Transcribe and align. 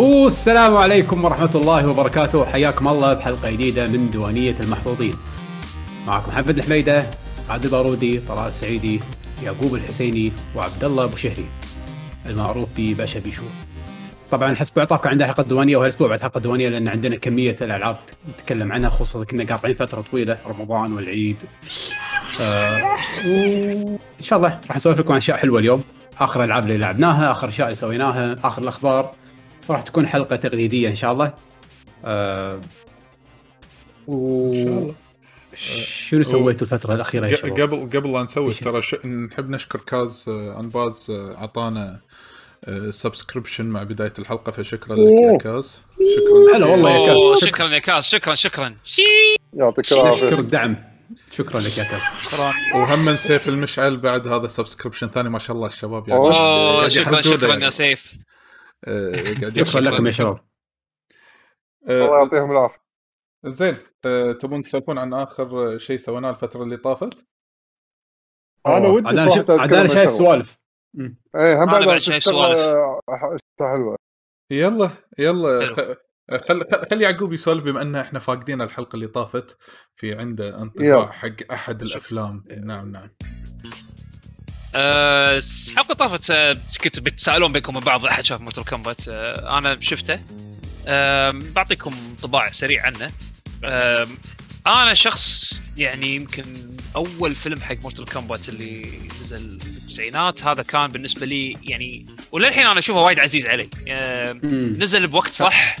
والسلام 0.00 0.76
عليكم 0.76 1.24
ورحمة 1.24 1.50
الله 1.54 1.90
وبركاته. 1.90 2.44
حياكم 2.44 2.88
الله 2.88 3.14
بحلقة 3.14 3.50
جديدة 3.50 3.86
من 3.86 4.10
ديوانية 4.10 4.56
المحظوظين 4.60 5.14
معكم 6.06 6.32
محمد 6.32 6.58
الحميدة 6.58 7.06
عبد 7.50 7.64
البارودي 7.64 8.20
طلال 8.28 8.48
السعيدي 8.48 9.00
يعقوب 9.42 9.74
الحسيني 9.74 10.32
وعبد 10.56 10.84
الله 10.84 11.04
أبو 11.04 11.16
شهري. 11.16 11.44
المعروف 12.26 12.68
بباشا 12.76 13.20
بيشو. 13.20 13.42
طبعا 14.30 14.54
حسب 14.54 14.78
اعطاكم 14.78 15.08
عندنا 15.08 15.26
حلقة 15.26 15.42
ديوانيه 15.42 15.76
وهالاسبوع 15.76 16.08
بعد 16.08 16.20
حلقة 16.20 16.40
ديوانيه 16.40 16.68
لأن 16.68 16.88
عندنا 16.88 17.16
كمية 17.16 17.56
الألعاب 17.60 17.96
نتكلم 18.28 18.72
عنها 18.72 18.90
خصوصا 18.90 19.24
كنا 19.24 19.44
قاطعين 19.44 19.74
فترة 19.74 20.04
طويلة 20.10 20.38
رمضان 20.46 20.92
والعيد. 20.92 21.36
آه 22.40 22.78
إن 23.24 23.98
شاء 24.20 24.38
الله 24.38 24.60
راح 24.68 24.76
نسولف 24.76 24.98
لكم 24.98 25.12
عن 25.12 25.18
أشياء 25.18 25.36
حلوة 25.36 25.60
اليوم. 25.60 25.82
آخر 26.18 26.40
الالعاب 26.40 26.62
اللي 26.62 26.78
لعبناها 26.78 27.32
آخر 27.32 27.48
اشياء 27.48 27.66
اللي 27.66 27.76
سويناها 27.76 28.36
آخر 28.44 28.62
الأخبار. 28.62 29.12
راح 29.70 29.82
تكون 29.82 30.06
حلقة 30.06 30.36
تقليدية 30.36 30.88
إن 30.88 30.94
شاء 30.94 31.12
الله. 31.12 31.32
آه 32.04 32.60
و... 34.06 34.52
إن 34.52 34.64
شاء 34.64 34.78
الله. 34.78 34.94
شنو 35.54 36.22
سويتوا 36.22 36.66
الفترة 36.66 36.94
الأخيرة 36.94 37.26
يا 37.26 37.36
شباب؟ 37.36 37.60
قبل 37.60 37.98
قبل 37.98 38.12
لا 38.12 38.22
نسوي؟ 38.22 38.54
ترى 38.54 38.82
ش... 38.82 38.94
نحب 39.04 39.50
نشكر 39.50 39.80
كاز 39.80 40.24
آه، 40.28 40.60
أنباز 40.60 41.10
آه، 41.10 41.34
أعطانا 41.40 42.00
subscription 42.90 43.64
مع 43.64 43.82
بداية 43.82 44.12
الحلقة 44.18 44.52
فشكرا 44.52 44.96
لك 44.96 45.32
يا 45.32 45.38
كاز. 45.38 45.82
شكرا 46.16 46.56
هلا 46.56 46.66
والله 46.66 46.90
يا 46.90 47.06
كاز. 47.06 47.48
شكراً. 47.48 47.68
يا 47.68 47.78
كاز 47.78 48.04
شكرا 48.04 48.34
شكرا. 48.34 48.74
يعطيك 49.54 49.78
نشكر 49.78 50.00
العافية. 50.00 50.38
الدعم 50.38 50.76
شكرا 51.30 51.60
لك 51.60 51.78
يا 51.78 51.84
كاز. 51.84 52.00
شكرا. 52.22 52.52
وهم 52.74 53.12
سيف 53.12 53.48
المشعل 53.48 53.96
بعد 53.96 54.28
هذا 54.28 54.48
subscription 54.48 55.08
ثاني 55.08 55.28
ما 55.30 55.38
شاء 55.38 55.56
الله 55.56 55.66
الشباب. 55.66 56.08
يعني 56.08 56.20
أوه. 56.20 56.80
أوه 56.80 56.88
شكرا 56.88 57.20
شكرا. 57.20 57.64
يا 57.64 57.70
سيف. 57.70 58.14
آه، 58.14 58.29
قاعد 58.86 59.62
شكرا. 59.62 59.80
لكم 59.80 60.06
يا 60.06 60.10
شباب 60.12 60.40
الله 61.88 62.14
آه، 62.16 62.18
يعطيهم 62.18 62.50
العافية 62.50 62.80
زين 63.46 63.76
آه، 64.06 64.32
تبون 64.32 64.62
تسولفون 64.62 64.98
عن 64.98 65.14
آخر 65.14 65.78
شيء 65.78 65.96
سويناه 65.96 66.30
الفترة 66.30 66.62
اللي 66.62 66.76
طافت؟ 66.76 67.26
أنا 68.66 68.88
ودي 68.88 69.08
عاد 69.08 69.18
أنا 69.50 69.80
أنا 69.80 69.88
شايف. 69.88 70.12
سوالف. 70.12 70.58
إيه 71.36 71.64
هم 71.64 71.66
بعد 71.86 71.98
شايف 71.98 72.24
سوالف. 72.24 72.58
ح- 73.10 73.36
حلوة 73.60 73.96
يلا 74.50 74.90
يلا 75.18 75.66
حلو. 75.66 75.74
خ- 75.74 75.96
خل 76.48 76.64
خلي 76.90 77.04
يعقوب 77.04 77.32
يسولف 77.32 77.64
بما 77.64 77.82
إن 77.82 77.96
إحنا 77.96 78.18
فاقدين 78.18 78.62
الحلقة 78.62 78.94
اللي 78.96 79.06
طافت 79.06 79.58
في 79.96 80.14
عنده 80.14 80.62
انطباع. 80.62 81.10
حق 81.10 81.52
أحد 81.52 81.82
الأفلام 81.82 82.44
نعم 82.64 82.92
نعم 82.92 83.10
آه، 84.74 85.40
الحلقة 85.70 85.94
طافت 85.94 86.30
آه، 86.30 86.56
كنت 86.84 87.00
بتسألون 87.00 87.52
بينكم 87.52 87.76
وبين 87.76 87.86
بعض 87.86 88.06
أحد 88.06 88.24
شاف 88.24 88.40
Mortal 88.40 88.62
Kombat 88.62 89.08
آه، 89.08 89.58
أنا 89.58 89.80
شفته. 89.80 90.20
آم، 90.88 91.52
بعطيكم 91.52 91.94
انطباع 92.10 92.50
سريع 92.52 92.86
عنه. 92.86 93.12
آم، 93.64 94.18
أنا 94.66 94.94
شخص 94.94 95.60
يعني 95.76 96.16
يمكن 96.16 96.44
أول 96.96 97.32
فيلم 97.32 97.60
حق 97.60 97.76
Mortal 97.82 98.04
Kombat 98.04 98.48
اللي 98.48 99.00
نزل 99.20 99.58
بالتسعينات 99.58 100.44
هذا 100.44 100.62
كان 100.62 100.86
بالنسبة 100.88 101.26
لي 101.26 101.56
يعني 101.62 102.06
وللحين 102.32 102.66
أنا 102.66 102.78
أشوفه 102.78 103.00
وايد 103.00 103.18
عزيز 103.20 103.46
علي. 103.46 103.68
مم. 104.42 104.70
نزل 104.70 105.06
بوقت 105.06 105.32
صح. 105.32 105.76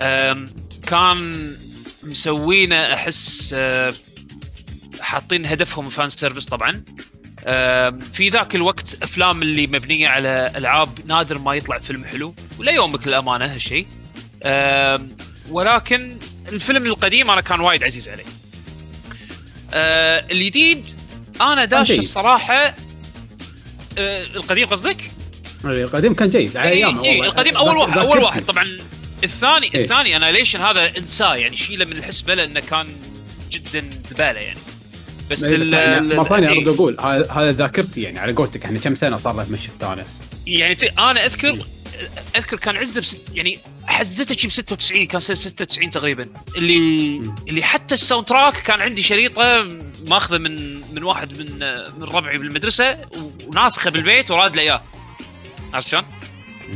أم، 0.00 0.48
كان 0.86 1.52
مسوينه 2.02 2.94
أحس 2.94 3.50
أه، 3.56 3.94
حاطين 5.00 5.46
هدفهم 5.46 5.88
fan 5.88 6.08
service 6.08 6.44
طبعا. 6.44 6.84
في 8.12 8.28
ذاك 8.32 8.54
الوقت 8.54 9.02
أفلام 9.02 9.42
اللي 9.42 9.66
مبنية 9.66 10.08
على 10.08 10.52
ألعاب 10.56 11.06
نادر 11.06 11.38
ما 11.38 11.54
يطلع 11.54 11.78
فيلم 11.78 12.04
حلو 12.04 12.34
وليومك 12.58 13.06
للأمانة 13.06 13.44
هالشيء 13.44 13.86
ولكن 15.50 16.16
الفيلم 16.48 16.86
القديم 16.86 17.30
أنا 17.30 17.40
كان 17.40 17.60
وايد 17.60 17.84
عزيز 17.84 18.08
علي 18.08 18.22
أه، 19.74 20.24
الجديد 20.30 20.86
أنا 21.40 21.64
داش. 21.64 21.90
الصراحة 21.90 22.74
أه، 23.98 24.24
القديم 24.24 24.68
قصدك؟ 24.68 25.10
القديم 25.64 26.14
كان 26.14 26.30
جيد 26.30 26.56
على 26.56 26.68
اي 26.68 26.74
أيامه 26.74 27.04
اي 27.04 27.10
والله. 27.10 27.26
القديم 27.26 27.56
أول 27.56 27.76
واحد 27.76 27.98
أول. 27.98 28.18
واحد 28.18 28.44
طبعا 28.46 28.68
الثاني 29.24 29.70
إيه. 29.74 29.82
الثاني 29.82 30.16
Annihilation 30.16 30.60
هذا 30.60 30.98
أنساه 30.98 31.36
يعني 31.36 31.56
شيله 31.56 31.84
من 31.84 31.92
الحسبة 31.92 32.34
لأنه 32.34 32.60
كان 32.60 32.86
جدا 33.50 33.90
زبالة 34.08 34.40
يعني 34.40 34.58
بس 35.32 35.52
إيه، 35.52 35.58
بس 35.58 35.72
يعني 35.72 36.16
مرة 36.16 36.28
ثانية 36.28 36.48
إيه. 36.48 36.58
أرد 36.58 36.68
أقول 36.68 36.96
هذا 37.30 37.52
ذاكرتي 37.52 38.02
يعني 38.02 38.18
على 38.18 38.32
قولتك 38.32 38.64
إحنا 38.64 38.78
كم 38.78 38.94
سنة 38.94 39.16
صار 39.16 39.36
له 39.36 39.46
ما 39.50 39.56
شفته 39.56 39.92
أنا 39.92 40.04
يعني 40.46 40.76
أنا 40.98 41.26
اذكر 41.26 41.58
أذكر 42.36 42.56
كان 42.56 42.76
at 42.76 42.86
its 42.86 43.00
best 43.00 43.28
يعني 43.34 43.58
حزته 43.86 44.36
شي 44.36 44.46
ب 44.46 44.50
96 44.50 45.06
كان 45.06 45.20
سنه 45.20 45.36
96 45.36 45.90
تقريبا 45.90 46.28
اللي 46.56 46.78
مم. 47.18 47.34
اللي 47.48 47.62
حتى 47.62 47.94
ال 47.94 48.26
soundtrack 48.26 48.54
كان 48.54 48.80
عندي 48.80 49.02
شريطة 49.02 49.66
ماخذة 50.06 50.38
من 50.38 50.80
من 50.94 51.02
واحد 51.02 51.38
من 51.38 51.58
من 51.98 52.02
ربعي 52.02 52.38
بالمدرسة 52.38 52.98
وناسخة 53.46 53.90
بالبيت 53.90 54.30
وراد 54.30 54.56
لي 54.56 54.62
إياه 54.62 54.82
عرفت 55.74 55.88
شلون؟ 55.88 56.04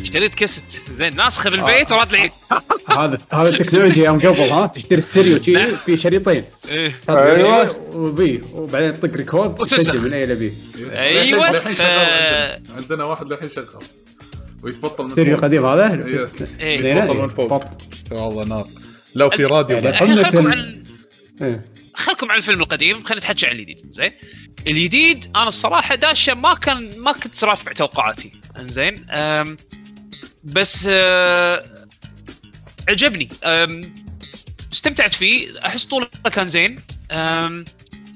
اشتريت 0.02 0.34
كاسيت 0.34 0.64
زين 0.94 1.16
ناسخة 1.16 1.50
بالبيت 1.50 1.92
وراد 1.92 2.14
إياه. 2.14 2.30
هذا 2.98 3.18
هذا 3.32 3.48
التكنولوجيا 3.48 4.04
يوم 4.04 4.18
قبل 4.18 4.40
ها 4.40 4.66
تشتري 4.66 4.98
الستيريو 4.98 5.42
شي 5.42 5.52
نعم. 5.52 5.76
في 5.86 5.96
شريطين 5.96 6.44
إيه. 6.70 6.92
أيوة. 7.08 7.76
وبي 7.96 8.42
وبعدين 8.52 8.94
تطق 8.94 9.14
record 9.14 9.60
وتنسخ. 9.60 9.76
تسجل 9.76 10.00
من 10.00 10.12
A 10.12 10.24
إلى 10.24 10.34
B 10.34 10.52
شغال 11.74 11.76
آه. 11.80 12.60
عندنا. 12.76 13.04
واحد 13.04 13.32
للحين 13.32 13.50
شغال 13.50 13.66
ويتبطل 14.62 15.04
من 15.04 15.10
ستيريو. 15.10 15.36
قديم 15.36 15.66
هذا 15.66 16.04
yes 16.06 16.52
إيه. 16.60 16.80
يتبطل 16.80 17.22
من 17.22 17.28
فوق. 17.28 17.64
والله 18.12 18.44
نار 18.44 18.66
لو 19.14 19.30
في 19.30 19.44
راديو 19.44 19.76
يعني 19.76 19.90
بعد. 19.90 20.36
عن 20.36 20.82
إيه. 21.42 21.75
خلكم 21.96 22.30
عن 22.30 22.36
الفيلم 22.36 22.60
القديم 22.60 23.04
خلينا 23.04 23.20
نتحكي 23.20 23.46
عن 23.46 23.52
الجديد 23.52 23.86
زين؟ 23.92 24.12
الجديد 24.66 25.24
أنا 25.36 25.48
الصراحة 25.48 25.94
داشة 25.94 26.34
ما 26.34 26.54
كان 26.54 26.98
ما 27.00 27.12
كنت 27.12 27.44
رافع 27.44 27.72
توقعاتي 27.72 28.32
أم، 29.10 29.56
بس 30.44 30.86
أه، 30.90 31.64
عجبني. 32.88 33.28
استمتعت 34.72 35.14
فيه 35.14 35.66
أحس 35.66 35.84
طوله 35.84 36.08
كان 36.32 36.46
زين. 36.46 36.78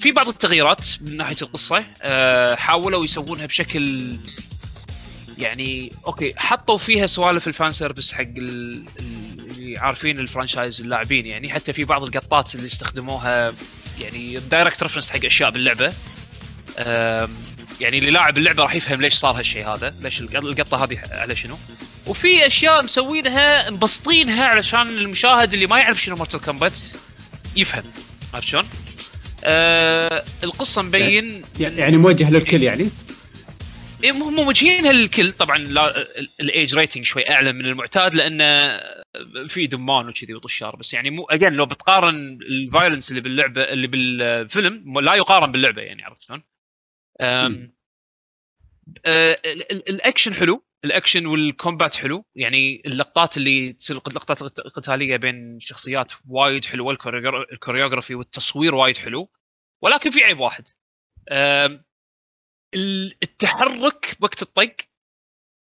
في 0.00 0.12
بعض 0.12 0.28
التغييرات 0.28 0.86
من 1.00 1.16
ناحية 1.16 1.36
القصة 1.42 1.84
أه، 2.02 2.54
حاولوا 2.56 3.04
يسوونها 3.04 3.46
بشكل 3.46 4.14
يعني 5.38 5.92
okay 6.06 6.32
حطوا 6.36 6.76
فيها 6.78 7.06
سوالف 7.06 7.48
ال 7.48 7.54
fan 7.54 7.70
service 7.70 8.12
حق 8.12 8.20
ال- 8.36 8.84
عارفين 9.78 10.18
ال 10.18 10.25
franchise 10.25 10.80
اللاعبين 10.80 11.26
يعني 11.26 11.52
حتى 11.52 11.72
في 11.72 11.84
بعض 11.84 12.02
القطات 12.02 12.54
اللي 12.54 12.66
استخدموها 12.66 13.52
يعني 14.00 14.38
direct 14.50 14.82
reference 14.82 15.10
حق 15.10 15.24
أشياء 15.24 15.50
باللعبة. 15.50 15.92
يعني 17.80 17.98
اللي 17.98 18.10
لاعب 18.10 18.38
اللعبة 18.38 18.62
راح 18.62 18.74
يفهم 18.74 19.00
ليش 19.00 19.14
صار 19.14 19.38
هالشيء 19.38 19.68
هذا 19.68 19.94
ليش 20.02 20.20
الق- 20.20 20.36
القطة 20.36 20.84
هذه 20.84 20.98
على 21.10 21.36
شنو. 21.36 21.58
وفي 22.06 22.46
أشياء 22.46 22.82
مسوينها 22.84 23.70
مبسطينها 23.70 24.44
علشان 24.44 24.88
المشاهد 24.88 25.54
اللي 25.54 25.66
ما 25.66 25.78
يعرف 25.78 26.02
شنو 26.02 26.16
Mortal 26.16 26.40
Kombat 26.40 26.72
يفهم. 27.56 27.82
عرفت 28.34 28.48
شلون؟ 28.48 28.64
آه 29.44 30.24
القصة 30.44 30.82
مبين 30.82 31.42
يعني 31.60 31.96
موجه 31.96 32.30
للكل 32.30 32.62
يعني؟ 32.62 32.82
إيه، 32.82 32.88
هم 34.04 34.34
موجهينها 34.34 34.92
للكل 34.92 35.32
طبعا 35.32 35.58
لا 35.58 35.94
ال 36.40 36.49
age 36.49 36.74
rating 36.78 37.04
شوي 37.04 37.30
أعلى 37.30 37.52
من 37.52 37.66
المعتاد 37.66 38.14
لأنه 38.14 38.78
في 39.48 39.66
دمان 39.66 40.08
وكذي 40.08 40.34
وطشار 40.34 40.76
بس 40.76 40.94
يعني 40.94 41.10
مو 41.10 41.24
again 41.24 41.52
لو 41.52 41.66
بتقارن 41.66 42.38
ال 42.42 42.50
violence 42.50 43.10
اللي 43.10 43.20
باللعبه 43.20 43.62
اللي 43.62 43.86
بالفيلم 43.86 45.00
لا 45.00 45.14
يقارن 45.14 45.52
باللعبة 45.52 45.82
يعني 45.82 46.02
عرفت 46.04 46.22
شلون؟ 46.22 46.42
ال- 49.06 49.88
الأكشن 49.88 50.34
حلو. 50.34 50.64
الأكشن 50.84 51.26
وال 51.26 51.44
combat 51.44 51.96
حلو. 51.96 52.24
يعني 52.34 52.82
اللقطات 52.86 53.36
اللي 53.36 53.72
تصير 53.72 53.96
اللقطات 54.08 54.42
القتالية 54.58 55.16
بين 55.16 55.60
شخصيات 55.60 56.12
وايد 56.28 56.64
حلوة. 56.64 56.92
ال 56.94 57.00
choreogra- 57.00 57.52
ال 57.52 57.57
choreography 57.57 58.14
والتصوير 58.14 58.74
وايد 58.74 58.96
حلو. 58.96 59.30
ولكن 59.82 60.10
في 60.10 60.24
عيب 60.24 60.38
واحد. 60.40 60.68
التحرك 62.74 64.16
وقت 64.20 64.42
الطق 64.42 64.76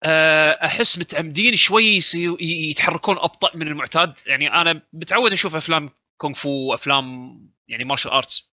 أه، 0.02 0.48
أحس 0.48 0.98
متعمدين 0.98 1.56
شوي 1.56 2.00
يتحركون 2.40 3.18
أبطأ 3.18 3.56
من 3.56 3.68
المعتاد. 3.68 4.14
يعني 4.26 4.48
أنا 4.52 4.82
متعود 4.92 5.32
أشوف 5.32 5.56
أفلام 5.56 5.90
كونغ 6.20 6.34
فو 6.34 6.74
أفلام 6.74 7.06
يعني 7.68 7.84
martial 7.84 8.10
arts 8.10 8.52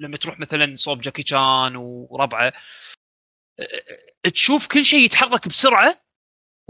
لما 0.00 0.16
تروح 0.16 0.38
مثلا 0.40 0.74
صوب 0.76 1.00
جاكي 1.00 1.22
شان 1.26 1.76
وربعة 1.76 2.52
أه، 3.60 4.30
تشوف 4.30 4.66
كل 4.66 4.84
شيء 4.84 5.04
يتحرك 5.04 5.48
بسرعة 5.48 6.04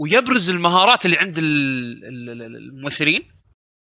ويبرز 0.01 0.49
المهارات 0.49 1.05
اللي 1.05 1.17
عند 1.17 1.37
ال- 1.37 2.05
ال- 2.05 2.29
ال- 2.41 2.55
الممثلين. 2.55 3.31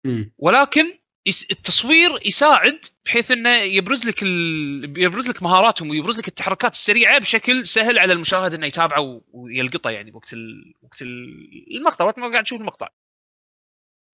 مم. 0.06 0.34
ولكن 0.38 0.98
التصوير 1.28 2.10
يساعد 2.26 2.84
بحيث 3.04 3.30
إنه 3.30 3.50
يبرز 3.50 4.06
لك 4.06 4.22
ال... 4.22 4.94
يبرز 4.98 5.28
لك 5.28 5.42
مهاراتهم 5.42 5.90
ويبرز 5.90 6.18
لك 6.18 6.28
التحركات 6.28 6.72
السريعة 6.72 7.18
بشكل 7.18 7.66
سهل 7.66 7.98
على 7.98 8.12
المشاهد 8.12 8.54
إنه 8.54 8.66
يتابعه 8.66 9.00
و- 9.00 9.22
ويلقطه 9.32 9.90
يعني 9.90 10.12
وقت 10.14 10.32
ال... 10.32 10.74
وقت 10.82 11.02
ال- 11.02 11.76
المقطع 11.76 12.04
وقت 12.04 12.18
ما 12.18 12.30
قاعد 12.30 12.44
تشوف 12.44 12.60
المقطع. 12.60 12.88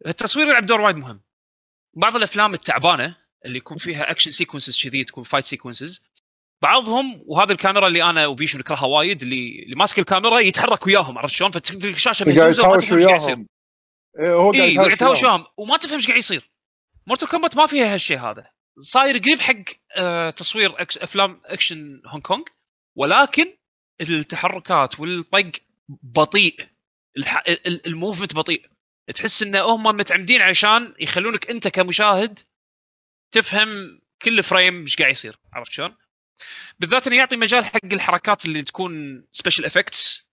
التصوير 0.06 0.48
يلعب 0.48 0.66
دور 0.66 0.80
وايد 0.80 0.96
مهم. 0.96 1.20
بعض 1.94 2.16
الأفلام 2.16 2.54
التعبانة 2.54 3.16
اللي 3.44 3.58
يكون 3.58 3.76
فيها 3.76 4.10
action 4.10 4.30
sequences 4.30 4.82
كذي 4.82 5.04
تكون 5.04 5.24
fight 5.24 5.44
sequences 5.44 6.02
بعضهم 6.62 7.22
وهذه 7.26 7.52
الكاميرا 7.52 7.86
اللي 7.88 8.02
أنا 8.02 8.26
وبيشو 8.26 8.58
نكرهها 8.58 8.84
وايد 8.86 9.22
اللي 9.22 9.62
اللي 9.64 9.76
ماسك 9.76 9.98
الكاميرا 9.98 10.38
يتحرك 10.40 10.86
وياهم 10.86 11.18
عرفت 11.18 11.34
شلون؟ 11.34 11.50
فالشاشه 11.50 12.26
مهزوزه 12.26 12.68
وما 12.68 12.76
تفهم 12.80 12.98
إيش 12.98 13.06
قاعد 13.06 13.20
يصير. 13.20 13.46
إيه، 14.18 14.32
هو 14.34 14.52
قاعد 14.52 14.92
يتهاوش 14.92 15.22
وياهم 15.22 15.44
وما 15.56 15.76
تفهم 15.76 15.94
إيش 15.94 16.06
قاعد 16.06 16.18
يصير 16.18 16.49
Mortal 17.10 17.28
Kombat 17.28 17.56
ما 17.56 17.66
فيها 17.66 17.94
هالشيء 17.94 18.18
هذا. 18.18 18.50
صاير 18.78 19.18
قريب 19.18 19.40
حق 19.40 19.54
آه، 19.96 20.30
تصوير 20.30 20.82
أفلام 20.82 21.40
أكشن 21.44 22.02
هونغ 22.06 22.22
كونغ. 22.22 22.42
ولكن 22.96 23.56
التحركات 24.00 25.00
والطق 25.00 25.52
بطيء. 25.88 26.68
ال 27.86 27.92
movement 27.92 28.34
بطيء. 28.34 28.66
تحس 29.14 29.42
إن 29.42 29.56
هم 29.56 29.82
متعمدين 29.82 30.42
عشان 30.42 30.94
يخلونك 31.00 31.50
أنت 31.50 31.68
كمشاهد 31.68 32.38
تفهم 33.32 34.00
كل 34.22 34.42
frame 34.42 34.80
إيش 34.80 34.96
قاعد 34.96 35.10
يصير. 35.10 35.38
عرفت 35.52 35.72
شلون؟ 35.72 35.96
بالذات 36.80 37.06
إنه 37.06 37.16
يعطي 37.16 37.36
مجال 37.36 37.64
حق 37.64 37.92
الحركات 37.92 38.44
اللي 38.44 38.62
تكون 38.62 39.24
special 39.32 39.64
effects 39.64 40.29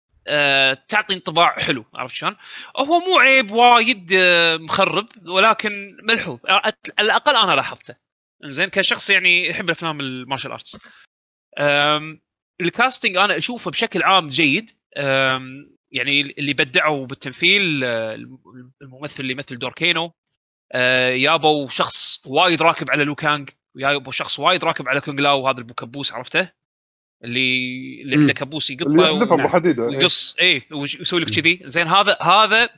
تعطي 0.87 1.13
انطباع 1.13 1.59
حلو 1.59 1.85
عرفت 1.93 2.15
شلون؟ 2.15 2.35
هو 2.77 2.99
مو 2.99 3.19
عيب 3.19 3.51
وايد 3.51 4.09
آه، 4.13 4.57
مخرب 4.57 5.07
ولكن 5.27 5.97
ملحوظ. 6.03 6.39
آه، 6.49 6.61
على 6.63 6.73
الأقل 6.99 7.35
أنا 7.35 7.55
لاحظته. 7.55 7.95
زين 8.43 8.69
كشخص 8.69 9.09
يعني 9.09 9.47
يحب 9.47 9.65
الأفلام 9.65 9.99
ال 9.99 10.06
martial 10.06 10.51
arts. 10.51 10.77
ال 12.61 12.68
casting 12.68 13.17
أنا 13.17 13.37
أشوفه 13.37 13.71
بشكل 13.71 14.03
عام 14.03 14.29
جيد. 14.29 14.71
يعني 15.91 16.21
اللي 16.21 16.53
بدعوا 16.53 17.05
بالتمثيل 17.05 17.83
آه، 17.83 18.15
الممثل 18.81 19.23
اللي 19.23 19.33
يمثل 19.33 19.57
دور 19.57 19.73
Kano. 19.73 20.11
آه، 20.71 21.09
يابوا 21.09 21.67
شخص 21.69 22.27
وايد 22.27 22.61
راكب 22.61 22.91
على 22.91 23.03
Liu 23.03 23.23
Kang 23.23 23.49
ويابوا 23.75 24.11
شخص 24.11 24.39
وايد 24.39 24.63
راكب 24.63 24.87
على 24.87 25.01
Kung 25.01 25.21
Lao 25.21 25.47
هذا 25.47 25.57
البوكبوس 25.57 26.13
عرفته؟ 26.13 26.51
اللي 27.23 28.01
اللي. 28.01 28.15
عنده 28.17 28.33
كبوس 28.33 28.69
يقطه 28.71 28.85
إيه. 29.89 29.97
ويقص 29.97 30.35
إيه 30.39 30.61
ويسوي 30.71 31.19
لك 31.19 31.29
كذي 31.29 31.59
زين 31.65 31.87
هذا 31.87 32.17
هذا 32.21 32.69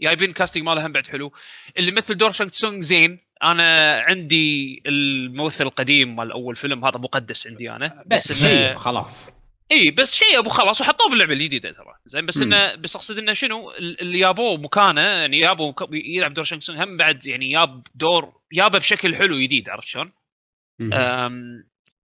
جايبين 0.00 0.32
كاستنج 0.32 0.64
ماله 0.64 0.86
هم 0.86 0.92
بعد 0.92 1.06
حلو 1.06 1.32
اللي 1.78 1.88
يمثل 1.90 2.14
دور 2.16 2.30
شانغ 2.32 2.50
تسونغ 2.50 2.80
زين 2.80 3.18
أنا 3.42 4.00
عندي 4.00 4.82
الممثل 4.86 5.64
القديم 5.64 6.16
مال 6.16 6.32
أول 6.32 6.56
فيلم 6.56 6.84
هذا 6.84 6.98
مقدس 6.98 7.46
عندي 7.46 7.70
أنا 7.70 8.04
بس 8.06 8.32
إنه- 8.32 8.36
شيء 8.36 8.74
خلاص 8.74 9.30
إي 9.72 9.90
بس 9.90 10.14
شيء 10.16 10.38
أبو 10.38 10.48
خلاص 10.48 10.80
وحطوه 10.80 11.10
باللعبة 11.10 11.32
الجديدة 11.32 11.72
ترى 11.72 11.94
زين 12.06 12.26
بس. 12.26 12.42
انه 12.42 12.74
بس 12.74 12.96
أقصد 12.96 13.18
إنه 13.18 13.32
شنو 13.32 13.70
اللي 13.78 14.18
جابوه 14.18 14.56
مكانه 14.56 15.00
يعني 15.00 15.40
مك- 15.70 15.88
يلعب 15.92 16.34
دور 16.34 16.44
تسونغ 16.44 16.84
هم 16.84 16.96
بعد 16.96 17.26
يعني 17.26 17.52
جاب 17.52 17.86
دور 17.94 18.32
جابه 18.52 18.78
بشكل 18.78 19.14
حلو 19.16 19.38
جديد 19.38 19.70
عرفت 19.70 19.88
شلون؟ 19.88 20.12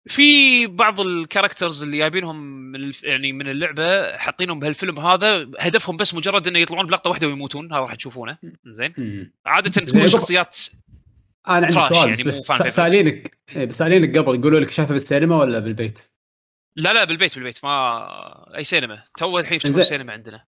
في 0.10 0.68
بعض 0.68 1.00
ال 1.00 1.07
characters 1.07 1.84
اللي 1.84 1.98
جايبينهم 1.98 2.36
من. 2.72 2.92
يعني 3.04 3.34
من 3.34 3.50
اللعبة 3.50 4.18
حاطينهم 4.18 4.60
بهالفيلم 4.60 5.00
هذا 5.00 5.50
هدفهم 5.60 5.98
بس 5.98 6.14
مجرد 6.14 6.48
إنه 6.48 6.60
يطلعون 6.60 6.88
بلقطة 6.88 7.10
واحدة 7.10 7.28
ويموتون 7.28 7.74
هذا 7.74 7.82
راح 7.82 7.96
تشوفون 7.96 8.36
زين. 8.66 8.94
عادة 9.46 9.70
تكون 9.70 10.08
شخصيات 10.08 10.58
أنا 11.48 11.56
عندي 11.56 11.72
سؤال 11.72 12.10
يعني 12.10 12.24
بس. 12.24 12.40
سألينك 12.76 13.38
إيه، 13.56 13.72
سألينك 13.72 14.18
قبل 14.18 14.36
يقولوا 14.36 14.60
لك 14.60 14.72
شافه 14.72 14.94
بالسينما 14.94 15.38
ولا 15.38 15.60
بالبيت؟ 15.60 16.00
لا 16.76 16.94
لا 16.94 17.04
بالبيت 17.04 17.36
بالبيت 17.36 17.66
ما 17.66 18.56
أي 18.58 18.64
سينما 18.64 19.04
تو 19.18 19.40
الحين 19.40 19.60
إنزين. 19.66 19.82
السينما 19.82 20.14
عندنا 20.14 20.46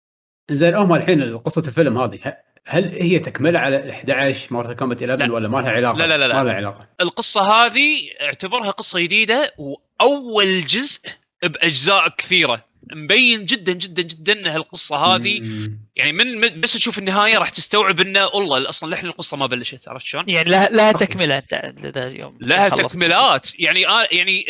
زين 0.52 0.76
هم 0.76 0.94
الحين 0.94 1.38
قصة 1.38 1.68
الفيلم 1.68 1.98
هذه 1.98 2.20
هل 2.68 2.92
هي 3.02 3.20
تكملة 3.20 3.60
على 3.60 3.90
11 3.92 4.54
Mortal 4.54 4.76
Kombat 4.76 5.04
11 5.04 5.26
لا. 5.28 5.34
ولا 5.34 5.50
ما 5.50 5.58
لها 5.58 5.72
علاقة؟ 5.72 5.98
لا، 5.98 6.08
لا، 6.08 6.18
لا، 6.18 6.28
لا. 6.28 6.36
ما 6.36 6.44
لها 6.44 6.54
علاقة 6.54 6.90
القصة 7.02 7.42
هذه 7.42 7.98
اعتبرها 8.22 8.72
قصة 8.72 9.00
جديدة 9.00 9.54
وأول 9.58 10.66
جزء 10.66 11.10
بأجزاء 11.44 12.10
كثيرة 12.18 12.66
مبين 12.92 13.46
جدا 13.46 13.74
جدا 13.74 14.02
جدا 14.02 14.34
إن 14.34 14.48
هالقصة 14.48 14.96
هذه 14.98 15.40
مم. 15.42 15.80
يعني 15.96 16.14
من 16.14 16.62
بس 16.62 16.74
تشوف 16.74 17.00
النهاية 17.00 17.38
راح 17.38 17.50
تستوعب 17.50 18.00
إنه 18.02 18.28
والله 18.28 18.70
أصلا 18.70 18.90
للحين 18.96 19.06
القصة 19.06 19.38
ما 19.38 19.46
بلشت 19.46 19.88
عرفت 19.88 20.06
شلون؟ 20.06 20.30
يعني 20.30 20.50
لها 20.50 20.70
لها. 20.70 20.92
تكملة 20.92 21.38
أنت 21.38 21.74
لذا 21.78 22.08
يوم 22.08 22.38
لها. 22.42 22.70
تكملات 22.70 23.60
يعني 23.60 23.88
آه 23.88 24.08
يعني 24.12 24.46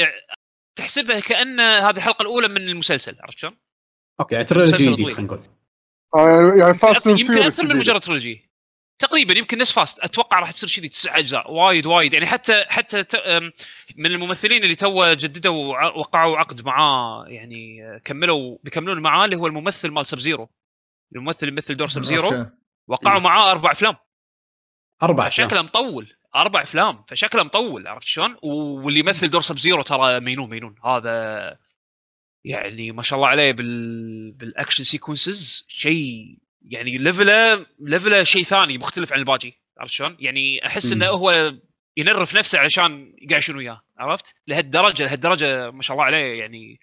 تحسبها 0.76 1.20
كأن 1.20 1.60
هذه 1.60 1.98
الحلقة 1.98 2.22
الأولى 2.24 2.48
من 2.48 2.70
المسلسل 2.70 3.16
عرفت 3.22 3.40
شلون؟ 3.40 3.58
okay 4.20 4.36
يعني 4.36 4.48
trilogy 4.48 4.92
جديد. 4.92 5.06
خلينا 5.06 5.22
نقول 5.22 5.40
يعني 6.58 6.74
Fast 6.74 7.08
and 7.08 7.20
يمكن 7.20 7.38
أكثر 7.38 7.64
من 7.64 7.78
مجرد 7.78 8.00
trilogy 8.00 8.52
تقريبا 9.00 9.34
يمكن 9.34 9.58
نفس 9.58 9.72
Fast 9.72 10.00
أتوقع 10.00 10.40
راح 10.40 10.52
تصير 10.52 10.70
كذي 10.70 10.90
تسع 10.90 11.18
أجزاء. 11.18 11.52
وايد 11.52 11.86
وايد. 11.86 12.14
يعني 12.14 12.26
حتى 12.26 12.66
حتى 12.68 13.04
من 13.96 14.06
الممثلين 14.06 14.64
اللي 14.64 14.76
تو 14.76 15.14
جددوا 15.14 15.76
وقعوا 15.88 16.38
عقد 16.38 16.66
معاه 16.66 17.26
يعني 17.28 17.86
آه، 17.86 17.98
كملوا 17.98 18.58
بيكملون 18.64 19.00
معاه 19.00 19.26
اللي 19.26 19.36
هو 19.36 19.48
الممثل 19.48 19.92
مال 19.92 20.06
Sub-Zero 20.06 20.50
الممثل 21.16 21.48
اللي 21.48 21.52
يمثل 21.52 21.76
دور 21.76 21.88
Sub-Zero. 21.88 22.46
وقعوا. 22.88 23.20
معاه 23.20 23.52
أربع 23.52 23.72
أفلام. 23.72 23.96
أربع 25.04 25.28
أفلام. 25.28 25.50
شكله 25.50 25.62
مطول. 25.62 26.16
أربع 26.36 26.62
أفلام. 26.62 27.04
فشكله 27.08 27.44
مطول 27.44 27.88
عرفت 27.88 28.08
شلون؟ 28.08 28.38
واللي 28.42 29.00
يمثل 29.00 29.30
دور 29.30 29.42
Sub-Zero 29.42 29.82
ترى 29.82 30.20
مينون 30.20 30.50
مينون. 30.50 30.76
هذا 30.86 31.58
يعني 32.46 32.92
ما 32.92 33.02
شاء 33.02 33.18
الله 33.18 33.28
عليه 33.28 33.52
بال 33.52 34.32
بال 34.32 34.45
action 34.45 34.84
sequences 34.84 35.66
شيء 35.68 36.38
يعني 36.70 36.98
level 36.98 37.66
ه 37.80 37.86
level 37.86 38.17
ه 38.17 38.24
شيء 38.24 38.44
ثاني 38.44 38.78
مختلف 38.78 39.14
عن 39.14 39.20
الباجي 39.20 39.54
عرفت 39.78 39.94
شلون؟ 39.94 40.18
يعني 40.20 40.66
أحس 40.66 40.92
إنه. 40.92 41.06
هو 41.08 41.54
ي 41.98 42.05
nerf 42.05 42.36
نفسه 42.36 42.60
علشان 42.60 43.14
قاعد 43.30 43.42
شنو 43.42 43.58
وياه 43.58 43.82
عرفت؟ 43.98 44.36
لهالدرجة 44.48 45.04
لهالدرجة 45.06 45.72
ما 45.72 45.82
شاء 45.82 45.96
الله 45.96 46.06
عليه 46.06 46.40
يعني 46.40 46.80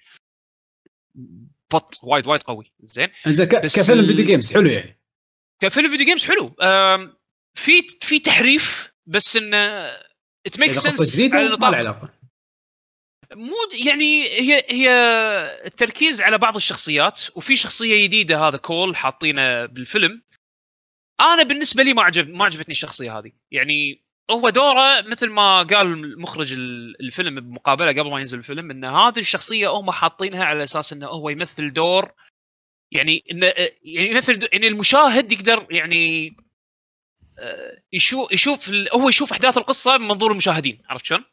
بط 1.73 2.01
وايد 2.03 2.27
وايد 2.27 2.43
قوي 2.43 2.73
زين 2.83 3.09
زين 3.27 3.47
ك- 3.47 3.65
بس 3.65 3.81
كفيلم 3.81 4.07
video 4.07 4.25
games 4.25 4.53
حلو 4.53 4.67
يعني 4.69 4.99
كفيلم 5.61 5.91
video 5.91 6.07
games 6.07 6.25
حلو 6.25 6.55
في 7.55 7.83
في 8.01 8.19
تحريف 8.19 8.93
بس 9.07 9.37
إنه 9.37 9.57
it 10.47 10.61
make 10.61 10.71
sense 10.73 11.01
على 11.35 11.49
نطاق 11.51 11.75
مو 13.35 13.57
يعني 13.87 14.25
هي 14.25 14.65
هي 14.69 14.91
التركيز 15.67 16.21
على 16.21 16.39
بعض 16.39 16.57
الشخصيات 16.57 17.23
وفي 17.37 17.57
شخصية 17.57 18.05
جديدة 18.05 18.49
هذا 18.49 18.57
كول 18.57 18.97
حاطينه 18.97 19.67
بالفيلم. 19.67 20.23
أنا 21.21 21.43
بالنسبة 21.43 21.83
لي 21.83 21.95
ما 21.95 22.03
عجب 22.03 22.29
ما 22.29 22.45
عجبتني 22.45 22.73
الشخصية 22.73 23.19
هذه. 23.19 23.33
يعني 23.51 24.05
هو 24.31 24.49
دوره 24.49 25.01
مثل 25.03 25.31
ما 25.31 25.63
قال 25.63 26.21
مخرج 26.21 26.53
ال- 26.53 27.01
الفيلم 27.01 27.41
بمقابلة 27.41 27.89
قبل 27.93 28.11
ما 28.11 28.19
ينزل 28.19 28.39
الفيلم 28.39 28.71
إن 28.71 28.85
هذه 28.85 29.21
الشخصية 29.21 29.69
هم 29.69 29.91
حاطينها 29.91 30.45
على 30.45 30.63
أساس 30.63 30.93
إنه 30.93 31.07
هو 31.07 31.29
يمثل 31.29 31.73
دور. 31.73 32.13
يعني 32.93 33.25
انه 33.31 33.47
يعني 33.47 34.11
يمثل 34.11 34.49
يعني 34.53 34.67
المشاهد 34.69 35.33
يقدر 35.33 35.67
يعني 35.71 36.37
آه، 37.39 37.83
يشوف 37.93 38.33
يشوف 38.33 38.71
هو 38.95 39.09
يشوف 39.09 39.33
أحداث 39.33 39.59
القصة 39.59 39.99
من 39.99 40.09
منظور 40.09 40.31
المشاهدين 40.33 40.83
عرفت 40.89 41.05
شلون؟ 41.05 41.25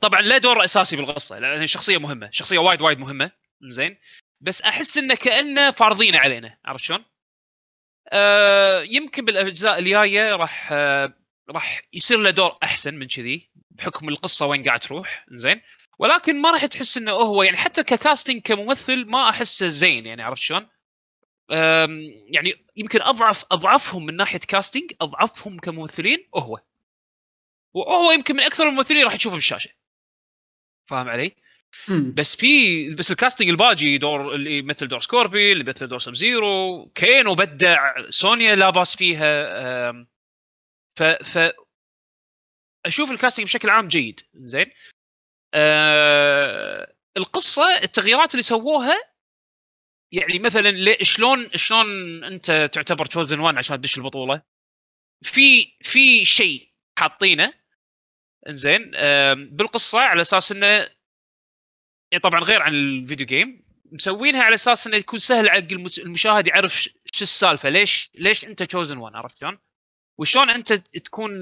طبعا 0.00 0.20
لا 0.20 0.38
دور 0.38 0.64
اساسي 0.64 0.96
بالقصة 0.96 1.38
لأن 1.38 1.62
الشخصيه 1.62 1.98
مهمة 1.98 2.28
شخصية 2.32 2.58
وايد 2.58 2.82
وايد 2.82 2.98
مهمة. 2.98 3.30
زين. 3.68 3.96
بس 4.40 4.62
أحس 4.62 4.98
إنه 4.98 5.14
كأنه 5.14 5.70
فارضينه 5.70 6.18
علينا 6.18 6.58
عرفت 6.64 6.84
شلون؟ 6.84 7.04
آه 8.12 8.82
يمكن 8.82 9.24
بالأجزاء 9.24 9.78
الجاية 9.78 10.36
راح 10.36 10.68
آه 10.72 11.12
راح 11.50 11.82
يصير 11.92 12.18
له 12.18 12.30
دور 12.30 12.58
أحسن 12.62 12.94
من 12.94 13.06
كذي 13.08 13.50
بحكم 13.70 14.08
القصة 14.08 14.46
وين 14.46 14.64
قاعد 14.64 14.80
تروح. 14.80 15.24
زين. 15.30 15.60
ولكن 15.98 16.40
ما 16.40 16.50
راح 16.50 16.66
تحس 16.66 16.96
إنه 16.96 17.12
هو 17.12 17.42
يعني 17.42 17.56
حتى 17.56 17.82
ككاستنج 17.82 18.42
كممثل 18.42 19.04
ما 19.06 19.28
أحسه 19.28 19.68
زين 19.68 20.06
يعني 20.06 20.22
عرفت 20.22 20.42
شلون؟ 20.42 20.68
يعني 22.30 22.66
يمكن 22.76 23.02
أضعف 23.02 23.44
أضعفهم 23.50 24.06
من 24.06 24.16
ناحية 24.16 24.38
كاستنج 24.38 24.92
أضعفهم 25.00 25.58
كممثلين 25.58 26.28
هو. 26.36 26.60
وهو 27.74 28.12
يمكن 28.12 28.36
من 28.36 28.42
أكثر 28.42 28.68
الممثلين 28.68 29.04
راح 29.04 29.16
تشوفه 29.16 29.34
بالشاشة 29.34 29.70
فاهم 30.90 31.08
علي؟ 31.08 31.36
مم. 31.88 32.14
بس 32.16 32.36
في 32.36 32.94
بس 32.94 33.10
ال 33.10 33.15
casting 33.15 33.48
الباجي 33.48 33.98
دور 33.98 34.34
اللي 34.34 34.58
يمثل 34.58 34.88
دور 34.88 35.00
Scorpion 35.00 35.52
اللي 35.52 35.64
يمثل 35.64 35.86
دور 35.88 35.98
Sub-Zero 35.98 36.86
Kano 36.94 37.34
بدع 37.34 37.94
سونيا 38.08 38.54
لا 38.56 38.70
باس 38.70 38.96
فيها 38.96 39.92
ف 40.98 41.02
ف 41.02 41.52
أشوف 42.86 43.10
ال 43.10 43.14
casting 43.14 43.46
بشكل 43.46 43.70
عام 43.70 43.88
جيد 43.88 44.20
زين 44.34 44.66
آه 45.54 46.94
القصة 47.16 47.78
التغييرات 47.82 48.32
اللي 48.34 48.42
سووها 48.42 48.98
يعني 50.12 50.38
مثلا 50.38 50.96
شلون 51.02 51.50
شلون 51.54 51.86
أنت 52.24 52.70
تعتبر 52.72 53.04
chosen 53.06 53.40
1 53.40 53.56
عشان 53.58 53.76
تدش 53.76 53.98
البطولة 53.98 54.42
في 55.24 55.72
في 55.82 56.24
شيء 56.24 56.70
حاطينه 56.98 57.59
إنزين 58.48 58.90
بالقصة 59.56 59.98
على 60.00 60.20
أساس 60.20 60.52
إنه 60.52 60.66
يعني 60.66 62.22
طبعا 62.22 62.40
غير 62.40 62.62
عن 62.62 62.74
ال 62.74 62.83
video 62.83 63.26
game 63.26 63.62
مسوينها 63.92 64.42
على 64.42 64.54
أساس 64.54 64.86
إنه 64.86 64.96
يكون 64.96 65.18
سهل 65.18 65.48
المس- 65.72 65.98
المشاهد 65.98 66.46
يعرف 66.46 66.80
شو 67.12 67.22
السالفة 67.22 67.68
ليش 67.68 68.10
ليش 68.14 68.44
أنت 68.44 68.62
chosen 68.62 68.98
one 68.98 69.14
عرفت 69.16 69.38
شلون؟ 69.38 69.58
وشلون 70.18 70.50
أنت 70.50 70.72
تكون 70.72 71.32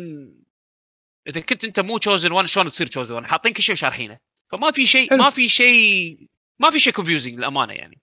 إذا 1.26 1.40
كنت 1.40 1.64
أنت 1.64 1.80
مو 1.80 1.98
chosen 1.98 2.32
one 2.32 2.46
شلون 2.46 2.66
تصير 2.68 2.86
chosen 2.86 3.14
one 3.14 3.26
حاطين 3.26 3.52
كل 3.52 3.62
شيء 3.62 3.72
وشارحينه 3.72 4.18
فما 4.52 4.70
في 4.70 4.86
شيء. 4.86 5.16
ما 5.16 5.30
في 5.30 5.48
شيء 5.48 6.18
ما 6.58 6.70
في 6.70 6.78
شيء 6.78 6.92
confusing 6.92 7.34
للأمانة 7.34 7.72
يعني 7.72 8.00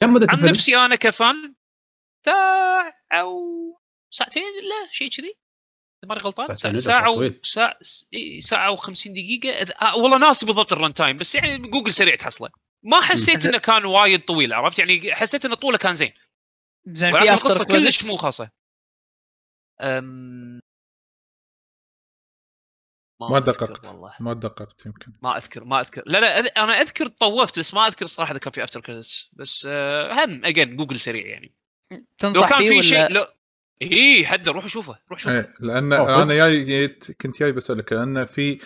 كم 0.00 0.12
مدة 0.12 0.26
عن 0.28 0.34
الفيلم؟ 0.34 0.50
نفسي 0.54 0.76
أنا 0.76 0.96
ك 0.96 1.11
fan 1.11 1.54
ساعة 2.26 2.94
أو 3.12 3.40
ساعتين 4.10 4.42
لا 4.42 4.88
شيء 4.92 5.10
كذي 5.10 5.34
ماني 6.04 6.20
غلطان؟ 6.20 6.46
ساعة, 6.46 6.56
ساعتين 6.56 6.78
ساعة, 6.78 7.10
و... 7.10 7.30
ساعة, 7.42 7.76
ساعة 8.40 8.76
و50 8.76 9.08
دقيقة. 9.08 9.72
آه 9.82 9.96
والله 9.96 10.18
ناسي 10.18 10.46
بالضبط 10.46 10.72
ال 10.72 10.77
run 10.77 10.94
time 10.94 11.16
بس 11.16 11.34
يعني 11.34 11.58
جوجل 11.58 11.92
سريع 11.92 12.14
تحصله. 12.14 12.48
ما 12.82 13.00
حسيت 13.00 13.46
إنه 13.46 13.58
كان 13.58 13.84
وايد 13.84 14.24
طويل 14.24 14.52
عرفت؟ 14.52 14.78
يعني 14.78 15.14
حسيت 15.14 15.44
إنه 15.44 15.54
طوله 15.54 15.78
كان 15.78 15.94
زين. 15.94 16.12
زين 16.86 17.20
في 17.20 17.32
القصة 17.32 17.64
كلش 17.64 18.04
مو 18.04 18.16
خاصة. 18.16 18.50
أم... 19.80 20.60
ما 23.20 23.38
أذكر 23.38 23.66
دققت. 23.66 23.86
والله. 23.86 24.14
ما 24.20 24.32
دققت 24.32 24.86
يمكن. 24.86 25.12
ما 25.22 25.36
أذكر 25.36 25.64
ما 25.64 25.80
أذكر. 25.80 26.02
لا 26.06 26.18
لا 26.20 26.42
أذ- 26.42 26.52
أنا 26.58 26.72
أذكر 26.72 27.06
طوفت 27.06 27.58
بس 27.58 27.74
ما 27.74 27.86
أذكر 27.86 28.04
الصراحه 28.04 28.30
إذا 28.30 28.38
كان 28.38 28.52
في 28.52 28.64
after 28.64 28.80
credits 28.80 29.30
بس 29.32 29.66
آه، 29.70 30.24
هم 30.24 30.44
again 30.44 30.76
Google 30.76 31.00
سريع 31.00 31.26
يعني. 31.26 31.54
لو 31.92 32.04
تنصح 32.18 32.48
كان 32.48 32.58
فيه 32.58 32.68
في 32.68 32.74
ولا 32.74 32.82
شيء 32.82 33.08
لو 33.08 33.26
اي 33.82 34.26
حد 34.26 34.48
روح 34.48 34.66
شوفه 34.66 34.98
روح 35.10 35.18
شوفه 35.18 35.36
إيه 35.36 35.54
لأن 35.60 35.92
أوه، 35.92 36.22
أنا 36.22 36.34
جاي 36.34 36.64
جيت 36.64 37.12
كنت 37.20 37.40
جاي 37.40 37.52
بسألك 37.52 37.92
لأن 37.92 38.24
في 38.24 38.58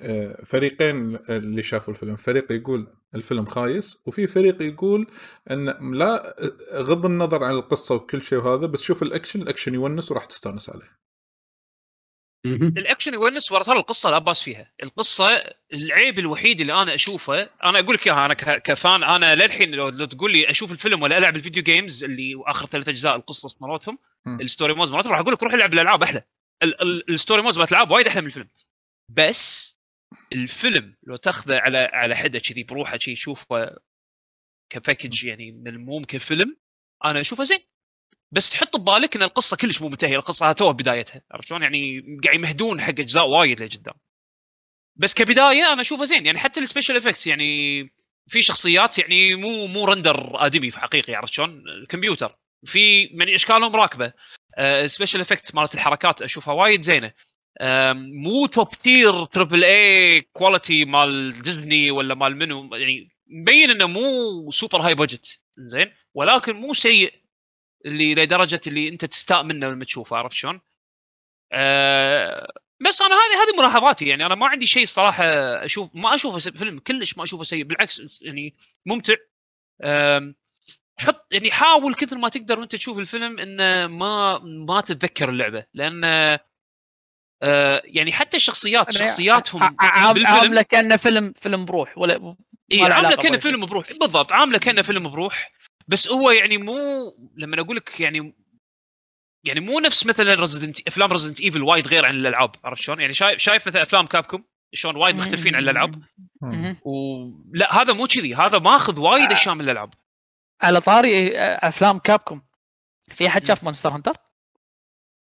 آه، 0.00 0.44
فريقين 0.44 1.18
اللي 1.28 1.62
شافوا 1.62 1.94
الفيلم 1.94 2.16
فريق 2.16 2.52
يقول 2.52 2.86
الفيلم 3.14 3.46
خايس 3.46 3.98
وفي 4.06 4.26
فريق 4.26 4.62
يقول 4.62 5.06
إن 5.50 5.94
لا 5.94 6.36
غض 6.74 7.06
النظر 7.06 7.44
عن 7.44 7.54
القصة 7.54 7.94
وكل 7.94 8.22
شيء 8.22 8.38
وهذا 8.38 8.66
بس 8.66 8.82
شوف 8.82 9.02
ال 9.02 9.08
action 9.08 9.42
ال 9.42 9.47
action 9.47 9.74
يونس 9.74 10.10
وراح 10.10 10.24
تستانس 10.24 10.70
عليه. 10.70 11.02
الاكشن 12.46 13.14
يونس 13.14 13.52
ورا 13.52 13.62
ترى 13.62 13.78
القصة 13.78 14.10
لا 14.10 14.18
بأس 14.18 14.42
فيها. 14.42 14.72
القصة 14.82 15.44
العيب 15.72 16.18
الوحيد 16.18 16.60
اللي 16.60 16.82
أنا 16.82 16.94
أشوفه 16.94 17.42
أنا 17.64 17.78
أقول 17.78 17.94
لك 17.94 18.06
إياها 18.06 18.26
أنا 18.26 18.34
ك 18.58 18.69
fan 18.69 19.02
أنا 19.02 19.34
للحين 19.34 19.74
لو, 19.74 19.88
لو 19.88 20.04
تقول 20.04 20.32
لي 20.32 20.50
أشوف 20.50 20.72
الفيلم 20.72 21.02
ولا 21.02 21.18
ألعب 21.18 21.36
ال 21.36 21.40
video 21.40 21.62
games 21.62 22.04
اللي 22.04 22.34
آخر 22.46 22.66
ثلاث 22.66 22.88
أجزاء 22.88 23.16
القصص 23.16 23.62
مالتهم. 23.62 23.98
ال 24.40 24.46
story 24.46 24.74
modes 24.74 24.92
مالتهم 24.92 25.12
راح 25.12 25.20
أقول 25.20 25.32
لك 25.32 25.42
روح 25.42 25.52
العب 25.52 25.72
الألعاب 25.74 26.02
أحلى. 26.02 26.22
ال- 26.62 26.82
ال- 26.82 27.10
ال 27.10 27.15
story 27.15 27.42
modes 27.42 27.58
مالت 27.58 27.68
الألعاب 27.72 27.90
وايد 27.90 28.06
أحلى 28.06 28.20
من 28.20 28.26
الفيلم. 28.26 28.48
بس 29.08 29.78
الفيلم 30.32 30.94
لو 31.02 31.16
تاخذه 31.16 31.58
على 31.58 31.78
على 31.78 32.16
حدة 32.16 32.38
كذي 32.38 32.62
بروحه 32.62 32.98
شي 32.98 33.16
شوفه 33.16 33.76
ك 34.70 34.77
package 34.77 35.24
يعني 35.24 35.52
ملموم 35.52 36.04
كفيلم 36.04 36.56
أنا 37.04 37.20
أشوفه 37.20 37.44
زين. 37.44 37.58
بس 38.32 38.54
حط 38.54 38.76
ببالك 38.76 39.16
إن 39.16 39.22
القصة 39.22 39.56
كلش 39.56 39.82
مو 39.82 39.88
منتهية 39.88 40.16
القصة 40.16 40.52
توها 40.52 40.72
بدايتها. 40.72 41.22
عرفت 41.30 41.48
شلون؟ 41.48 41.62
يعني 41.62 42.00
قاعد 42.24 42.36
يمهدون 42.36 42.80
حق 42.80 42.88
أجزاء 42.88 43.28
وايد 43.28 43.62
لقدام 43.62 43.94
بس 44.96 45.14
كبداية 45.14 45.72
أنا 45.72 45.80
اشوفه 45.80 46.04
زين 46.04 46.26
يعني 46.26 46.38
حتى 46.38 46.60
ال 46.60 46.65
special 46.65 46.96
effects 46.96 47.26
يعني 47.26 47.82
في 48.28 48.42
شخصيات 48.42 48.98
يعني 48.98 49.34
مو 49.34 49.66
مو 49.66 49.84
render 49.84 50.46
آدمي 50.46 50.70
في 50.70 50.80
حقيقي 50.80 51.14
عرفت 51.14 51.32
شلون؟ 51.32 51.64
كمبيوتر. 51.88 52.38
في 52.64 53.06
من 53.14 53.34
إشكالهم 53.34 53.76
راكبة. 53.76 54.12
ال 54.58 54.66
special 54.66 55.20
effects 55.20 55.54
مالت 55.54 55.74
الحركات 55.74 56.22
أشوفها 56.22 56.54
وايد 56.54 56.82
زينة. 56.82 57.12
مو 57.94 58.46
top 58.46 58.68
tier 58.68 59.24
triple 59.24 59.64
A 59.64 60.20
quality 60.20 60.84
مال 60.84 61.42
ديزني 61.42 61.90
ولا 61.90 62.14
مال 62.14 62.36
منو 62.36 62.74
يعني 62.74 63.08
مبين 63.26 63.70
إنه 63.70 63.86
مو 63.86 64.50
super 64.50 64.80
high 64.80 64.94
budget 64.94 65.40
زين؟ 65.58 65.92
ولكن 66.14 66.56
مو 66.56 66.74
سيء. 66.74 67.21
اللي 67.86 68.14
لدرجة 68.14 68.60
اللي 68.66 68.88
أنت 68.88 69.04
تستاء 69.04 69.42
منه 69.42 69.68
لما 69.70 69.84
تشوفه 69.84 70.16
عرفت 70.16 70.36
شلون؟ 70.36 70.60
أه 71.52 72.52
بس 72.86 73.02
أنا 73.02 73.14
هذه 73.14 73.42
هذه 73.42 73.58
ملاحظاتي 73.58 74.06
يعني. 74.06 74.26
أنا 74.26 74.34
ما 74.34 74.46
عندي 74.46 74.66
شيء 74.66 74.86
صراحة 74.86 75.24
أشوف 75.64 75.90
ما 75.94 76.14
أشوفه 76.14 76.38
فيلم 76.38 76.78
كلش 76.78 77.16
ما 77.16 77.24
أشوفه 77.24 77.44
سيء. 77.44 77.64
بالعكس 77.64 78.22
يعني 78.22 78.54
ممتع. 78.86 79.14
حط 80.98 81.26
يعني 81.32 81.50
حاول 81.50 81.94
كثر 81.94 82.18
ما 82.18 82.28
تقدر 82.28 82.60
وأنت 82.60 82.76
تشوف 82.76 82.98
الفيلم 82.98 83.38
انه 83.38 83.86
ما 83.86 84.38
ما 84.38 84.80
تتذكر 84.80 85.28
اللعبة. 85.28 85.66
لأن 85.74 86.04
أه 87.42 87.82
يعني 87.84 88.12
حتى 88.12 88.36
الشخصيات 88.36 88.90
شخصياتهم 88.90 89.76
عاملة 89.80 90.62
كأنه 90.62 90.96
فيلم 90.96 91.32
فيلم 91.32 91.64
بروح 91.64 91.98
ولا 91.98 92.36
اي 92.72 92.78
له 92.78 92.94
عاملة 92.94 93.16
كأنه. 93.16 93.38
فيلم 93.38 93.66
بروح. 93.66 93.92
بالضبط 93.92 94.32
عاملة 94.32 94.58
كأنه 94.58 94.82
فيلم 94.82 95.10
بروح. 95.10 95.52
بس 95.88 96.08
هو 96.08 96.30
يعني 96.30 96.58
مو 96.58 96.74
لما 97.36 97.60
أقول 97.60 97.76
لك 97.76 98.00
يعني 98.00 98.34
يعني 99.44 99.60
مو 99.60 99.80
نفس 99.80 100.06
مثلا 100.06 100.34
ريزدنت 100.34 100.88
أفلام 100.88 101.10
ريزدنت 101.10 101.40
ايفل 101.40 101.62
وايد 101.62 101.88
غير 101.88 102.06
عن 102.06 102.14
الألعاب 102.14 102.50
عرفت 102.64 102.82
شلون؟ 102.82 103.00
يعني 103.00 103.14
شايف 103.14 103.38
شايف 103.38 103.68
مثلا 103.68 103.82
أفلام 103.82 104.06
كابكوم 104.06 104.44
شلون 104.72 104.96
وايد 104.96 105.16
مختلفين 105.16 105.54
عن 105.54 105.62
الألعاب. 105.62 105.94
ولا 106.84 107.82
هذا 107.82 107.92
مو 107.92 108.06
كذي 108.06 108.34
هذا 108.34 108.58
ماخذ 108.58 109.00
وايد 109.00 109.32
أشياء 109.32 109.54
من 109.54 109.60
الألعاب. 109.60 109.90
على 110.62 110.80
طاري 110.80 111.38
آه، 111.38 111.68
أفلام 111.68 111.98
كابكوم 111.98 112.42
في 113.08 113.26
أحد 113.26 113.46
شاف 113.46 113.64
مونستر 113.64 113.90
هانتر؟ 113.90 114.16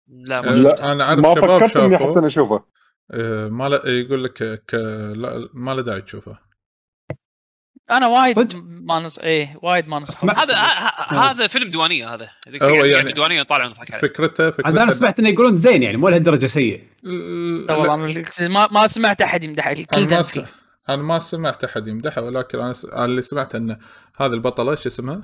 لا 0.08 0.38
آه، 0.38 0.42
ما 0.42 0.54
شفته. 0.56 0.92
أنا 0.92 1.04
أعرف 1.04 1.18
ما 1.18 1.34
شباب 1.34 1.66
فكرت 1.66 1.76
إني 1.76 1.98
حتى 1.98 2.26
أشوفه. 2.26 2.64
آه، 3.10 3.48
ما 3.48 3.68
له- 3.68 3.82
يقول 3.90 4.24
لك 4.24 4.64
ك... 4.66 4.74
لا 5.16 5.48
ما 5.54 5.70
له 5.74 5.82
داعي 5.82 6.00
تشوفه. 6.02 6.38
أنا 7.90 8.06
وايد؟ 8.06 8.56
ما 8.64 9.00
نص 9.00 9.18
إيه 9.18 9.58
وايد 9.62 9.88
ما 9.88 9.98
نص 9.98 10.24
أسمع- 10.24 10.38
هذا 10.38 10.54
هذا 11.08 11.46
فيلم 11.46 11.70
ديوانيه 11.70 12.14
هذا. 12.14 12.28
هو 12.62 12.74
قاعد 12.76 12.86
يعني- 12.86 13.12
ديوانيه 13.12 13.42
طالع 13.42 13.66
نضحك 13.66 13.90
عليه 13.90 14.00
فكرته 14.02 14.50
فكرته 14.50 14.68
هذا 14.68 14.82
أنا 14.82 14.90
سمعت 14.90 15.18
إنه 15.18 15.28
يقولون 15.28 15.54
زين 15.54 15.82
يعني 15.82 15.96
مو 15.96 16.08
لهالدرجة 16.08 16.46
سيء. 16.46 16.82
والله 17.04 17.96
ما 18.40 18.68
ما 18.70 18.86
سمعت 18.86 19.22
أحد 19.22 19.44
يمدح 19.44 19.66
الكل 19.66 19.96
أنا 20.88 21.02
ما 21.02 21.18
سمعت 21.18 21.64
أحد 21.64 21.88
يمدحه 21.88 22.22
ولكن 22.22 22.60
أنا, 22.60 22.74
اللي 23.04 23.22
سمعت 23.22 23.54
ان 23.54 23.78
هذه 24.20 24.32
البطلة 24.32 24.74
شو 24.74 24.88
اسمها؟ 24.88 25.22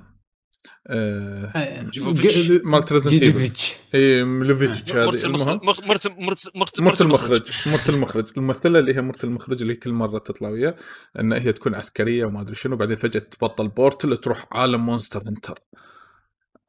جوفوفيتش. 1.95 2.51
مالت 2.51 2.93
ريزنت 2.93 3.13
ايفل 3.13 3.25
جيجوفيتش 3.25 3.77
اي 3.95 4.25
ملوفيتش 4.25 4.95
مرت 4.95 5.25
هذه 5.25 5.25
المهم 5.25 5.49
المخرج 5.49 5.87
مرت 5.87 6.09
مرت 6.17 6.51
مرت 6.57 6.81
مرت 6.81 7.01
المخرج 7.01 7.51
مرت 7.67 7.89
المخرج 7.89 8.31
الممثله 8.37 8.79
اللي 8.79 8.97
هي 8.97 9.03
مرت 9.03 9.25
المخرج 9.25 9.63
اللي 9.63 9.75
كل 9.75 9.93
مره 9.93 10.19
تطلع 10.19 10.49
وياه 10.49 10.77
ان 11.21 11.33
هي 11.33 11.53
تكون 11.53 11.75
عسكريه 11.75 12.25
وما 12.25 12.41
ادري 12.41 12.55
شنو 12.55 12.77
بعدين 12.77 12.97
فجاه 12.97 13.21
تبطل 13.21 13.69
بورتل 13.69 14.17
تروح 14.17 14.47
عالم 14.53 14.87
مونستر 14.87 15.23
هنتر 15.29 15.59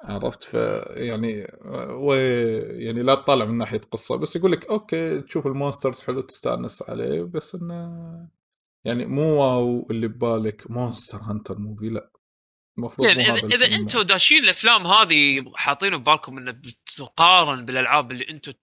عرفت 0.04 0.44
ف 0.44 0.54
يعني 0.96 1.48
و 1.90 2.14
يعني 2.14 3.04
لا 3.04 3.16
تطالع 3.16 3.46
من 3.46 3.58
ناحيه 3.58 3.82
قصه 3.92 4.16
بس 4.16 4.36
يقول 4.36 4.52
لك 4.52 4.66
okay 4.66 5.22
تشوف 5.22 5.48
ال 5.48 5.54
monsters 5.54 6.02
حلو 6.02 6.22
تستانس 6.22 6.84
عليه 6.90 7.22
بس 7.22 7.56
انه 7.56 7.92
يعني 8.86 9.06
مو 9.06 9.22
wow 9.22 9.88
اللي 9.92 10.08
ببالك 10.08 10.72
مونستر 10.72 11.18
هانتر 11.18 11.60
movie 11.60 11.90
لا 11.90 12.12
المفروض 12.78 13.08
يعني 13.08 13.30
إذا 13.30 13.36
الفيلم. 13.36 13.74
أنتم 13.74 14.02
داشين 14.02 14.44
الأفلام 14.44 14.88
هذه 14.88 15.44
حاطين 15.56 15.98
ببالكم 15.98 16.38
إنه 16.38 16.52
بتقارن 16.52 17.66
بالألعاب 17.66 18.12
اللي 18.12 18.30
أنتم 18.30 18.54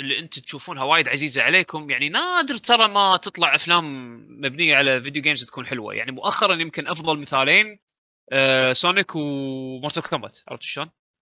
اللي 0.00 0.18
أنتم 0.18 0.42
تشوفونها 0.42 0.84
وايد 0.84 1.08
عزيزة 1.08 1.42
عليكم 1.42 1.90
يعني 1.90 2.08
نادر 2.08 2.56
ترى 2.56 2.88
ما 2.88 3.16
تطلع 3.16 3.54
أفلام 3.54 4.16
مبنية 4.40 4.76
على 4.76 5.02
video 5.02 5.22
games 5.22 5.44
تكون 5.44 5.66
حلوة 5.66 5.94
يعني 5.94 6.12
مؤخرا 6.12 6.54
يمكن 6.54 6.88
أفضل 6.88 7.18
مثالين 7.18 7.78
آه 8.32 8.72
سونيك 8.72 9.14
ومورتال 9.14 10.02
كومبات 10.02 10.38
عرفت 10.48 10.62
شلون؟ 10.62 10.90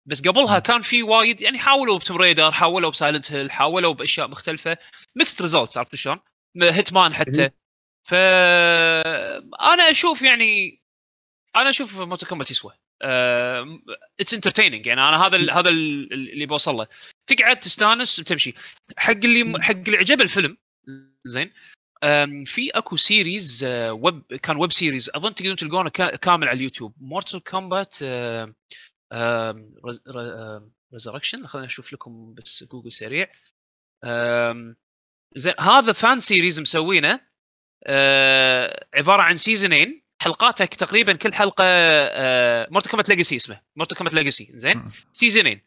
بس 0.07 0.29
قبلها 0.29 0.59
كان 0.59 0.81
في 0.81 1.03
وايد 1.03 1.41
يعني 1.41 1.59
حاولوا 1.59 1.99
بتوم 1.99 2.17
ريدر 2.17 2.51
حاولوا 2.51 2.91
بسايلنت 2.91 3.33
هيل 3.33 3.51
حاولوا 3.51 3.95
بأشياء 3.95 4.29
مختلفة 4.29 4.79
mixed 5.17 5.43
results 5.43 5.79
عرفت 5.79 5.95
شلون؟ 5.95 6.21
هيتمان 6.63 7.15
حتى 7.15 7.51
ف 8.09 8.15
أنا 9.61 9.91
أشوف 9.91 10.23
يعني 10.23 10.82
أنا 11.57 11.71
أشوف 11.71 11.99
مورتال 12.01 12.27
كومبات 12.27 12.51
يسوى. 12.51 12.73
it's 14.21 14.35
entertaining 14.35 14.87
يعني 14.87 15.01
أنا 15.01 15.27
هذا 15.27 15.37
ال 15.37 15.51
هذا 15.51 15.69
ال- 15.69 16.13
اللي 16.13 16.47
بوصل 16.47 16.75
له. 16.75 16.87
تقعد 17.27 17.61
تستانس 17.61 18.19
وتمشي. 18.19 18.55
حق 18.97 19.11
اللي 19.13 19.63
حق 19.63 19.75
اللي 19.75 19.97
عجب 19.97 20.21
الفيلم 20.21 20.57
زين. 21.25 21.53
في 22.47 22.71
أكو 22.75 22.97
series 22.97 23.65
آه، 23.65 23.93
ويب 23.93 24.23
كان 24.43 24.57
web 24.57 24.73
series 24.73 25.11
أظن 25.15 25.35
تقدرون 25.35 25.57
تلقونه 25.57 25.91
كا- 25.91 26.17
كامل 26.17 26.49
على 26.49 26.57
اليوتيوب. 26.57 26.95
مورتال 27.01 27.43
كومبات 27.43 27.97
ريزركشن 30.93 31.47
خلينا 31.47 31.67
نشوف 31.67 31.93
لكم 31.93 32.35
بس 32.35 32.65
جوجل 32.65 32.93
سريع. 32.93 33.31
زين 35.37 35.55
هذا 35.61 35.93
fan 35.93 36.21
series 36.21 36.61
مسوينه 36.61 37.21
آه، 37.87 38.87
عبارة 38.95 39.23
عن 39.23 39.37
سيزونين 39.37 40.02
حلقاتك 40.23 40.75
تقريبا 40.75 41.13
كل 41.13 41.35
حلقة 41.35 41.65
مورتال 42.71 42.91
كومبات 42.91 43.09
ليجاسي 43.09 43.37
اسمه. 43.37 43.61
مورتال 43.77 43.97
كومبات 43.97 44.15
ليجاسي 44.15 44.51
زين. 44.55 44.91
سيزونين 45.13 45.61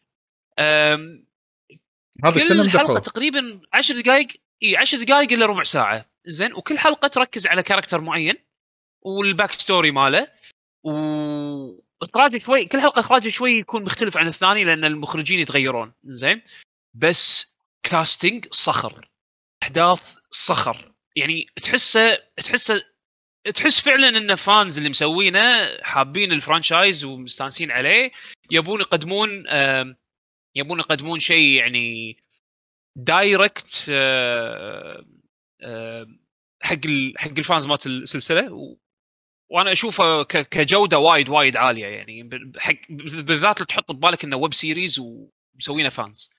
هذا 2.24 2.44
كل 2.48 2.70
حلقة 2.70 3.00
تقريبا 3.00 3.60
10 3.72 4.00
دقائق 4.00 4.28
إي 4.62 4.76
10 4.76 5.04
دقائق 5.04 5.32
الا 5.32 5.46
ربع 5.46 5.62
ساعة. 5.62 6.06
زين؟ 6.26 6.54
وكل 6.54 6.78
حلقة 6.78 7.08
تركز 7.08 7.46
على 7.46 7.62
character 7.62 8.00
معين 8.00 8.34
وال 9.02 9.19
back 9.19 9.52
story 9.52 9.90
ماله. 9.90 10.28
و 10.84 10.90
اخراجه 12.02 12.38
شوي 12.38 12.64
كل 12.66 12.80
حلقة 12.80 13.00
إخراجه 13.00 13.30
شوي 13.30 13.50
يكون 13.50 13.84
مختلف 13.84 14.16
عن 14.16 14.26
الثاني 14.26 14.64
لأن 14.64 14.84
المخرجين 14.84 15.38
يتغيرون. 15.38 15.92
زين؟ 16.04 16.42
بس 16.94 17.56
casting 17.82 18.46
صخر. 18.50 19.10
أحداث 19.62 20.16
صخر. 20.30 20.92
يعني 21.16 21.46
تحسه 21.62 22.18
تحسه 22.44 22.84
تحس 23.54 23.80
فعلا 23.80 24.08
إن 24.08 24.34
fans 24.34 24.76
اللي 24.76 24.90
مسوينه 24.90 25.52
حابين 25.82 26.32
ال 26.32 26.39
franchise 26.39 27.04
ومستانسين 27.04 27.70
عليه 27.70 28.10
يبون 28.50 28.80
يقدمون 28.80 29.44
يبون 30.56 30.78
يقدمون 30.78 31.18
شيء 31.18 31.48
يعني 31.48 32.16
direct 32.96 33.86
آه، 33.90 35.04
آه، 35.62 36.06
حق 36.62 36.80
حق 37.16 37.30
ال 37.38 37.44
fans 37.44 37.66
مالت 37.66 37.86
السلسلة. 37.86 38.76
وأنا 39.50 39.72
أشوفه 39.72 40.22
كجودة 40.22 40.98
وايد 40.98 41.28
وايد 41.28 41.56
عالية 41.56 41.86
يعني. 41.86 42.30
حق 42.58 42.74
بالذات 42.90 43.56
اللي 43.56 43.66
تحط 43.66 43.92
ببالك 43.92 44.24
إنه 44.24 44.36
web 44.36 44.54
series 44.54 44.98
ومسوينه 44.98 45.88
fans. 45.88 46.30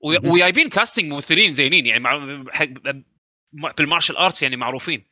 وجايبين 0.00 0.68
casting 0.68 1.12
ممثلين 1.12 1.52
زينين 1.52 1.86
يعني 1.86 2.00
مع 2.00 2.44
حق 2.52 2.68
بال 3.52 3.66
martial 3.66 4.16
arts 4.16 4.42
يعني 4.42 4.56
معروفين. 4.56 5.04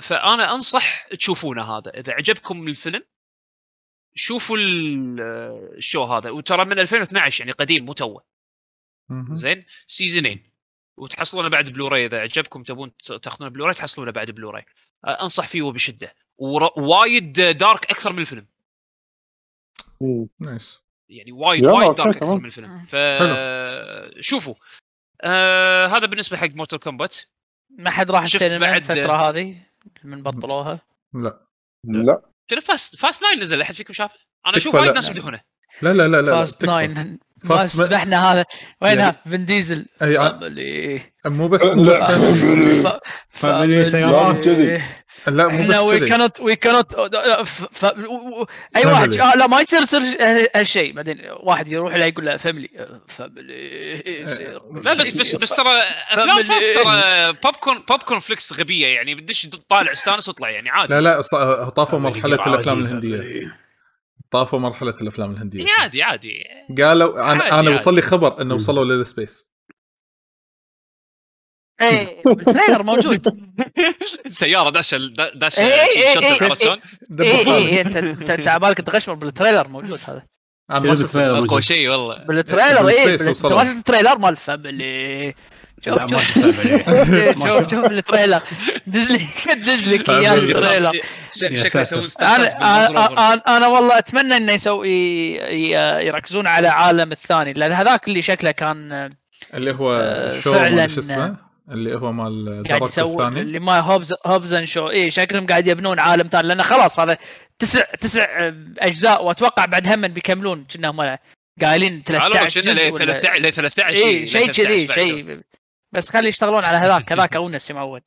فأنا 0.00 0.52
أنصح 0.52 1.06
تشوفونه 1.08 1.62
هذا. 1.78 1.90
إذا 1.90 2.12
عجبكم 2.12 2.68
الفيلم 2.68 3.02
شوفوا 4.14 4.56
ال- 4.56 5.20
آه، 5.20 5.70
ال 5.76 5.81
show 5.81 6.02
هذا. 6.04 6.30
وترى 6.30 6.64
من 6.64 6.78
2012 6.78 7.40
يعني 7.40 7.52
قديم 7.52 7.84
مو 7.84 7.92
توه. 7.92 8.24
زين؟ 9.32 9.64
سيزونين 9.86 10.50
وتحصلونه 10.96 11.48
بعد 11.48 11.70
بلوراي 11.70 12.06
إذا 12.06 12.18
عجبكم 12.20 12.62
تبون 12.62 12.92
تاخذونه 13.22 13.50
بلوراي 13.50 13.74
تحصلونه 13.74 14.10
بعد 14.10 14.30
بلوراي 14.30 14.64
آه، 15.04 15.22
أنصح 15.22 15.46
فيه 15.46 15.62
وبشدة. 15.62 16.14
ور- 16.38 16.72
وايد 16.80 17.32
dark 17.32 17.90
أكثر 17.90 18.12
من 18.12 18.18
الفيلم. 18.18 18.46
مم. 20.00 20.28
nice. 20.40 20.82
يعني 21.08 21.32
وايد 21.32 21.66
وايد 21.66 21.94
dark 21.94 22.16
أكثر. 22.16 22.38
من 22.38 22.44
الفيلم. 22.44 22.86
ف 22.86 22.96
شوفوا. 24.20 24.54
آه 25.22 25.86
هذا 25.86 26.06
بالنسبة 26.06 26.36
حق 26.36 26.46
موتور 26.50 26.78
كومبات 26.78 27.16
ما 27.78 27.90
حد 27.90 28.10
راح 28.10 28.26
شفت 28.26 28.42
السينما 28.42 28.66
بعد- 28.66 28.90
الفترة 28.90 29.12
هذه 29.30 29.56
من 30.04 30.22
بطلوها؟ 30.22 30.80
لا. 31.14 31.40
لا. 31.84 32.22
شنو 32.50 32.60
فاست 32.60 32.96
فاست 32.96 33.22
ناين 33.22 33.40
نزل 33.40 33.60
أحد 33.60 33.74
فيكم 33.74 33.92
شافه؟ 33.92 34.14
أنا 34.46 34.56
أشوف 34.56 34.74
وايد 34.74 34.86
لا. 34.86 34.92
ناس 34.92 35.08
يمدحونه. 35.08 35.40
لا 35.82 35.92
لا 35.92 36.08
لا 36.08 36.22
لا 36.22 36.32
فاست. 36.32 36.64
ناين 36.64 37.18
فاست 37.40 37.50
ما- 37.78 37.84
استبحنا 37.84 38.32
هذا. 38.32 38.44
وينها؟ 38.82 39.04
يعني- 39.04 39.16
فين 39.30 39.44
ديزل. 39.46 39.86
أي 40.02 41.02
مو 41.26 41.48
بس 41.48 41.64
مو. 41.64 41.82
بس 41.82 42.02
فاميلي. 43.28 43.84
سيارات. 43.84 44.44
لا 45.26 45.48
مو 45.48 45.68
بس 45.68 45.76
وي 45.78 46.08
كانت 46.08 46.40
وي 46.40 46.56
كانت 46.56 46.94
أي. 46.94 48.86
واحد 48.86 49.14
آه 49.14 49.34
لا 49.36 49.46
ما 49.46 49.60
يصير 49.60 49.82
يصير 49.82 50.00
هالشيء. 50.56 50.92
بعدين 50.92 51.18
واحد 51.40 51.68
يروح 51.68 51.94
له 51.96 52.04
يقول 52.06 52.26
له 52.26 52.36
family 52.36 52.68
يصير 54.06 54.60
لا 54.84 54.94
بس 54.94 55.18
بس 55.20 55.36
بس 55.36 55.50
ترى 55.50 55.70
أفلام. 56.10 56.42
Fast 56.42 56.74
ترى 56.74 57.32
popcorn 57.44 57.82
popcorn 57.88 58.20
flicks 58.20 58.52
غبية 58.52 58.86
يعني 58.86 59.14
بدش 59.14 59.46
طالع 59.68 59.92
استانس 59.92 60.28
واطلع 60.28 60.50
يعني 60.50 60.68
عادي. 60.70 60.94
لا 60.94 61.00
لا 61.00 61.20
ص- 61.20 61.34
طافوا 61.76 61.98
مرحلة 61.98 62.38
الأفلام 62.46 62.78
الهندية. 62.82 63.52
طافوا 64.30 64.58
مرحلة 64.58 64.94
الأفلام 65.02 65.30
الهندية. 65.30 65.66
عادي 65.78 66.02
عادي. 66.02 66.44
قالوا 66.82 67.32
أنا 67.32 67.60
أنا. 67.60 67.70
وصل 67.70 67.94
لي 67.94 68.02
خبر 68.02 68.40
إنه 68.42 68.54
وصلوا 68.54 68.84
لل 68.84 69.02
space 69.02 69.48
إيه 71.80 72.22
بال 72.24 72.37
trailer 72.37 72.82
موجود 72.82 73.28
سيارة 74.30 74.70
داشه 74.70 74.98
داشه 75.34 75.60
إيه، 75.60 75.72
إيه، 75.72 76.02
إيه، 76.02 76.08
عرفت 76.08 76.62
إيه 76.62 76.68
خالد. 76.68 76.80
إيه 77.20 77.80
إنت 77.80 78.48
على 78.48 78.60
بالك 78.60 78.78
تغشمر 78.78 79.14
بالتريلر 79.14 79.68
موجود 79.68 79.98
هذا 80.08 80.22
اقوى 80.70 81.40
موجود؟ 81.40 81.60
شيء 81.60 81.88
والله 81.88 82.24
بالتريلر 82.24 82.88
إيه. 82.88 83.16
ترى 83.16 83.62
التريلر 83.62 84.18
مال 84.18 84.36
فاميلي 84.36 85.34
شوف 85.84 85.98
شوف. 86.00 86.36
ما 87.38 87.48
شوف. 87.48 87.70
شوف 87.70 87.84
التريلر 87.84 88.42
دز 88.86 89.10
لي 89.10 89.28
دز 89.54 89.88
لك 89.88 90.10
اياه. 90.10 90.34
التريلر 90.34 90.92
أنا. 92.20 93.34
أنا 93.56 93.66
والله 93.66 93.98
أتمنى 93.98 94.36
إنه 94.36 94.52
يسوي 94.52 95.34
يركزون 96.06 96.46
على 96.46 96.68
عالم 96.68 97.12
الثاني 97.12 97.52
لأن 97.52 97.72
هذاك 97.72 98.08
اللي 98.08 98.22
شكله 98.22 98.50
كان 98.50 99.10
اللي 99.54 99.72
هو 99.72 99.92
آه، 99.92 100.40
شو 100.40 100.52
فعلاً. 100.52 100.86
شو 100.86 101.00
اسمه 101.00 101.47
اللي 101.70 101.94
هو 101.94 102.12
مال 102.12 102.62
قاعد 102.68 102.82
يسوي 102.82 103.12
الثاني؟ 103.12 103.40
اللي 103.40 103.58
ما 103.58 103.80
هوبز 103.80 104.14
هوبزن 104.26 104.66
شو 104.66 104.90
اي 104.90 105.10
شكلهم 105.10 105.46
قاعد 105.46 105.66
يبنون 105.66 105.98
عالم 105.98 106.28
ثاني 106.28 106.48
لأن 106.48 106.62
خلاص 106.62 107.00
هذا 107.00 107.18
تسع 107.58 107.84
تسع 108.00 108.52
أجزاء 108.78 109.24
وأتوقع 109.24 109.64
بعد 109.64 109.86
هم 109.86 110.08
بيكملون 110.08 110.64
كأنهم 110.64 111.18
قايلين 111.60 112.04
على 112.10 112.34
13 112.34 112.60
كنا 112.60 112.72
جزء 112.72 112.88
ل 112.88 112.92
ولا 112.92 113.12
13 113.12 113.42
ل 113.42 113.52
13 113.52 113.88
اي 113.88 114.26
شيء 114.26 114.52
13 114.52 114.64
كذي. 114.64 114.88
شيء 114.94 115.40
بس 115.92 116.08
خلي 116.08 116.28
يشتغلون 116.28 116.64
على 116.64 116.76
هذاك 116.76 117.04
هذاك 117.12 117.36
أونس 117.36 117.70
يا 117.70 117.74
معود. 117.74 118.02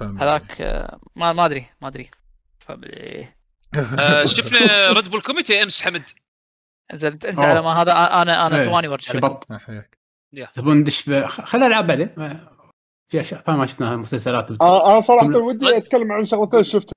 هذاك 0.00 0.60
آه، 0.60 1.00
ما 1.16 1.32
ما 1.32 1.44
أدري 1.44 1.66
ما 1.82 1.88
أدري. 1.88 2.10
آه، 3.98 4.24
شفنا 4.24 4.92
ريد 4.92 5.08
بول 5.08 5.20
كوميتي 5.20 5.62
أمس 5.62 5.82
حمد. 5.82 6.08
زين 6.92 7.12
انت. 7.12 7.38
على 7.38 7.62
ما 7.62 7.82
هذا 7.82 7.92
أنا 7.92 8.46
أنا 8.46 8.60
إيه، 8.60 8.64
ثواني 8.64 8.88
وارجع 8.88 9.12
لك 9.14 9.98
تبون 10.52 10.76
ندش 10.76 11.02
خلينا 11.28 11.68
نلعب 11.68 11.86
بعدين. 11.86 12.10
في 13.10 13.20
أشياء 13.20 13.40
ثانية 13.40 13.58
ما 13.58 13.66
شفناها 13.66 13.96
مسلسلات 13.96 14.50
أنا 14.50 14.86
أنا 14.92 15.00
صراحة 15.00 15.26
كم- 15.26 15.34
ودي 15.34 15.76
أتكلم 15.76 16.12
عن 16.12 16.24
شغلتين 16.24 16.64
شفتها 16.64 16.94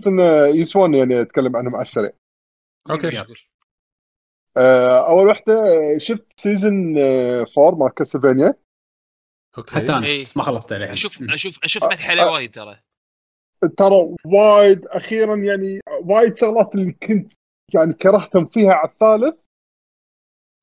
بس 0.00 0.06
انه 0.06 0.22
يسوون 0.46 0.94
يعني 0.94 1.20
أتكلم 1.20 1.56
عنهم 1.56 1.74
على 1.74 1.82
السريع. 1.82 2.10
okay. 2.90 3.24
آه، 4.56 5.08
أول 5.08 5.28
واحدة 5.28 5.52
آه، 5.54 5.98
شفت 5.98 6.40
season 6.40 6.98
4 6.98 7.74
مال 7.78 7.94
Castlevania 7.94 8.54
okay. 9.58 9.74
حتى 9.74 9.92
أنا 9.96 10.06
إيه. 10.06 10.22
بس 10.22 10.36
ما 10.36 10.42
خلصت 10.42 10.72
عليه 10.72 10.92
أشوف 10.92 11.22
أشوف 11.22 11.58
أشوف 11.64 11.84
مدح 11.84 12.10
عليه 12.10 12.22
آه. 12.22 12.32
وايد 12.32 12.54
ترى. 12.54 12.80
ترى 13.76 14.14
وايد 14.24 14.86
أخيرا 14.86 15.36
يعني 15.36 15.80
وايد 16.02 16.36
شغلات 16.36 16.74
اللي 16.74 16.92
كنت 16.92 17.32
يعني 17.74 17.92
كرهتهم 17.94 18.46
فيها 18.46 18.72
على 18.72 18.88
الثالث. 18.90 19.34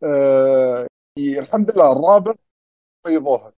آه 0.04 0.88
الحمد 1.18 1.72
لله 1.72 1.92
الرابع 1.92 2.34
بيضوها 3.06 3.54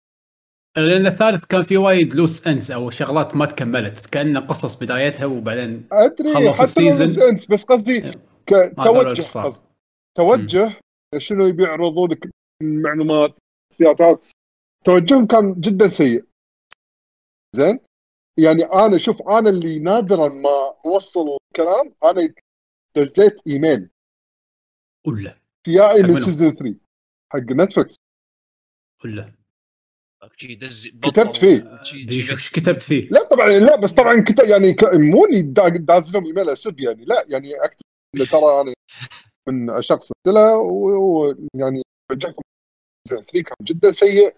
لأن 0.78 1.08
الثالث 1.08 1.46
كان 1.46 1.64
في 1.64 1.78
وايد 1.78 2.14
loose 2.14 2.48
ends 2.48 2.72
أو 2.72 2.90
شغلات 2.90 3.36
ما 3.36 3.46
تكملت 3.46 4.06
كأن 4.06 4.38
قصص 4.38 4.76
بدايتها 4.76 5.26
وبعدين 5.26 5.88
أدري 5.92 6.34
خلص 6.34 6.62
حتى 6.62 6.82
لو 6.82 6.88
ال 6.90 6.95
season. 6.96 7.36
بس 7.50 7.64
قصدي. 7.64 8.02
ك- 8.46 8.74
ما 8.78 9.12
أدري 9.12 9.24
توجه 10.18 10.80
شنو 11.18 11.48
يبي 11.48 11.64
يعرضوا 11.64 12.08
لك 12.08 12.30
من 12.64 12.82
معلومات 12.82 13.36
توجههم 14.86 15.28
كان 15.28 15.54
جدا 15.62 15.88
سيء. 15.88 16.26
زين؟ 17.56 17.80
يعني 18.40 18.64
أنا 18.64 18.98
شوف 18.98 19.22
أنا 19.22 19.50
اللي 19.50 19.80
نادرا 19.80 20.28
ما 20.28 20.74
أوصل 20.86 21.38
كلام 21.56 21.94
أنا 22.04 22.34
دزيت 22.98 23.48
إيميل. 23.48 23.90
ولا 25.08 25.40
سيائي 25.68 26.04
من 26.04 26.10
منو؟ 26.10 26.20
season 26.20 26.50
3 26.56 26.76
حق 27.34 27.40
Netflix 27.40 27.96
ولا 29.06 29.24
شي 29.24 29.30
دز 29.32 29.37
كتبت 31.12 31.36
فيه. 31.38 31.80
إيش 32.34 32.52
كتبت 32.52 32.84
فيه. 32.84 33.10
لا 33.10 33.24
طبعا 33.24 33.50
لا 33.50 33.76
بس 33.80 33.92
طبعا 33.94 34.20
كنت 34.22 34.40
يعني 34.50 34.76
مو 34.94 35.26
اللي 35.26 35.42
دا- 35.42 35.68
داز 35.70 36.14
لهم 36.14 36.26
إيميل 36.26 36.50
أسب 36.50 36.80
يعني 36.80 37.06
لا 37.06 37.26
يعني 37.30 37.54
أكتب 37.56 37.82
ترى 38.32 38.62
أنا 38.62 38.74
من 39.48 39.82
شخص 39.82 40.12
له 40.28 40.58
ويعني 40.58 41.82
وجهكم 42.12 42.42
season 43.08 43.24
3 43.24 43.42
كان 43.44 43.56
جدا 43.62 43.92
سيء. 43.92 44.36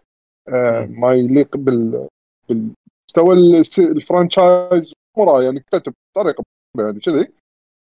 آه 0.49 0.85
ما 0.85 1.13
يليق 1.13 1.57
بال 1.57 2.07
بالمستوى 2.49 3.59
الس- 3.59 3.79
ال 3.79 3.90
franchise. 3.90 4.93
مرة 5.17 5.43
يعني 5.43 5.59
كتبت 5.59 5.93
بطريقة 6.15 6.43
يعني 6.77 6.99
كذي. 6.99 7.27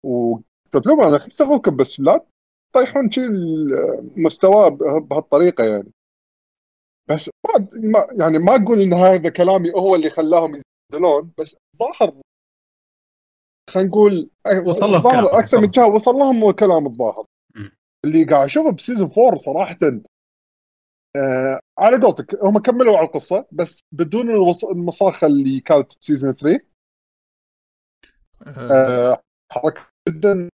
وكتبت 0.06 0.88
لهم 0.88 1.02
أنا 1.02 1.28
اشتغلكم 1.28 1.76
بس 1.76 2.00
لا 2.00 2.26
تطيحون 2.76 3.12
شي 3.12 3.22
المستوى 3.26 4.70
به- 4.72 5.00
بهالطريقة 5.00 5.64
يعني. 5.64 5.92
بس 7.10 7.30
ما 7.74 8.08
يعني 8.20 8.40
ما 8.40 8.56
أقول 8.56 8.80
إن 8.80 8.94
هذا 8.94 9.30
كلامي 9.30 9.72
هو 9.72 9.96
اللي 9.96 10.10
خلاهم 10.10 10.62
ينزلون 10.92 11.32
بس 11.38 11.56
ظاهر 11.80 12.22
خلينا 13.70 13.90
نقول 13.90 14.30
وصل 14.66 14.86
لهم 14.86 14.96
الظاهر 14.96 15.40
أكثر. 15.40 15.62
من 15.62 15.70
جهه 15.70 15.88
وصل 15.88 16.12
لهم 16.16 16.52
كلام 16.52 16.86
الظاهر. 16.86 17.26
اللي 18.06 18.24
قاعد 18.24 18.46
أشوفه 18.46 18.72
بسيزون 18.72 19.12
4 19.18 19.36
صراحة 19.36 19.78
آه 21.16 21.60
على 21.80 22.06
قولتك 22.06 22.44
هم 22.44 22.58
كملوا 22.58 22.98
على 22.98 23.08
القصة 23.08 23.48
بس 23.52 23.80
بدون 23.92 24.30
المصاخه 24.72 25.28
اللي 25.28 25.60
كانت 25.60 25.94
ب 26.02 26.06
season 26.06 26.34
3 26.34 26.66
آه، 28.48 29.12
آه 29.12 29.22
حركة 29.52 29.82
جدا 30.10 30.50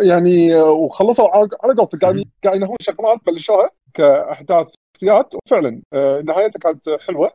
يعني 0.00 0.54
وخلصوا 0.62 1.26
قولتك 1.46 2.00
قاعدين 2.02 2.24
مم. 2.24 2.30
قاعدين 2.44 2.62
ينهون 2.62 2.76
شغلات 2.80 3.18
بلشوها 3.26 3.70
كأحداث 3.94 4.66
شخصيات 4.96 5.34
وفعلا 5.34 5.82
آه، 5.92 6.20
نهايتها 6.20 6.58
كانت 6.58 6.88
حلوة 7.06 7.32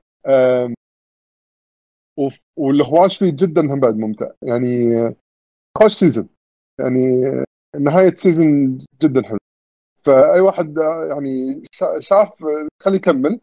والهواش 2.58 3.18
فيه 3.18 3.30
جدا 3.36 3.62
هم 3.62 3.80
بعد 3.80 3.98
ممتع 3.98 4.28
يعني 4.42 4.98
آه، 4.98 5.16
خوش 5.78 5.94
season 5.94 6.30
يعني 6.80 7.28
آه، 7.28 7.46
نهاية 7.80 8.16
season 8.16 8.80
جدا 9.04 9.24
حلو 9.28 9.40
فأي 10.06 10.40
واحد 10.42 10.78
يعني 11.10 11.64
شا- 11.72 12.00
شاف 12.00 12.30
خليه 12.84 12.98
يكمل 12.98 13.42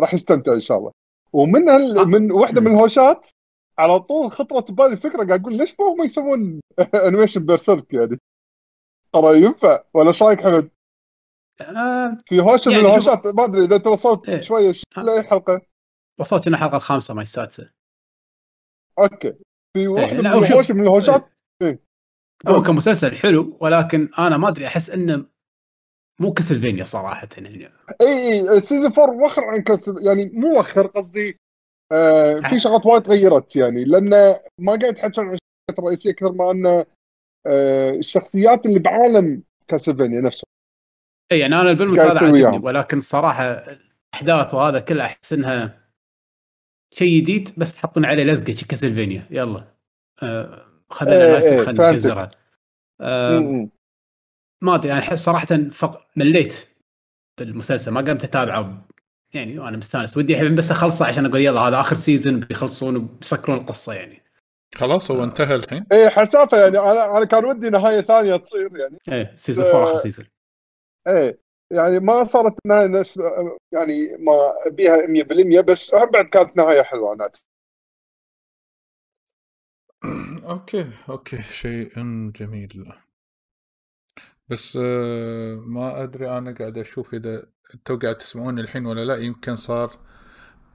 راح 0.00 0.14
يستمتع 0.14 0.52
إن 0.54 0.60
شاء 0.60 0.78
الله 0.78 0.92
ومن 1.32 1.68
هال. 1.68 2.08
من 2.10 2.32
واحدة 2.32 2.60
من. 2.60 2.66
الهوشات 2.66 3.26
على 3.78 4.00
طول 4.00 4.30
خطرت 4.32 4.72
ببالي 4.72 4.96
فكرة 4.96 5.26
قاعد 5.26 5.40
أقول 5.40 5.56
ليش 5.56 5.76
ما 5.80 5.86
هم 5.86 6.04
يسوون 6.04 6.60
animation 7.08 7.46
Berserk 7.46 7.94
يعني 7.94 8.18
ترى 9.12 9.42
ينفع 9.42 9.84
ولا 9.94 10.08
إيش 10.08 10.22
رأيك 10.22 10.40
حمد؟ 10.42 10.70
آه 11.60 12.18
في 12.26 12.40
هوشة 12.40 12.68
من 12.68 12.74
يعني 12.74 12.84
شوف- 12.94 13.08
الهوشات 13.08 13.26
ما 13.34 13.44
أدري 13.44 13.64
إذا 13.64 13.76
أنت 13.76 13.86
وصلت 13.86 14.28
إيه. 14.28 14.40
شوية 14.40 14.72
آه. 14.98 15.00
لأي 15.00 15.22
حلقة 15.22 15.60
وصلت 16.20 16.46
إن 16.46 16.54
الحلقة 16.54 16.76
الخامسة 16.76 17.14
ما 17.14 17.22
السادسة 17.22 17.70
okay 18.98 19.34
في 19.76 19.88
واحدة 19.88 20.16
لا، 20.22 20.36
من 20.36 20.44
الهوشه 20.44 20.74
من 20.74 20.80
الهوشات 20.82 21.28
هو 22.48 22.62
كمسلسل 22.62 23.16
حلو 23.16 23.56
ولكن 23.60 24.08
أنا 24.18 24.36
ما 24.36 24.48
أدري 24.48 24.66
أحس 24.66 24.90
إنه 24.90 25.26
مو 26.20 26.32
Castlevania 26.32 26.84
صراحة 26.84 27.28
يعني 27.36 27.68
اي 28.00 28.50
اي 28.50 28.60
season 28.60 28.92
4 28.98 29.24
وخر 29.24 29.44
عن 29.44 29.62
Castle 29.62 29.94
يعني 30.00 30.30
مو 30.34 30.58
وخر 30.60 30.86
قصدي 30.86 31.38
آه 31.92 32.34
في 32.40 32.54
ها. 32.54 32.58
شغلات 32.58 32.86
وايد 32.86 33.02
تغيرت 33.02 33.56
يعني 33.56 33.84
لأن 33.84 34.10
ما 34.60 34.68
قاعد 34.80 34.84
يتحكون 34.84 35.24
عن 35.24 35.34
الشخصيات 35.34 35.78
الرئيسية 35.78 36.10
أكثر 36.10 36.32
ما 36.32 36.50
إنه 36.50 36.68
آه 36.70 36.86
الشخصيات 37.46 38.66
اللي 38.66 38.78
بعالم 38.78 39.42
Castlevania 39.68 40.20
نفسه 40.20 40.46
اي 41.32 41.38
يعني 41.38 41.60
أنا 41.60 41.70
يسوي 41.70 42.00
عجبني. 42.00 42.58
ولكن 42.58 42.96
الصراحه 42.96 43.44
الأحداث 44.14 44.54
وهذا 44.54 44.80
كله 44.80 45.04
أحس 45.04 45.32
إنها 45.32 45.88
شيء 46.94 47.20
جديد 47.20 47.50
بس 47.56 47.74
تحطون 47.74 48.04
عليه 48.04 48.24
لزقة 48.24 48.66
Castlevania. 48.68 49.26
يلا. 49.30 49.64
آه 50.22 50.66
خذنا 50.90 51.26
إيه، 51.26 51.32
ناس 51.32 51.44
إيه، 51.44 51.64
خلينا. 51.64 51.90
نكزرها. 51.90 52.30
آه 53.00 53.68
ما 54.62 54.74
أدري 54.74 54.92
أنا 54.92 55.00
احس 55.00 55.24
صراحة 55.24 55.46
فق... 55.72 56.06
مليت 56.16 56.68
بالمسلسل 57.38 57.90
ما 57.90 58.00
قمت 58.00 58.24
أتابعه. 58.24 58.88
يعني 59.34 59.58
وأنا 59.58 59.76
مستانس. 59.76 60.16
ودي 60.16 60.34
الحين 60.34 60.54
بس 60.54 60.70
أخلصه 60.70 61.06
عشان 61.06 61.26
أقول 61.26 61.40
يلا 61.40 61.60
هذا 61.60 61.80
آخر 61.80 61.96
season 61.96 62.40
بيخلصون 62.40 62.96
وبيسكرون 62.96 63.58
القصة 63.58 63.92
يعني. 63.92 64.22
خلاص 64.74 65.10
هو 65.10 65.24
انتهى 65.24 65.54
الحين. 65.54 65.86
إيه 65.92 66.08
حسافة 66.08 66.58
يعني. 66.62 66.78
أنا 66.78 67.16
أنا 67.16 67.24
كان 67.24 67.44
ودي 67.44 67.70
نهاية 67.70 68.00
ثانية 68.00 68.36
تصير 68.36 68.78
يعني. 68.78 68.98
إيه 69.08 69.34
season 69.36 69.64
آه، 69.64 69.70
4 69.70 69.84
اخر 69.84 69.96
season 69.96 70.26
إيه 71.08 71.38
يعني 71.72 72.00
ما 72.00 72.24
صارت 72.24 72.54
نهاية 72.66 72.86
نفس 72.86 73.20
يعني 73.72 74.16
ما 74.18 74.54
بيها 74.70 75.06
100% 75.06 75.60
بس 75.60 75.94
بعد 75.94 76.24
كانت 76.26 76.56
نهاية 76.56 76.82
حلوة 76.82 77.12
أنا. 77.14 77.30
okay 80.50 80.90
okay 81.08 81.42
شيء 81.42 81.90
جميل. 82.32 82.92
بس 84.48 84.78
آه، 84.82 85.54
ما 85.54 86.02
أدري 86.02 86.38
أنا 86.38 86.54
قاعد 86.58 86.78
أشوف 86.78 87.14
إذا 87.14 87.46
أنتوا 87.74 87.96
قاعد 87.96 88.18
تسمعوني 88.18 88.60
الحين 88.60 88.86
ولا 88.86 89.04
لا. 89.04 89.16
يمكن 89.16 89.56
صار 89.56 90.07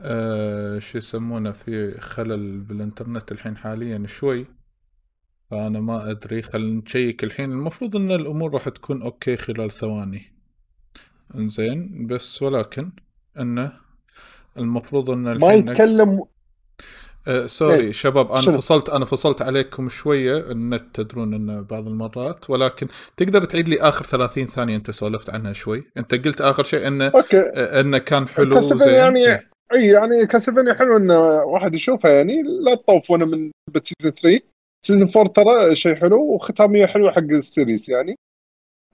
آه، 0.05 0.79
شو 0.79 0.97
يسمونه 0.97 1.51
في 1.51 2.01
خلل 2.01 2.59
بالإنترنت 2.59 3.31
الحين 3.31 3.57
حاليا 3.57 4.03
شوي 4.07 4.45
فأنا 5.51 5.79
ما 5.79 6.11
أدري 6.11 6.41
خلينا 6.41 6.81
نشيك 6.81 7.23
الحين 7.23 7.51
المفروض 7.51 7.95
إن 7.95 8.11
الأمور 8.11 8.53
راح 8.53 8.69
تكون 8.69 9.01
okay 9.01 9.38
خلال 9.37 9.71
ثواني 9.71 10.33
إنزين 11.35 12.07
بس 12.07 12.41
ولكن 12.41 12.91
انه 13.39 13.71
المفروض 14.57 15.09
إن 15.09 15.19
ما 15.19 15.31
الحين 15.31 15.69
يتكلم 15.69 16.23
آه 17.27 17.45
sorry 17.45 17.79
إيه. 17.79 17.91
شباب 17.91 18.31
أنا 18.31 18.41
شنو؟ 18.41 18.57
فصلت 18.57 18.89
أنا 18.89 19.05
فصلت 19.05 19.41
عليكم 19.41 19.89
شوية 19.89 20.51
النت 20.51 21.01
تدرون 21.01 21.33
إنه 21.33 21.61
بعض 21.61 21.87
المرات 21.87 22.49
ولكن 22.49 22.87
تقدر 23.17 23.43
تعيد 23.43 23.69
لي 23.69 23.81
آخر 23.81 24.05
30 24.05 24.45
ثانية 24.45 24.75
أنت 24.75 24.91
سولفت 24.91 25.29
عنها 25.29 25.53
شوي 25.53 25.83
أنت 25.97 26.15
قلت 26.15 26.41
آخر 26.41 26.63
شيء 26.63 26.87
انه 26.87 27.07
okay 27.07 27.39
انه 27.39 27.97
كان 27.97 28.27
حلو 28.27 28.59
زين 28.59 28.89
يعني 28.89 29.27
إيه. 29.27 29.52
إي 29.75 29.88
يعني 29.88 30.27
Castlevania 30.27 30.73
حلو 30.73 30.97
إن 30.97 31.12
واحد 31.51 31.75
يشوفها 31.75 32.12
يعني 32.12 32.41
لا 32.41 32.75
تطوفونه 32.75 33.25
من 33.25 33.51
season 33.83 34.12
3 34.12 34.39
season 34.86 35.09
4 35.15 35.33
ترى 35.33 35.75
شيء 35.75 35.95
حلو 35.95 36.33
وختامية 36.33 36.86
حلوة 36.86 37.12
حق 37.12 37.17
ال 37.17 37.28
series 37.28 37.89
يعني. 37.89 38.15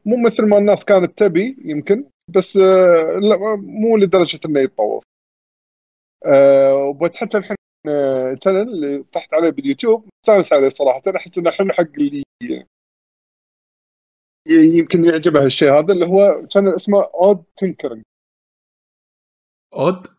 مو 0.06 0.18
مثل 0.18 0.50
ما 0.50 0.58
الناس 0.58 0.86
كانت 0.86 1.18
تبي 1.18 1.58
يمكن 1.66 2.06
بس 2.36 2.58
آه، 2.58 3.20
لا 3.20 3.56
مو 3.56 3.98
لدرجة 3.98 4.40
إنه 4.46 4.60
يتطوف. 4.60 5.04
أه 6.26 6.76
وبتحكي 6.76 7.38
الحين 7.38 7.56
آه، 7.90 8.34
تنن 8.34 8.62
اللي 8.62 9.04
طحت 9.14 9.34
عليه 9.34 9.50
باليوتيوب 9.50 10.10
مستانس 10.24 10.54
عليه 10.54 10.70
صراحة 10.70 11.02
أحس 11.16 11.38
إنه 11.38 11.52
حلو 11.52 11.74
حق 11.74 11.88
اللي 11.98 12.24
يمكن 14.50 15.06
يعجبه 15.06 15.44
هالشيء 15.44 15.72
هذا 15.72 15.94
اللي 15.94 16.06
هو 16.06 16.48
كان 16.54 16.68
اسمه 16.68 17.04
Odd 17.22 17.44
Tinkering 17.58 18.04
Odd 19.74 20.19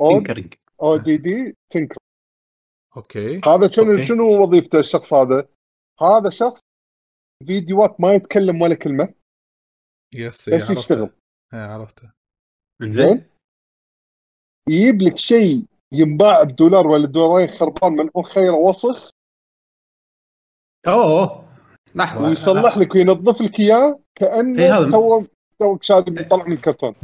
Odd 0.00 0.18
Tinkering 0.18 0.54
O 0.82 0.96
D 0.96 1.16
D 1.16 1.56
Tinker 1.72 1.96
okay. 2.96 3.40
هذا 3.46 3.68
شنو 3.68 3.92
okay. 3.92 4.04
شنو 4.04 4.42
وظيفته 4.42 4.80
الشخص 4.80 5.14
هذا؟ 5.14 5.48
هذا 6.02 6.30
شخص 6.30 6.60
فيديوهات 7.46 8.00
ما 8.00 8.12
يتكلم 8.12 8.62
ولا 8.62 8.74
كلمة 8.74 9.14
yes 10.14 10.48
إيه، 10.48 10.56
بس 10.56 10.70
يشتغل. 10.70 11.00
عرفته 11.00 11.14
إيه، 11.54 11.60
عرفته. 11.60 12.12
زين. 12.82 13.24
يجيب 14.68 15.02
لك 15.02 15.18
شيء 15.18 15.64
ينباع 15.92 16.42
بدولار 16.42 16.86
ولا 16.86 17.06
دولارين 17.06 17.48
خربان 17.48 17.92
منحوس 17.92 18.32
خيره 18.34 18.54
وسخ 18.54 19.10
أوه. 20.88 21.48
لحظه 21.94 22.22
ويصلح 22.22 22.78
لك 22.78 22.94
وينظف 22.94 23.42
لك 23.42 23.60
إياه 23.60 23.86
إيه، 23.86 24.02
كانه 24.14 24.90
تو 24.90 25.24
توك 25.58 25.82
شاد 25.82 26.28
طلع 26.28 26.44
من 26.44 26.52
الكرتون 26.52 26.94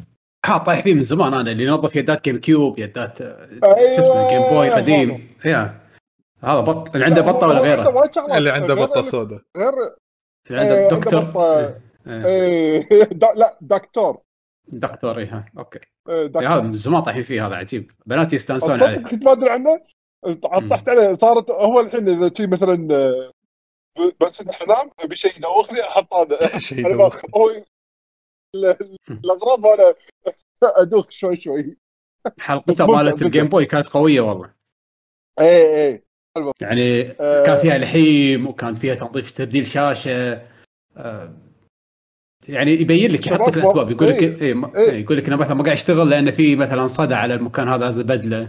طايح 0.66 0.82
فيه 0.82 0.94
من 0.94 1.00
زمان 1.00 1.34
أنا 1.34 1.50
اللي 1.50 1.64
ينظف 1.64 1.96
يدات 1.96 2.24
GameCube 2.24 2.78
يدات 2.78 3.20
آه، 3.20 3.48
أيوة، 3.64 3.96
شو 3.96 4.02
اسمه 4.02 4.30
Game 4.30 4.42
Boy. 4.42 4.70
قديم. 4.70 5.28
يا 5.44 5.80
هذا 6.44 6.60
بط 6.60 6.94
اللي 6.94 7.06
عنده 7.06 7.22
بطة 7.22 7.48
ولا 7.48 7.60
غيره؟ 7.60 8.10
اللي 8.36 8.50
عنده 8.50 8.74
بطة 8.74 9.02
سوداء. 9.02 9.40
غير 9.56 9.72
اللي 10.50 10.62
إيه، 10.62 10.82
عنده 10.82 10.96
عنده 10.96 10.96
دكتور. 10.96 11.74
إيه، 12.06 12.86
إيه، 12.90 13.04
دا- 13.04 13.32
لا 13.36 13.58
دكتور. 13.60 14.18
دكتور 14.68 15.18
اي 15.18 15.26
ها 15.26 15.46
أوكي. 15.58 15.78
إيه، 16.08 16.14
إيه، 16.14 16.26
دكتور. 16.26 16.48
هذا 16.48 16.60
من 16.60 16.72
زمان 16.72 17.02
طايحين 17.02 17.22
فيه 17.22 17.46
هذا 17.46 17.54
عجيب. 17.54 17.90
بناتي 18.06 18.36
يستانسون 18.36 18.82
عليه. 18.82 18.98
كنت 18.98 19.24
ما 19.24 19.32
أدري 19.32 19.50
عنه. 19.50 19.80
طحت 20.70 20.88
عليه. 20.88 21.16
صارت 21.16 21.50
هو 21.50 21.80
الحين 21.80 22.08
إذا 22.08 22.30
شي 22.36 22.46
مثلا 22.46 22.88
آه، 22.96 23.30
بس 24.20 24.40
الحمام 24.40 24.90
أبي 25.00 25.16
شيء 25.16 25.30
يدوخني 25.36 25.80
أحط 25.80 26.14
هذا. 26.14 26.38
هو 27.36 27.50
الأغراض 29.10 29.66
أنا 29.66 29.94
أدوخ 30.82 31.10
شوي 31.10 31.36
شوي 31.36 31.76
حلقته 32.40 32.86
مالت. 32.96 33.22
ال 33.22 33.27
Game 33.27 33.48
Boy 33.48 33.66
كانت 33.66 33.88
قوية 33.88 34.20
والله 34.20 34.50
اي 35.40 35.88
اي 35.88 36.04
يعني 36.60 37.10
آه. 37.10 37.46
كان 37.46 37.58
فيها 37.58 37.78
لحيم 37.78 38.46
وكان 38.46 38.74
فيها 38.74 38.94
تنظيف 38.94 39.30
تبديل 39.30 39.66
شاشة 39.68 40.42
آه، 40.96 41.32
يعني 42.48 42.70
يبين 42.70 43.10
لك 43.10 43.26
يحط 43.26 43.48
لك 43.48 43.56
الاسباب 43.56 43.90
يقول 43.90 44.08
لك 44.08 44.22
إيه. 44.22 44.40
إيه 44.40 44.54
إيه. 44.76 44.76
إيه، 44.76 45.00
يقول 45.00 45.16
لك 45.16 45.26
إنه 45.26 45.36
مثلا 45.36 45.54
ما 45.54 45.62
قاعد 45.62 45.76
يشتغل 45.76 46.10
لأن 46.10 46.30
في 46.30 46.56
مثلا 46.56 46.86
صدى 46.86 47.14
على 47.14 47.34
المكان 47.34 47.68
هذا 47.68 47.84
لازم 47.84 48.02
يبدله 48.02 48.48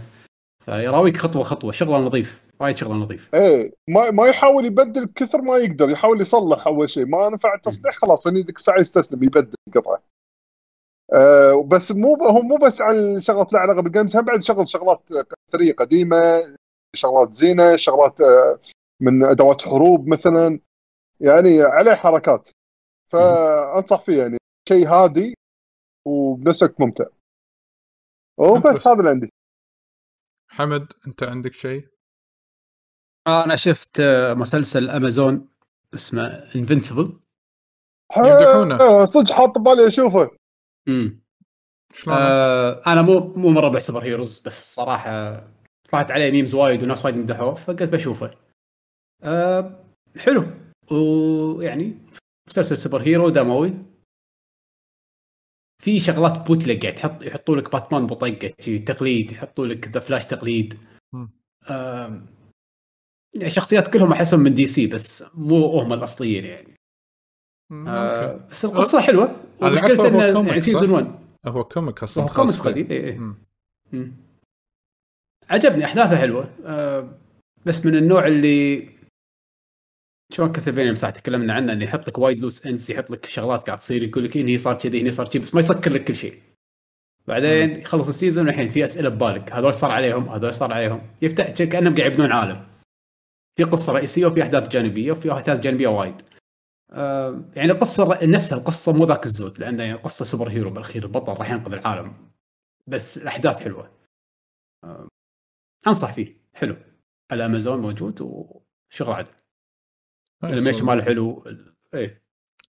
فيراويك 0.64 1.16
خطوة 1.16 1.42
خطوة 1.42 1.72
شغلة 1.72 1.98
نظيف 1.98 2.45
وايد 2.60 2.76
شغلة 2.76 2.94
نظيف 2.94 3.34
اي 3.34 3.72
ما 3.88 4.10
ما 4.10 4.26
يحاول 4.26 4.66
يبدل 4.66 5.06
بكثر 5.06 5.42
ما 5.42 5.56
يقدر 5.56 5.90
يحاول 5.90 6.20
يصلح 6.20 6.66
أول 6.66 6.90
شيء. 6.90 7.06
ما 7.06 7.28
نفع 7.28 7.54
التصليح 7.54 7.94
خلاص 7.94 8.26
يعني 8.26 8.40
ذيك 8.40 8.56
الساعة 8.56 8.80
يستسلم 8.80 9.22
يبدل 9.24 9.54
القطعه 9.68 10.02
أه 11.12 11.62
بس 11.62 11.92
مو 11.92 12.14
هو 12.14 12.42
مو 12.42 12.56
بس 12.56 12.82
عن 12.82 13.20
شغلات 13.20 13.52
لها 13.52 13.62
علاقة 13.62 13.82
بالجيمز 13.82 14.16
هم 14.16 14.24
بعد 14.24 14.42
شغل 14.42 14.68
شغلات 14.68 15.02
اثريه 15.50 15.72
قديمة 15.72 16.56
شغلات 16.96 17.34
زينة 17.34 17.76
شغلات 17.76 18.20
آه، 18.20 18.58
من 19.00 19.24
أدوات 19.24 19.62
حروب 19.62 20.08
مثلا. 20.08 20.60
يعني 21.20 21.62
عليه 21.62 21.94
حركات. 21.94 22.50
فأنصح 23.12 24.04
فيه 24.04 24.22
يعني. 24.22 24.38
شيء 24.68 24.86
هادي 24.88 25.34
وبنفس 26.06 26.62
الوقت 26.62 26.80
ممتع 26.80 27.04
وبس 28.38 28.86
هذا 28.86 28.98
اللي 28.98 29.10
عندي. 29.10 29.28
حمد 30.50 30.92
أنت 31.06 31.22
عندك 31.22 31.52
شيء؟ 31.52 31.95
أنا 33.26 33.56
شفت 33.56 34.00
آه، 34.00 34.34
مسلسل 34.34 34.90
أمازون 34.90 35.48
اسمه 35.94 36.26
Invincible 36.56 37.20
يمدحونه. 38.16 38.80
آه، 38.80 39.04
صدق 39.04 39.32
حاط 39.32 39.58
ببالي 39.58 39.86
أشوفه. 39.86 40.30
امم 40.88 41.20
شلون؟ 41.94 42.16
آه 42.16 42.82
أنا 42.86 43.02
مو 43.02 43.18
مو 43.18 43.50
مرة 43.50 43.68
ب 43.68 43.74
super 43.74 44.02
heroes 44.02 44.38
بس 44.38 44.60
الصراحة 44.60 45.44
طلعت 45.90 46.10
عليه 46.10 46.32
memes 46.32 46.54
وايد 46.54 46.82
وناس 46.82 47.04
وايد 47.04 47.16
مدحوه 47.16 47.54
فقلت 47.54 47.82
بشوفه. 47.90 48.34
آه 49.22 49.84
حلو. 50.18 50.44
ويعني 50.90 51.98
مسلسل 52.48 52.78
super 52.78 53.02
hero 53.02 53.28
دموي. 53.28 53.74
في 55.82 56.00
شغلات 56.00 56.46
bootleg 56.46 56.84
يعني 56.84 56.96
تحط 56.96 57.22
يحطوا 57.22 57.56
لك 57.56 57.72
باتمان 57.72 58.06
بطقة 58.06 58.48
تقليد 58.86 59.32
يحطوا 59.32 59.66
لك 59.66 59.88
the 59.88 60.00
Flash 60.00 60.26
تقليد. 60.26 60.78
يعني 63.36 63.50
شخصيات 63.50 63.92
كلهم 63.92 64.12
أحسهم 64.12 64.40
من 64.40 64.54
DC 64.54 64.86
بس 64.86 65.24
مو 65.34 65.80
هم 65.80 65.92
الأصليين 65.92 66.44
يعني. 66.44 66.74
آه 67.72 68.46
بس 68.50 68.64
القصة 68.64 69.00
حلوة. 69.00 69.24
أنا 69.62 69.70
ومشكلته 69.70 70.02
عارفه 70.02 70.16
هو 70.16 70.20
انه 70.20 70.32
comic، 70.32 70.48
يعني؟ 70.48 70.60
season 70.60 70.90
1 70.90 71.18
هو 71.46 71.64
comic 71.64 72.02
أصلا 72.02 72.24
هو 72.24 72.46
فيه. 72.46 72.62
قديم 72.62 72.90
اي 72.90 73.08
اي. 73.08 73.20
مم. 73.92 74.12
عجبني 75.50 75.84
أحداثه 75.84 76.16
حلوة. 76.16 76.50
آه 76.64 77.08
بس 77.66 77.86
من 77.86 77.96
النوع 77.96 78.26
اللي 78.26 78.88
شلون 80.32 80.52
Castlevania 80.52 80.92
مساع 80.92 81.12
تكلمنا 81.12 81.52
عنه 81.52 81.72
انه 81.72 81.84
يحط 81.84 82.08
لك 82.08 82.18
وايد 82.18 82.42
loose 82.42 82.66
ends 82.66 82.90
يحط 82.90 83.10
لك 83.10 83.26
شغلات 83.26 83.62
قاعد 83.62 83.78
تصير 83.78 84.02
يقول 84.02 84.24
لك 84.24 84.36
هني 84.36 84.58
صار 84.58 84.78
كذي 84.78 85.00
هني 85.00 85.10
صار 85.10 85.28
كذي 85.28 85.38
بس 85.42 85.54
ما 85.54 85.60
يسكر 85.60 85.92
لك 85.92 86.04
كل 86.04 86.16
شيء. 86.16 86.42
بعدين 87.26 87.80
يخلص 87.80 88.08
ال 88.08 88.14
season 88.14 88.48
الحين 88.48 88.68
في 88.68 88.84
أسئلة 88.84 89.08
ببالك. 89.08 89.52
هذول 89.52 89.74
صار 89.74 89.90
عليهم 89.90 90.28
هذول 90.28 90.54
صار 90.54 90.72
عليهم. 90.72 91.02
يفتح 91.22 91.50
كأنهم 91.50 91.96
قاعد 91.96 92.12
يبنون 92.12 92.32
عالم. 92.32 92.75
في 93.56 93.64
قصة 93.64 93.92
رئيسية 93.92 94.26
وفي 94.26 94.42
أحداث 94.42 94.68
جانبية 94.68 95.12
وفي 95.12 95.32
أحداث 95.32 95.60
جانبية 95.60 95.88
وايد. 95.88 96.22
آه 96.90 97.50
يعني 97.56 97.72
القصة 97.72 98.24
نفسها 98.24 98.58
القصة 98.58 98.92
مو 98.92 99.04
ذاك 99.04 99.24
الزود 99.24 99.58
لأنه 99.58 99.82
يعني 99.82 99.98
قصة 99.98 100.24
super 100.24 100.48
hero 100.48 100.70
بالأخير 100.70 101.04
البطل 101.04 101.32
راح 101.32 101.50
ينقذ 101.50 101.72
العالم. 101.72 102.30
بس 102.86 103.18
الأحداث 103.18 103.56
حلوة. 103.56 103.90
آه 104.84 105.08
أنصح 105.86 106.12
فيه. 106.12 106.46
حلو. 106.54 106.76
على 107.30 107.46
أمازون 107.46 107.78
موجود 107.78 108.20
وشغل 108.20 109.12
عدل. 109.14 109.32
nice 110.42 110.54
ال 110.54 110.57
animation. 110.57 110.84
ماله 110.84 111.04
حلو. 111.04 111.44
إيه. 111.94 112.26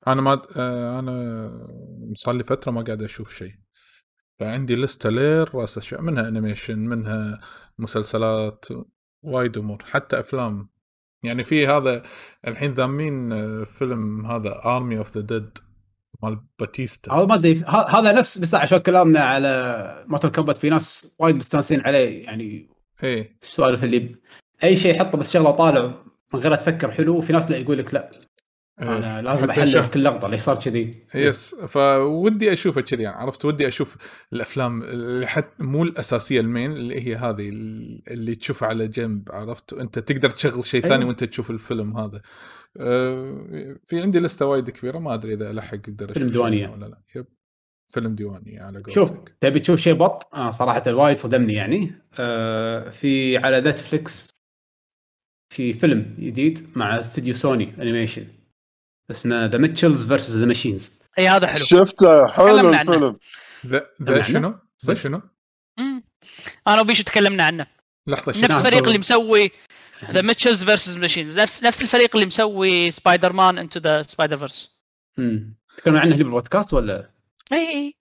أنا 0.08 0.22
ما 0.22 0.42
آه، 0.58 1.00
أنا 1.00 1.50
صار 2.14 2.36
لي 2.36 2.44
فترة 2.44 2.72
ما 2.72 2.82
قاعد 2.82 3.02
أشوف 3.02 3.36
شيء. 3.36 3.56
فعندي 4.40 4.76
لستة 4.76 5.10
لي 5.10 5.56
الراس 5.56 5.78
أشياء 5.78 6.02
منها 6.02 6.28
animation 6.28 6.80
منها 6.80 7.42
مسلسلات 7.78 8.66
وايد 9.24 9.58
أمور. 9.58 9.84
حتى 9.84 10.20
أفلام. 10.20 10.70
يعني 11.24 11.44
في 11.44 11.68
هذا 11.68 12.04
الحين 12.48 12.74
ذامين 12.74 13.32
آه، 13.32 13.64
فيلم 13.64 14.26
هذا 14.26 14.62
Army 14.66 14.98
of 14.98 15.18
the 15.18 15.22
Dead 15.22 15.58
مال 16.24 16.40
Batista 16.60 17.14
هذا 17.14 17.26
ما 17.26 17.36
أدري 17.36 17.64
هذا 17.68 18.12
نفس 18.12 18.38
بس 18.38 18.56
عشان 18.56 18.78
كلامنا 18.78 19.20
على 19.20 20.06
Mortal 20.08 20.30
Kombat 20.30 20.58
في 20.58 20.70
ناس 20.70 21.16
وايد 21.20 21.36
مستانسين 21.36 21.82
عليه 21.82 22.26
يعني 22.26 22.70
إيه 23.04 23.38
السوالف 23.44 23.84
اللي. 23.84 24.16
أي 24.64 24.76
شيء 24.76 24.96
يحطه 24.96 25.18
بس 25.18 25.34
شغلة 25.34 25.52
طالع 25.52 26.04
من 26.34 26.40
غير 26.40 26.56
تفكر 26.56 26.92
حلو 26.92 27.18
وفي 27.18 27.34
ناس 27.34 27.52
لا 27.52 27.58
يقول 27.58 27.78
لك 27.78 27.94
لا. 27.94 28.27
أنا 28.82 29.22
لازم 29.22 29.52
حتى 29.52 29.62
احلل. 29.62 29.90
كل 29.90 30.04
لقطة 30.04 30.28
ليش 30.28 30.42
صار 30.42 30.56
كذي. 30.56 31.04
yes. 31.16 31.56
فودي 31.56 32.54
أشوفه 32.54 32.82
كذي 32.82 33.04
يعني. 33.04 33.16
عرفت؟ 33.16 33.46
ودي 33.46 33.68
أشوف 33.68 33.98
الأفلام 34.34 34.84
اللي 34.84 35.28
حت 35.28 35.48
مو 35.60 35.84
الأساسية 35.84 36.42
ال 36.42 36.48
main 36.48 36.72
اللي 36.72 37.08
هي 37.08 37.16
هذه 37.16 37.50
اللي 38.08 38.36
تشوفها 38.36 38.70
على 38.70 38.88
جنب. 38.88 39.32
عرفت؟ 39.32 39.74
أنت 39.74 40.00
تقدر 40.00 40.30
تشغل 40.30 40.64
شيء. 40.64 40.82
ثاني 40.82 41.06
وأنت 41.06 41.24
تشوف 41.24 41.52
الفيلم 41.52 41.98
هذا. 41.98 42.22
أه، 42.78 43.76
في 43.86 44.02
عندي 44.02 44.20
لستة 44.20 44.46
وايد 44.46 44.70
كبيرة. 44.70 45.00
ما 45.00 45.14
أدري 45.14 45.34
إذا 45.34 45.52
الحق 45.52 45.74
أقدر 45.76 46.12
أشوف 46.12 46.24
فيلم. 46.24 46.46
منها 46.46 46.70
ولا 46.70 46.86
لا. 46.86 47.02
yep. 47.16 47.26
فيلم 47.94 48.16
ديواني 48.16 48.60
على 48.60 48.84
شوف 48.90 49.10
قولتك. 49.10 49.36
تبي 49.42 49.60
تشوف 49.60 49.80
شيء 49.80 49.94
بط؟ 49.94 50.30
آه 50.34 50.52
صراحة 50.52 50.94
وايد 50.94 51.18
صدمني 51.18 51.54
يعني. 51.54 51.92
آه 52.20 52.90
في 52.90 53.38
على 53.38 53.62
نتفلكس 53.62 54.30
في 55.50 55.74
فيلم 55.74 56.16
جديد 56.20 56.68
مع 56.76 57.00
استوديو 57.00 57.34
Sony 57.34 57.74
Animation 57.82 58.26
اسمه 59.12 59.46
The 59.46 59.58
Mitchells 59.58 60.08
versus 60.08 60.38
the 60.38 60.46
Machines 60.46 61.00
إي 61.20 61.28
هذا 61.28 61.48
حلو 61.48 61.64
شفته 61.64 62.28
حلو 62.28 62.46
تكلمنا 62.48 62.78
عنه. 62.78 62.94
الفيلم 62.94 63.18
the 63.66 63.90
the؟ 64.02 64.22
شنو؟ 64.22 64.56
the؟ 64.86 64.94
شنو؟ 64.94 65.22
مم. 65.80 66.04
أنا 66.68 66.82
وبيشو 66.82 67.04
تكلمنا 67.04 67.44
عنه 67.44 67.68
لحظة 68.08 68.32
شنو؟ 68.32 68.44
نفس. 68.44 68.52
الفريق 68.52 68.84
اللي 68.86 69.00
مسوي 69.00 69.52
The 70.12 70.22
Mitchells 70.22 70.64
versus 70.64 70.98
Machines 70.98 71.40
نفس 71.40 71.64
نفس 71.64 71.82
الفريق 71.82 72.16
اللي 72.16 72.26
مسوي 72.26 72.92
Spider-Man 72.92 73.58
Into 73.58 73.80
the 73.80 74.02
Spider-Verse 74.02 74.80
امم 75.20 75.56
تكلمنا 75.78 76.00
عنه 76.00 76.12
اللي 76.12 76.24
بالبودكاست 76.24 76.74
ولا 76.74 77.10
إي 77.52 77.70
إي 77.70 77.94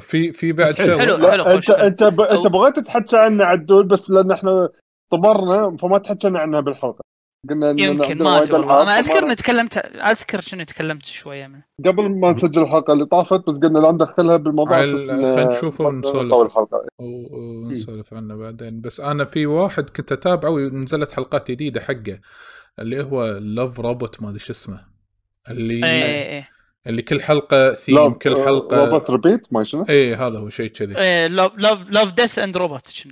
في 0.00 0.32
في 0.32 0.52
بعد. 0.52 0.74
شغله 0.74 0.98
حلو 0.98 1.30
حلو 1.30 1.44
انت. 1.44 1.70
أنت. 1.70 2.02
أنت 2.02 2.46
بغيت 2.46 2.78
تحكي 2.78 3.16
عنه 3.16 3.44
عدول 3.44 3.86
بس 3.86 4.10
لأن 4.10 4.32
إحنا 4.32 4.68
طمرنا 5.10 5.76
فما 5.76 5.98
تحكينا 5.98 6.38
عنها 6.38 6.60
بالحلقة 6.60 7.04
قلنا 7.50 7.70
يمكن 7.78 8.18
ما 8.18 8.42
أدري 8.42 8.56
أنا 8.56 8.98
أذكر 8.98 9.26
إني 9.26 9.34
تكلمت 9.34 9.76
أذكر 9.76 10.40
شنو 10.40 10.64
تكلمت 10.64 11.04
شوية 11.04 11.46
منه. 11.46 11.62
قبل 11.86 12.20
ما 12.20 12.32
نسجل 12.32 12.62
الحلقة 12.62 12.92
اللي 12.92 13.04
طافت 13.04 13.46
بس 13.48 13.58
قلنا 13.58 13.78
لا 13.78 13.92
ندخلها 13.92 14.36
بالموضوع 14.36 14.76
خلينا 14.76 15.50
نشوفه 15.50 15.84
ونسولف. 15.84 16.56
ونسولف 16.98 18.14
عنه 18.14 18.36
بعدين. 18.36 18.80
بس 18.80 19.00
أنا 19.00 19.24
في 19.24 19.46
واحد 19.46 19.90
كنت 19.90 20.12
أتابعه 20.12 20.50
ونزلت 20.50 21.12
حلقات 21.12 21.50
جديدة 21.50 21.80
حقه 21.80 22.20
اللي 22.78 23.04
هو 23.04 23.38
Love 23.38 23.80
Robot 23.80 24.22
ما 24.22 24.28
أدري 24.28 24.38
شو 24.38 24.52
اسمه. 24.52 24.80
اللي 25.50 25.84
اي 25.84 26.04
اي 26.04 26.36
اي 26.38 26.44
اللي 26.86 27.02
كل 27.02 27.22
حلقة 27.22 27.74
ثيم 27.74 28.12
كل 28.12 28.32
آه، 28.32 28.44
حلقه 28.44 28.84
robot 28.84 29.10
repeat 29.10 29.52
ما 29.52 29.64
شنو. 29.64 29.84
اي 29.88 30.14
هذا 30.14 30.38
هو 30.38 30.48
شيء 30.48 30.70
كذي. 30.70 30.98
اي 30.98 31.28
Love 31.28 31.52
Love 31.56 31.90
Love 31.90 32.12
Death 32.12 32.38
and 32.38 32.56
Robot 32.56 33.04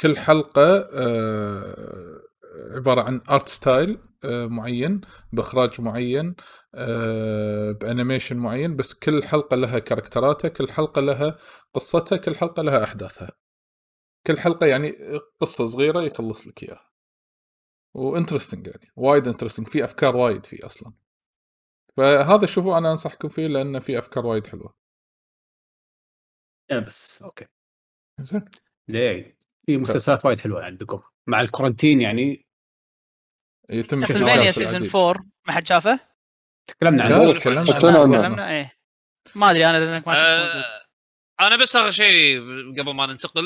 كل 0.00 0.16
حلقة 0.16 0.88
آه، 0.92 2.15
عبارة 2.56 3.02
عن 3.02 3.20
art 3.30 3.48
style 3.48 3.98
آه، 4.24 4.46
معين 4.46 5.00
بإخراج 5.32 5.80
معين 5.80 6.34
آه، 6.74 7.72
ب 7.72 7.78
animation 7.78 8.36
معين 8.36 8.76
بس 8.76 8.94
كل 8.94 9.24
حلقة 9.24 9.56
لها 9.56 9.78
character 9.78 10.35
اتها 10.35 10.48
كل 10.48 10.72
حلقة 10.72 11.00
لها 11.00 11.38
قصتها 11.74 12.16
كل 12.16 12.36
حلقة 12.36 12.62
لها 12.62 12.84
أحداثها. 12.84 13.30
كل 14.26 14.38
حلقة 14.40 14.66
يعني 14.66 14.92
قصة 15.40 15.66
صغيرة 15.66 16.02
يخلص 16.02 16.46
لك 16.46 16.62
إياها. 16.62 16.90
و 17.94 18.00
interesting 18.00 18.66
يعني 18.66 18.92
وايد 18.96 19.28
interesting 19.28 19.68
في 19.68 19.84
أفكار 19.84 20.16
وايد 20.16 20.46
فيه 20.46 20.66
أصلا. 20.66 20.92
فهذا 21.96 22.46
شوفوا 22.46 22.78
أنا 22.78 22.90
أنصحكم 22.90 23.28
فيه 23.28 23.46
لأنه 23.46 23.78
في 23.78 23.98
أفكار 23.98 24.26
وايد 24.26 24.46
حلوة. 24.46 24.74
بس 26.86 27.22
okay. 27.22 27.46
زين. 28.20 28.44
ليه؟ 28.88 29.38
في 29.66 29.76
مسلسلات 29.76 30.26
وايد 30.26 30.38
حلوة 30.38 30.64
عندكم. 30.64 31.02
مع 31.26 31.40
ال 31.40 31.45
quarantine 31.45 32.00
يعني 32.00 32.45
يتم 33.70 34.00
Castlevania 34.00 34.50
season 34.50 34.76
اليديد. 34.76 34.96
4 34.96 35.24
ما 35.46 35.52
حد 35.52 35.66
شافه؟ 35.66 36.00
تكلمنا 36.66 37.02
عنه 37.02 37.32
تكلمنا 37.32 38.24
عنه. 38.24 38.48
إيه 38.48 38.72
ما 39.34 39.50
أدري 39.50 39.66
أنا 39.66 39.84
لانك 39.84 40.08
ما. 40.08 40.14
آه، 40.16 40.64
أنا 41.40 41.56
بس 41.56 41.76
آخر 41.76 41.90
شيء 41.90 42.40
قبل 42.78 42.94
ما 42.94 43.06
ننتقل 43.06 43.44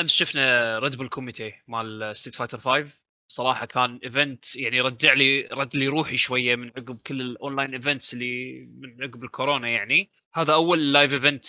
أمس 0.00 0.14
شفنا 0.14 0.78
Red 0.78 0.96
Bull 0.96 1.08
Kumite 1.08 1.52
مال 1.68 2.16
Street 2.16 2.34
Fighter 2.34 2.58
5 2.58 3.00
صراحة 3.28 3.66
كان 3.66 4.00
event 4.04 4.56
يعني 4.56 4.80
رجع 4.80 5.12
لي 5.12 5.48
رد 5.52 5.76
لي 5.76 5.86
روحي 5.86 6.16
شوية 6.16 6.56
من 6.56 6.68
عقب 6.68 6.98
كل 7.06 7.20
ال 7.20 7.28
online 7.28 7.74
events 7.74 8.14
اللي 8.14 8.66
من 8.78 9.02
عقب 9.02 9.24
الكورونا 9.24 9.68
يعني 9.68 10.10
هذا 10.34 10.52
أول 10.52 10.92
live 10.92 11.12
event 11.12 11.44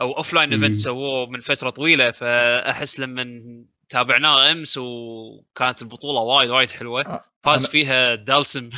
أو 0.00 0.16
offline. 0.16 0.52
event 0.52 0.76
سووه 0.76 1.30
من 1.30 1.40
فترة 1.40 1.70
طويلة 1.70 2.10
فأحس 2.10 3.00
لما 3.00 3.64
تابعناه 3.88 4.52
امس 4.52 4.78
وكانت 4.78 5.82
البطولة 5.82 6.20
وايد 6.20 6.50
وايد 6.50 6.70
حلوة. 6.70 7.06
آه، 7.06 7.22
فاز 7.44 7.66
أنا- 7.66 7.70
فيها 7.70 8.14
Dhalsim 8.14 8.70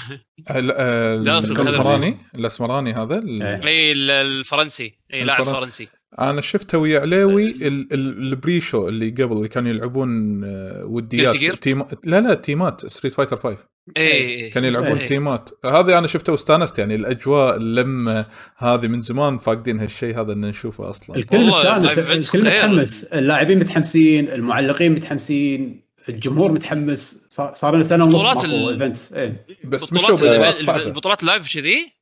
ال- 0.51 0.73
آه، 0.77 1.15
الأسمراني؟ 1.15 2.17
الأسمراني. 2.35 2.93
هذا؟ 2.93 3.19
ال- 3.19 3.43
إيه. 3.43 3.67
اي 3.67 3.93
ال- 3.93 4.11
الفرنسي. 4.11 4.95
اي 5.15 5.25
لاعب 5.25 5.41
الفرن- 5.41 5.55
فرنسي. 5.55 5.89
أنا 6.19 6.41
شفته 6.41 6.79
ويا 6.79 7.01
عليوي 7.01 7.51
ال- 7.51 7.67
ال- 7.93 7.93
ال 8.33 8.39
pre-show 8.39 8.89
اللي 8.89 9.11
قبل 9.11 9.37
اللي 9.37 9.49
كانوا 9.49 9.71
يلعبون 9.71 10.45
آه، 10.45 10.85
وديات؟ 10.85 11.37
team... 11.37 11.85
لا 12.05 12.21
لا 12.21 12.35
تيمات 12.35 12.87
Street 12.87 13.15
Fighter 13.15 13.37
5 13.37 13.59
اي 13.97 14.51
كانوا 14.51 14.69
يلعبون 14.69 14.99
إيه. 14.99 15.07
تيمات. 15.07 15.51
هذه 15.65 15.99
أنا 15.99 16.07
شفته 16.07 16.33
واستانست 16.33 16.79
يعني 16.79 16.95
الأجواء 16.95 17.57
اللمة 17.57 18.27
هذه 18.57 18.87
من 18.89 19.01
زمان 19.01 19.39
فاقدين 19.39 19.81
هالشيء 19.81 20.21
هذا 20.21 20.33
إن 20.33 20.41
نشوفه 20.41 20.91
أصلا. 20.91 21.17
الكل 21.17 21.51
events 21.51 22.35
الكل. 22.35 22.47
متحمس. 22.47 23.05
اللاعبين 23.05 23.59
متحمسين 23.59 24.29
المعلقين 24.29 24.93
متحمسين 24.93 25.83
الجمهور 26.09 26.53
متحمس. 26.53 27.27
صار 27.31 27.75
لنا 27.75 27.85
سنة 27.85 28.05
ونص 28.05 28.15
بطولات 28.15 28.37
ماكو 28.47 28.47
ال- 28.71 28.73
events 28.73 29.13
إيه. 29.13 29.47
بس 29.65 29.93
مشوا 29.93 30.17
بإجراءات 30.17 30.59
صعبة. 30.59 30.83
البطولات 30.83 31.25
live 31.25 31.55
كذي 31.55 31.93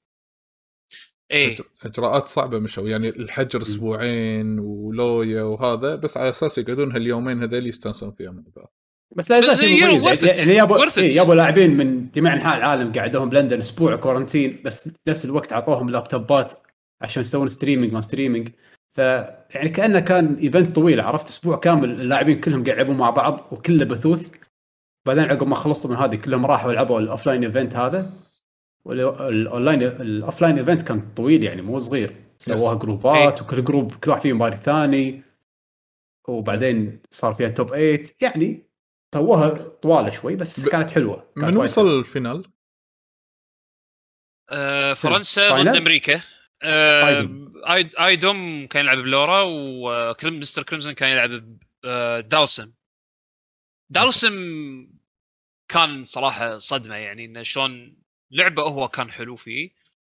إيه. 1.30 1.56
إجراءات 1.84 2.28
صعبة 2.28 2.58
مشوا. 2.58 2.88
يعني 2.88 3.08
الحجر 3.08 3.62
أسبوعين 3.62 4.58
ولويا 4.58 5.42
وهذا 5.42 5.94
بس 5.94 6.16
على 6.16 6.30
أساس 6.30 6.58
يقعدون 6.58 6.92
هاليومين 6.92 7.42
هذول 7.42 7.66
يستانسون 7.66 8.12
فيها 8.12 8.30
مع 8.30 8.42
بعض. 8.56 8.74
بس 9.16 9.30
لا 9.30 9.38
يزال 9.38 9.56
شيء 9.56 9.86
مميز. 9.86 10.04
يعني 10.38 10.54
يابوا. 10.54 10.98
إيه 10.98 11.16
يابوا 11.16 11.34
لاعبين 11.34 11.76
من 11.76 12.10
جميع 12.14 12.32
أنحاء 12.32 12.56
العالم 12.58 12.92
قعدوهم 12.92 13.28
بلندن 13.28 13.58
أسبوع 13.58 13.96
quarantine 13.96 14.62
بس 14.64 14.90
نفس 15.08 15.24
الوقت 15.24 15.52
أعطوهم 15.52 15.90
لابتوبات 15.90 16.52
عشان 17.02 17.20
يسوون 17.20 17.48
streaming 17.48 17.92
ما 17.92 18.00
streaming 18.00 18.48
ف 18.96 18.98
يعني 18.98 19.68
كأنه 19.68 20.00
كان 20.00 20.34
event 20.34 20.74
طويل 20.74 21.00
عرفت؟ 21.00 21.28
أسبوع 21.28 21.56
كامل 21.56 21.90
اللاعبين 21.90 22.40
كلهم 22.40 22.64
قاعد 22.64 22.76
يلعبون 22.78 22.96
مع 22.96 23.10
بعض 23.10 23.48
وكله 23.52 23.84
بثوث. 23.84 24.30
بعدين 25.06 25.24
عقب 25.24 25.46
ما 25.46 25.54
خلصوا 25.54 25.90
من 25.90 25.96
هذه 25.96 26.16
كلهم 26.16 26.46
راحوا 26.46 26.72
لعبوا 26.72 27.00
ال 27.00 27.06
offline 27.06 27.44
event 27.44 27.76
هذا. 27.76 28.10
وال 28.86 29.10
online 29.10 29.82
ال 29.82 29.92
offline 29.92 30.58
event 30.58 30.82
كان 30.82 31.02
طويل 31.16 31.42
يعني 31.42 31.62
مو 31.62 31.78
صغير. 31.78 32.14
سووها 32.38 32.74
جروبات 32.74 33.42
وكل 33.42 33.64
group 33.64 33.94
كل 33.94 34.10
واحد 34.10 34.22
فيهم 34.22 34.38
باري 34.38 34.56
ثاني. 34.56 35.22
وبعدين 36.28 37.00
صار 37.10 37.34
فيها 37.34 37.48
top 37.48 37.68
8 37.68 38.02
يعني 38.20 38.62
سووها 39.14 39.68
طوالة 39.68 40.10
شوي 40.10 40.36
بس 40.36 40.60
ب- 40.60 40.68
كانت 40.68 40.90
حلوة 40.90 41.32
كانت 41.36 41.44
من 41.48 41.56
وصل 41.56 41.98
ال 41.98 42.05
final؟ 42.05 42.44
آه، 44.50 44.94
فرنسا 44.94 45.50
final؟ 45.50 45.70
ضد 45.70 45.76
أمريكا 45.76 46.20
آه، 46.62 47.02
final. 47.02 47.52
اي 47.68 47.90
iDom 48.06 48.66
كان 48.66 48.84
يلعب 48.84 48.98
ب 48.98 49.06
Laura 49.06 49.42
وكان 49.46 50.34
Mister 50.34 50.62
Crimson 50.62 50.92
كان 50.92 51.08
يلعب 51.08 51.58
ب 51.84 51.95
Dhalsim 51.95 52.72
Dhalsim 53.90 54.34
كان 55.68 56.04
صراحة 56.04 56.58
صدمة 56.58 56.94
يعني 56.94 57.24
إنه 57.24 57.42
شلون 57.42 57.96
لعبه 58.30 58.62
هو 58.62 58.88
كان 58.88 59.10
حلو 59.10 59.36
فيه 59.36 59.70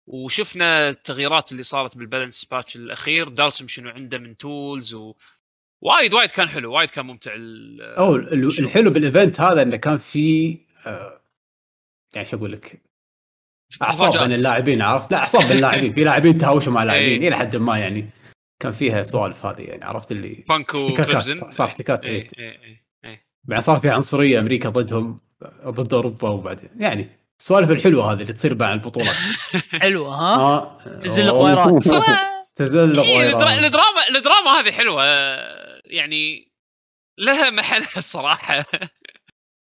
وشفنا 0.07 0.89
التغييرات 0.89 1.53
اللي 1.53 1.63
صارت 1.63 1.99
بال 1.99 2.09
balance 2.09 2.45
patch 2.45 2.77
الأخير 2.77 3.29
Dhalsim 3.29 3.69
شنو 3.69 3.91
عنده 3.91 4.19
من 4.19 4.37
tools 4.37 4.95
و 4.95 5.15
وايد 5.83 6.15
وايد 6.15 6.31
كان 6.31 6.49
حلو 6.49 6.73
وايد 6.75 6.91
كان 6.91 7.07
ممتع 7.07 7.31
ال- 7.35 7.81
أو 7.83 8.17
الحلو 8.17 8.91
بال 8.91 9.05
event 9.05 9.41
هذا 9.41 9.63
إنه 9.63 9.77
كان 9.77 9.99
في 9.99 10.59
آه، 10.87 11.21
يعني 12.17 12.29
شو 12.29 12.37
أقول 12.37 12.53
لك؟ 12.53 12.81
أعصاب. 13.83 14.13
بين 14.23 14.33
اللاعبين 14.33 14.83
عرفت؟ 14.83 15.13
لا 15.13 15.19
أعصاب 15.19 15.43
بين 15.43 15.53
اللاعبين. 15.57 15.93
في 15.93 16.05
لاعبين 16.05 16.39
تهاوشوا 16.39 16.73
مع 16.73 16.85
لاعبين 16.85 17.23
إيه. 17.23 17.29
إلى 17.29 17.37
حد 17.37 17.57
ما 17.57 17.79
يعني 17.79 18.11
كان 18.63 18.73
فيها 18.73 19.03
سوالف 19.03 19.47
هذه 19.47 19.61
يعني 19.63 19.85
عرفت؟ 19.85 20.13
اللي 20.13 20.45
بانكو 20.49 20.87
احتكاكات 20.89 21.23
صار 21.23 21.67
احتكاكات 21.67 22.05
اي. 22.07 22.29
اي 22.39 22.81
اي 23.05 23.61
صار 23.61 23.79
في 23.79 23.91
عنصرية 23.91 24.41
أمريكا 24.41 24.69
ضدهم 24.69 25.21
ضد 25.67 25.95
أوروبا 25.95 26.29
وبعدين 26.29 26.71
يعني 26.77 27.09
السوالف 27.41 27.71
الحلوة 27.71 28.13
هذه 28.13 28.21
اللي 28.23 28.33
تصير 28.33 28.55
مع 28.55 28.73
البطولات. 28.73 29.15
حلوة 29.83 30.15
ها؟ 30.15 30.37
آه 30.37 30.79
لك 32.93 33.05
إيه، 33.07 33.31
الدرا- 33.31 33.45
غويرات. 33.45 33.65
الدراما 33.65 34.09
الدراما 34.17 34.51
هذه 34.61 34.73
حلوة. 34.73 35.05
يعني 35.91 36.53
لها 37.19 37.51
محلها 37.51 37.99
الصراحه 38.05 38.65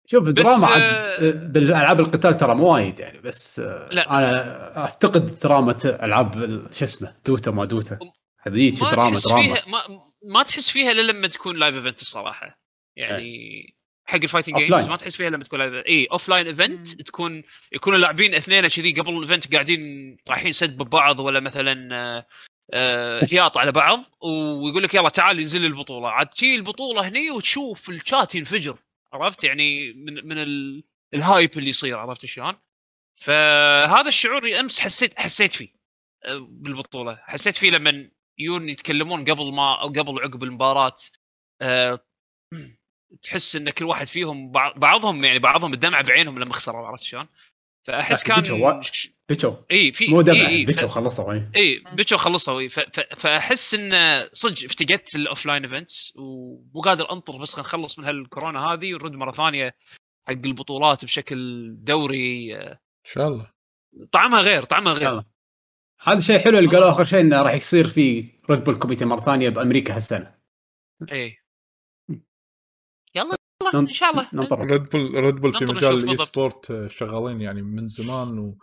شوف 0.06 0.28
دراما 0.28 0.66
عاد 0.66 0.82
آه، 0.82 1.30
بالألعاب 1.30 2.00
القتال 2.00 2.36
ترى 2.36 2.54
مو 2.54 2.74
وايد 2.74 3.00
يعني 3.00 3.18
بس 3.20 3.60
آه، 3.60 3.88
لا. 3.92 4.10
أنا 4.10 4.84
افتقد 4.84 5.38
دراما 5.38 5.78
ألعاب 5.84 6.36
ال- 6.36 6.74
شو 6.74 6.84
اسمه 6.84 7.14
Dota 7.26 7.50
ما 7.50 7.64
Dota 7.64 7.98
هذيك 8.40 8.82
ما 8.82 8.90
دراما 8.90 9.10
تحس 9.10 9.28
دراما 9.28 9.42
فيها 9.54 9.68
ما, 9.68 10.00
ما 10.22 10.42
تحس 10.42 10.70
فيها 10.70 10.90
إلا 10.90 11.12
لما 11.12 11.28
تكون 11.28 11.56
live 11.56 11.76
event 11.76 12.00
الصراحة. 12.00 12.60
يعني 12.96 13.74
حق 14.04 14.18
ال 14.22 14.26
fighting. 14.26 14.56
games 14.56 14.88
ما 14.88 14.96
تحس 14.96 15.16
فيها 15.16 15.30
لما 15.30 15.44
تكون 15.44 15.58
live 15.58 15.86
اي 15.86 16.06
offline 16.12 16.46
event 16.46 17.02
تكون 17.02 17.42
يكونوا 17.72 17.98
لاعبين 17.98 18.34
اثنين 18.34 18.68
كذي 18.68 18.92
قبل 18.92 19.16
ال 19.16 19.22
event 19.22 19.52
قاعدين 19.52 20.16
رايحين 20.28 20.52
سد 20.52 20.76
ببعض 20.78 21.20
ولا 21.20 21.40
مثلا 21.40 22.24
آه، 22.72 23.20
آه، 23.22 23.26
هياط 23.30 23.58
على 23.58 23.72
بعض 23.72 24.04
ويقول 24.22 24.82
لك 24.82 24.94
يلا 24.94 25.08
تعال 25.08 25.40
ينزل 25.40 25.64
البطولة 25.64 26.08
عاد 26.10 26.26
تجي 26.26 26.54
البطولة 26.54 27.08
هني 27.08 27.30
وتشوف 27.30 27.90
الشات 27.90 28.34
ينفجر 28.34 28.78
عرفت 29.12 29.44
يعني 29.44 29.92
من 29.92 30.26
من 30.28 30.38
ال- 30.38 30.84
ال 31.14 31.23
hype 31.23 31.58
اللي 31.58 31.68
يصير 31.70 31.98
عرفت 31.98 32.26
شلون؟ 32.26 32.56
فهذا 33.16 34.08
الشعور 34.08 34.60
أمس 34.60 34.80
حسيت 34.80 35.18
حسيت 35.20 35.52
فيه 35.54 35.68
آه، 36.24 36.46
بالبطولة 36.50 37.18
حسيت 37.22 37.56
فيه 37.56 37.70
لما 37.70 38.10
يجون 38.38 38.68
يتكلمون 38.68 39.24
قبل 39.24 39.52
ما 39.52 39.80
أو 39.80 39.88
قبل 39.88 40.14
وعقب 40.14 40.42
المباراة 40.42 40.94
أه 41.62 42.04
تحس 43.22 43.56
إن 43.56 43.70
كل 43.70 43.84
واحد 43.84 44.06
فيهم 44.06 44.52
بع- 44.52 44.78
بعضهم 44.78 45.24
يعني 45.24 45.38
بعضهم 45.38 45.72
الدمعة 45.74 46.02
بعينهم 46.02 46.38
لما 46.38 46.52
خسروا 46.54 46.86
عرفت 46.86 47.02
شلون؟ 47.04 47.28
فأحس 47.84 48.22
كان 48.24 48.40
بيتشو 48.40 49.08
بيتشو. 49.28 49.54
إي 49.72 49.92
في 49.92 50.08
مو 50.08 50.22
دمع 50.22 50.36
إي 50.36 50.46
إي 50.46 50.64
بيتشو 50.64 50.88
خلصوا 50.88 51.32
إيه. 51.32 51.50
إي 51.56 51.84
بيتشو 51.92 52.16
خلصوا 52.16 52.68
ف- 52.68 53.00
فأحس 53.16 53.74
إن 53.74 53.92
صدق 54.32 54.64
افتقدت 54.64 55.14
ال 55.14 55.46
offline 55.46 55.62
events 55.64 56.12
ومو 56.16 56.80
قادر 56.80 57.12
أنطر 57.12 57.36
بس 57.36 57.52
خلينا 57.54 57.68
نخلص 57.68 57.98
من 57.98 58.04
هالكورونا 58.04 58.60
هذه 58.60 58.94
ونرد 58.94 59.12
مرة 59.12 59.32
ثانية 59.32 59.74
حق 60.28 60.32
البطولات 60.32 61.04
بشكل 61.04 61.68
دوري 61.78 62.56
إن 62.56 62.76
شاء 63.04 63.28
الله. 63.28 63.50
طعمها 64.12 64.40
غير 64.40 64.62
طعمها 64.62 64.92
غير. 64.92 65.22
هذا 66.02 66.18
الشيء 66.18 66.38
حلو 66.38 66.58
اللي 66.58 66.70
قالوا 66.70 66.90
آخر 66.90 67.04
شيء 67.04 67.20
انه 67.20 67.42
راح 67.42 67.54
يصير 67.54 67.86
في 67.86 68.28
Red 68.50 68.64
Bull 68.64 68.74
Kumite 68.74 69.04
مرة 69.04 69.20
ثانية 69.20 69.48
بأمريكا 69.48 69.96
هالسنة. 69.96 70.34
إي. 71.12 71.36
نن- 73.62 73.80
إن 73.80 73.92
شاء 73.92 74.10
الله. 74.10 74.28
ننطر. 74.32 74.66
Red 74.66 74.82
Bull 74.90 75.24
Red 75.24 75.34
Bull 75.34 75.54
في 75.54 75.64
مجال 75.64 75.94
ال 75.94 76.01
e. 76.01 76.16
sport 76.16 76.70
آه، 76.70 76.88
شغالين 76.88 77.40
يعني 77.40 77.62
من 77.62 77.88
زمان 77.88 78.38
و... 78.38 78.58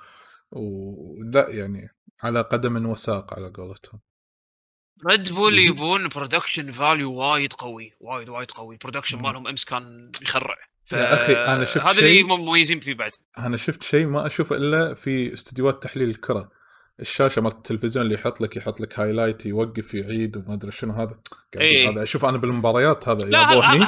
ولا 0.51 1.49
يعني 1.49 1.89
على 2.23 2.41
قدم 2.41 2.86
وساق 2.86 3.34
على 3.34 3.49
قولتهم. 3.49 3.99
Red 5.08 5.34
Bull 5.34 5.60
يبون 5.60 6.08
production 6.08 6.71
value 6.71 7.13
وايد 7.13 7.54
قوي 7.54 7.93
وايد 7.99 8.30
وايد 8.30 8.51
قوي. 8.51 8.73
ال 8.74 8.78
production. 8.78 9.21
مالهم 9.21 9.47
أمس 9.47 9.65
كان 9.65 10.12
يخرع. 10.21 10.56
ف... 10.86 10.91
يا 10.91 11.15
أخي، 11.15 11.34
أنا 11.34 11.65
شفت 11.65 11.86
هذا 11.86 11.99
اللي 11.99 12.23
مميزين 12.23 12.80
فيه 12.80 12.93
بعد. 12.93 13.12
أنا 13.38 13.58
شفت 13.58 13.84
شيء 13.84 14.06
ما 14.06 14.25
أشوفه 14.25 14.56
إلا 14.56 14.93
في 14.93 15.34
استديوهات 15.34 15.84
تحليل 15.84 16.10
الكرة. 16.10 16.51
الشاشة 17.02 17.42
مالت 17.42 17.56
التلفزيون 17.56 18.06
اللي 18.06 18.16
يحط 18.16 18.42
لك 18.42 18.56
يحط 18.58 18.82
لك 18.82 19.00
highlight 19.00 19.45
يوقف 19.46 19.94
يعيد 19.94 20.38
وما 20.38 20.54
أدري 20.54 20.72
شنو 20.72 20.94
هذا 20.94 21.20
إيه. 21.58 21.90
هذا 21.90 22.04
أشوف 22.04 22.26
أنا 22.26 22.38
بالمباريات 22.38 23.10
هذا 23.10 23.28
لا 23.28 23.40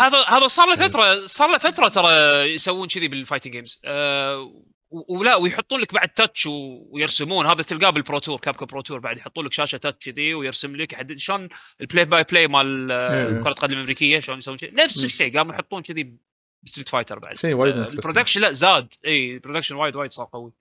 هذا 0.07 0.25
هذا 0.27 0.47
صار 0.47 0.67
له 0.67 0.81
إيه. 0.81 0.87
فترة 0.87 1.25
صار 1.25 1.51
له 1.51 1.57
فترة 1.57 1.87
ترى 1.87 2.11
يسوون 2.53 2.87
كذي 2.87 3.07
بال 3.07 3.16
fighting 3.16 3.53
games 3.53 3.81
أه 3.85 4.63
ولا 4.93 5.35
ويحطون 5.35 5.79
لك 5.79 5.93
بعد 5.93 6.09
touch 6.09 6.47
ويرسمون 6.91 7.45
هذا 7.45 7.61
تلقاه 7.61 7.89
بال 7.89 8.01
Pro 8.01 8.19
Tour 8.19 8.39
Capcom 8.39 8.65
Pro 8.65 8.81
Tour 8.81 8.99
بعد 8.99 9.17
يحطون 9.17 9.45
لك 9.45 9.53
شاشة 9.53 9.77
touch 9.77 10.09
كذي 10.09 10.33
ويرسم 10.33 10.75
لك 10.75 10.93
يحدد 10.93 11.17
شلون 11.17 11.49
ال 11.81 11.86
play 11.86 12.05
by 12.05 12.23
play 12.23 12.47
مال 12.47 12.91
آه، 12.91 13.27
إيه. 13.27 13.41
كرة 13.43 13.49
القدم 13.49 13.73
الامريكيه 13.73 14.19
شلون 14.19 14.37
يسوون 14.37 14.57
كذي 14.57 14.71
نفس 14.71 14.99
مم. 14.99 15.05
الشيء 15.05 15.37
قاموا 15.37 15.53
يحطون 15.53 15.81
كذي 15.81 16.17
ب 16.63 16.67
Street 16.67 16.89
Fighter 16.89 17.19
بعد 17.19 17.37
شيء 17.37 17.53
وايد 17.53 17.77
آه،. 17.77 17.87
ال 17.87 17.92
production 17.92 18.41
لا 18.41 18.51
زاد 18.51 18.93
اي 19.05 19.33
ال 19.33 19.37
production 19.37 19.75
وايد 19.75 19.95
وايد 19.95 20.11
صار 20.11 20.29
قوي 20.33 20.51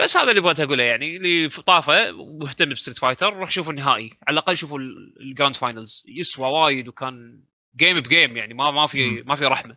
بس 0.00 0.16
هذا 0.16 0.30
اللي 0.30 0.40
بغيت 0.40 0.60
أقوله 0.60 0.82
يعني 0.82 1.16
اللي 1.16 1.48
طافه 1.48 2.12
مهتم 2.12 2.68
ب 2.68 2.72
Street 2.72 2.98
Fighter 2.98 3.32
روح 3.32 3.50
شوفوا 3.50 3.72
النهائي 3.72 4.10
على 4.26 4.34
الأقل 4.34 4.56
شوفوا 4.56 4.78
ال- 4.78 5.14
ال 5.20 5.26
grand 5.26 5.56
finals 5.56 6.04
يسوى 6.08 6.48
وايد 6.48 6.88
وكان 6.88 7.42
game 7.76 8.00
ب 8.00 8.07
game 8.07 8.36
يعني 8.36 8.54
ما 8.54 8.70
ما 8.70 8.86
في. 8.86 9.22
ما 9.26 9.34
في 9.34 9.44
رحمة. 9.44 9.76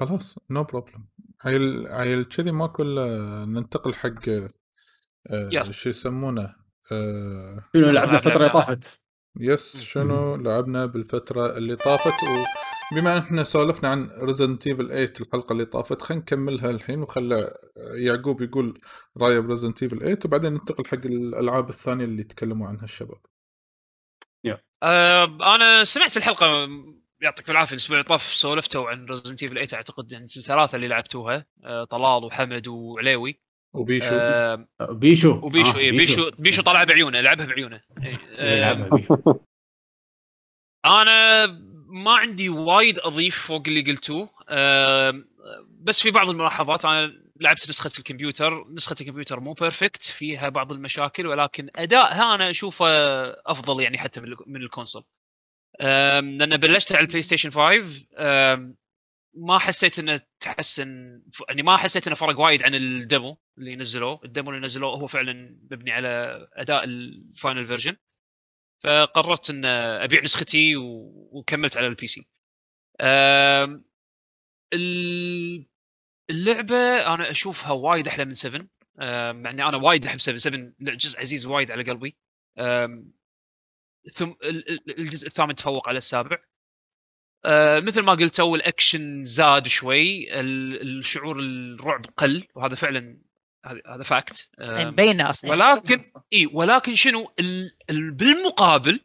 خلاص 0.00 0.38
no 0.50 0.64
problem 0.64 1.04
عيل 1.44 1.86
عيل 1.86 2.24
كذي 2.24 2.52
ماكو 2.52 2.82
الا 2.82 3.44
ننتقل 3.44 3.94
حق 3.94 4.28
آه، 4.28 4.50
يلا. 5.52 5.72
شو 5.72 5.88
يسمونه 5.88 6.54
آه، 6.92 7.64
شنو 7.74 7.90
لعبنا 7.90 8.16
الفترة 8.18 8.36
اللي. 8.36 8.48
طافت 8.50 9.00
yes 9.40 9.80
شنو 9.82 10.36
لعبنا 10.36 10.86
بالفترة 10.86 11.56
اللي 11.58 11.76
طافت 11.76 12.12
وبما 12.92 13.12
أن 13.12 13.18
إحنا 13.18 13.44
سولفنا 13.44 13.88
عن 13.88 14.10
Resident 14.22 14.66
Evil 14.66 14.88
8 14.88 15.12
الحلقة 15.20 15.52
اللي 15.52 15.64
طافت 15.64 16.02
خلينا 16.02 16.22
نكملها 16.22 16.70
الحين 16.70 17.02
وخلى 17.02 17.54
يعقوب 18.06 18.42
يقول 18.42 18.78
رأيه 19.16 19.40
ب 19.40 19.45
Resident 19.45 19.82
Evil 19.82 19.98
8 19.98 20.18
وبعدين 20.24 20.52
ننتقل 20.52 20.86
حق 20.86 21.06
الألعاب 21.06 21.68
الثانية 21.68 22.04
اللي 22.04 22.24
تكلموا 22.24 22.68
عنها 22.68 22.84
الشباب. 22.84 23.18
آه 24.82 25.24
أنا 25.24 25.84
سمعت 25.84 26.16
الحلقة 26.16 26.68
يعطيك 27.22 27.50
العافية 27.50 27.72
الأسبوع 27.72 27.96
اللي 27.98 28.08
طاف 28.08 28.22
سولفتوا 28.22 28.90
عن 28.90 29.06
Resident 29.06 29.42
Evil 29.42 29.54
8 29.54 29.68
أعتقد 29.74 30.12
يعني 30.12 30.28
ثلاثة 30.28 30.76
اللي 30.76 30.88
لعبتوها 30.88 31.46
آه 31.64 31.84
طلال 31.84 32.24
وحمد 32.24 32.68
وعليوي. 32.68 33.40
وبيشو. 33.74 34.08
آه 34.12 34.66
بيشو 34.90 35.40
وبيشو 35.46 35.78
آه، 35.78 35.80
إيه 35.80 35.90
بيشو. 35.90 36.30
بيشو 36.38 36.62
طلع 36.62 36.84
بعيونه 36.84 37.20
لعبها 37.20 37.46
بعيونه. 37.46 37.82
إيه. 38.02 38.04
إيه، 38.08 38.18
آه 38.38 38.60
لعبها 38.60 38.88
بيشو 38.96 39.16
أنا 40.86 41.46
ما 41.90 42.16
عندي 42.16 42.48
وايد 42.48 42.98
أضيف 42.98 43.46
فوق 43.46 43.62
اللي 43.68 43.80
قلتوه 43.80 44.30
بس 45.80 46.02
في 46.02 46.10
بعض 46.10 46.28
الملاحظات 46.28 46.84
أنا 46.84 47.12
لعبت 47.40 47.68
نسخة 47.68 47.90
الكمبيوتر. 47.98 48.64
نسخة 48.70 48.96
الكمبيوتر 49.00 49.40
مو 49.40 49.52
perfect 49.52 50.02
فيها 50.02 50.48
بعض 50.48 50.72
المشاكل 50.72 51.26
ولكن 51.26 51.70
أدائها 51.76 52.34
أنا 52.34 52.50
أشوفه 52.50 52.86
أفضل 53.46 53.82
يعني 53.82 53.98
حتى 53.98 54.20
من 54.46 54.62
ال 54.62 54.67
console. 54.67 55.04
لأن 55.80 56.56
بلشت 56.56 56.92
على 56.92 57.00
ال 57.00 57.22
PlayStation 57.22 57.50
5 57.50 58.06
أم، 58.18 58.76
ما 59.34 59.58
حسيت 59.58 59.98
إنه 59.98 60.20
تحسن 60.40 61.22
يعني 61.48 61.62
ما 61.62 61.76
حسيت 61.76 62.06
إنه 62.06 62.16
فرق 62.16 62.40
وايد 62.40 62.62
عن 62.62 62.74
ال 62.74 62.87
demo 62.87 63.38
اللي 63.58 63.76
نزلوه. 63.76 64.20
ال 64.24 64.29
demo 64.29 64.50
اللي 64.50 64.60
نزلوه 64.60 64.90
هو 64.96 65.06
فعلا 65.06 65.58
مبني 65.70 65.92
على 65.92 66.46
أداء 66.52 66.84
ال 66.84 66.98
final 66.98 67.66
version 67.66 67.96
فقررت 68.78 69.50
إن 69.50 69.64
أبيع 69.64 70.22
نسختي 70.22 70.76
وكملت 70.76 71.76
على 71.76 71.86
ال 71.86 72.06
PC. 72.06 72.26
اللعبة 76.30 76.76
أنا 77.14 77.30
أشوفها 77.30 77.72
وايد 77.72 78.08
أحلى 78.08 78.24
من 78.24 78.32
7 78.34 78.60
أم، 79.00 79.42
مع 79.42 79.50
اني 79.50 79.62
أنا 79.64 79.76
وايد 79.76 80.06
أحب 80.06 80.18
7 80.18 80.38
7 80.38 80.72
جزء 80.80 81.20
عزيز 81.20 81.46
وايد 81.46 81.70
على 81.70 81.82
قلبي. 81.90 82.16
ثم 84.14 84.30
ال- 84.44 84.68
ال- 84.70 84.98
الجزء 84.98 85.26
الثامن 85.26 85.54
تفوق 85.54 85.88
على 85.88 85.98
السابع. 85.98 86.38
آه 87.44 87.80
مثل 87.80 88.00
ما 88.02 88.12
قلتوا 88.12 88.56
الاكشن 88.56 89.24
زاد 89.24 89.68
شوي 89.68 90.40
ال- 90.40 90.98
الشعور 90.98 91.40
الرعب 91.40 92.04
قل 92.16 92.46
وهذا 92.54 92.74
فعلا 92.74 93.18
هذا 93.66 93.80
هذا 93.86 94.02
fact 94.02 94.48
مبينه 94.60 95.30
أصلا 95.30 95.50
ولكن 95.50 96.02
إي 96.32 96.46
ولكن 96.52 96.94
شنو؟ 96.94 97.32
ال... 97.40 97.76
ال... 97.90 98.10
بالمقابل 98.10 99.00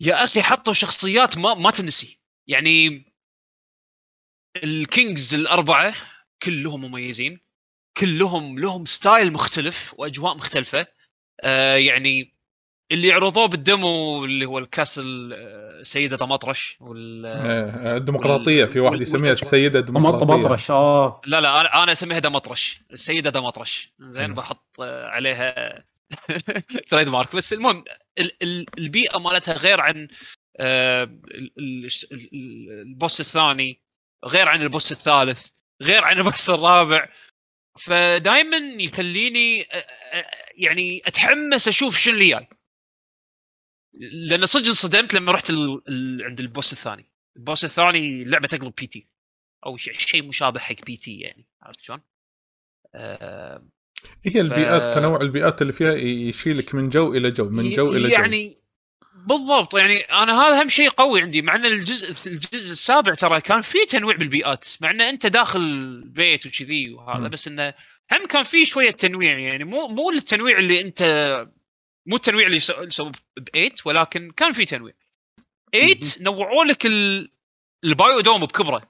يا 0.00 0.24
أخي 0.24 0.42
حطوا 0.42 0.72
شخصيات 0.72 1.38
ما 1.38 1.54
ما 1.54 1.70
تنسي. 1.70 2.20
يعني 2.46 3.04
ال 4.56 4.69
kings 4.69 5.34
الأربعة 5.34 5.94
كلهم 6.42 6.80
مميزين. 6.84 7.40
كلهم 7.96 8.58
لهم 8.58 8.84
style 8.84 9.32
مختلف 9.32 9.94
وأجواء 9.98 10.36
مختلفة. 10.36 10.86
آه 11.40 11.76
يعني 11.76 12.37
اللي 12.92 13.12
عرضوه 13.12 13.46
بالدمو 13.46 14.24
اللي 14.24 14.46
هو 14.46 14.58
الكاسل 14.58 15.32
آه، 15.32 15.82
سيدة 15.82 16.16
دمطرش 16.16 16.76
وال 16.80 17.26
آه، 17.26 17.96
الديمقراطية. 17.96 18.64
في 18.64 18.80
واحد 18.80 19.00
يسميها 19.00 19.22
وال- 19.32 19.42
السيدة 19.42 19.78
الديمقراطية. 19.78 20.36
مطرش 20.36 20.70
آه. 20.70 21.20
لا 21.26 21.40
لا 21.40 21.82
أنا 21.82 21.92
أسميها 21.92 22.18
دمطرش 22.18 22.80
السيدة 22.92 23.30
دمطرش 23.30 23.92
زين. 24.00 24.34
بحط 24.34 24.80
آه، 24.80 25.06
عليها 25.08 25.84
تريد 26.88 27.08
مارك 27.08 27.36
بس 27.36 27.52
المهم 27.52 27.84
ال- 28.18 28.42
ال- 28.42 28.66
البيئة 28.78 29.18
مالتها 29.18 29.54
غير 29.54 29.80
عن 29.80 30.08
آه، 30.60 31.02
ال- 31.04 31.52
ال- 31.58 31.88
ال- 32.12 32.28
البوس 32.80 33.20
الثاني 33.20 33.80
غير 34.24 34.48
عن 34.48 34.62
البوس 34.62 34.92
الثالث 34.92 35.46
غير 35.82 36.04
عن 36.04 36.18
البوس 36.18 36.50
الرابع. 36.50 37.08
فدائما 37.78 38.56
يخليني 38.82 39.62
آه، 39.62 39.76
آه، 40.12 40.26
يعني 40.56 41.02
أتحمس 41.06 41.68
أشوف 41.68 41.96
شو 41.98 42.10
اللي 42.10 42.28
جاي. 42.28 42.48
لأن 44.00 44.46
صدق 44.46 44.68
انصدمت 44.68 45.14
لما 45.14 45.32
رحت 45.32 45.50
ال... 45.50 45.82
ال... 45.88 46.24
عند 46.24 46.40
ال 46.40 46.46
boss 46.46 46.72
الثاني. 46.72 47.10
ال 47.36 47.42
boss 47.42 47.64
الثاني 47.64 48.24
لعبة 48.24 48.48
تقلب 48.48 48.74
PT. 48.78 49.06
أو 49.66 49.76
شيء 49.76 50.24
مشابه 50.24 50.60
حق 50.60 50.84
PT 50.86 51.18
يعني. 51.18 51.46
عرفت 51.62 51.80
شلون؟ 51.80 52.00
آه 52.94 53.68
هي 54.24 54.40
البيئات 54.40 54.94
ف- 54.94 54.94
تنوع 54.94 55.20
البيئات 55.20 55.62
اللي 55.62 55.72
فيها 55.72 55.92
يشيلك 55.92 56.74
من 56.74 56.88
جو 56.88 57.12
إلى 57.14 57.30
جو 57.30 57.48
من 57.48 57.70
جو 57.70 57.92
إلى 57.92 58.08
جو. 58.08 58.14
يعني 58.14 58.58
بالضبط. 59.26 59.76
يعني 59.76 60.00
أنا 60.00 60.42
هذا 60.42 60.60
أهم 60.60 60.68
شيء 60.68 60.88
قوي 60.88 61.22
عندي 61.22 61.42
مع 61.42 61.54
أن 61.54 61.66
الجزء 61.66 62.30
الجزء 62.30 62.72
السابع 62.72 63.14
ترى 63.14 63.40
كان 63.40 63.62
في 63.62 63.78
تنويع 63.88 64.16
بالبيئات 64.16 64.66
مع 64.80 64.90
أن 64.90 65.00
أنت 65.00 65.26
داخل 65.26 66.00
بيت 66.04 66.46
وكذي 66.46 66.92
وهذا 66.92 67.20
مم. 67.20 67.28
بس 67.28 67.48
إنه 67.48 67.74
هم 68.12 68.26
كان 68.26 68.42
في 68.42 68.64
شوية 68.64 68.90
تنويع 68.90 69.38
يعني. 69.38 69.64
مو 69.64 69.88
مو 69.88 70.10
التنويع 70.10 70.58
اللي 70.58 70.80
أنت 70.80 71.02
مو 72.08 72.16
التنويع 72.16 72.46
اللي 72.46 72.56
يسوي 72.56 73.12
ب 73.38 73.48
8 73.54 73.70
ولكن 73.84 74.30
كان 74.30 74.52
في 74.52 74.64
تنويع. 74.64 74.94
8 75.72 75.98
نوعوا 76.20 76.64
لك 76.64 76.86
ال- 76.86 77.30
البايو 77.84 78.20
دوم 78.20 78.40
بكبره. 78.46 78.82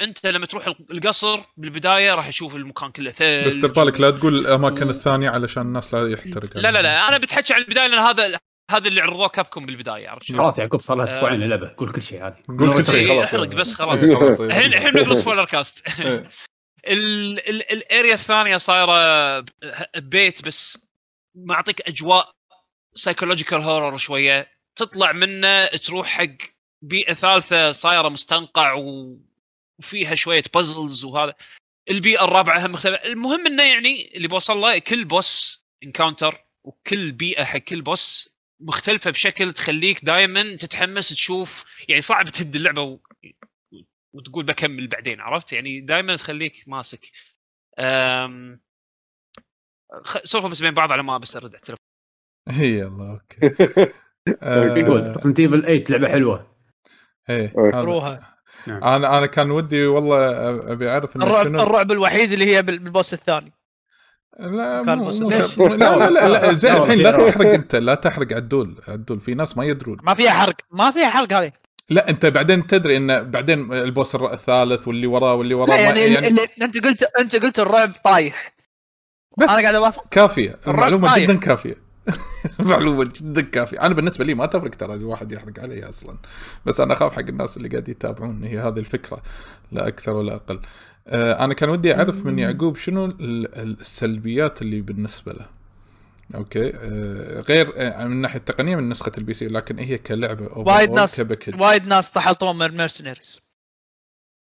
انت 0.00 0.26
لما 0.26 0.46
تروح 0.46 0.66
القصر 0.66 1.40
بالبداية 1.56 2.14
راح 2.14 2.28
تشوف 2.28 2.54
المكان 2.56 2.90
كله 2.90 3.10
ثلج 3.10 3.46
بس 3.46 3.54
دير 3.54 3.72
بالك 3.72 4.00
لا 4.00 4.10
تقول 4.10 4.38
الاماكن 4.38 4.86
و- 4.86 4.90
الثانية 4.90 5.30
علشان 5.30 5.62
الناس 5.62 5.94
لا 5.94 6.10
يحترق 6.12 6.56
لا 6.56 6.70
لا 6.70 6.82
لا 6.82 7.08
أنا 7.08 7.18
بتحكي 7.18 7.54
عن 7.54 7.60
البداية 7.60 7.86
لأن 7.86 7.98
هذا 7.98 8.38
هذا 8.70 8.88
اللي 8.88 9.00
عرضوه 9.00 9.28
كابكم 9.28 9.66
بالبداية 9.66 10.08
عرفت 10.08 10.24
شلون؟ 10.24 10.40
خلاص 10.40 10.58
يعقوب 10.58 10.80
صار 10.80 10.96
لها 10.96 11.04
آه. 11.06 11.08
أسبوعين 11.08 11.42
اللعبه 11.42 11.74
قول 11.78 11.92
كل 11.92 12.02
شيء 12.02 12.22
عادي. 12.22 12.42
قول 12.48 12.72
كل 12.74 12.82
شيء. 12.84 13.08
خلاص 13.08 13.34
احرق 13.34 13.48
بس 13.48 13.74
خلاص. 13.74 14.00
الحين 14.40 14.64
الحين 14.74 14.90
بنقول 14.92 15.16
سبويلر 15.18 15.44
كاست. 15.44 15.88
ال- 16.88 17.48
ال- 17.50 17.72
ال 17.72 17.80
area 17.80 18.14
الثانية 18.14 18.56
صايرة 18.56 19.44
بيت 19.96 20.44
بس 20.46 20.86
معطيك 21.34 21.80
أجواء 21.88 22.35
psychological 22.96 23.62
horror 23.62 23.96
شوية 23.96 24.48
تطلع 24.76 25.12
منه 25.12 25.66
تروح 25.66 26.08
حق 26.08 26.36
بيئة 26.82 27.14
ثالثة 27.14 27.70
صايرة 27.70 28.08
مستنقع 28.08 28.72
وفيها 29.78 30.14
شوية 30.14 30.42
puzzles 30.54 31.04
وهذا. 31.04 31.34
البيئة 31.90 32.24
الرابعة 32.24 32.66
هم 32.66 32.72
مختلفة. 32.72 33.04
المهم 33.04 33.46
إنه 33.46 33.62
يعني 33.62 34.16
اللي 34.16 34.28
بوصل 34.28 34.58
له 34.58 34.78
كل 34.78 35.04
boss 35.04 35.66
encounter 35.82 36.44
وكل 36.64 37.12
بيئة 37.12 37.44
حق 37.44 37.58
كل 37.58 37.82
boss 37.82 38.36
مختلفة 38.60 39.10
بشكل 39.10 39.52
تخليك 39.52 40.04
دائما 40.04 40.56
تتحمس 40.56 41.08
تشوف 41.08 41.64
يعني 41.88 42.00
صعب 42.00 42.28
تهد 42.28 42.56
اللعبة 42.56 42.82
و... 42.82 42.98
وتقول 44.12 44.44
بكمل 44.44 44.86
بعدين 44.86 45.20
عرفت؟ 45.20 45.52
يعني 45.52 45.80
دائما 45.80 46.16
تخليك 46.16 46.64
ماسك. 46.66 47.10
أم... 47.78 48.60
خ... 50.04 50.18
سولفوا 50.24 50.50
بس 50.50 50.60
بين 50.60 50.74
بعض 50.74 50.92
على 50.92 51.02
ما 51.02 51.18
بس 51.18 51.36
أرد 51.36 51.54
على 51.54 51.75
اي 52.60 52.82
الله 52.82 53.10
okay. 53.12 53.56
يقول 54.80 55.12
Resident 55.16 55.40
Evil 55.40 55.62
8 55.62 55.84
لعبة 55.90 56.08
حلوة. 56.08 56.46
إيه 57.30 57.52
روها 57.56 58.36
نعم. 58.66 58.84
أنا 58.84 59.18
أنا 59.18 59.26
كان 59.26 59.50
ودي 59.50 59.86
والله 59.86 60.18
أبي 60.72 60.90
أعرف 60.90 61.16
الرعب 61.16 61.44
شنو. 61.44 61.62
الرعب 61.62 61.90
الوحيد 61.92 62.32
اللي 62.32 62.56
هي 62.56 62.62
بال- 62.62 62.78
بال 62.78 62.90
boss 62.90 63.14
الثاني. 63.14 63.52
لا 64.40 64.82
كان 64.86 64.98
مو. 64.98 65.10
لا 65.10 65.96
لا 65.96 66.10
لا, 66.10 66.28
لا 66.28 66.52
زين 66.62 66.72
لا، 66.72 66.82
الحين 66.82 66.98
لا. 66.98 67.10
تحرق 67.30 67.46
أنت 67.54 67.76
لا 67.76 67.94
تحرق 67.94 68.32
عدول 68.32 68.80
عدول. 68.88 69.20
في 69.20 69.34
ناس 69.34 69.56
ما 69.56 69.64
يدرون. 69.64 69.98
ما 70.02 70.14
فيها 70.14 70.30
حرق 70.30 70.56
ما 70.72 70.90
فيها 70.90 71.10
حرق 71.10 71.32
هذه. 71.32 71.52
لا 71.90 72.08
أنت 72.10 72.26
بعدين 72.26 72.66
تدري 72.66 72.96
انه 72.96 73.20
بعدين 73.22 73.72
البوس 73.72 74.14
الثالث 74.14 74.88
واللي 74.88 75.06
وراه 75.06 75.34
واللي 75.34 75.54
وراه 75.54 75.68
لا 75.76 75.80
يعني, 75.80 76.00
يعني 76.00 76.28
اللي 76.28 76.48
أنت 76.62 76.84
قلت 76.84 77.02
أنت 77.20 77.36
قلت 77.36 77.58
الرعب 77.58 77.92
طايح. 78.04 78.56
بس 79.38 79.50
أنا 79.50 79.60
قاعد 79.62 79.74
أوافق. 79.74 80.08
كافية. 80.10 80.58
المعلومة 80.68 81.12
طايح. 81.12 81.24
جدا 81.24 81.38
كافية. 81.38 81.85
معلومة 82.58 83.04
جدا 83.04 83.40
كافية. 83.42 83.80
أنا 83.82 83.94
بالنسبة 83.94 84.24
لي 84.24 84.34
ما 84.34 84.46
تفرق 84.46 84.70
ترى 84.70 84.94
الواحد 84.94 85.32
يحرق 85.32 85.60
علي 85.60 85.88
أصلا. 85.88 86.16
بس 86.66 86.80
أنا 86.80 86.92
أخاف 86.94 87.12
حق 87.16 87.20
الناس 87.28 87.56
اللي 87.56 87.68
قاعد 87.68 87.88
يتابعون. 87.88 88.44
هي 88.44 88.58
هذه 88.58 88.78
الفكرة 88.78 89.22
لا 89.72 89.88
أكثر 89.88 90.12
ولا 90.16 90.34
أقل. 90.34 90.60
آه، 91.08 91.44
أنا 91.44 91.54
كان 91.54 91.68
ودي 91.68 91.94
أعرف 91.94 92.24
من 92.26 92.38
يعقوب 92.38 92.76
شنو 92.76 93.04
ال- 93.04 93.58
ال- 93.58 93.80
السلبيات 93.80 94.62
اللي 94.62 94.80
بالنسبة 94.80 95.32
له. 95.32 95.46
okay؟ 96.34 96.72
آه، 96.76 97.40
غير 97.40 97.72
آه، 97.76 98.04
من 98.06 98.12
الناحيه 98.12 98.38
التقنية 98.38 98.76
من 98.76 98.88
نسخة 98.88 99.12
ال 99.18 99.34
PC 99.34 99.48
لكن 99.48 99.78
هي 99.78 99.98
كلعبة 99.98 100.58
وايد 100.58 100.90
ناس- 100.90 101.22
وايد 101.58 101.86
ناس 101.86 102.10
تحلطموا 102.10 102.52
من 102.52 102.62
ال 102.66 102.72
mercenaries 102.72 103.40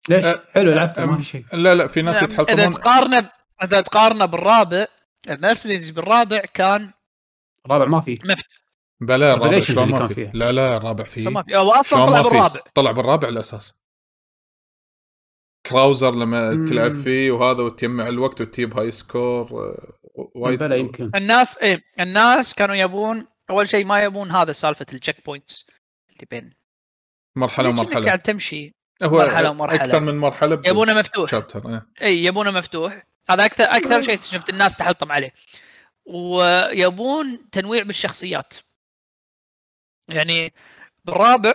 ليش؟ 0.10 0.26
أه، 0.26 0.44
حلو 0.54 0.72
لعبته 0.72 1.06
ما 1.06 1.18
في 1.18 1.24
شيء. 1.24 1.44
لا 1.54 1.76
لا 1.76 1.88
في 1.88 2.02
ناس 2.02 2.16
إذا 2.18 2.26
يتحلطمون. 2.26 2.70
تقارنه 2.70 3.30
إذا 3.64 3.82
تقارنه 3.82 4.26
بالرابع 4.26 4.86
ال 5.30 5.35
mercenaries 5.35 5.90
بالرابع 5.90 6.40
كان 6.54 6.92
رابع 7.68 7.86
ما 7.86 8.02
في. 8.02 8.20
مفتوح 8.26 8.60
بلا 9.02 9.34
الرابع 9.34 9.62
شلون 9.62 9.90
ما 9.90 10.00
كان 10.00 10.08
في. 10.08 10.14
فيها. 10.14 10.32
لا 10.34 10.52
لا 10.52 10.78
الرابع 10.78 11.04
فيه 11.04 11.30
ما 11.30 11.44
في. 11.44 11.58
هو 11.58 11.72
أصلا 11.72 12.06
طلع 12.06 12.22
ما 12.22 12.22
بالرابع. 12.30 12.62
طلع 12.76 12.92
بالرابع 12.92 13.30
الاساس 13.30 13.80
Krauser 15.66 16.16
لما 16.16 16.52
مم. 16.52 16.66
تلعب 16.66 16.96
فيه 16.96 17.32
وهذا 17.32 17.64
وتجمع 17.64 18.08
الوقت 18.08 18.42
وتجيب 18.42 18.78
high 18.80 18.92
score 18.92 19.44
آه، 19.52 19.94
وايد 20.36 20.60
بلا 20.60 20.76
يمكن. 20.76 21.12
الناس 21.16 21.58
إيه 21.58 21.82
الناس 22.00 22.54
كانوا 22.54 22.76
يبون 22.76 23.28
أول 23.50 23.68
شيء 23.68 23.86
ما 23.86 24.04
يبون 24.04 24.32
هذا 24.32 24.52
سالفة 24.52 24.86
ال 24.94 25.26
checkpoints 25.26 25.68
اللي 26.10 26.28
بين. 26.32 26.54
مرحلة 27.36 27.70
إنك 27.70 27.80
ومرحلة. 27.80 28.06
قاعد 28.06 28.20
تمشي. 28.20 28.76
هو 29.04 29.18
مرحلة 29.18 29.50
ومرحلة. 29.50 29.82
أكثر 29.82 30.00
من 30.00 30.18
مرحلة 30.18 30.62
يبونه 30.66 30.94
مفتوح. 30.94 31.32
chapter 31.32 31.70
إيه. 31.70 31.86
اي 32.02 32.24
يبونه 32.24 32.52
مفتوح. 32.52 33.04
هذا 33.30 33.46
أكثر 33.46 33.64
أكثر 33.64 34.02
شيء 34.02 34.20
شفت 34.20 34.50
الناس 34.50 34.78
تحلطم 34.78 35.12
عليه. 35.12 35.34
ويبون 36.10 37.50
تنويع 37.52 37.84
بالشخصيات. 37.84 38.54
يعني 40.08 40.54
بالرابع 41.06 41.54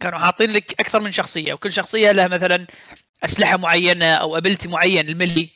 كانوا 0.00 0.18
حاطين 0.18 0.50
لك 0.50 0.80
أكثر 0.80 1.00
من 1.00 1.12
شخصية 1.12 1.52
وكل 1.52 1.72
شخصية 1.72 2.12
لها 2.12 2.28
مثلا 2.28 2.66
أسلحة 3.24 3.56
معينة 3.56 4.14
أو 4.14 4.36
ability 4.36 4.68
معين 4.68 5.08
ال 5.08 5.14
melee. 5.14 5.50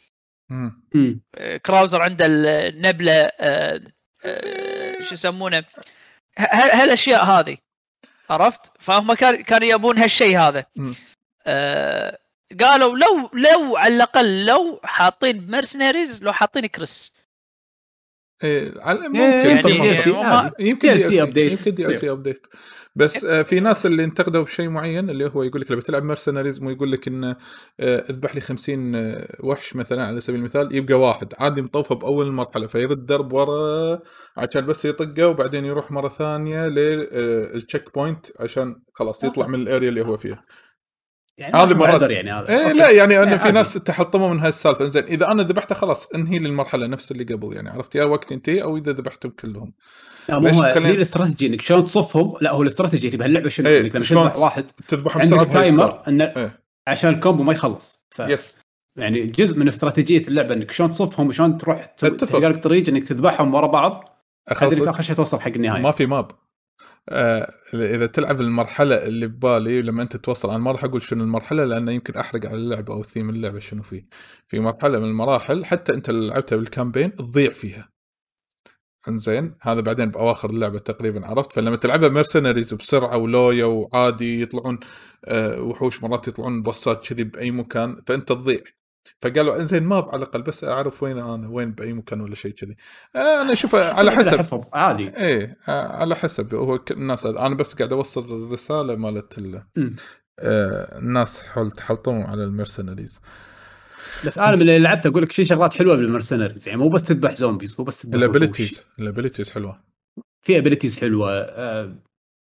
مم. 0.50 1.20
آه، 1.34 1.56
Krauser 1.56 2.02
عنده 2.02 2.26
النبلة 2.28 3.12
آه، 3.12 3.80
آه، 4.24 5.02
شو 5.02 5.14
يسمونه؟ 5.14 5.64
هالأشياء 6.38 7.24
هذه. 7.24 7.56
عرفت؟ 8.30 8.72
فهم 8.80 9.14
كان 9.14 9.42
كانوا 9.42 9.68
يبون 9.68 9.98
هالشيء 9.98 10.38
هذا. 10.38 10.64
آه، 11.46 12.18
قالوا 12.60 12.98
لو 12.98 13.30
لو 13.32 13.76
على 13.76 13.94
الأقل 13.94 14.46
لو 14.46 14.80
حاطين 14.84 15.50
mercenaries 15.50 16.22
لو 16.24 16.32
حاطين 16.32 16.66
كريس 16.66 17.13
إيه، 18.44 18.72
على- 18.74 19.08
ممكن 19.08 19.14
يعني 19.20 19.60
يعني 19.78 20.24
عادي. 20.24 20.54
يمكن 20.68 20.88
DLC 20.98 21.02
DLC 21.02 21.06
update 21.06 21.38
يمكن 21.38 21.70
D. 21.74 21.94
C 21.96 22.10
update 22.10 22.46
بس 22.96 23.24
آه، 23.24 23.42
في 23.42 23.60
ناس 23.60 23.86
اللي 23.86 24.04
انتقدوا 24.04 24.42
بشيء 24.42 24.68
معين 24.68 25.10
اللي 25.10 25.30
هو 25.34 25.42
يقول 25.42 25.60
لك 25.60 25.70
لما 25.70 25.80
تلعب 25.80 26.02
mercenaries 26.04 26.62
ويقول 26.62 26.92
لك 26.92 27.08
انه 27.08 27.36
آه، 27.80 28.04
اذبح 28.10 28.34
لي 28.34 28.40
50 28.40 28.94
آه، 28.96 29.36
وحش 29.40 29.76
مثلا 29.76 30.06
على 30.06 30.20
سبيل 30.20 30.38
المثال 30.40 30.74
يبقى 30.76 30.94
واحد 30.94 31.32
عادي 31.38 31.62
مطوفه 31.62 31.94
بأول 31.94 32.32
مرحلة 32.32 32.66
فيرد 32.66 33.06
درب 33.06 33.32
ورا 33.32 33.98
عشان 34.36 34.66
بس 34.66 34.84
يطقه 34.84 35.28
وبعدين 35.28 35.64
يروح 35.64 35.90
مرة 35.90 36.08
ثانية 36.08 36.68
لل 36.68 37.94
checkpoint 37.94 38.26
عشان 38.40 38.76
خلاص 38.92 39.24
يطلع 39.24 39.46
من 39.46 39.62
ال 39.62 39.68
area 39.68 39.88
اللي 39.88 40.02
هو 40.02 40.16
فيها. 40.16 40.44
يعني 41.38 41.54
هذه 41.56 41.74
مرات- 41.74 42.10
يعني 42.10 42.32
هذا. 42.32 42.48
إيه 42.48 42.64
okay. 42.64 42.78
لا 42.78 42.90
يعني 42.90 43.22
انه 43.22 43.32
إيه، 43.32 43.38
في. 43.38 43.52
ناس 43.52 43.74
تحلطموا 43.74 44.34
من 44.34 44.40
هالسالفة. 44.40 44.84
إنزين 44.84 45.04
إذا 45.04 45.30
أنا 45.30 45.42
ذبحته 45.42 45.74
خلاص 45.74 46.06
انهي 46.06 46.38
لي 46.38 46.48
المرحلة 46.48 46.86
نفس 46.86 47.12
اللي 47.12 47.24
قبل 47.24 47.52
يعني 47.52 47.70
عرفت؟ 47.70 47.94
يا 47.94 48.04
وقت 48.04 48.32
ينتهي 48.32 48.62
أو 48.62 48.76
إذا 48.76 48.92
ذبحتهم 48.92 49.32
كلهم. 49.32 49.72
لا 50.28 50.38
مو 50.38 50.48
تخلين- 50.62 50.86
هي 50.86 50.94
الاستراتيجي 50.94 51.46
إنك 51.46 51.60
شلون 51.60 51.84
تصفهم؟ 51.84 52.34
لا 52.40 52.52
هو 52.52 52.62
الاستراتيجي 52.62 53.06
اللي 53.06 53.18
بهاللعبة 53.18 53.48
شنو؟ 53.48 53.68
إيه، 53.68 53.80
إنك 53.80 53.96
لما 53.96 54.04
تذبح 54.04 54.36
واحد 54.36 54.64
تذبحهم 54.88 55.22
بسرعة. 55.22 55.44
timer 55.44 56.02
إن 56.08 56.20
إيه. 56.20 56.60
عشان 56.86 57.14
ال 57.14 57.19
combo 57.19 57.42
ما 57.42 57.52
يخلص. 57.52 58.06
ف... 58.10 58.18
yes 58.20 58.56
يعني 58.96 59.26
جزء 59.26 59.58
من 59.58 59.68
استراتيجية 59.68 60.28
اللعبة 60.28 60.54
إنك 60.54 60.70
شلون 60.70 60.90
تصفهم 60.90 61.28
وشلون 61.28 61.58
تروح. 61.58 61.84
تلقى 61.84 62.40
لك 62.48 62.56
طريق 62.56 62.88
إنك 62.88 63.08
تذبحهم 63.08 63.54
ورا 63.54 63.66
بعض 63.66 64.20
آخر 64.48 65.02
شيء 65.02 65.16
توصل 65.16 65.40
حق 65.40 65.52
النهاية. 65.56 65.82
ما 65.82 65.90
في 65.90 66.06
map. 66.06 66.30
آه 67.08 67.48
اذا 67.74 68.06
تلعب 68.06 68.40
المرحلة 68.40 69.06
اللي 69.06 69.26
ببالي 69.26 69.82
لما 69.82 70.02
أنت 70.02 70.16
توصل 70.16 70.56
ما 70.56 70.72
راح 70.72 70.84
أقول 70.84 71.02
شنو 71.02 71.24
المرحلة 71.24 71.64
لأنه 71.64 71.92
يمكن 71.92 72.16
أحرق 72.16 72.46
على 72.46 72.56
اللعبة 72.56 72.94
أو 72.94 73.02
ثيم 73.02 73.30
اللعبة 73.30 73.60
شنو 73.60 73.82
فيه. 73.82 74.06
في 74.48 74.60
مرحلة 74.60 74.98
من 74.98 75.04
المراحل 75.04 75.64
حتى 75.64 75.94
أنت 75.94 76.10
لعبتها 76.10 76.56
بال 76.56 76.68
campaign 76.68 77.16
تضيع 77.16 77.50
فيها. 77.52 77.88
إنزين؟ 79.08 79.54
هذا 79.62 79.80
بعدين 79.80 80.10
بأواخر 80.10 80.50
اللعبة 80.50 80.78
تقريبا 80.78 81.26
عرفت. 81.26 81.52
فلما 81.52 81.76
تلعبها 81.76 82.08
mercenaries 82.08 82.74
بسرعة 82.74 83.16
ولويا 83.18 83.64
وعادي 83.64 84.42
يطلعون 84.42 84.78
آه 85.24 85.60
وحوش 85.62 86.02
مرات 86.02 86.28
يطلعون 86.28 86.62
بوسات 86.62 87.06
كذي 87.08 87.24
بأي 87.24 87.50
مكان 87.50 88.02
فأنت 88.06 88.28
تضيع. 88.28 88.60
فقالوا 89.22 89.56
إنزين 89.56 89.82
map 89.82 90.08
على 90.08 90.16
الاقل 90.16 90.42
بس 90.42 90.64
أعرف 90.64 91.02
وين 91.02 91.18
أنا 91.18 91.48
وين 91.48 91.72
باي 91.72 91.92
مكان 91.92 92.20
ولا 92.20 92.34
شيء 92.34 92.50
كذي. 92.50 92.76
آه 93.16 93.42
أنا 93.42 93.52
أشوف 93.52 93.74
على 93.74 94.10
كذا 94.10 94.42
حسب. 94.42 94.64
عادي. 94.72 95.16
إيه 95.16 95.56
آه، 95.68 95.96
على 95.96 96.16
حسب. 96.16 96.54
هو 96.54 96.80
الناس 96.90 97.26
أنا 97.26 97.54
بس 97.54 97.74
قاعد 97.74 97.92
أوصل 97.92 98.24
الرسالة 98.24 98.96
مالت. 98.96 99.38
آه، 100.40 100.98
الناس 100.98 101.42
حول 101.42 101.70
تحلطموا 101.70 102.24
على 102.24 102.44
ال 102.44 102.50
mercenaries. 102.50 103.20
بس 104.26 104.38
أنا 104.38 104.56
من 104.56 104.62
اللي 104.62 104.78
لعبته 104.78 105.08
أقول 105.08 105.22
لك 105.22 105.32
في 105.32 105.44
شغلات 105.44 105.74
حلوة 105.74 105.96
بال 105.96 106.07
mercenaries 106.07 106.68
يعني 106.68 106.80
مو 106.80 106.88
بس 106.88 107.04
تذبح 107.04 107.34
zombies 107.34 107.76
مو 107.78 107.84
بس 107.84 108.02
تذبح. 108.02 108.14
ال 108.16 108.23
abilities 108.23 108.84
ال 108.98 109.04
abilities 109.04 109.50
حلوة. 109.50 109.80
في 110.42 110.58
abilities 110.58 110.98
حلوة 110.98 111.30
آه، 111.30 111.94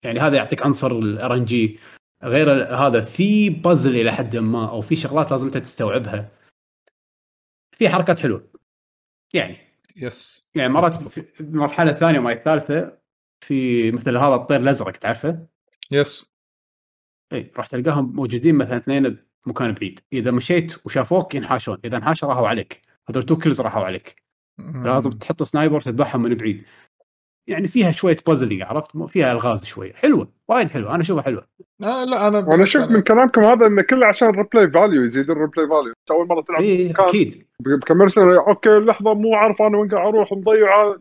يعني 0.03 0.20
هذا 0.20 0.36
يعطيك 0.36 0.66
عنصر 0.66 0.91
ال 0.91 1.34
RNG 1.34 1.80
غير 2.24 2.76
هذا 2.76 3.01
في 3.01 3.49
بازل 3.49 3.95
إلى 3.95 4.11
حد 4.11 4.38
ما 4.38 4.70
أو 4.70 4.82
في 4.82 4.95
شغلات 4.95 5.32
لازم 5.32 5.45
أنت 5.45 5.57
تستوعبها. 5.57 6.30
في 7.84 7.89
حركات 7.89 8.19
حلوة 8.19 8.51
يعني. 9.34 9.57
yes. 9.95 10.49
يعني 10.55 10.73
مرات 10.73 10.95
في 10.95 11.41
المرحلة 11.41 11.91
الثانية 11.91 12.19
وما 12.19 12.31
الثالثة 12.31 12.97
في 13.41 13.91
مثل 13.91 14.17
هذا 14.17 14.36
الطير 14.36 14.59
الأزرق 14.59 14.91
تعرفه؟ 14.91 15.47
yes. 15.91 16.34
إي 17.34 17.51
راح 17.57 17.67
تلقاهم 17.67 18.15
موجودين 18.15 18.55
مثلا 18.55 18.77
اثنين 18.77 19.17
بمكان 19.45 19.73
بعيد. 19.73 19.99
إذا 20.13 20.31
مشيت 20.31 20.86
وشافوك 20.86 21.36
ينحاشون. 21.36 21.77
إذا 21.86 21.97
انحاشوا 21.97 22.29
راحوا 22.29 22.47
عليك. 22.47 22.81
هذول 23.09 23.23
two 23.24 23.38
kills 23.38 23.61
راحوا 23.61 23.84
عليك. 23.84 24.23
لازم 24.57 25.11
تحط 25.11 25.43
sniper 25.43 25.82
تذبحهم 25.81 26.21
من 26.21 26.36
بعيد. 26.36 26.65
يعني 27.47 27.67
فيها 27.67 27.91
شوية 27.91 28.17
puzzling 28.28 28.61
عرفت؟ 28.61 28.95
مو- 28.95 29.07
فيها 29.07 29.31
ألغاز 29.31 29.65
شوية. 29.65 29.93
حلوة 29.93 30.27
وايد 30.47 30.71
حلوة. 30.71 30.95
أنا 30.95 31.01
أشوفها 31.01 31.23
حلوة. 31.23 31.47
آه 31.83 32.03
لا 32.05 32.27
أنا 32.27 32.39
وأنا 32.39 32.63
أشوف 32.63 32.83
من 32.83 33.01
كلامكم 33.01 33.41
هذا 33.43 33.67
انه 33.67 33.81
كله 33.81 34.05
عشان 34.07 34.29
ال 34.30 34.36
replay 34.36 34.71
value 34.71 35.03
يزيد 35.03 35.29
ال 35.32 35.37
replay 35.37 35.67
value 35.67 35.88
أنت 35.89 36.11
أول 36.11 36.27
مرة 36.27 36.41
تلعب 36.41 36.61
اي 36.61 36.89
مكان 36.89 37.05
أكيد. 37.05 37.45
ك 37.88 37.92
mercenary 37.92 38.38
okay 38.38 38.69
لحظة 38.69 39.13
مو 39.13 39.35
عارف 39.35 39.61
أنا 39.61 39.77
وين 39.77 39.89
قاعد 39.91 40.13
أروح 40.15 40.31
مضيع 40.31 40.95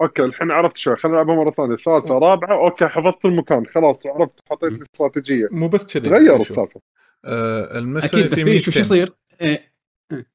okay 0.00 0.24
الحين 0.24 0.50
عرفت 0.50 0.76
شوي 0.76 0.96
خلينا 0.96 1.16
نلعبها 1.22 1.44
مرة 1.44 1.50
ثانية. 1.50 1.76
ثالثة 1.76 2.18
رابعة 2.18 2.64
okay 2.64 2.86
حفظت 2.86 3.24
المكان. 3.24 3.66
خلاص 3.66 4.06
عرفت 4.06 4.32
حطيت 4.50 4.72
الاستراتيجية. 4.72 5.48
مو 5.50 5.68
بس 5.68 5.86
كذي 5.86 6.08
تغير. 6.10 6.40
السالفة. 6.40 6.80
آه 7.24 7.98
أكيد 8.04 8.30
بس 8.32 8.40
في 8.40 8.58
شو 8.58 8.70
شو 8.70 8.80
يصير؟ 8.80 9.12
إيه. 9.40 9.72
إيه. 10.12 10.26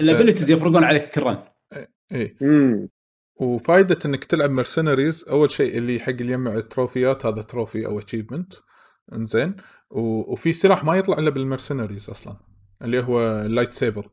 ال 0.00 0.05
abilities 0.05 0.50
يفرقون 0.50 0.84
عليك 0.84 1.10
كل 1.10 1.22
run 1.22 1.38
اي 2.12 2.36
امم 2.42 2.88
وفائده 3.42 3.98
إنك 4.06 4.24
تلعب 4.24 4.50
mercenaries 4.50 5.24
أول 5.28 5.50
شيء 5.50 5.78
اللي 5.78 6.00
حق 6.00 6.08
اللي 6.08 6.32
يجمع 6.32 6.54
ال 6.54 6.63
trophyات 6.63 7.26
هذا 7.26 7.42
trophy 7.42 7.86
أو 7.86 7.98
achievement 7.98 8.52
إنزين. 9.12 9.56
وفي 9.90 10.52
سلاح 10.52 10.84
ما 10.84 10.96
يطلع 10.96 11.18
إلا 11.18 11.30
بال 11.30 11.42
mercenaries 11.42 12.10
أصلا 12.10 12.36
اللي 12.82 13.02
هو 13.02 13.20
ال 13.20 13.72
lightsaber 13.72 14.10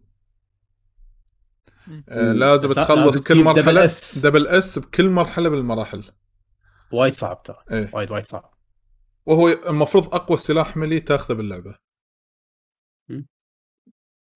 آه. 2.09 2.32
لازم 2.32 2.69
تخلص 2.73 3.05
لازم 3.05 3.23
كل 3.23 3.43
مرحله 3.43 3.61
double 3.61 3.78
S. 3.78 4.17
double 4.17 4.47
S 4.47 4.80
بكل 4.80 5.09
مرحلة 5.09 5.49
بالمراحل. 5.49 6.11
وايد 6.93 7.13
صعب 7.15 7.43
ترى. 7.43 7.57
إيه. 7.71 7.89
وايد 7.93 8.11
وايد 8.11 8.25
صعب. 8.25 8.53
وهو 9.25 9.49
المفروض 9.49 10.15
أقوى 10.15 10.38
سلاح 10.38 10.77
ملي 10.77 10.99
تاخذه 10.99 11.36
باللعبة. 11.36 11.75
مم. 13.09 13.27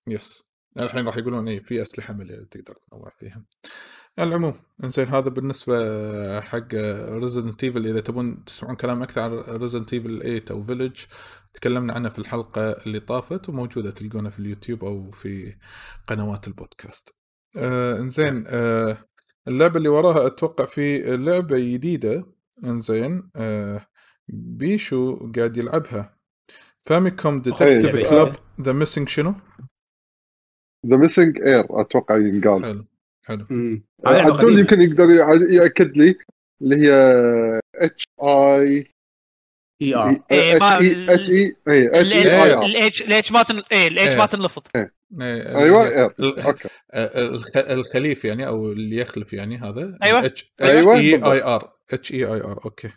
yes 0.08 0.44
الحين 0.80 1.06
راح 1.06 1.18
يقولون 1.18 1.48
إيه 1.48 1.60
في 1.64 1.82
أسلحة 1.82 2.14
ملي 2.14 2.46
تقدر 2.52 2.78
تنوع 2.92 3.12
فيها. 3.20 3.46
على 4.18 4.30
العموم 4.30 4.54
إنزين 4.84 5.08
هذا 5.08 5.30
بالنسبة 5.30 5.76
حق 6.42 6.74
Resident 7.10 7.64
Evil 7.64 7.88
إذا 7.88 8.00
تبون 8.00 8.46
تسمعون 8.46 8.76
كلام 8.76 9.02
أكثر 9.04 9.22
عن 9.22 9.32
Resident 9.32 9.94
Evil 9.94 10.22
8 10.22 10.44
أو 10.52 10.64
Village 10.64 11.00
تكلمنا 11.54 11.94
عنه 11.94 12.10
في 12.10 12.20
الحلقة 12.20 12.72
اللي 12.72 13.00
طافت 13.00 13.50
وموجودة 13.50 13.92
تلقونها 13.92 14.32
في 14.32 14.40
اليوتيوب 14.40 14.84
أو 14.86 15.12
في 15.12 15.56
قنوات 16.08 16.48
البودكاست. 16.48 17.16
آه 17.58 18.00
إنزين 18.00 18.44
آه 18.48 18.98
اللعبة 19.48 19.78
اللي 19.78 19.90
وراها 19.90 20.28
أتوقع 20.28 20.66
في 20.66 21.16
لعبة 21.18 21.60
جديدة. 21.60 22.26
إنزين 22.64 23.30
آه 23.36 23.88
بيشو 24.28 25.32
قاعد 25.36 25.58
يلعبها. 25.58 26.18
Famicom 26.86 27.42
Detective 27.42 28.10
Club 28.10 28.36
The 28.62 28.74
Missing 28.74 29.10
شنو؟ 29.10 29.36
The 30.86 30.98
Missing 30.98 31.42
Heir 31.42 31.66
أتوقع 31.82 32.18
ينقال. 32.18 32.64
حلو 32.66 32.86
حلو. 33.26 33.46
لعبة 34.06 34.38
عدول. 34.38 34.60
يمكن 34.60 34.82
يقدر 34.82 35.10
يأكد 35.50 35.98
لي 35.98 36.16
اللي 36.62 36.76
هي 36.76 36.92
اتش 37.76 38.04
اي 38.24 38.94
اي 39.82 39.96
ار 39.96 40.22
إيه، 40.32 40.60
ما- 40.60 40.78
اتش 41.14 41.30
اي 41.30 41.56
اي 41.68 42.02
اتش 42.02 42.14
اي 42.14 42.44
اي 42.44 42.66
الاتش 42.66 43.02
الاتش 43.02 43.32
ما 43.32 43.44
تن... 43.44 43.62
إيه 43.72 43.88
ال 43.88 44.00
H 44.00 44.12
إيه. 44.12 44.18
ما 44.18 44.26
تنلفظ. 44.26 44.62
إيه، 44.76 44.92
أيوه 45.58 45.88
اير 45.88 46.14
ال- 46.20 46.40
okay. 46.40 46.70
آه، 46.92 47.20
الخ- 47.20 47.58
الخليف 47.58 48.26
يعني 48.26 48.48
أو 48.48 48.72
اللي 48.72 48.98
يخلف 48.98 49.34
يعني 49.34 49.58
هذا. 49.58 49.98
أيوة. 50.04 50.26
اتش 50.26 50.54
اي. 50.62 51.16
اي 51.32 51.44
ار 51.44 51.74
اتش 51.94 52.12
اي 52.14 52.26
اي 52.26 52.42
ار 52.42 52.60
أوكي. 52.66 52.90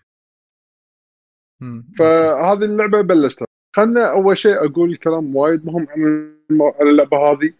فهذه 1.99 2.62
اللعبة 2.64 3.01
بلشتها. 3.01 3.47
خلنا 3.76 4.11
أول 4.11 4.39
شيء 4.39 4.64
أقول 4.66 4.97
كلام 4.97 5.37
وايد 5.37 5.66
مهم 5.66 5.87
عن 5.91 6.03
الم- 6.51 6.62
عن 6.80 6.89
اللعبة 6.89 7.16
هذه. 7.18 7.53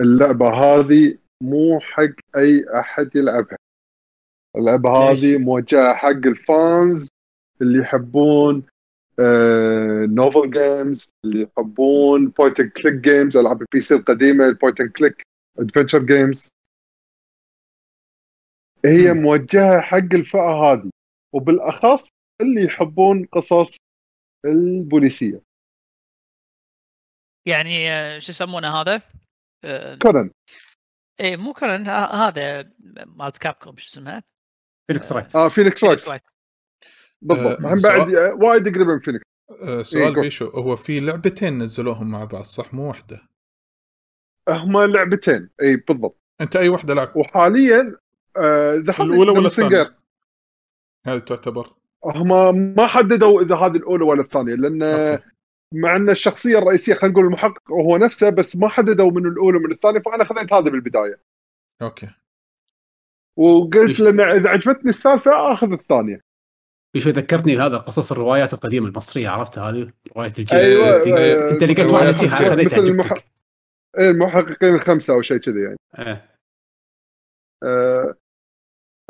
اللعبة 0.00 0.48
هذه 0.48 1.18
مو 1.42 1.80
حق 1.80 2.36
أي 2.36 2.64
أحد 2.80 3.10
يلعبها 3.16 3.56
اللعبة؟ 4.56 4.90
هذه 4.90 5.38
موجهة 5.38 5.94
حق 5.94 6.08
ال 6.26 6.42
fans 6.42 7.08
اللي 7.62 7.78
يحبون 7.78 8.66
novel 10.14 10.50
games 10.50 11.08
اللي 11.24 11.42
يحبون 11.42 12.28
point 12.28 12.60
and 12.60 12.70
click 12.70 12.94
games 12.94 13.36
ألعاب 13.36 13.62
ال 13.62 13.80
PC 13.80 13.94
القديمة 13.94 14.46
ال 14.46 14.52
point 14.52 14.80
and 14.80 14.90
click 14.90 15.22
adventure 15.58 15.98
games 15.98 16.48
هي. 18.84 19.12
موجهة 19.12 19.80
حق 19.80 19.96
الفئة 19.96 20.72
هذه 20.72 20.90
وبالأخص 21.34 22.08
اللي 22.40 22.64
يحبون 22.64 23.24
قصص 23.24 23.76
البوليسية 24.44 25.40
يعني 27.46 27.90
آه، 27.90 28.18
شو 28.18 28.32
يسمونه 28.32 28.68
هذا؟ 28.68 29.02
آه، 29.64 29.94
كونان. 29.94 30.30
إيه 31.20 31.36
مو 31.36 31.52
كان 31.52 31.88
هذا 31.88 32.70
مالت 33.06 33.36
Capcom 33.36 33.76
شو 33.76 33.88
اسمها؟ 33.88 34.22
Phoenix 34.86 35.12
Wright. 35.12 35.36
آه 35.36 35.48
Phoenix 35.48 35.84
Wright. 35.84 36.22
بالضبط. 37.22 37.60
آه، 37.60 37.74
هم 37.74 37.82
بعد 37.82 38.14
آه، 38.14 38.34
وايد 38.34 38.74
قريب 38.74 38.86
من 38.86 39.00
فينيكس 39.00 39.24
آه، 39.62 39.82
سؤال 39.82 40.14
إيه، 40.16 40.22
بيشو 40.22 40.46
هو 40.46 40.76
في 40.76 41.00
لعبتين 41.00 41.58
نزلوهم 41.58 42.10
مع 42.10 42.24
بعض 42.24 42.44
صح؟ 42.44 42.74
مو 42.74 42.88
واحدة 42.88 43.28
هما 44.48 44.78
لعبتين. 44.78 45.50
إي 45.62 45.76
بالضبط. 45.76 46.20
أنت 46.40 46.56
أي 46.56 46.68
واحدة 46.68 46.94
لعب؟ 46.94 47.16
وحاليا 47.16 47.96
آه، 48.36 48.74
الأولى 48.74 49.30
ولا. 49.30 49.46
الثانية؟ 49.46 49.96
هذه 51.06 51.18
تعتبر. 51.18 51.72
هما 52.04 52.52
ما 52.52 52.86
حددوا 52.86 53.42
إذا 53.42 53.56
هذه 53.56 53.76
الأولى 53.76 54.04
ولا 54.04 54.20
الثانية 54.20 54.54
لأن 54.54 54.82
okay. 54.82 55.24
مع 55.74 55.96
أن 55.96 56.10
الشخصية 56.10 56.58
الرئيسية 56.58 56.94
خلينا 56.94 57.12
نقول 57.12 57.24
المحقق 57.26 57.70
هو 57.72 57.96
نفسه 57.96 58.30
بس 58.30 58.56
ما 58.56 58.68
حددوا 58.68 59.10
من 59.10 59.26
الأولى 59.26 59.56
ومن 59.58 59.72
الثانية 59.72 60.00
فأنا 60.00 60.24
خذيت 60.24 60.52
هذا 60.52 60.70
بالبداية. 60.70 61.20
okay. 61.82 62.08
وقلت؟ 63.36 64.00
لأن 64.00 64.20
إذا 64.20 64.50
عجبتني 64.50 64.90
الثالثة 64.90 65.52
آخذ 65.52 65.72
الثانية. 65.72 66.20
شوي 66.96 67.12
ذكرتني 67.12 67.56
بهذا 67.56 67.76
قصص 67.76 68.12
الروايات 68.12 68.54
القديمة 68.54 68.88
المصرية 68.88 69.28
عرفتها 69.28 69.70
هذه؟ 69.70 69.92
رواية 70.16 70.32
الجيل 70.38 70.58
أيوه 70.58 70.88
آه، 70.88 71.50
انت 71.50 71.64
لقيت 71.64 71.92
واحدة 71.92 72.12
مثل 72.12 72.28
خذيتها 72.28 72.78
المح- 72.78 73.12
عجبتك 73.12 73.24
إيه، 73.98 74.10
المحققين 74.10 74.74
الخمسة 74.74 75.14
أو 75.14 75.22
شيء 75.22 75.36
كذي 75.36 75.60
يعني. 75.62 75.76
إيه. 75.98 76.30
آه 77.62 78.14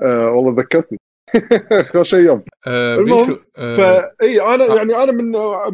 آه 0.02 0.30
والله 0.30 0.62
ذكرتني. 0.62 0.98
خوش 1.92 2.14
أيام 2.14 2.44
آه 2.66 2.96
المهم، 2.96 3.18
بيشو 3.18 3.38
آه 3.58 3.76
فاي 3.76 4.40
أنا 4.54 4.72
آه. 4.72 4.76
يعني 4.76 4.96
أنا 4.96 5.12
من 5.12 5.30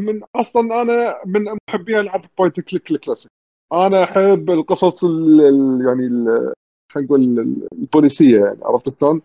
من 0.06 0.20
أصلا 0.34 0.82
أنا 0.82 1.18
من 1.26 1.44
محبي 1.68 2.00
العاب 2.00 2.24
point 2.38 2.60
click 2.60 2.90
ال 2.90 2.95
classic. 2.95 3.30
أنا 3.72 4.04
أحب 4.04 4.50
القصص 4.50 5.04
ال 5.04 5.40
ال- 5.40 5.86
يعني 5.88 6.06
ال- 6.06 6.52
خلينا 6.92 7.06
نقول 7.06 7.20
ال- 7.22 7.68
البوليسية 7.72 8.40
يعني 8.44 8.58
عرفت 8.62 9.00
شلون؟ 9.00 9.22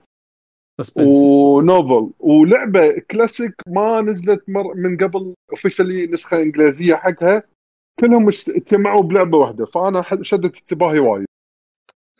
suspense 0.82 1.15
و 1.15 1.29
novel. 1.29 2.09
ولعبة 2.20 2.91
كلاسيك 3.12 3.53
ما 3.68 4.01
نزلت 4.01 4.43
مر 4.49 4.74
من 4.74 4.97
قبل 4.97 5.34
officially 5.51 6.07
نسخة 6.07 6.41
إنجليزية 6.41 6.95
حقها. 6.95 7.43
كلهم 7.99 8.28
اجت- 8.28 8.49
اجتمعوا 8.49 9.03
بلعبة 9.03 9.38
واحدة 9.38 9.66
فأنا 9.66 10.03
شدت 10.22 10.57
انتباهي 10.57 10.99
وايد. 10.99 11.26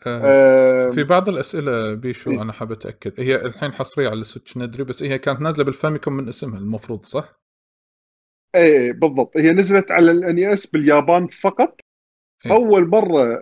آه 0.06 0.90
في 0.90 1.04
بعض 1.04 1.28
الأسئلة 1.28 1.94
بيشو 1.94 2.30
إيه. 2.30 2.42
أنا 2.42 2.52
حاب 2.52 2.72
أتأكد. 2.72 3.20
هي 3.20 3.36
الحين 3.46 3.72
حصرية 3.72 4.08
على 4.08 4.20
ال 4.20 4.25
Switch 4.25 4.56
ندري 4.58 4.84
بس 4.84 5.02
هي 5.02 5.18
كانت 5.18 5.40
نازلة 5.40 5.64
بال 5.64 5.75
Famicom 5.75 6.12
من 6.16 6.28
اسمها 6.28 6.58
المفروض 6.58 7.02
صح؟ 7.02 7.40
إيه 8.54 8.62
إيه، 8.62 8.92
بالضبط. 8.92 9.36
هي 9.36 9.52
نزلت 9.52 9.90
على 9.90 10.10
ال 10.10 10.52
NES 10.52 10.66
باليابان 10.66 11.26
فقط. 11.26 11.76
إيه. 12.46 12.52
أول 12.52 12.88
مرة 12.88 13.40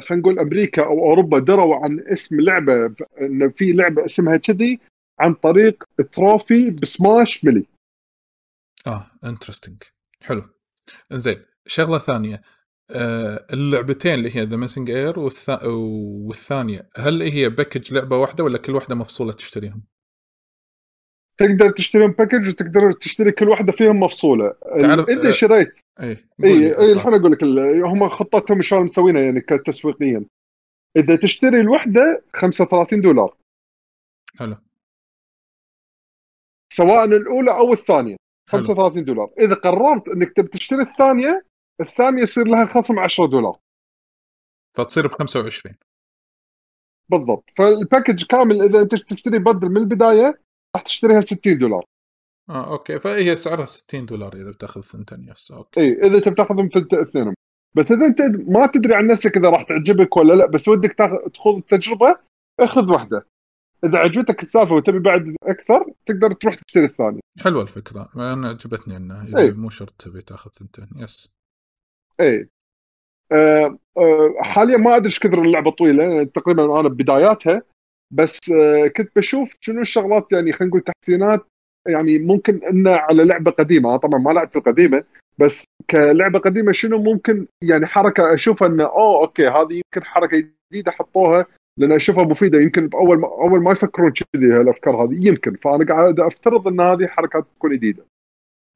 خلينا 0.00 0.20
نقول 0.22 0.38
أمريكا 0.38 0.84
أو 0.84 1.04
أوروبا 1.10 1.38
دروا 1.38 1.76
عن 1.84 2.00
اسم 2.00 2.40
لعبة 2.40 2.86
ب- 2.86 3.02
إن 3.20 3.50
في 3.50 3.72
لعبة 3.72 4.04
اسمها 4.04 4.36
كذي 4.36 4.80
عن 5.20 5.34
طريق 5.34 5.84
trophy 6.12 6.70
ب 6.70 6.82
Smash 6.82 7.44
Melee 7.44 7.66
آه 8.86 9.06
interesting 9.24 9.82
حلو. 10.22 10.42
إنزين 11.12 11.42
شغلة 11.66 11.98
ثانية. 11.98 12.42
اللعبتين 13.52 14.14
اللي 14.14 14.36
هي 14.36 14.42
The 14.42 14.56
Missing 14.56 14.90
Heir 14.90 15.18
والث... 15.18 15.50
والثانية. 15.64 16.88
هل 16.96 17.22
هي 17.22 17.48
package 17.48 17.94
لعبة 17.94 18.16
واحدة 18.16 18.44
ولا 18.44 18.58
كل 18.58 18.74
واحدة 18.74 18.94
مفصولة 18.94 19.32
تشتريهم؟ 19.32 19.82
تقدر 21.38 21.70
تشتري 21.70 22.06
package 22.08 22.48
وتقدر 22.48 22.92
تشتري 22.92 23.32
كل 23.32 23.48
واحدة 23.48 23.72
فيهم 23.72 24.00
مفصولة. 24.00 24.54
تعرف- 24.80 25.08
اذا 25.08 25.28
آه، 25.28 25.32
شريت. 25.32 25.78
اي 26.00 26.16
اي 26.44 26.78
اي 26.78 26.92
الحين 26.92 27.14
أقول 27.14 27.32
لك 27.32 27.44
هم 27.84 28.08
خطتهم 28.08 28.62
شلون 28.62 28.84
مسوينها 28.84 29.22
يعني 29.22 29.40
كتسويقيا. 29.40 30.24
إذا 30.96 31.16
تشتري 31.16 31.60
الوحدة 31.60 32.22
35 32.32 33.00
دولار. 33.00 33.36
حلو. 34.38 34.56
سواء 36.72 37.04
الأولى 37.04 37.50
أو 37.50 37.72
الثانية 37.72 38.16
حلو. 38.50 38.62
35 38.62 39.04
دولار. 39.04 39.30
إذا 39.40 39.54
قررت 39.54 40.08
إنك 40.08 40.32
تبي 40.36 40.48
تشتري 40.48 40.82
الثانية 40.82 41.47
الثانية 41.80 42.22
يصير 42.22 42.48
لها 42.48 42.66
خصم 42.66 42.98
10 42.98 43.26
دولار. 43.26 43.58
فتصير 44.76 45.06
ب 45.06 45.10
25 45.10 45.74
بالضبط. 47.10 47.44
فال 47.56 47.71
package 47.71 48.24
كامل 48.24 48.62
إذا 48.62 48.80
أنت 48.82 48.94
تشتري 48.94 49.38
بدل 49.38 49.68
من 49.68 49.76
البداية 49.76 50.40
راح 50.76 50.82
تشتريها 50.84 51.20
60 51.20 51.58
دولار. 51.58 51.84
آه 52.50 52.72
okay. 52.72 53.00
فهي 53.00 53.36
سعرها 53.36 53.66
60 53.66 54.06
دولار 54.06 54.32
إذا 54.34 54.50
بتأخذ 54.50 54.80
ثنتين 54.80 55.28
yes. 55.28 55.50
okay. 55.50 55.80
إي 55.80 55.92
إذا 56.06 56.20
تبي 56.20 56.34
تاخذهم 56.34 56.68
في 56.68 56.78
الت- 56.78 56.94
اثنينهم. 56.94 57.34
بس 57.76 57.84
إذا 57.90 58.06
أنت 58.06 58.20
ما 58.48 58.66
تدري 58.66 58.94
عن 58.94 59.06
نفسك 59.06 59.36
إذا 59.36 59.50
راح 59.50 59.62
تعجبك 59.62 60.16
ولا 60.16 60.34
لا 60.34 60.46
بس 60.46 60.68
ودك 60.68 60.92
تخوض 61.34 61.56
التجربة 61.56 62.16
اخذ 62.60 62.90
واحدة. 62.92 63.26
إذا 63.84 63.98
عجبتك 63.98 64.42
السالفة 64.42 64.74
وتبي 64.74 64.98
بعد 64.98 65.36
أكثر 65.42 65.92
تقدر 66.06 66.32
تروح 66.32 66.54
تشتري 66.54 66.84
الثانية. 66.84 67.20
حلوة 67.38 67.62
الفكرة. 67.62 68.08
أنا 68.16 68.48
عجبتني 68.48 68.96
إنه 68.96 69.22
إذا 69.22 69.38
إيه. 69.38 69.50
مو 69.52 69.70
شرط 69.70 69.90
تبي 69.98 70.20
تأخذ 70.22 70.50
ثنتين. 70.50 70.88
yes. 70.96 71.37
اي 72.20 72.48
آه 73.32 73.78
آه 73.96 74.34
حاليا 74.40 74.76
ما 74.76 74.96
أدري 74.96 75.06
إيش 75.06 75.18
كثر 75.18 75.42
اللعبة 75.42 75.70
طويلة 75.70 76.24
تقريبا 76.24 76.80
أنا 76.80 76.88
بداياتها 76.88 77.62
بس 78.10 78.38
آه 78.50 78.86
كنت 78.86 79.16
بشوف 79.16 79.54
شنو 79.60 79.80
الشغلات 79.80 80.32
يعني 80.32 80.52
خلينا 80.52 80.70
نقول 80.70 80.82
تحسينات 80.84 81.46
يعني 81.88 82.18
ممكن 82.18 82.60
إنه 82.64 82.90
على 82.90 83.24
لعبة 83.24 83.50
قديمة 83.50 83.90
أنا 83.90 83.98
طبعا 83.98 84.20
ما 84.20 84.30
لعبت 84.30 84.56
القديمة 84.56 85.04
بس 85.38 85.64
كلعبة 85.90 86.38
قديمة 86.38 86.72
شنو 86.72 87.02
ممكن 87.02 87.46
يعني 87.62 87.86
حركة 87.86 88.34
أشوفها 88.34 88.68
إنه 88.68 88.84
أوه 88.84 89.20
okay 89.20 89.48
هذه 89.48 89.72
يمكن 89.72 90.04
حركة 90.04 90.44
جديدة 90.72 90.92
حطوها 90.92 91.46
لأن 91.78 91.92
أشوفها 91.92 92.24
مفيدة 92.24 92.60
يمكن 92.60 92.88
بأول 92.88 93.18
ما 93.18 93.26
أول 93.28 93.62
ما 93.62 93.72
يفكرون 93.72 94.12
كذي 94.12 94.52
هالأفكار 94.52 94.96
هذه 94.96 95.28
يمكن. 95.28 95.56
فأنا 95.56 95.86
قاعد 95.86 96.20
أفترض 96.20 96.68
إن 96.68 96.80
هذه 96.80 97.06
حركات 97.06 97.46
تكون 97.56 97.72
جديدة. 97.72 98.04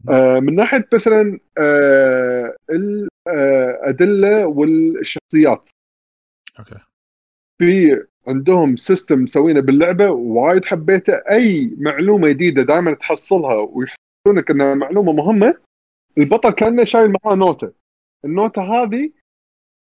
آه 0.09 0.41
من 0.41 0.55
ناحية 0.55 0.89
مثلا 0.93 1.39
آه 1.59 2.57
الادله 3.29 4.47
والشخصيات. 4.47 5.69
okay. 6.59 6.79
في 7.59 8.03
عندهم 8.29 8.77
system 8.77 9.23
مسوينه 9.23 9.61
باللعبة 9.61 10.11
وايد 10.11 10.65
حبيته. 10.65 11.13
أي 11.13 11.71
معلومة 11.79 12.29
جديدة 12.29 12.63
دائما 12.63 12.95
تحصلها 12.95 13.55
ويحسونك 13.55 14.51
إنها 14.51 14.75
معلومة 14.75 15.13
مهمة 15.13 15.55
البطل 16.19 16.51
كأنه 16.51 16.85
شايل 16.85 17.15
معاه 17.25 17.35
نوتة. 17.35 17.73
النوتة 18.25 18.63
هذه 18.63 19.11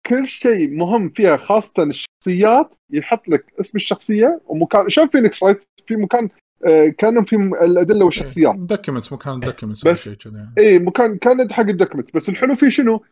كل 0.06 0.28
شيء 0.28 0.70
مهم 0.70 1.10
فيها 1.10 1.38
خاصة 1.38 1.84
الشخصيات 1.84 2.76
يحط 2.90 3.30
لك 3.30 3.54
اسم 3.60 3.78
الشخصية 3.78 4.42
ومكان 4.46 4.90
شوف 4.90 5.12
Phoenix 5.12 5.43
Wright 5.43 5.64
في 5.88 5.96
مكان 5.96 6.30
آه، 6.66 6.88
كانهم 6.98 7.24
في 7.26 7.36
الأدلة 7.36 8.06
والشخصيات. 8.06 8.56
documents 8.55 9.14
مكان 9.14 9.40
documents 9.39 9.88
بس-. 9.88 10.10
اي 10.58 10.80
مكان 10.80 11.18
كان 11.18 11.54
حق 11.54 11.64
ال 11.64 11.69
document 11.69 12.16
بس 12.16 12.30
الحلو 12.30 12.56
فيه 12.56 12.70
شنو؟ 12.70 13.04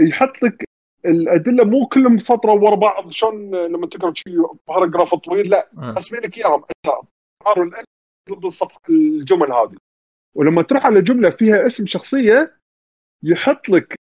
يحط 0.00 0.42
لك 0.42 0.64
الأدلة 1.06 1.64
مو 1.64 1.86
كلهم 1.86 2.18
سطرة 2.18 2.52
ورا 2.52 2.74
بعض 2.74 3.10
شلون 3.10 3.54
لما 3.54 3.86
تقرأ 3.86 4.12
شيء 4.14 4.42
paragraph 4.68 5.14
طويل 5.14 5.48
لا 5.50 5.68
آه. 5.78 5.92
قسمين 5.92 6.22
لك 6.22 6.38
إياهم. 6.38 6.62
اجزاء 6.86 7.82
ضد 8.30 8.44
الصفحه 8.44 8.80
الجمل 8.90 9.52
هذه. 9.52 9.76
ولما 10.36 10.62
تروح 10.62 10.86
على 10.86 11.02
جملة 11.02 11.30
فيها 11.30 11.66
اسم 11.66 11.86
شخصية 11.86 12.56
يحط 13.22 13.68
لك 13.68 13.94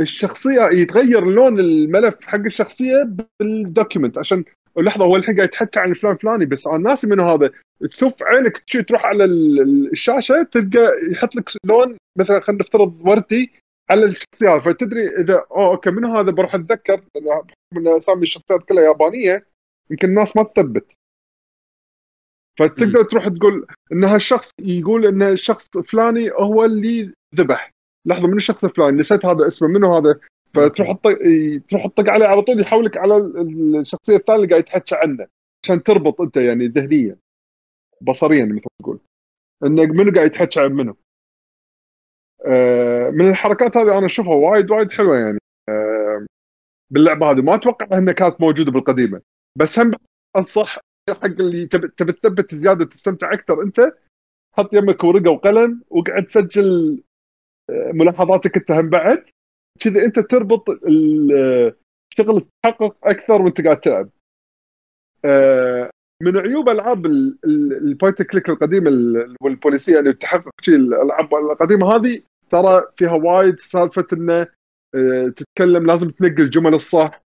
الشخصية 0.00 0.62
يتغير 0.72 1.24
لون 1.24 1.60
الملف 1.60 2.26
حق 2.26 2.38
الشخصية 2.38 3.08
بال 3.40 3.56
document 3.56 4.18
عشان 4.18 4.44
لحظة 4.76 5.04
هو 5.04 5.16
الحين 5.16 5.36
قاعد 5.36 5.48
يتحكى 5.48 5.80
عن 5.80 5.92
فلان 5.94 6.16
فلاني 6.16 6.46
بس 6.46 6.66
أنا 6.66 6.78
ناسي 6.78 7.06
منه 7.06 7.24
هذا. 7.34 7.50
تشوف 7.90 8.22
عينك 8.22 8.58
تروح 8.88 9.04
على 9.06 9.24
ال- 9.24 9.60
ال- 9.60 9.92
الشاشة 9.92 10.42
تلقى 10.52 10.92
يحط 11.12 11.36
لك 11.36 11.50
لون 11.64 11.96
مثلا 12.18 12.40
خلينا 12.40 12.60
نفترض 12.62 13.00
وردي 13.08 13.52
على 13.90 14.04
الشخصيات 14.04 14.62
فتدري 14.62 15.08
اذا 15.20 15.34
اوه 15.50 15.66
okay 15.66 15.90
منو 15.90 16.16
هذا؟ 16.16 16.30
بروح 16.30 16.54
أتذكر 16.54 17.04
ان 17.76 17.88
أسامي 17.88 18.22
الشخصيات 18.22 18.62
كلها 18.68 18.84
يابانية 18.84 19.46
يمكن 19.90 20.08
الناس 20.08 20.36
ما 20.36 20.42
تثبت. 20.42 20.92
فتقدر 22.58 23.02
تروح 23.02 23.28
تقول 23.28 23.66
إن 23.92 24.04
هالشخص 24.04 24.50
يقول 24.60 25.06
إن 25.06 25.22
الشخص 25.22 25.66
الفلاني 25.76 26.30
هو 26.30 26.64
اللي 26.64 27.12
ذبح. 27.34 27.70
لحظة 28.06 28.26
من 28.28 28.36
الشخص 28.36 28.64
الفلاني؟ 28.64 28.96
نسيت 29.00 29.26
هذا 29.26 29.48
اسمه 29.48 29.68
منو 29.68 29.94
هذا؟ 29.94 30.20
فتروح 30.54 30.92
تطق 30.92 31.18
تروح 31.68 31.86
تطق 31.86 32.10
عليه 32.10 32.26
على 32.26 32.42
طول 32.42 32.60
يحولك 32.60 32.96
على 32.96 33.16
ال- 33.16 33.76
الشخصية 33.76 34.16
الثانية 34.16 34.36
اللي 34.38 34.48
قاعد 34.48 34.60
يتحكى 34.62 34.94
عنه 34.94 35.26
عشان 35.64 35.82
تربط 35.82 36.20
أنت 36.20 36.36
يعني 36.36 36.66
ذهنيا 36.66 37.16
بصريا 38.00 38.44
مثل 38.44 38.54
ما 38.54 38.60
تقول. 38.82 38.98
إنك 39.64 39.88
منو 39.88 40.12
قاعد 40.12 40.26
يتحكى 40.26 40.60
عن 40.60 40.72
منو؟ 40.72 40.96
من 43.10 43.28
الحركات 43.28 43.76
هذه 43.76 43.98
أنا 43.98 44.06
أشوفها 44.06 44.34
وايد 44.34 44.70
وايد 44.70 44.92
حلوة 44.92 45.16
يعني. 45.16 45.38
آه، 45.68 46.26
باللعبة 46.90 47.30
هذه 47.30 47.40
ما 47.40 47.54
أتوقع 47.54 47.98
إنها 47.98 48.12
كانت 48.12 48.40
موجودة 48.40 48.70
بالقديمة. 48.72 49.20
بس 49.58 49.78
هم 49.78 49.92
أنصح 50.36 50.78
حق 51.10 51.24
اللي 51.24 51.66
تبي 51.66 52.12
تثبت 52.12 52.54
زيادة 52.54 52.84
تستمتع 52.84 53.32
أكثر 53.32 53.62
أنت. 53.62 53.92
حط 54.56 54.74
يمك 54.74 55.04
ورقة 55.04 55.30
وقلم 55.30 55.82
وقعد 55.90 56.24
تسجل 56.26 57.02
آه، 57.70 57.90
ملاحظاتك 57.94 58.56
أنت 58.56 58.70
هم 58.70 58.90
بعد. 58.90 59.24
كذا 59.80 60.04
أنت 60.04 60.18
تربط 60.18 60.70
ال- 60.70 61.74
الشغل 62.12 62.46
تحقق 62.62 62.96
أكثر 63.04 63.42
وأنت 63.42 63.60
قاعد 63.60 63.80
تلعب. 63.80 64.08
آه، 65.24 65.90
من 66.22 66.36
عيوب 66.36 66.68
ألعاب 66.68 67.06
ال 67.06 67.25
point 67.25 68.22
click 68.22 68.48
القديمة 68.48 68.88
ال- 68.88 69.36
والبوليسية 69.40 69.98
اللي 69.98 70.12
تحقق 70.12 70.50
شيء 70.60 70.74
الألعاب 70.74 71.34
القديمة 71.34 71.96
هذه 71.96 72.22
ترى 72.50 72.82
فيها 72.96 73.12
وايد 73.12 73.60
سالفة 73.60 74.06
إنه 74.12 74.46
آه، 74.94 75.28
تتكلم 75.36 75.86
لازم 75.86 76.10
تنقي 76.10 76.42
الجمل 76.42 76.74
الصح 76.74 77.24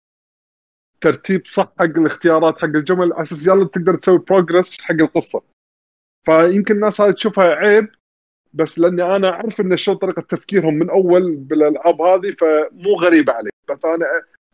ترتيب 1.02 1.46
صح 1.46 1.74
حق 1.80 1.84
الاختيارات 1.84 2.60
حق 2.60 2.64
الجمل 2.64 3.14
على 3.14 3.24
أساس 3.24 3.48
يلا 3.48 3.66
تقدر 3.66 3.96
تسوي 3.96 4.18
progress 4.18 4.82
حق 4.82 4.92
القصة 4.92 5.42
فيمكن 6.26 6.76
الناس 6.76 7.02
هذه 7.02 7.12
تشوفها 7.12 7.46
عيب 7.46 7.90
بس 8.54 8.80
لأني 8.80 9.04
أنا 9.04 9.30
أعرف 9.30 9.62
إن 9.62 9.78
شلون 9.78 9.98
طريقة 9.98 10.22
تفكيرهم 10.22 10.74
من 10.74 10.90
أول 10.90 11.36
بالألعاب 11.36 12.02
هذه 12.02 12.36
فمو 12.40 12.96
غريبه 13.02 13.34
علي 13.34 13.50
بس 13.70 13.86
أنا 13.86 14.06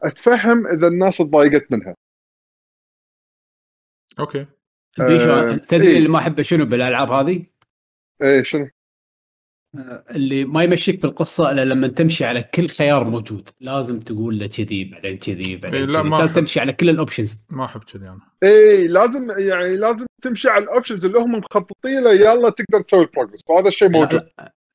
أتفهم 0.01 0.67
إذا 0.67 0.87
الناس 0.87 1.17
تضايقت 1.17 1.71
منها 1.71 1.95
okay 4.19 4.45
بيشو 4.99 5.29
آه، 5.29 5.55
تدري 5.55 5.87
إيه. 5.87 5.97
اللي 5.97 6.09
ما 6.09 6.17
أحبه 6.17 6.43
شنو 6.43 6.65
بالألعاب 6.65 7.11
هذه؟ 7.11 7.45
إيه 8.21 8.43
شنو؟ 8.43 8.69
آه، 9.77 10.03
اللي 10.11 10.45
ما 10.45 10.63
يمشيك 10.63 11.01
بالقصة 11.01 11.51
إلا 11.51 11.65
لما 11.65 11.87
تمشي 11.87 12.25
على 12.25 12.43
كل 12.43 12.67
خيار 12.67 13.03
موجود. 13.03 13.49
لازم 13.59 13.99
تقول 13.99 14.39
له 14.39 14.47
كذي 14.47 14.83
بعدين 14.83 15.17
كذي 15.17 15.55
بعدين 15.57 15.79
إيه، 15.79 15.85
لا، 15.85 16.01
كذي. 16.01 16.09
لازم 16.09 16.13
أحب. 16.13 16.35
تمشي 16.35 16.59
على 16.59 16.73
كل 16.73 16.89
ال 16.89 16.96
options 16.96 17.43
ما 17.49 17.65
أحب 17.65 17.83
كذي 17.83 18.09
أنا. 18.09 18.19
اي 18.43 18.87
لازم 18.87 19.31
يعني 19.31 19.77
لازم 19.77 20.05
تمشي 20.21 20.49
على 20.49 20.63
ال 20.63 20.68
options 20.68 21.05
اللي 21.05 21.19
هم 21.19 21.31
مخططين 21.31 22.03
له 22.03 22.13
يلا 22.13 22.49
تقدر 22.49 22.81
تسوي 22.81 23.01
ال 23.01 23.06
progress 23.06 23.43
فهذا 23.47 23.67
الشيء 23.67 23.89
موجود. 23.89 24.29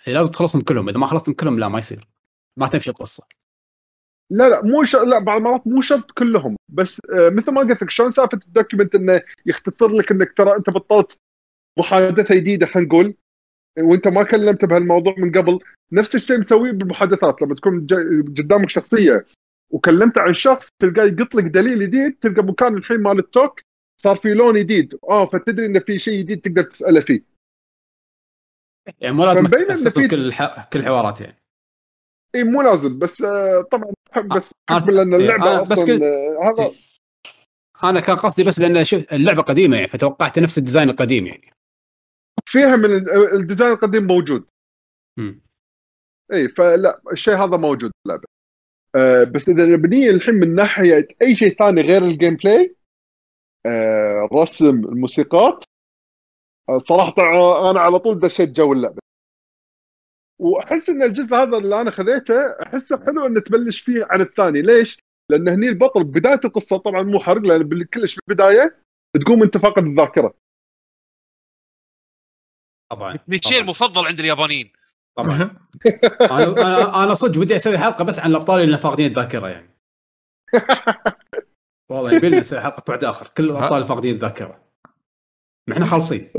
لازم 0.07 0.31
تخلصهم 0.31 0.63
كلهم. 0.63 0.89
إذا 0.89 0.99
ما 0.99 1.07
خلصتهم 1.07 1.35
كلهم 1.35 1.59
لا 1.59 1.69
ما 1.69 1.79
يصير. 1.79 2.09
ما 2.57 2.67
تمشي 2.67 2.91
القصة. 2.91 3.27
لا 4.31 4.49
لا 4.49 4.63
مو 4.65 4.85
ش... 4.85 4.97
لا 4.97 5.19
بعض 5.19 5.37
المرات 5.37 5.67
مو 5.67 5.81
شرط 5.81 6.11
كلهم. 6.11 6.57
بس 6.69 7.01
آه 7.11 7.29
مثل 7.29 7.53
ما 7.53 7.61
قلت 7.61 7.83
لك 7.83 7.91
شلون 7.91 8.11
سالفة 8.11 8.41
ال 8.47 8.52
document 8.52 8.95
إنه 8.95 9.23
يختصر 9.47 9.89
لك 9.89 10.11
إنك 10.11 10.33
ترى 10.33 10.57
أنت 10.57 10.71
بطلت 10.71 11.19
محادثة 11.79 12.35
جديدة 12.35 12.67
خلينا 12.67 12.89
نقول. 12.89 13.15
وانت 13.79 14.09
ما 14.09 14.23
كلمت 14.23 14.65
بهالموضوع 14.65 15.15
من 15.19 15.33
قبل 15.33 15.59
نفس 15.93 16.15
الشيء 16.15 16.39
مسويه 16.39 16.73
بالمحادثات 16.73 17.43
لما 17.43 17.55
تكون 17.55 17.87
قدامك 18.39 18.69
شخصية 18.71 19.27
وكلمت 19.71 20.19
عن 20.19 20.33
شخص 20.33 20.69
تلقاه 20.83 21.05
يقط 21.05 21.35
لك 21.35 21.45
دليل 21.45 21.81
جديد 21.81 22.19
تلقى 22.21 22.43
مكان 22.43 22.77
الحين 22.77 23.01
مال 23.03 23.19
التوك 23.19 23.61
صار 24.03 24.17
في 24.17 24.35
لون 24.35 24.55
جديد. 24.59 24.99
آه 25.11 25.27
فتدري 25.27 25.67
انه 25.67 25.79
في 25.81 25.99
شيء 25.99 26.19
جديد 26.19 26.41
تقدر 26.41 26.63
تسأله 26.63 27.01
فيه. 27.01 27.23
يعني 29.01 29.15
مو 29.15 29.25
لازم 29.25 29.91
في- 29.91 30.09
كل 30.09 30.27
الح... 30.27 30.69
كل 30.73 30.79
الحوارات 30.79 31.21
يعني. 31.21 31.37
اي 32.35 32.45
مو 32.45 32.63
لازم 32.63 32.99
بس 32.99 33.23
آه 33.23 33.63
طبعا 33.73 33.93
بس 34.37 34.51
آه، 34.71 34.79
لأن 34.79 35.15
إيه، 35.15 35.21
اللعبة 35.21 35.63
بس 35.63 35.73
أصلا 35.73 35.93
قلت- 35.95 36.03
آه 36.03 36.51
هذا 36.51 36.75
أنا 37.85 38.01
كان 38.01 38.17
قصدي 38.17 38.45
بس 38.45 38.59
لأن 38.61 38.85
شوف 38.85 39.13
اللعبة 39.13 39.43
قديمة 39.43 39.77
يعني 39.77 39.89
فتوقعت 39.89 40.39
نفس 40.39 40.59
ال 40.59 40.64
design 40.64 40.91
القديم 40.91 41.27
يعني. 41.27 41.51
فيها 42.55 42.77
من 42.77 42.85
ال- 42.85 43.35
ال 43.35 43.40
design 43.40 43.73
القديم 43.73 44.03
موجود. 44.07 44.47
إي 46.33 46.49
فلا 46.49 47.01
الشيء 47.13 47.35
هذا 47.35 47.57
موجود 47.57 47.91
باللعبه 48.05 48.25
آه 48.97 49.25
بس 49.25 49.49
إذا 49.49 49.67
نبنيه 49.67 50.11
الحين 50.11 50.35
من 50.35 50.55
ناحية 50.55 51.09
أي 51.23 51.35
شيء 51.35 51.49
ثاني 51.59 51.81
غير 51.81 52.03
ال 52.03 52.35
gameplay 52.35 52.77
آه 53.67 54.29
الرسم 54.33 54.85
الموسيقات 54.85 55.65
آه 56.69 56.79
صراحة 56.79 57.13
أنا 57.71 57.81
على 57.81 57.99
طول 57.99 58.19
دشيت 58.19 58.49
جو 58.57 58.73
اللعبة. 58.73 58.99
وأحس 60.41 60.89
إن 60.89 61.03
الجزء 61.03 61.37
هذا 61.37 61.59
اللي 61.59 61.81
أنا 61.81 61.91
خذيته 61.91 62.63
أحسه 62.63 63.05
حلو 63.05 63.27
إن 63.27 63.43
تبلش 63.43 63.81
فيه 63.81 64.07
عن 64.11 64.21
الثاني. 64.21 64.63
ليش؟ 64.63 64.99
لأن 65.31 65.49
هني 65.49 65.69
البطل 65.69 66.05
بداية 66.05 66.41
القصة 66.45 66.77
طبعا 66.77 67.03
مو 67.03 67.21
حرق 67.21 67.43
لأن 67.43 67.85
كلش 67.85 68.15
في 68.15 68.21
البدايه 68.29 68.77
تقوم 69.21 69.43
أنت 69.43 69.57
فاقد 69.59 69.85
الذاكرة. 69.85 70.35
طبعا 72.91 73.19
الشيء 73.29 73.53
طبعا, 73.53 73.63
المفضل 73.63 74.07
عند 74.07 74.21
اليابانيين. 74.21 74.73
طبعا. 75.17 75.57
أنا 76.31 77.05
أنا 77.05 77.15
صدق 77.15 77.41
ودي 77.41 77.57
أسوي 77.57 77.79
حلقة 77.79 78.05
بس 78.05 78.19
عن 78.19 78.31
الأبطال 78.31 78.63
اللي 78.63 78.79
فاقدين 78.79 79.07
الذاكرة 79.07 79.49
يعني. 79.49 79.71
والله 81.91 82.13
يبي 82.13 82.29
لنا 82.29 82.39
نسوي 82.39 82.61
حلقة 82.61 82.83
بعد 82.89 83.05
آخر. 83.05 83.29
كل 83.29 83.45
الأبطال 83.45 83.75
اللي 83.75 83.87
فاقدين 83.87 84.15
الذاكرة. 84.15 84.65
ما 85.69 85.75
إحنا 85.75 85.87
خالصين. 85.87 86.31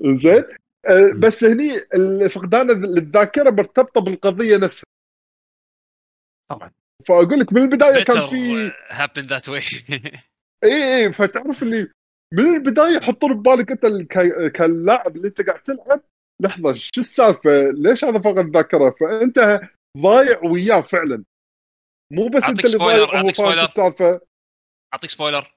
زين. 0.00 0.44
آه، 0.86 1.12
بس 1.18 1.44
هني 1.44 1.70
فقدان 2.28 2.70
الذاكرة 2.70 3.50
مرتبطة 3.50 4.00
بالقضية 4.00 4.56
نفسها. 4.56 4.86
طبعا. 6.50 6.70
فأقول 7.08 7.40
لك 7.40 7.52
من 7.52 7.62
البداية 7.62 8.04
كان 8.04 8.26
في 8.26 8.70
happen 8.70 9.28
that 9.28 9.44
way. 9.52 9.90
اي 10.64 10.96
اي 11.04 11.12
فتعرف 11.12 11.62
اللي 11.62 11.92
من 12.34 12.54
البداية 12.54 12.96
يحطون 12.96 13.34
ببالك 13.34 13.70
أنت 13.70 13.86
كلاعب 14.56 15.16
اللي 15.16 15.28
أنت 15.28 15.40
قاعد 15.40 15.62
تلعب 15.62 16.02
لحظة 16.42 16.74
شو 16.74 17.00
السالفة؟ 17.00 17.70
ليش 17.70 18.04
هذا 18.04 18.18
فقد 18.18 18.38
الذاكرة؟ 18.38 18.90
فأنت 19.00 19.60
ضايع 19.98 20.40
وياه 20.44 20.80
فعلا 20.80 21.24
مو 22.12 22.28
بس 22.28 22.44
أنت 22.44 22.58
اللي 22.58 22.70
سبويلر، 22.70 23.04
ضايع 23.04 23.20
أعطيك 23.20 23.36
فاهم 23.36 23.52
سبويلر. 23.52 23.64
السالفة 23.64 24.20
أعطيك 24.94 25.10
سبويلر 25.10 25.54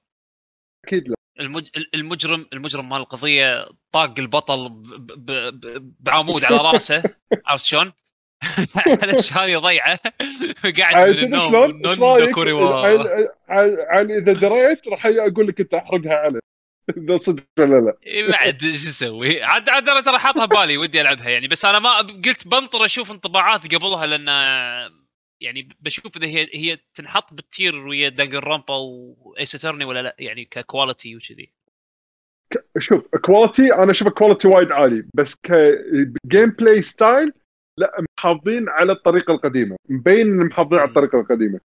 أكيد 0.86 1.08
لا 1.08 1.14
المج... 1.40 1.68
المجرم 1.94 2.46
المجرم 2.52 2.88
مال 2.88 3.00
القضية 3.00 3.68
طاق 3.94 4.14
البطل 4.18 4.68
ب... 4.68 5.06
ب... 5.06 5.30
ب... 5.30 5.94
بعمود 6.00 6.44
على 6.44 6.56
رأسه 6.56 7.02
عرفت 7.46 7.64
شلون؟ 7.64 7.92
معلش 8.76 9.32
هذه 9.32 9.56
ضيعه 9.56 9.98
قاعد 10.78 11.08
من 11.08 11.18
النوم 11.18 11.50
شلون؟ 11.50 11.86
عن 13.88 14.10
إذا 14.10 14.32
دريت 14.32 14.88
راح 14.88 15.06
أقول 15.06 15.46
لك 15.46 15.60
أنت 15.60 15.74
أحرقها 15.74 16.14
عليه 16.14 16.40
اذا 16.98 17.18
صدق 17.18 17.44
ولا 17.58 17.80
لا؟ 17.80 17.98
إيه، 18.06 18.30
بعد 18.30 18.60
شو 18.60 18.66
أسوي؟ 18.66 19.42
عاد 19.42 19.68
عاد 19.68 19.88
أنا 19.88 20.00
ترى 20.00 20.18
حاطها 20.18 20.46
ببالي 20.46 20.76
ودي 20.76 21.00
ألعبها 21.00 21.28
يعني. 21.28 21.48
بس 21.48 21.64
أنا 21.64 21.78
ما 21.78 21.98
قلت 21.98 22.48
بنطر 22.48 22.84
أشوف 22.84 23.10
انطباعات 23.10 23.74
قبلها 23.74 24.06
لأن 24.06 24.28
يعني 25.40 25.68
بشوف 25.80 26.16
إذا 26.16 26.26
هي 26.26 26.48
هي 26.54 26.78
تنحط 26.94 27.34
بال 27.34 27.48
tier 27.48 27.76
ويا 27.76 28.08
Danganronpa 28.08 28.74
و 28.74 28.83
Ace 28.83 29.11
Attorney 29.11 29.84
ولا 29.84 30.02
لا 30.02 30.16
يعني 30.18 30.44
ك 30.44 30.53
quality 30.53 31.16
وكذي. 31.16 31.52
شوف 32.78 33.06
quality 33.24 33.74
أنا 33.74 33.90
أشوف 33.90 34.08
quality 34.08 34.48
وايد 34.48 34.72
عالي. 34.72 35.04
بس 35.14 35.34
ك 35.42 36.50
gameplay 36.50 36.82
style 36.82 37.32
لا 37.78 38.04
محافظين 38.18 38.68
على 38.68 38.92
الطريقة 38.92 39.34
القديمة. 39.34 39.76
مبين 39.88 40.26
ان 40.26 40.46
محافظين 40.46 40.78
على 40.78 40.88
الطريقة 40.88 41.20
القديمة. 41.20 41.60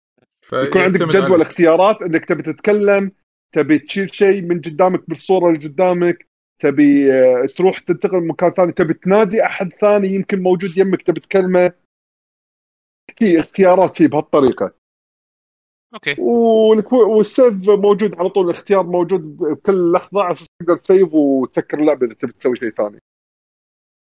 يكون 0.54 0.82
عندك 0.82 1.02
جدول 1.02 1.42
اختيارات 1.42 2.02
إنك 2.02 2.26
تبي 2.26 2.44
تتكلم 2.44 3.12
تبي 3.56 3.80
تشيل 3.80 4.14
شيء 4.14 4.42
من 4.42 4.62
قدامك 4.62 5.10
بالصورة 5.10 5.50
اللي 5.50 5.68
قدامك 5.68 6.28
تبي 6.60 7.14
آه، 7.14 7.46
تروح 7.58 7.80
تنتقل 7.80 8.28
مكان 8.28 8.50
ثاني 8.50 8.72
تبي 8.72 8.94
تنادي 8.94 9.46
أحد 9.46 9.70
ثاني 9.82 10.08
يمكن 10.08 10.44
موجود 10.44 10.78
يمك 10.78 11.02
تبي 11.02 11.20
تكلمه. 11.20 11.72
في 13.18 13.40
اختيارات 13.40 13.98
شيء 13.98 14.08
بهالطريقة. 14.08 14.74
okay. 15.94 16.16
وال 16.92 17.12
save 17.12 17.54
موجود 17.70 18.16
على 18.16 18.30
طول 18.30 18.46
الاختيار 18.46 18.86
موجود 18.86 19.38
بكل 19.38 19.92
لحظة 19.92 20.22
على 20.22 20.34
أساس 20.34 20.48
تقدر 20.60 20.78
تسيف 20.78 21.14
وتسكر 21.14 21.80
اللعبة 21.80 22.06
إذا 22.06 22.14
تبي 22.14 22.32
تسوي 22.32 22.56
شيء 22.56 22.70
ثاني. 22.70 23.00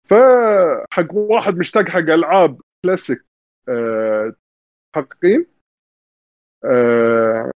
فحق 0.09 1.13
واحد 1.13 1.57
مشتاق 1.57 1.89
حق 1.89 1.99
ألعاب 1.99 2.61
كلاسيك 2.85 3.25
أه 3.69 4.35
أه 6.65 7.51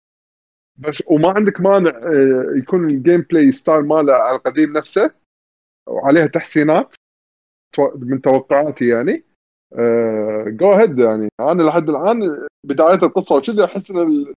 بس 0.75 1.03
وما 1.07 1.29
عندك 1.29 1.61
مانع 1.61 1.89
أه 1.89 2.57
يكون 2.57 2.89
ال 2.89 3.21
gameplay 3.21 3.51
style 3.51 3.81
ماله 3.85 4.13
على 4.13 4.35
القديم 4.35 4.73
نفسه 4.77 5.11
وعليها 5.87 6.27
تحسينات 6.27 6.95
من 7.95 8.21
توقعاتي 8.21 8.87
يعني. 8.87 9.23
go 10.47 10.73
ahead 10.73 10.99
يعني. 10.99 11.29
أنا 11.39 11.63
لحد 11.63 11.89
الآن 11.89 12.47
بداية 12.65 13.03
القصة 13.03 13.35
وكذا 13.35 13.65
أحس 13.65 13.91
إن 13.91 13.97
ال- 13.97 14.33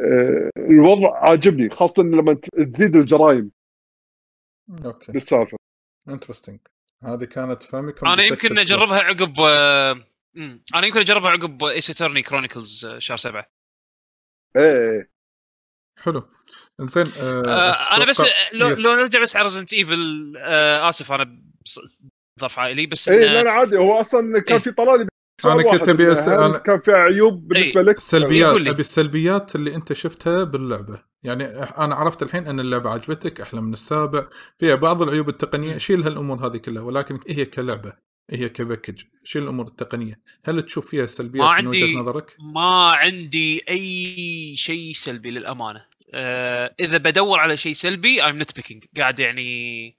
آه، 0.00 0.50
الوضع 0.56 1.18
عاجبني 1.28 1.70
خاصة 1.70 2.02
لما 2.02 2.34
تزيد 2.74 2.96
الجرائم. 2.96 3.50
أوكي. 4.84 5.12
بالسالفة. 5.12 5.56
interesting 6.08 6.60
هذه 7.02 7.24
كانت 7.24 7.62
فاميكوم 7.62 8.08
أنا 8.08 8.22
يمكن. 8.22 8.58
أجربها 8.58 8.98
عقب 8.98 9.40
آه،. 9.40 10.04
أنا 10.74 10.86
يمكن 10.86 11.00
أجربها 11.00 11.30
عقب 11.30 11.64
Ace 11.64 11.90
Attorney 11.90 12.22
Chronicles 12.22 12.86
شهر 12.98 13.16
سبعة. 13.16 13.46
إيه 14.56 15.10
حلو. 16.00 16.22
انزين 16.80 17.06
آه 17.20 17.42
آه 17.46 17.96
أنا 17.96 18.04
بس 18.04 18.20
أتوقع- 18.22 18.54
لو, 18.54 18.68
yes. 18.68 18.78
لو 18.80 18.94
نرجع 18.94 19.20
بس 19.22 19.36
على 19.36 19.44
Resident 19.44 19.72
Evil 19.72 20.34
آه 20.38 20.88
آسف 20.88 21.12
أنا 21.12 21.42
ظرف 22.40 22.58
عائلي 22.58 22.86
بس 22.86 23.08
إيه 23.08 23.26
لا 23.32 23.42
لا 23.42 23.52
عادي. 23.52 23.76
هو 23.76 24.00
أصلا 24.00 24.40
كان 24.40 24.56
إيه. 24.56 24.62
في 24.62 24.72
طلال 24.72 24.92
لي 24.92 25.06
سؤال 25.42 25.60
أنا 25.60 25.62
كنت 25.70 25.88
هل 26.28 26.54
أنا- 26.54 26.56
كان 26.56 26.80
في 26.80 26.92
عيوب 26.92 27.48
بالنسبة 27.48 27.80
إيه. 27.80 27.86
لك 27.86 27.98
لي. 28.56 28.70
أبي 28.70 28.80
السلبيات 28.80 29.54
اللي 29.54 29.74
أنت 29.74 29.92
شفتها 29.92 30.44
باللعبة. 30.44 31.02
يعني 31.24 31.44
أنا 31.78 31.94
عرفت 31.94 32.22
الحين 32.22 32.46
أن 32.46 32.60
اللعبة 32.60 32.90
عجبتك 32.90 33.40
أحلى 33.40 33.60
من 33.60 33.72
السابع. 33.72 34.26
فيها 34.58 34.74
بعض 34.74 35.02
العيوب 35.02 35.28
التقنية. 35.28 35.78
شيل 35.78 36.02
هالأمور 36.02 36.46
هذه 36.46 36.56
كلها 36.56 36.82
ولكن 36.82 37.20
هي 37.28 37.44
كلعبة. 37.44 37.92
هي 38.30 38.48
كباكج 38.48 39.02
شيل 39.24 39.42
الأمور 39.42 39.66
التقنية؟ 39.66 40.20
هل 40.44 40.62
تشوف 40.62 40.90
فيها 40.90 41.06
سلبيات 41.06 41.44
ما 41.44 41.50
من 41.50 41.66
عندي- 41.66 41.84
وجهه 41.84 41.96
نظرك؟ 41.98 42.36
ما 42.54 42.90
عندي 42.90 43.62
أي 43.68 44.56
شيء 44.56 44.92
سلبي 44.92 45.30
للأمانة. 45.30 45.86
آه 46.14 46.74
إذا 46.80 46.96
بدور 46.98 47.40
على 47.40 47.56
شيء 47.56 47.72
سلبي 47.72 48.22
I'm 48.22 48.26
نت 48.34 48.56
بيكينج 48.56 48.84
قاعد 48.98 49.20
يعني 49.20 49.98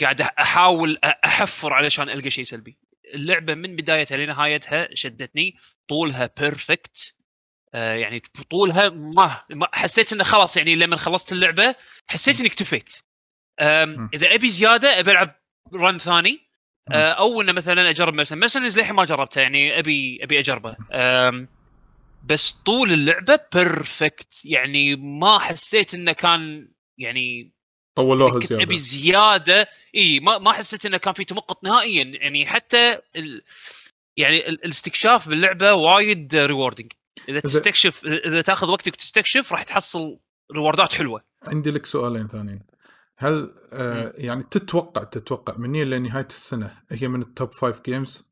قاعد 0.00 0.20
أحاول 0.20 0.98
أحفر 1.04 1.72
علشان 1.74 2.10
ألقى 2.10 2.30
شيء 2.30 2.44
سلبي. 2.44 2.78
اللعبة 3.14 3.54
من 3.54 3.76
بدايتها 3.76 4.16
لنهايتها 4.16 4.88
شدتني. 4.94 5.54
طولها 5.88 6.30
perfect 6.40 7.14
آه 7.74 7.94
يعني 7.94 8.22
طولها 8.50 8.88
ما 8.88 9.42
ما- 9.50 9.68
حسيت 9.72 10.12
إنه 10.12 10.24
خلاص 10.24 10.56
يعني 10.56 10.74
لما 10.74 10.96
خلصت 10.96 11.32
اللعبة 11.32 11.74
حسيت 12.06 12.38
اني 12.40 12.48
اكتفيت. 12.48 12.90
إذا 14.14 14.34
أبي 14.34 14.48
زيادة 14.48 15.00
أبي 15.00 15.10
ألعب 15.10 15.34
run 15.74 15.98
ثاني. 15.98 16.47
أو 16.92 17.40
إنه 17.40 17.52
مثلا 17.52 17.90
أجرب 17.90 18.14
مثلا 18.14 18.38
مثلا 18.38 18.68
للحين 18.68 18.94
ما 18.94 19.04
جربته 19.04 19.40
يعني 19.40 19.78
ابي 19.78 20.18
أبي 20.22 20.38
أجربه. 20.38 20.76
بس 22.24 22.50
طول 22.50 22.92
اللعبة 22.92 23.40
perfect 23.54 24.44
يعني 24.44 24.96
ما 24.96 25.38
حسيت 25.38 25.94
إنه 25.94 26.12
كان 26.12 26.68
يعني 26.98 27.52
طولوها 27.94 28.40
زيادة. 28.40 28.62
أبي 28.62 28.76
زيادة. 28.76 29.68
إي 29.94 30.20
ما 30.20 30.38
ما 30.38 30.52
حسيت 30.52 30.86
إنه 30.86 30.96
كان 30.96 31.14
في 31.14 31.24
تمغط 31.24 31.64
نهائيا. 31.64 32.04
يعني 32.04 32.46
حتى 32.46 32.98
ال... 33.16 33.42
يعني 34.16 34.48
ال- 34.48 34.64
الاستكشاف 34.64 35.28
باللعبة 35.28 35.72
وايد 35.72 36.34
rewarding 36.34 36.92
إذا. 37.28 37.40
تستكشف 37.40 38.04
إذا 38.06 38.40
تاخذ 38.40 38.68
وقتك 38.70 38.92
وتستكشف 38.92 39.52
راح 39.52 39.62
تحصل 39.62 40.18
reward 40.52 40.88
ات 40.88 40.94
حلوة. 40.94 41.22
عندي 41.42 41.70
لك 41.70 41.86
سؤالين 41.86 42.28
ثانيين. 42.28 42.60
هل 43.20 43.54
آه 43.72 44.12
يعني 44.16 44.42
تتوقع 44.50 45.04
تتوقع 45.04 45.56
من 45.56 45.74
هنا 45.74 45.94
لنهاية 45.94 46.26
السنة 46.26 46.76
هي 46.90 47.08
من 47.08 47.22
ال 47.22 47.30
top 47.30 47.52
five 47.52 47.80
games 47.80 48.28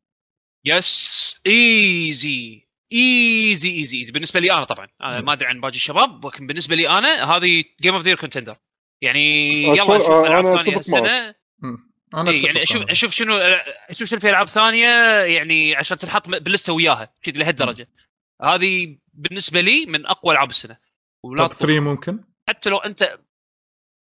yes 0.64 1.36
easy 1.46 2.66
easy 2.92 3.70
easy 3.70 3.98
easy 3.98 4.12
بالنسبة 4.12 4.40
لي 4.40 4.52
أنا 4.52 4.64
طبعا. 4.64 4.88
أنا 5.00 5.20
ما. 5.20 5.32
أدري 5.32 5.46
عن 5.48 5.60
باقي 5.60 5.74
الشباب 5.74 6.26
لكن 6.26 6.46
بالنسبة 6.46 6.76
لي 6.76 6.88
أنا 6.88 7.36
هذه 7.36 7.64
game 7.80 7.94
of 7.94 8.02
the 8.02 8.14
كونتندر 8.14 8.56
يعني 9.02 9.62
يلا 9.62 9.96
نشوف 9.96 10.10
آه، 10.10 10.26
ألعاب 10.26 10.44
ثانية 10.44 10.60
أتفق 10.60 10.76
هالسنه 10.76 11.34
أنا 12.14 12.30
إيه 12.30 12.46
يعني 12.46 12.62
أشوف 12.62 12.82
أنا. 12.82 12.92
أشوف 12.92 13.10
شنو 13.10 13.36
أشوف 13.90 14.08
شنو 14.08 14.20
في 14.20 14.30
ألعاب 14.30 14.46
ثانية 14.46 14.88
يعني 15.24 15.76
عشان 15.76 15.98
تنحط 15.98 16.28
باللسته 16.28 16.72
وياها 16.72 17.12
كذا 17.22 17.36
لهالدرجة. 17.36 17.88
هذه 18.42 18.98
بالنسبة 19.14 19.60
لي 19.60 19.86
من 19.86 20.06
أقوى 20.06 20.32
ألعاب 20.32 20.50
السنة. 20.50 20.76
ولا 21.22 21.36
توب 21.36 21.48
تطوف. 21.48 21.60
3 21.60 21.80
ممكن؟ 21.80 22.24
حتى 22.48 22.70
لو 22.70 22.78
أنت 22.78 23.18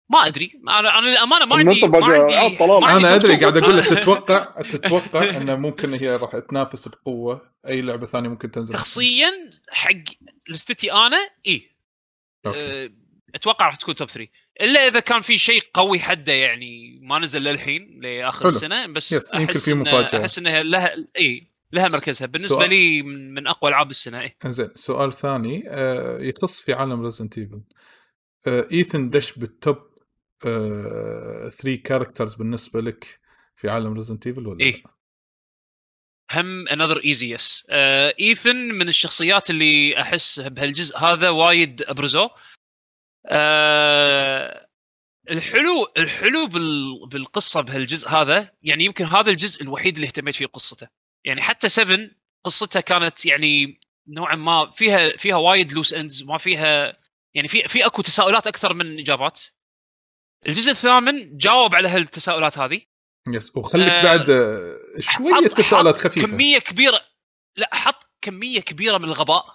ما 0.10 0.28
أدري. 0.28 0.52
أنا 0.68 1.00
أنا 1.00 1.08
للأمانة 1.10 1.46
ما 1.46 1.56
عندي 1.56 1.82
ننطر 1.82 2.00
ما 2.00 2.88
عندي 2.88 3.08
أنا 3.08 3.16
أدري 3.16 3.36
قاعد. 3.36 3.58
أقول 3.58 3.78
لك 3.78 3.86
تتوقع 3.96 4.62
تتوقع 4.62 5.38
إنه 5.38 5.56
ممكن 5.56 5.94
هي 5.94 6.16
راح 6.16 6.32
تنافس 6.50 6.88
بقوة. 6.88 7.42
أي 7.68 7.82
لعبة 7.82 8.06
ثانية 8.06 8.30
ممكن 8.30 8.52
تنزل؟ 8.52 8.74
شخصيا 8.74 9.32
حق 9.70 9.92
لستي 10.50 10.92
أنا 10.94 11.18
إي. 11.48 11.72
أه، 12.46 12.90
أتوقع 13.36 13.66
راح 13.66 13.76
تكون 13.76 13.96
top 13.96 14.10
3 14.10 14.30
إلا 14.62 14.88
إذا 14.88 15.00
كان 15.00 15.22
في 15.22 15.38
شيء 15.38 15.62
قوي 15.74 16.00
حده 16.00 16.34
يعني 16.34 17.00
ما 17.02 17.20
نزل 17.20 17.42
للحين 17.44 18.00
لآخر 18.02 18.40
حلو. 18.40 18.48
السنة 18.50 18.88
بس 18.88 19.12
yes، 19.12 19.34
يمكن 19.34 19.46
أحس 19.46 19.66
في 19.66 19.74
مفاجأة. 19.74 20.22
أحس 20.22 20.38
إنها 20.38 20.64
لها 20.64 20.96
إي 21.18 21.52
لها 21.72 21.88
مركزها. 21.88 22.26
بالنسبة 22.28 22.56
سؤال. 22.60 22.70
لي 22.70 23.02
من, 23.02 23.34
من 23.34 23.48
أقوى 23.48 23.70
ألعاب 23.70 23.90
السنة 23.90 24.22
إي. 24.22 24.36
إنزين 24.46 24.70
سؤال 24.76 25.14
ثاني 25.14 25.64
آه 25.68 26.20
يخص 26.20 26.62
في 26.62 26.74
عالم 26.74 27.02
Resident 27.06 27.38
Evil 27.38 27.62
آه 28.48 28.68
إيثن 28.72 29.10
دش 29.10 29.32
بال 29.32 29.50
top 29.50 29.78
3 30.40 31.76
characters 31.76 32.36
بالنسبة 32.36 32.82
لك 32.82 33.20
في 33.56 33.70
عالم 33.70 33.94
Resident 33.94 34.28
Evil 34.28 34.48
ولا 34.48 34.66
إيه. 34.66 34.84
لا؟ 34.84 34.98
هم 36.32 36.68
another 36.68 37.04
easy 37.06 37.34
yes 37.34 37.68
ايثن 38.20 38.56
من 38.56 38.90
الشخصيات 38.90 39.50
اللي 39.50 40.02
أحس 40.02 40.40
بهالجزء 40.40 40.98
هذا 40.98 41.30
وايد 41.30 41.82
ابرزوه 41.82 42.30
أه 43.26 44.68
الحلو 45.32 45.92
الحلو 45.98 46.48
بال 46.48 47.08
بالقصة 47.08 47.62
بهالجزء 47.62 48.10
هذا 48.10 48.52
يعني 48.62 48.86
يمكن 48.86 49.06
هذا 49.06 49.32
الجزء 49.32 49.64
الوحيد 49.64 49.96
اللي 49.96 50.08
اهتميت 50.08 50.36
فيه 50.36 50.46
قصته 50.46 50.88
يعني 51.26 51.42
حتى 51.42 51.70
7 51.70 52.10
قصتها 52.44 52.82
كانت 52.82 53.26
يعني 53.26 53.80
نوعا 54.08 54.36
ما 54.36 54.72
فيها 54.72 55.18
فيها 55.18 55.36
وايد 55.36 55.72
loose 55.72 55.94
ends 55.94 56.24
ما 56.24 56.38
فيها 56.38 56.98
يعني 57.34 57.48
في 57.48 57.68
في 57.68 57.86
أكو 57.86 58.02
تساؤلات 58.02 58.48
أكثر 58.48 58.74
من 58.74 59.00
إجابات 59.00 59.44
الجزء 60.48 60.72
الثامن 60.72 61.38
جاوب 61.38 61.76
على 61.76 61.88
هالتساؤلات 61.88 62.58
هذه. 62.58 62.82
yes 63.28 63.52
وخليك 63.56 63.90
آه، 63.90 64.04
بعد 64.04 64.30
آه 64.30 64.78
شوية 65.00 65.48
تساؤلات 65.48 65.98
حط 65.98 66.04
خفيفة. 66.04 66.28
كمية 66.28 66.60
كبيره 66.60 67.02
لا 67.58 67.70
حط 67.76 68.10
كمية 68.22 68.60
كبيرة 68.60 68.98
من 68.98 69.04
الغباء. 69.06 69.46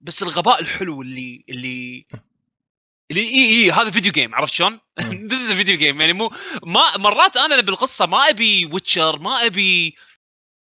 بس 0.00 0.22
الغباء 0.22 0.60
الحلو 0.60 1.02
اللي 1.02 1.44
اللي 1.48 2.06
اللي 3.10 3.20
اي 3.20 3.64
إي 3.64 3.72
هذا 3.72 3.90
video 3.90 4.12
game 4.12 4.34
عرفت 4.34 4.52
شلون؟ 4.52 4.80
this 5.30 5.52
video 5.52 5.78
game 5.78 6.00
يعني 6.00 6.12
مو 6.12 6.30
ما 6.62 6.96
مرات 6.96 7.36
أنا 7.36 7.60
بالقصة 7.60 8.06
ما 8.06 8.28
أبي 8.28 8.66
Witcher 8.66 9.18
ما 9.18 9.46
أبي 9.46 9.96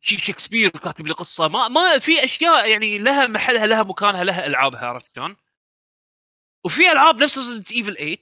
شكسبير 0.00 0.68
كاتب 0.68 1.06
لي 1.06 1.12
قصة. 1.12 1.48
ما 1.48 1.68
ما 1.68 1.98
في 1.98 2.24
أشياء 2.24 2.68
يعني 2.70 2.98
لها 2.98 3.26
محلها 3.26 3.66
لها 3.66 3.82
مكانها 3.82 4.24
لها 4.24 4.46
ألعابها 4.46 4.86
عرفت 4.86 5.14
شلون؟ 5.14 5.36
وفي 6.64 6.92
ألعاب 6.92 7.22
نفس 7.22 7.38
Resident 7.38 7.72
Evil 7.72 7.94
8 7.96 8.16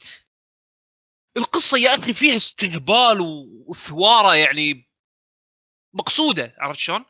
القصة 1.36 1.78
يا 1.78 1.94
أخي 1.94 2.14
فيها 2.14 2.36
استهبال 2.36 3.20
وثوارة 3.66 4.34
يعني 4.34 4.88
مقصودة 5.94 6.54
عرفت 6.58 6.80
شلون؟ 6.80 7.04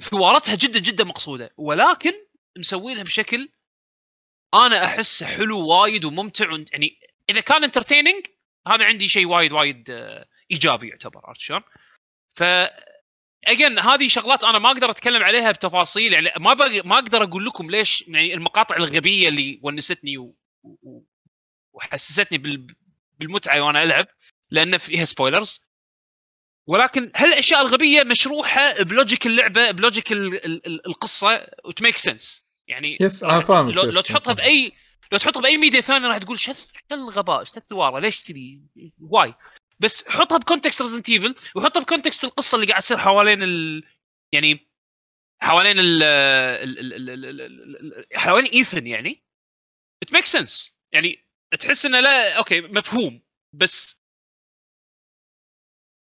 ثوارتها 0.00 0.54
جدا 0.54 0.78
جدا 0.78 1.04
مقصودة 1.04 1.54
ولكن 1.56 2.12
مسوينها 2.58 3.02
بشكل 3.02 3.48
أنا 4.54 4.84
احسه 4.84 5.26
حلو 5.26 5.66
وايد 5.68 6.04
وممتع 6.04 6.46
يعني 6.72 7.00
إذا 7.30 7.40
كان 7.40 7.64
انترتيننج 7.64 8.26
هذا 8.66 8.84
عندي 8.84 9.08
شيء 9.08 9.26
وايد 9.26 9.52
وايد 9.52 9.90
آه، 9.90 10.28
إيجابي 10.50 10.88
يعتبر 10.88 11.20
عرفت 11.24 11.40
شلون؟ 11.40 11.60
ف 12.34 12.42
اجين 13.44 13.78
هذه 13.78 14.08
شغلات 14.08 14.44
أنا 14.44 14.58
ما 14.58 14.70
أقدر 14.70 14.90
أتكلم 14.90 15.22
عليها 15.22 15.52
بتفاصيل 15.52 16.12
يعني 16.12 16.30
ما 16.38 16.54
بق... 16.54 16.84
ما 16.84 16.98
أقدر 16.98 17.22
أقول 17.22 17.46
لكم 17.46 17.70
ليش 17.70 18.04
يعني 18.08 18.34
المقاطع 18.34 18.76
الغبية 18.76 19.28
اللي 19.28 19.60
ونستني 19.62 20.18
و... 20.18 20.36
و... 20.62 21.02
وحسستني 21.72 22.38
بال... 22.38 22.66
بالمتعة 23.20 23.60
وأنا 23.60 23.82
ألعب 23.82 24.06
لأن 24.50 24.78
فيها 24.78 25.04
spoilers 25.04 25.70
ولكن 26.66 27.12
هالأشياء 27.16 27.60
الغبية 27.62 28.02
مشروحة 28.02 28.82
ب 28.82 28.89
logic 28.89 29.26
اللعبه 29.26 29.70
ب 29.70 29.77
logic 29.77 30.12
ال... 30.12 30.34
ال... 30.44 30.66
ال- 30.66 30.86
القصة 30.86 31.46
و 31.64 31.69
it 31.69 31.78
make 31.78 31.96
sense 31.96 32.46
يعني 32.68 32.96
yes 33.00 33.24
أنا 33.24 33.40
فاهم 33.40 33.70
لو, 33.70 33.82
لو 33.82 34.00
تحطها 34.00 34.32
باي 34.32 34.72
لو 35.12 35.18
تحطها 35.18 35.40
بأي 35.40 35.56
ميديا 35.56 35.80
ثانية 35.80 36.06
راح 36.08 36.18
تقول 36.18 36.38
شو 36.38 36.52
الغباء 36.92 37.44
شو 37.44 37.56
الثوارة 37.56 37.98
ليش 37.98 38.24
كذي؟ 38.24 38.60
why 39.00 39.34
بس 39.80 40.08
حطها 40.08 40.38
ب 40.38 40.44
context 40.44 40.82
Resident 40.82 41.08
Evil 41.08 41.34
وحطها 41.54 41.80
ب 41.80 41.86
context 41.86 42.24
القصة 42.24 42.56
اللي 42.56 42.66
قاعد 42.66 42.82
تصير 42.82 42.98
حوالين 42.98 43.42
ال 43.42 43.84
يعني 44.32 44.70
حوالين 45.42 45.78
ال 45.78 46.02
ال- 46.02 46.78
ال- 46.78 46.92
ال- 46.92 47.10
ال- 47.10 47.24
ال- 47.26 47.40
ال- 47.40 47.98
ال- 48.12 48.18
حوالين 48.18 48.50
ايثن 48.52 48.86
يعني. 48.86 49.22
it 50.02 50.12
make 50.12 50.24
sense 50.24 50.78
يعني 50.92 51.24
تحس 51.58 51.86
إنه 51.86 52.00
لا 52.00 52.38
okay 52.38 52.60
مفهوم 52.60 53.22
بس 53.52 54.00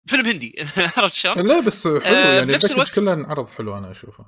فيلم 0.10 0.26
هندي 0.26 0.56
عرفت 0.98 1.14
شلون؟ 1.14 1.48
لا 1.48 1.60
بس 1.60 1.88
حلو 1.88 2.02
آه، 2.06 2.34
يعني 2.34 2.46
بنفس 2.46 2.72
الوقت- 2.72 2.96
كله 2.96 3.14
انعرض 3.14 3.50
حلو 3.50 3.78
أنا 3.78 3.92
أشوفه 3.92 4.26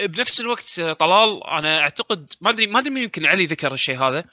بنفس 0.00 0.40
الوقت 0.40 0.80
طلال 0.80 1.44
أنا 1.46 1.80
أعتقد 1.80 2.32
ما 2.40 2.50
أدري 2.50 2.66
ما 2.66 2.78
أدري 2.78 3.02
يمكن 3.02 3.26
علي 3.26 3.44
ذكر 3.46 3.74
الشيء 3.74 3.98
هذا 3.98 4.24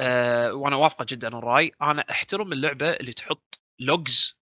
أه 0.00 0.52
وأنا 0.54 0.76
وافقه 0.76 1.06
جدا 1.08 1.28
الراي 1.28 1.72
أنا 1.82 2.04
أحترم 2.10 2.52
اللعبة 2.52 2.90
اللي 2.90 3.12
تحط 3.12 3.60
logs 3.80 4.38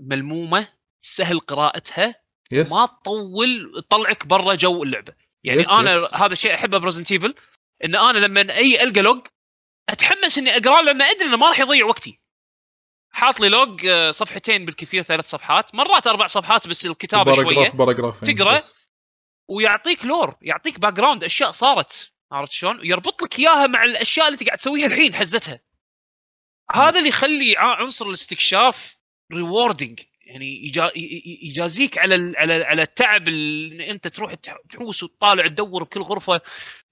ملمومة 0.00 0.68
سهل 1.04 1.40
قراءتها 1.40 2.14
yes 2.52 2.72
ما 2.72 2.86
تطول 2.86 3.82
تطلعك 3.88 4.26
برا 4.26 4.54
جو 4.54 4.82
اللعبة 4.82 5.14
يعني 5.44 5.60
yes، 5.60 5.70
أنا 5.70 5.94
yes. 5.94 6.14
هذا 6.14 6.32
الشيء 6.32 6.54
أحبه 6.54 6.78
ب 6.78 6.82
Resident 6.82 7.12
Evil 7.12 7.34
إن 7.84 7.94
أنا 7.94 8.18
لما 8.18 8.54
أي 8.56 8.82
ألقى 8.82 9.02
log 9.02 9.26
أتحمس 9.92 10.38
إني 10.38 10.56
اقراه 10.56 10.82
لأن 10.82 11.02
أدري 11.02 11.28
إنه 11.28 11.36
ما 11.36 11.48
راح 11.48 11.60
يضيع 11.60 11.86
وقتي 11.86 12.20
حاط 13.10 13.40
لي 13.40 13.48
log 13.48 13.86
آه، 13.86 14.10
صفحتين 14.10 14.64
بالكثير 14.64 15.02
ثلاث 15.02 15.24
صفحات 15.26 15.74
مرات 15.74 16.06
أربع 16.06 16.26
صفحات 16.26 16.68
بس 16.68 16.86
الكتابة 16.86 17.32
شوية 17.34 17.44
باراجراف 17.74 17.74
تقرأ؟ 18.20 18.56
بس. 18.56 18.74
ويعطيك 19.48 20.04
lore 20.04 20.36
يعطيك 20.42 20.80
background 20.80 21.24
أشياء 21.24 21.50
صارت 21.50 22.12
عرفت 22.32 22.52
شلون؟ 22.52 22.80
يربط 22.86 23.22
لك 23.22 23.38
إياها 23.38 23.66
مع 23.66 23.84
الأشياء 23.84 24.26
اللي 24.28 24.34
انت 24.34 24.46
قاعد 24.46 24.58
تسويها 24.58 24.86
الحين 24.86 25.14
حزتها. 25.14 25.60
هذا 26.74 26.98
اللي 26.98 27.08
يخلي 27.08 27.54
عنصر 27.58 28.06
الاستكشاف 28.06 28.96
rewarding 29.32 30.00
يعني 30.20 30.72
يجازيك 31.42 31.98
على 31.98 32.32
على 32.38 32.64
على 32.64 32.82
التعب 32.82 33.28
اللي 33.28 33.90
أنت 33.90 34.08
تروح 34.08 34.34
تح- 34.34 34.58
تحوس 34.70 35.02
وتطالع 35.02 35.46
تدور 35.46 35.82
بكل 35.84 36.00
غرفة 36.00 36.40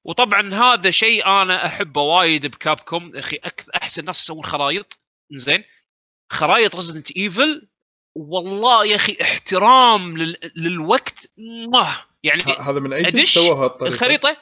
وطبعا 0.04 0.54
هذا 0.54 0.90
شيء 0.90 1.26
أنا 1.26 1.66
أحبه 1.66 2.00
وايد 2.00 2.46
ب 2.46 2.80
Capcom 2.80 3.16
أخي 3.16 3.36
أك- 3.36 3.76
أحسن 3.82 4.04
ناس 4.04 4.22
يسوون 4.22 4.44
خرايط 4.44 4.98
زين 5.32 5.64
خرايط 6.32 6.76
Resident 6.76 7.16
Evil 7.16 7.68
والله 8.16 8.86
يا 8.86 8.96
أخي 8.96 9.16
احترام 9.22 10.18
لل... 10.18 10.36
للوقت. 10.56 11.32
موه. 11.72 11.88
يعني 12.22 12.42
هذا 12.42 12.80
من 12.80 12.92
اي 12.92 13.02
جزء 13.02 13.20
أدش 13.20 13.34
سووها 13.34 13.66
الطريقة 13.66 13.94
الخريطة. 13.94 14.36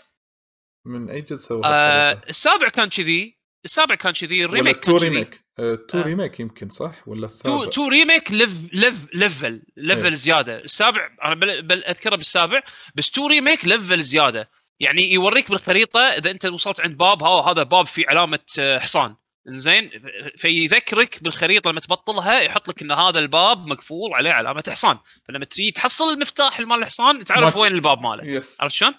من 0.86 1.10
اي 1.10 1.20
جزء 1.20 1.36
سووها 1.36 1.68
آه 1.68 2.22
السابع 2.28 2.68
كان 2.68 2.88
كذي. 2.88 3.38
السابع 3.64 3.94
كان 3.94 4.12
كذي. 4.12 4.44
ال 4.44 4.50
remake 4.50 4.84
two 4.84 4.98
كان 4.98 5.08
remake 5.08 5.44
آه، 5.58 5.74
تو 5.74 5.98
آه. 5.98 6.02
ريميك 6.02 6.40
يمكن 6.40 6.68
صح؟ 6.68 7.08
ولا 7.08 7.20
تو 7.20 7.24
السابع؟ 7.26 7.64
تو 7.70 7.88
ريميك 7.88 8.32
ليف 8.32 8.68
ليف 8.72 9.06
ليفل 9.14 9.62
ليفل. 9.76 10.16
زيادة. 10.16 10.58
السابع 10.58 11.10
أنا 11.24 11.34
بل, 11.34 11.62
بل 11.62 11.84
أذكره 11.84 12.16
بالسابع 12.16 12.62
بس 12.94 13.10
تو 13.10 13.26
ريميك 13.26 13.64
ليفل 13.64 14.02
زيادة. 14.02 14.50
يعني 14.80 15.12
يوريك 15.12 15.50
بالخريطة 15.50 16.00
إذا 16.00 16.30
أنت 16.30 16.46
وصلت 16.46 16.80
عند 16.80 16.96
باب 16.96 17.22
ها 17.22 17.50
هذا 17.50 17.62
باب 17.62 17.86
فيه 17.86 18.04
علامة 18.08 18.38
آه، 18.58 18.78
حصان. 18.78 19.16
زين 19.46 19.90
فيذكرك 20.36 21.22
بالخريطة 21.22 21.70
لما 21.70 21.80
تبطلها 21.80 22.40
يحط 22.40 22.68
لك 22.68 22.82
إن 22.82 22.92
هذا 22.92 23.18
الباب 23.18 23.66
مقفول 23.66 24.14
عليه 24.14 24.30
علامة 24.30 24.64
حصان. 24.68 24.98
فلما 25.28 25.44
تريد 25.44 25.72
تحصل 25.72 26.12
المفتاح 26.12 26.60
مال 26.60 26.78
الحصان 26.78 27.24
تعرف 27.24 27.56
وين 27.56 27.72
الباب 27.72 28.00
ماله. 28.00 28.24
يس. 28.24 28.62
عرفت 28.62 28.74
شلون؟ 28.74 28.94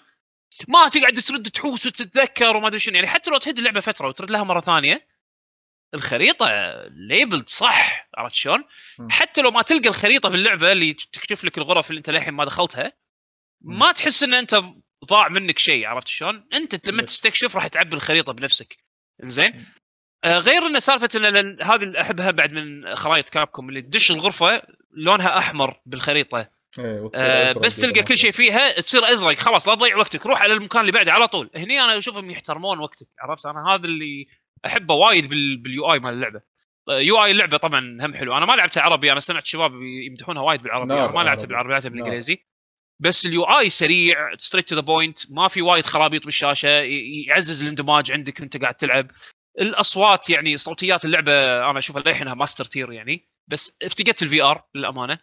ما 0.68 0.88
تقعد 0.88 1.14
ترد 1.14 1.50
تحوس 1.50 1.86
وتتذكر 1.86 2.56
وما 2.56 2.68
أدري 2.68 2.78
شنو. 2.78 2.94
يعني 2.94 3.06
حتى 3.06 3.30
لو 3.30 3.38
تهد 3.38 3.58
اللعبة 3.58 3.80
فترة 3.80 4.08
وترد 4.08 4.30
لها 4.30 4.42
مرة 4.42 4.60
ثانية 4.60 5.06
الخريطة 5.94 6.46
ليبلد 6.90 7.48
صح. 7.48 8.08
عرفت 8.16 8.34
شلون؟ 8.34 8.64
حتى 9.10 9.42
لو 9.42 9.50
ما 9.50 9.62
تلقى 9.62 9.88
الخريطة 9.88 10.28
باللعبة 10.28 10.72
اللي 10.72 10.92
تكشف 10.92 11.44
لك 11.44 11.58
الغرف 11.58 11.90
اللي 11.90 11.98
أنت 11.98 12.10
للحين 12.10 12.34
ما 12.34 12.44
دخلتها 12.44 12.92
ما 13.60 13.92
تحس 13.92 14.22
إن 14.22 14.34
أنت 14.34 14.60
ضاع 15.04 15.28
منك 15.28 15.58
شيء 15.58 15.86
عرفت 15.86 16.08
شلون؟ 16.08 16.44
انت 16.52 16.86
لما. 16.88 17.02
تستكشف 17.02 17.56
راح 17.56 17.66
تعبي 17.66 17.96
الخريطة 17.96 18.32
بنفسك. 18.32 18.76
زين؟ 19.20 19.64
آه 20.24 20.38
غير 20.38 20.66
إن 20.66 20.80
سالفة 20.80 21.08
إن 21.16 21.62
هذه 21.62 21.82
اللي 21.82 22.00
أحبها 22.00 22.30
بعد 22.30 22.52
من 22.52 22.94
خرائط 22.94 23.28
كابكم 23.28 23.68
اللي 23.68 23.82
تدش 23.82 24.10
الغرفة 24.10 24.62
لونها 24.90 25.38
أحمر 25.38 25.80
بالخريطة. 25.86 26.48
إيه، 26.78 27.10
آه 27.16 27.52
بس 27.52 27.76
تلقى 27.76 28.02
كل 28.02 28.18
شيء 28.18 28.30
فيها 28.30 28.80
تصير 28.80 29.12
أزرق. 29.12 29.36
خلاص 29.36 29.68
لا 29.68 29.74
تضيع 29.74 29.96
وقتك. 29.96 30.26
روح 30.26 30.42
على 30.42 30.52
المكان 30.52 30.80
اللي 30.80 30.92
بعده 30.92 31.12
على 31.12 31.28
طول. 31.28 31.50
هني 31.56 31.80
أنا 31.80 31.98
أشوفهم 31.98 32.30
يحترمون 32.30 32.78
وقتك 32.78 33.06
عرفت؟ 33.20 33.46
أنا 33.46 33.74
هذا 33.74 33.84
اللي 33.84 34.26
أحبه 34.66 34.94
وايد 34.94 35.28
بال... 35.28 35.56
بال 35.56 35.92
UI 35.92 35.98
مال 35.98 36.14
اللعبة. 36.14 36.40
UI 36.88 37.30
اللعبة 37.30 37.56
طبعا 37.56 37.98
هم 38.00 38.14
حلو. 38.14 38.36
أنا 38.36 38.46
ما 38.46 38.52
لعبتها 38.52 38.80
عربي 38.82 39.12
أنا 39.12 39.20
سمعت 39.20 39.46
شباب 39.46 39.72
يمدحونها 39.82 40.42
وايد 40.42 40.62
بالعربي 40.62 40.92
أنا 40.92 41.06
ما 41.06 41.22
لعبتها 41.22 41.30
عربي. 41.30 41.46
بالعربي 41.46 41.70
لعبتها 41.72 41.88
نار. 41.88 41.98
بالإنجليزي. 41.98 42.44
بس 43.00 43.26
ال 43.26 43.42
UI 43.42 43.70
سريع 43.70 44.34
straight 44.38 44.68
to 44.68 44.74
the 44.74 44.80
point 44.80 45.32
ما 45.32 45.48
في 45.48 45.62
وايد 45.62 45.86
خرابيط 45.86 46.24
بالشاشة 46.24 46.68
يعزز 47.26 47.62
الاندماج 47.62 48.12
عندك 48.12 48.40
وانت 48.40 48.56
قاعد 48.56 48.74
تلعب 48.74 49.10
الأصوات 49.60 50.30
يعني 50.30 50.56
صوتيات 50.56 51.04
اللعبة 51.04 51.32
أنا 51.70 51.78
أشوفها 51.78 52.02
للحينها 52.02 52.34
master 52.34 52.64
tier 52.64 52.92
يعني 52.92 53.28
بس 53.48 53.76
افتقدت 53.82 54.22
ال 54.22 54.42
VR 54.42 54.64
للأمانة 54.74 55.18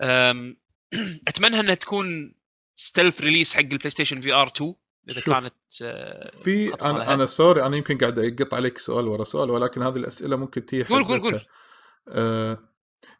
أتمنى 1.28 1.60
إنها 1.60 1.74
تكون 1.74 2.34
stealth 2.74 3.20
release 3.20 3.54
حق 3.54 3.60
البلاي 3.60 3.90
ستيشن 3.90 4.20
VR 4.20 4.46
2 4.46 4.74
إذا 5.10 5.20
شوف. 5.20 5.34
كانت 5.34 5.54
آه، 5.82 6.30
في 6.42 6.74
أنا. 6.74 7.14
أنا 7.14 7.26
سوري 7.26 7.62
أنا 7.66 7.76
يمكن 7.76 7.98
قاعد 7.98 8.18
أقط 8.18 8.54
عليك 8.54 8.78
سؤال 8.78 9.08
ورا 9.08 9.24
سؤال 9.24 9.50
ولكن 9.50 9.82
هذه 9.82 9.96
الأسئلة 9.96 10.36
ممكن 10.36 10.66
تجي 10.66 10.82
قول- 10.82 11.04
قول- 11.04 11.20
قول. 11.20 11.40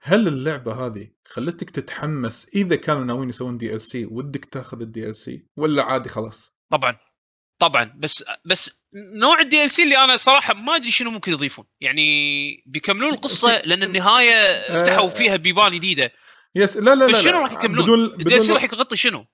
هل 0.00 0.28
اللعبة 0.28 0.86
هذه 0.86 1.08
خلتك 1.24 1.70
تتحمس 1.70 2.48
إذا 2.54 2.76
كانوا 2.76 3.04
ناويين 3.04 3.28
يسوون 3.28 3.58
DLC 3.58 4.06
ودك 4.06 4.44
تاخذ 4.44 5.08
ال 5.08 5.16
DLC 5.16 5.46
ولا 5.56 5.82
عادي 5.82 6.08
خلاص؟ 6.08 6.56
طبعا 6.70 6.96
طبعا 7.58 7.92
بس 7.96 8.24
بس 8.44 8.84
نوع 8.94 9.64
ال 9.64 9.70
DLC 9.70 9.82
اللي 9.82 9.98
أنا 10.04 10.16
صراحة 10.16 10.54
ما 10.54 10.76
أدري 10.76 10.90
شنو 10.90 11.10
ممكن 11.10 11.32
يضيفون 11.32 11.64
يعني 11.80 12.06
بيكملون 12.66 13.14
القصة 13.14 13.62
لأن 13.64 13.82
النهاية 13.82 14.68
فتحوا 14.80 15.08
فيها 15.08 15.36
بيبان 15.36 15.72
جديدة 15.72 16.12
yes 16.54 16.76
لا 16.76 16.94
لا 16.94 17.04
لا, 17.04 17.12
فشنو 17.12 17.32
لا. 17.32 17.40
راح 17.40 17.52
يكملون؟ 17.52 17.84
بدون 17.84 18.36
ال 18.36 18.40
DLC 18.40 18.52
راح 18.52 18.64
يغطي 18.64 18.96
شنو؟ 18.96 19.26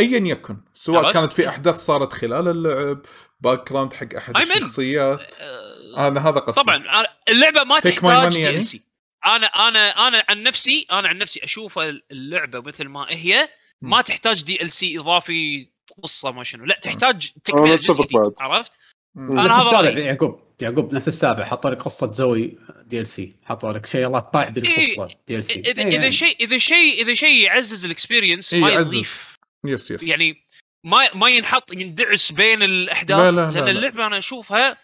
ايا 0.00 0.18
يكن 0.18 0.56
سواء؟ 0.72 1.12
كانت 1.12 1.32
في 1.32 1.48
أحداث 1.48 1.76
صارت 1.76 2.12
خلال 2.12 2.48
اللعب 2.48 3.02
background 3.40 3.92
حق 3.92 4.14
أحد. 4.16 4.36
الشخصيات 4.36 5.34
آه، 5.40 6.08
أنا 6.08 6.28
هذا 6.28 6.40
قصدي 6.40 6.62
طبعا 6.62 7.06
اللعبة 7.28 7.64
ما 7.64 7.80
تحتاج 7.80 8.34
DLC 8.34 8.85
أنا 9.26 9.46
أنا 9.46 10.08
أنا 10.08 10.24
عن 10.28 10.42
نفسي 10.42 10.86
أنا 10.92 11.08
عن 11.08 11.18
نفسي 11.18 11.44
أشوف 11.44 11.78
اللعبة 11.78 12.60
مثل 12.60 12.88
ما 12.88 13.06
هي 13.08 13.48
ما 13.82 14.02
تحتاج 14.02 14.44
DLC 14.44 14.98
إضافي 14.98 15.68
قصة 16.02 16.30
ما 16.30 16.44
شنو 16.44 16.64
لا 16.64 16.78
تحتاج 16.82 17.30
تكملة 17.44 17.66
أنا 17.66 17.76
جزء 17.76 18.02
جديد. 18.02 18.34
عرفت؟ 18.38 18.72
مم. 19.14 19.38
أنا 19.38 19.56
نفس 19.56 19.66
هذا 19.66 19.80
السابع. 19.80 19.98
يعقوب 19.98 20.40
يعقوب 20.62 20.94
نفس 20.94 21.08
السابع 21.08 21.44
حطوا 21.44 21.70
لك 21.70 21.82
قصة 21.82 22.12
زوي 22.12 22.58
DLC 22.84 23.36
حطوا 23.44 23.72
لك 23.72 23.86
شيء 23.86 24.06
الله 24.06 24.30
بعد 24.34 24.58
القصة 24.58 25.08
DLC 25.28 25.60
إذا 25.60 25.82
إيه 25.82 25.88
إذا 25.88 25.94
يعني. 25.94 26.12
شيء 26.12 26.36
إذا 26.40 26.58
شيء 26.58 27.02
إذا 27.02 27.14
شيء 27.14 27.44
يعزز 27.44 27.84
ال 27.84 27.90
experience 27.90 28.54
إيه، 28.54 28.60
ما 28.60 28.70
يعزز. 28.70 28.94
يضيف 28.94 29.36
yes 29.64 29.90
yes 29.90 30.02
يعني 30.02 30.46
ما 30.84 31.14
ما 31.14 31.28
ينحط 31.28 31.72
يندعس 31.72 32.32
بين 32.32 32.62
الأحداث 32.62 33.18
لا، 33.18 33.30
لا، 33.30 33.50
لا، 33.50 33.50
لأن 33.50 33.64
لا. 33.64 33.70
اللعبة 33.70 34.06
أنا 34.06 34.18
أشوفها 34.18 34.78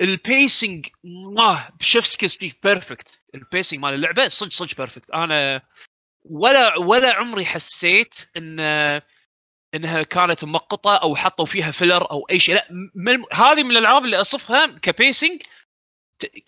ال 0.00 0.12
pacing 0.12 0.86
ما 1.36 1.68
شفت 1.80 2.16
كيس 2.20 2.38
perfect 2.62 3.23
ال 3.34 3.41
pacing 3.41 3.80
مال 3.80 3.94
اللعبه 3.94 4.28
صدق 4.28 4.50
صدق 4.50 4.76
perfect 4.76 5.10
أنا 5.10 5.62
ولا 6.24 6.78
ولا 6.78 7.14
عمري 7.14 7.44
حسيت 7.44 8.30
إن 8.36 8.60
إنها 9.74 10.02
كانت 10.02 10.44
مقطة 10.44 10.96
أو 10.96 11.16
حطوا 11.16 11.46
فيها 11.46 11.70
filler 11.70 12.10
أو 12.10 12.26
أي 12.30 12.40
شيء. 12.40 12.54
لا 12.54 12.68
من 12.94 13.24
هذه 13.32 13.62
من 13.62 13.70
الألعاب 13.70 14.04
اللي 14.04 14.20
أصفها 14.20 14.66
ك 14.66 14.77
pacing 14.77 15.42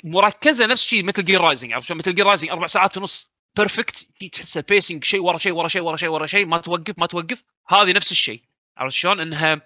مركزة 0.05 0.67
نفس 0.67 0.85
شيء 0.85 1.05
مثل 1.05 1.25
Gear 1.25 1.41
Rising 1.41 1.73
عرفت؟ 1.73 1.93
مثل 1.93 2.15
Gear 2.15 2.27
Rising 2.27 2.51
أربع 2.51 2.67
ساعات 2.67 2.97
ونص 2.99 3.31
perfect 3.57 4.09
تحس 4.33 4.57
ال 4.57 4.64
pacing 4.64 5.05
شيء 5.05 5.21
ورا 5.23 5.39
شيء 5.39 5.53
ورا 5.53 5.69
شيء 5.69 5.83
ورا 5.83 5.97
شيء 5.97 6.09
ورا 6.09 6.27
شيء 6.27 6.47
ما 6.47 6.59
توقف 6.59 6.99
ما 6.99 7.07
توقف. 7.07 7.45
هذه 7.69 7.93
نفس 7.93 8.13
الشيء 8.13 8.43
عرفت 8.77 8.97
شلون؟ 8.97 9.21
إنها 9.21 9.61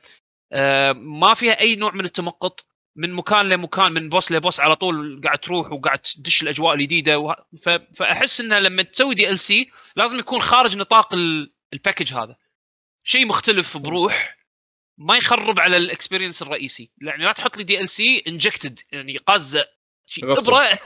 آه، 0.52 0.92
ما 0.92 1.34
فيها 1.34 1.60
أي 1.60 1.76
نوع 1.76 1.94
من 1.94 2.04
التمقط. 2.04 2.66
من 2.96 3.12
مكان 3.12 3.48
لمكان 3.48 3.92
من 3.92 4.08
boss 4.08 4.32
ل 4.32 4.38
boss 4.38 4.60
على 4.60 4.76
طول 4.76 5.20
قاعد 5.24 5.38
تروح 5.38 5.72
وقاعد 5.72 5.98
تدش 5.98 6.42
الأجواء 6.42 6.74
الجديدة 6.74 7.18
وه... 7.18 7.46
ف... 7.62 7.68
فأحس 7.68 8.40
إنه 8.40 8.58
لما 8.58 8.82
تسوي 8.82 9.14
DLC 9.14 9.70
لازم 9.96 10.18
يكون 10.18 10.40
خارج 10.40 10.76
نطاق 10.76 11.14
ال... 11.14 11.52
ال 11.72 11.77
package 11.77 12.14
هذا 12.14 12.36
شيء 13.04 13.26
مختلف 13.26 13.76
بروح 13.76 14.36
ما 14.98 15.16
يخرب 15.16 15.60
على 15.60 15.76
ال 15.76 15.82
experience 15.82 16.42
الرئيسي 16.42 16.90
يعني 17.02 17.24
لا 17.24 17.32
تحط 17.32 17.56
لي 17.56 17.64
DLC 17.64 18.22
injected 18.28 18.80
يعني 18.92 19.16
قازه 19.16 19.64
شيء 20.06 20.26
غصب. 20.26 20.50
إبرة 20.50 20.78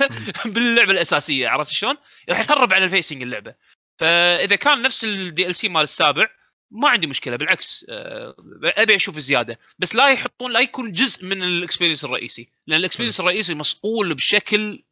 باللعبة 0.53 0.93
الأساسية 0.93 1.49
عرفت 1.49 1.73
شلون؟ 1.73 1.97
راح 2.29 2.41
يخرب 2.41 2.75
على 2.75 2.85
ال 2.85 2.90
pacing 2.90 3.23
اللعبة 3.23 3.55
فإذا 3.99 4.57
كان 4.57 4.83
نفس 4.83 5.05
ال 5.05 5.55
DLC 5.55 5.69
مال 5.69 5.83
السابع 5.83 6.29
ما 6.71 6.89
عندي 6.89 7.07
مشكلة 7.07 7.37
بالعكس 7.37 7.87
آه، 7.89 8.35
أبي 8.65 8.95
أشوف 8.95 9.19
زيادة. 9.19 9.59
بس 9.79 9.95
لا 9.95 10.09
يحطون 10.09 10.53
لا 10.53 10.61
يكون 10.61 10.93
جزء 10.93 11.27
من 11.27 11.43
ال 11.43 11.48
experience 11.48 12.05
الرئيسي 12.05 12.49
لأن 12.67 12.79
ال 12.79 12.82
experience 12.82 13.21
الرئيسي 13.21 13.55
مصقول 13.55 14.15
بشكل 14.15 14.85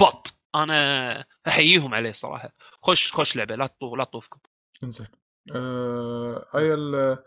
بط. 0.00 0.40
أنا 0.54 1.24
أحييهم 1.48 1.94
عليه 1.94 2.12
صراحة. 2.12 2.52
خوش 2.82 3.12
خوش 3.12 3.36
لعبة 3.36 3.56
لا 3.56 3.66
تطوف 3.66 3.98
لا 3.98 4.04
تطوفكم. 4.04 4.38
انزين. 4.84 5.06
آه 5.54 6.48
ايل 6.54 6.94
آه 6.94 7.24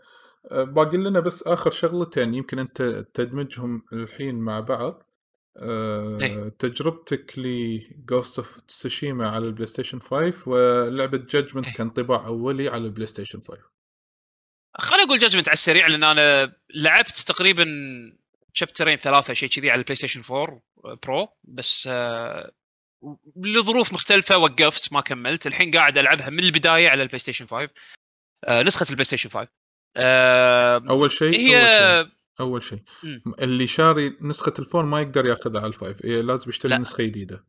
باقي 0.50 0.96
لنا 0.96 1.20
بس 1.20 1.42
آخر 1.42 1.70
شغلتين 1.70 2.34
يمكن 2.34 2.58
أنت 2.58 2.82
تدمجهم 3.14 3.82
الحين 3.92 4.34
مع 4.34 4.60
بعض. 4.60 5.02
آه 5.56 6.18
إيه. 6.22 6.48
تجربتك 6.48 7.38
ل 7.38 7.55
Ghost 7.55 8.38
of 8.38 8.60
Tsushima 8.60 9.28
على 9.28 9.46
ال 9.46 9.66
PlayStation 9.66 10.00
5 10.00 10.50
ولعبة 10.50 11.18
Judgment 11.18 11.66
إيه. 11.66 11.74
كانطباع 11.74 12.26
أولي 12.26 12.68
على 12.68 12.84
البلاي 12.84 13.06
ستيشن 13.06 13.40
5 13.40 13.62
خليني 14.74 15.04
أقول 15.04 15.18
Judgment 15.18 15.48
على 15.48 15.52
السريع 15.52 15.86
لأن 15.86 16.04
أنا 16.04 16.52
لعبت 16.74 17.24
تقريبا 17.26 17.66
chapter 18.52 18.86
ين 18.86 18.96
ثلاثة 18.96 19.34
شيء 19.34 19.48
كذي 19.48 19.70
على 19.70 19.78
ال 19.78 19.94
PlayStation 19.94 20.22
4 20.30 20.62
Pro 21.02 21.28
بس 21.44 21.88
آه، 21.92 22.52
لظروف 23.36 23.92
مختلفة 23.92 24.38
وقفت 24.38 24.92
ما 24.92 25.00
كملت 25.00 25.46
الحين 25.46 25.70
قاعد 25.70 25.98
ألعبها 25.98 26.30
من 26.30 26.40
البداية 26.40 26.88
على 26.88 27.02
ال 27.02 27.18
PlayStation 27.18 27.46
5 27.46 27.68
آه، 28.44 28.62
نسخة 28.62 28.86
ال 28.90 29.04
PlayStation 29.04 29.30
5 29.30 29.48
آه، 29.96 30.82
أول 30.90 31.10
شيء 31.10 31.36
هي 31.36 31.60
أول 31.60 32.06
شيء 32.06 32.21
أول 32.42 32.62
شيء 32.62 32.78
مم. 33.02 33.22
اللي 33.38 33.66
شاري 33.66 34.16
نسخة 34.20 34.54
ال 34.58 34.63
four 34.63 34.84
ما 34.84 35.00
يقدر 35.00 35.26
ياخذها 35.26 35.60
على 35.60 35.68
ال 35.68 35.75
five 35.75 36.04
إيه 36.04 36.20
لازم 36.20 36.50
يشتري 36.50 36.70
لا. 36.70 36.78
نسخة 36.78 37.04
جديدة 37.04 37.44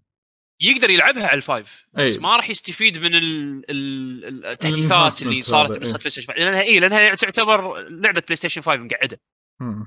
يقدر 0.62 0.90
يلعبها 0.90 1.28
على 1.28 1.38
ال 1.38 1.47
five 1.47 1.86
بس 1.94 2.16
أي. 2.16 2.22
ما 2.22 2.36
راح 2.36 2.50
يستفيد 2.50 3.00
من 3.00 3.16
ال- 3.16 3.64
ال- 3.70 4.46
التحديثات 4.46 5.22
اللي 5.22 5.42
صارت 5.42 5.70
هذا، 5.72 5.80
بنسخه 5.80 5.94
إيه. 5.96 6.00
PlayStation 6.00 6.28
5 6.28 6.40
لأنها 6.40 6.62
اي 6.62 6.80
لأنها 6.80 7.16
تعتبر 7.16 7.80
لعبة 7.90 8.22
PlayStation 8.22 8.62
5 8.62 8.78
مقعدة 8.82 9.22
مم. 9.62 9.86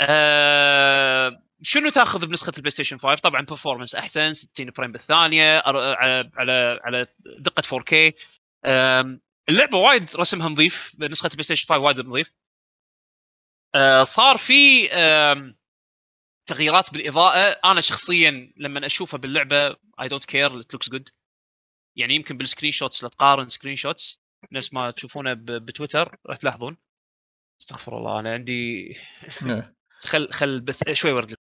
آه، 0.00 1.42
شنو 1.62 1.88
تاخذ 1.90 2.26
بنسخة 2.26 2.52
ال 2.56 2.70
PlayStation 2.70 2.98
5 2.98 3.20
طبعا 3.20 3.42
performance 3.42 3.94
أحسن 3.94 4.32
60 4.32 4.70
frame 4.70 4.92
بالثانية 4.92 5.58
على 5.66 5.96
على 6.36 6.80
على 6.84 7.06
دقة 7.38 7.62
4K 7.62 8.12
آم، 8.66 9.20
اللعبة 9.48 9.78
وايد 9.78 10.10
رسمها 10.16 10.48
نظيف 10.48 10.92
بنسخه 10.98 11.26
ال 11.26 11.42
PlayStation 11.42 11.66
5 11.68 11.78
وايد 11.80 12.00
نظيف 12.00 12.30
صار 14.02 14.36
في 14.36 14.88
تغييرات 16.46 16.92
بالإضاءة. 16.92 17.60
أنا 17.64 17.80
شخصيا 17.80 18.52
لما 18.56 18.86
أشوفها 18.86 19.18
باللعبة 19.18 19.76
I 20.00 20.08
don't 20.08 20.24
care 20.24 20.60
it 20.60 20.74
looks 20.74 20.90
good 20.90 21.08
يعني 21.96 22.14
يمكن 22.14 22.36
بال 22.36 22.72
screenshots 22.72 23.02
لو 23.02 23.08
تقارن 23.08 23.48
screenshots 23.48 24.20
نفس 24.52 24.74
ما 24.74 24.90
تشوفونه 24.90 25.34
بتويتر 25.34 26.16
راح 26.26 26.36
تلاحظون. 26.36 26.76
استغفر 27.60 27.98
الله 27.98 28.20
أنا 28.20 28.32
عندي 28.32 28.94
إيه. 29.46 29.74
خل 30.10 30.32
خل 30.32 30.60
بس 30.60 30.84
شوي 30.92 31.12
ورد. 31.12 31.34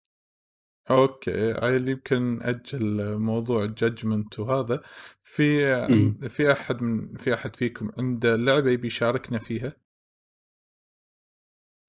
okay 0.90 1.52
عيل 1.52 1.88
يمكن 1.88 2.42
أجل 2.42 3.18
موضوع 3.18 3.66
Judgment 3.66 4.38
وهذا. 4.38 4.82
في. 5.22 6.28
في 6.28 6.52
أحد 6.52 6.82
من 6.82 7.16
في 7.16 7.34
أحد 7.34 7.56
فيكم 7.56 7.90
عنده 7.98 8.36
لعبة 8.36 8.70
يبي 8.70 8.86
يشاركنا 8.86 9.38
فيها؟ 9.38 9.76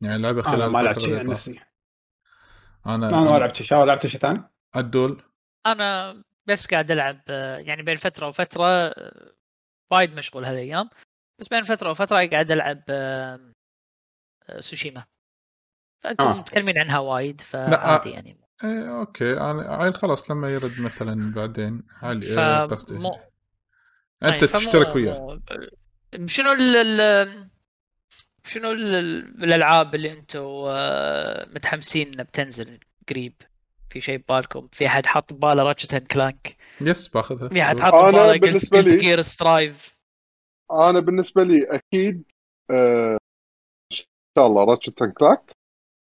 يعني 0.01 0.21
لعبه 0.21 0.41
خلال 0.41 0.61
أنا 0.61 0.67
ما 0.71 0.79
لعبت 0.79 0.99
شيء 0.99 1.19
عن. 1.19 1.27
نفسي. 1.27 1.59
أنا 2.85 3.07
أنا 3.09 3.19
ما 3.31 3.37
لعبت 3.39 3.55
شيء. 3.61 3.83
لعبت 3.83 4.07
شيء 4.07 4.19
ثاني؟ 4.21 4.43
عدول 4.75 5.21
أنا 5.65 6.21
بس 6.45 6.67
قاعد 6.67 6.91
ألعب 6.91 7.21
آه، 7.29 7.57
يعني 7.57 7.83
بين 7.83 7.95
فترة 7.97 8.27
وفترة 8.27 8.65
آه، 8.65 9.31
وايد 9.91 10.13
مشغول 10.13 10.45
هالأيام. 10.45 10.89
بس 11.39 11.47
بين 11.47 11.63
فترة 11.63 11.89
وفترة 11.91 12.27
قاعد 12.27 12.51
ألعب 12.51 12.81
آه، 12.89 13.39
آه، 14.49 14.59
سوشيما. 14.61 15.03
فأنتم 16.03 16.27
آه. 16.27 16.33
متكلمين 16.37 16.77
عنها 16.77 16.99
وايد 16.99 17.41
لا، 17.41 17.45
فعادي 17.69 18.09
آه. 18.09 18.13
يعني. 18.13 18.37
إيه 18.63 18.99
okay. 18.99 19.33
أنا 19.37 19.75
عيل 19.75 19.95
خلاص 19.95 20.31
لما 20.31 20.49
يرد 20.49 20.81
مثلا 20.81 21.33
بعدين 21.33 21.83
علي 22.01 22.21
ف 22.25 22.39
إيه 22.39 22.65
قصدي. 22.65 22.93
مو... 22.93 23.19
أنت 24.23 24.45
فمو- 24.45 24.59
تشترك 24.59 24.95
وياه. 24.95 25.41
شنو 26.25 26.51
ال 26.51 27.50
شنو 28.45 28.71
ال- 28.71 28.95
ال- 28.95 29.43
الألعاب 29.43 29.95
اللي 29.95 30.11
أنتم 30.13 30.39
آه، 30.67 31.45
متحمسين 31.55 32.07
إنها 32.13 32.23
بتنزل 32.25 32.79
قريب؟ 33.09 33.33
في 33.89 34.01
شيء 34.01 34.17
ببالكم؟ 34.17 34.67
في 34.71 34.87
أحد 34.87 35.05
حاط 35.05 35.33
بباله 35.33 35.63
Ratchet 35.63 35.93
and 35.93 36.07
Clank 36.07 36.57
yes 36.81 37.07
باخذها. 37.07 37.49
في 37.49 37.61
أحد. 37.61 37.79
حاط 37.79 37.93
أنا 37.93 38.11
بباله 38.11 38.39
بالنسبة 38.39 38.81
لي- 38.81 38.97
Gear 38.97 39.21
Strive 39.21 39.95
أنا 40.71 40.99
بالنسبة 40.99 41.43
لي 41.43 41.63
أكيد 41.69 42.23
آه، 42.71 43.17
إن 43.91 43.97
شاء 44.37 44.47
الله 44.47 44.63
Ratchet 44.63 45.01
and 45.01 45.13
Clank 45.13 45.51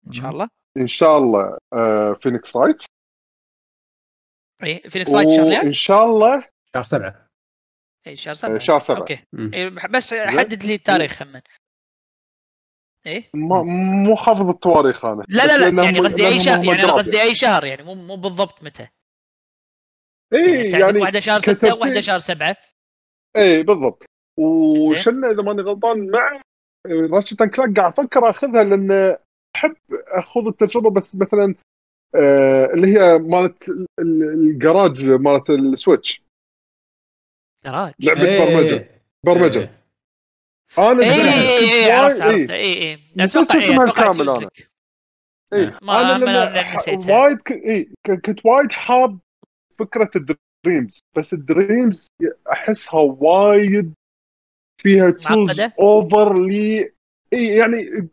إن 0.08 0.12
شاء 0.14 0.30
الله. 0.32 0.50
إن 0.78 0.88
شاء 0.88 1.18
الله 1.18 1.58
آه، 1.74 2.14
Phoenix 2.14 2.58
Wright 2.58 2.84
اي 4.64 4.90
Phoenix 4.90 5.12
Wright 5.12 5.30
شهر 5.30 5.46
وإن 5.46 5.74
شاء 5.74 6.06
الله 6.06 6.48
شهر 6.76 6.84
سبعة. 6.84 7.28
اي 8.08 8.16
شهر 8.16 8.34
سبعة. 8.34 8.56
آه، 8.56 8.60
شهر 8.60 8.80
سبعة. 8.80 9.00
okay. 9.00 9.24
إيه، 9.54 9.70
بس 9.70 10.14
حدد 10.14 10.64
لي 10.64 10.74
التاريخ 10.74 11.12
خمن 11.14 11.42
إيه؟ 13.06 13.30
ما- 13.34 13.64
مو 14.08 14.16
حافظ 14.16 14.50
التواريخ 14.50 15.06
أنا 15.06 15.24
لا 15.30 15.46
لا 15.48 15.70
لا 15.70 15.84
يعني 15.84 16.00
قصدي 16.00 16.28
أي 16.28 16.40
شهر 16.44 16.64
يعني 16.66 16.84
قصدي 16.84 17.22
أي 17.22 17.36
شهر 17.36 17.66
يعني 17.66 17.84
مو 17.84 17.94
مو 17.96 18.16
بالضبط 18.16 18.64
متى. 18.64 18.88
اي 20.34 20.40
يعني, 20.72 20.80
يعني 20.80 21.00
واحدة 21.02 21.20
شهر 21.20 21.40
ستة 21.40 21.54
كترتيب- 21.54 21.74
وواحده 21.78 22.02
شهر 22.02 22.20
سبعة. 22.20 22.58
اي 23.38 23.64
بالضبط. 23.64 24.06
وشلنا 24.40 25.32
إذا 25.32 25.42
ماني 25.44 25.62
غلطان 25.62 26.12
مع 26.12 26.42
Ratchet 26.88 27.42
and 27.42 27.52
Clank 27.56 27.80
قاعد 27.80 27.92
أفكر 28.00 28.30
أخذها 28.30 28.64
لأن 28.64 29.18
أحب 29.56 29.76
اخذ 29.92 30.48
التجربة 30.48 30.90
بس 30.90 31.16
مثلا 31.16 31.56
آه 32.16 32.66
اللي 32.66 32.88
هي 32.88 33.18
مالت 33.18 33.70
ال- 33.70 33.86
ال- 34.00 34.24
الجراج 34.24 35.06
مالت 35.06 35.50
ال 35.50 35.59
Switch. 35.59 36.22
جراج 37.66 37.94
لعبة 38.00 38.22
إيه. 38.26 38.40
برمجة. 38.56 39.02
برمجة. 39.26 39.60
إيه. 39.60 39.79
أنا 40.78 41.04
اي 41.04 41.10
بالعكس 41.10 41.48
اي 41.48 41.70
كنت 41.70 41.86
اي 41.86 41.92
عرفت 41.92 42.22
عرفت 42.22 42.50
اي 42.50 42.92
اي 42.92 43.00
نسيت 43.16 43.52
اسمها 43.52 43.84
إيه، 43.84 43.90
الكامل. 43.90 44.26
لك. 44.46 44.70
اي 45.54 45.64
أنا 45.84 46.76
نسيتها. 46.76 47.20
وايد. 47.22 47.38
اي 47.52 47.92
كنت 48.26 48.46
وايد 48.46 48.72
حاب 48.72 49.20
فكرة 49.80 50.10
ال 50.16 50.28
Dreams 50.28 51.00
بس 51.18 51.34
ال 51.34 51.44
Dreams 51.44 52.08
أحسها 52.52 53.00
وايد 53.00 53.94
فيها 54.82 55.10
tools؟ 55.12 55.60
overly 55.80 56.92
اي 57.34 57.48
يعني 57.58 58.10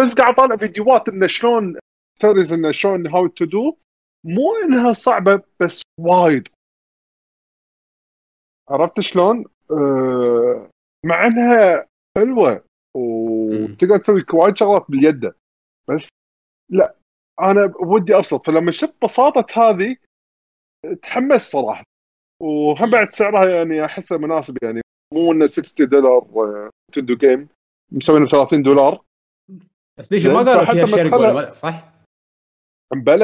بس 0.00 0.14
قاعد 0.14 0.32
أطالع 0.32 0.56
فيديوهات 0.56 1.08
إنه 1.08 1.26
شلون 1.26 1.78
stories 2.18 2.52
إنه 2.52 2.70
شلون 2.72 3.06
how 3.06 3.26
to 3.26 3.44
do 3.44 3.76
مو 4.24 4.56
إنها 4.64 4.92
صعبة 4.92 5.42
بس 5.60 5.82
وايد 6.00 6.48
عرفت 8.68 9.00
شلون؟ 9.00 9.44
أه 9.70 10.70
مع 11.06 11.26
انها 11.26 11.86
حلوة 12.18 12.64
وتقدر 12.96 13.98
تسوي 13.98 14.24
وايد 14.32 14.56
شغلات 14.56 14.86
باليد. 14.88 15.32
بس 15.90 16.08
لا 16.70 16.94
أنا 17.40 17.72
ودي 17.80 18.16
أبسط. 18.16 18.46
فلما 18.46 18.72
شفت 18.72 19.04
بساطة 19.04 19.70
هذه 19.70 19.96
تحمست 21.02 21.52
صراحة. 21.52 21.84
وهم 22.42 22.90
بعد 22.90 23.14
سعرها 23.14 23.48
يعني 23.50 23.84
احسه 23.84 24.18
مناسب 24.18 24.56
يعني. 24.62 24.80
مو 25.14 25.32
إنه 25.32 25.46
60 25.46 25.88
دولار 25.88 26.70
نتندو 26.90 27.16
جيم 27.16 27.48
مسوينه 27.92 28.26
30 28.26 28.62
دولار. 28.62 29.02
بس 29.98 30.08
بيشو 30.08 30.28
ما 30.32 30.36
قالوا 30.38 30.64
فيها 30.72 30.84
الشرق 30.84 31.10
تخلى- 31.10 31.34
ولا 31.34 31.52
صح؟ 31.52 31.92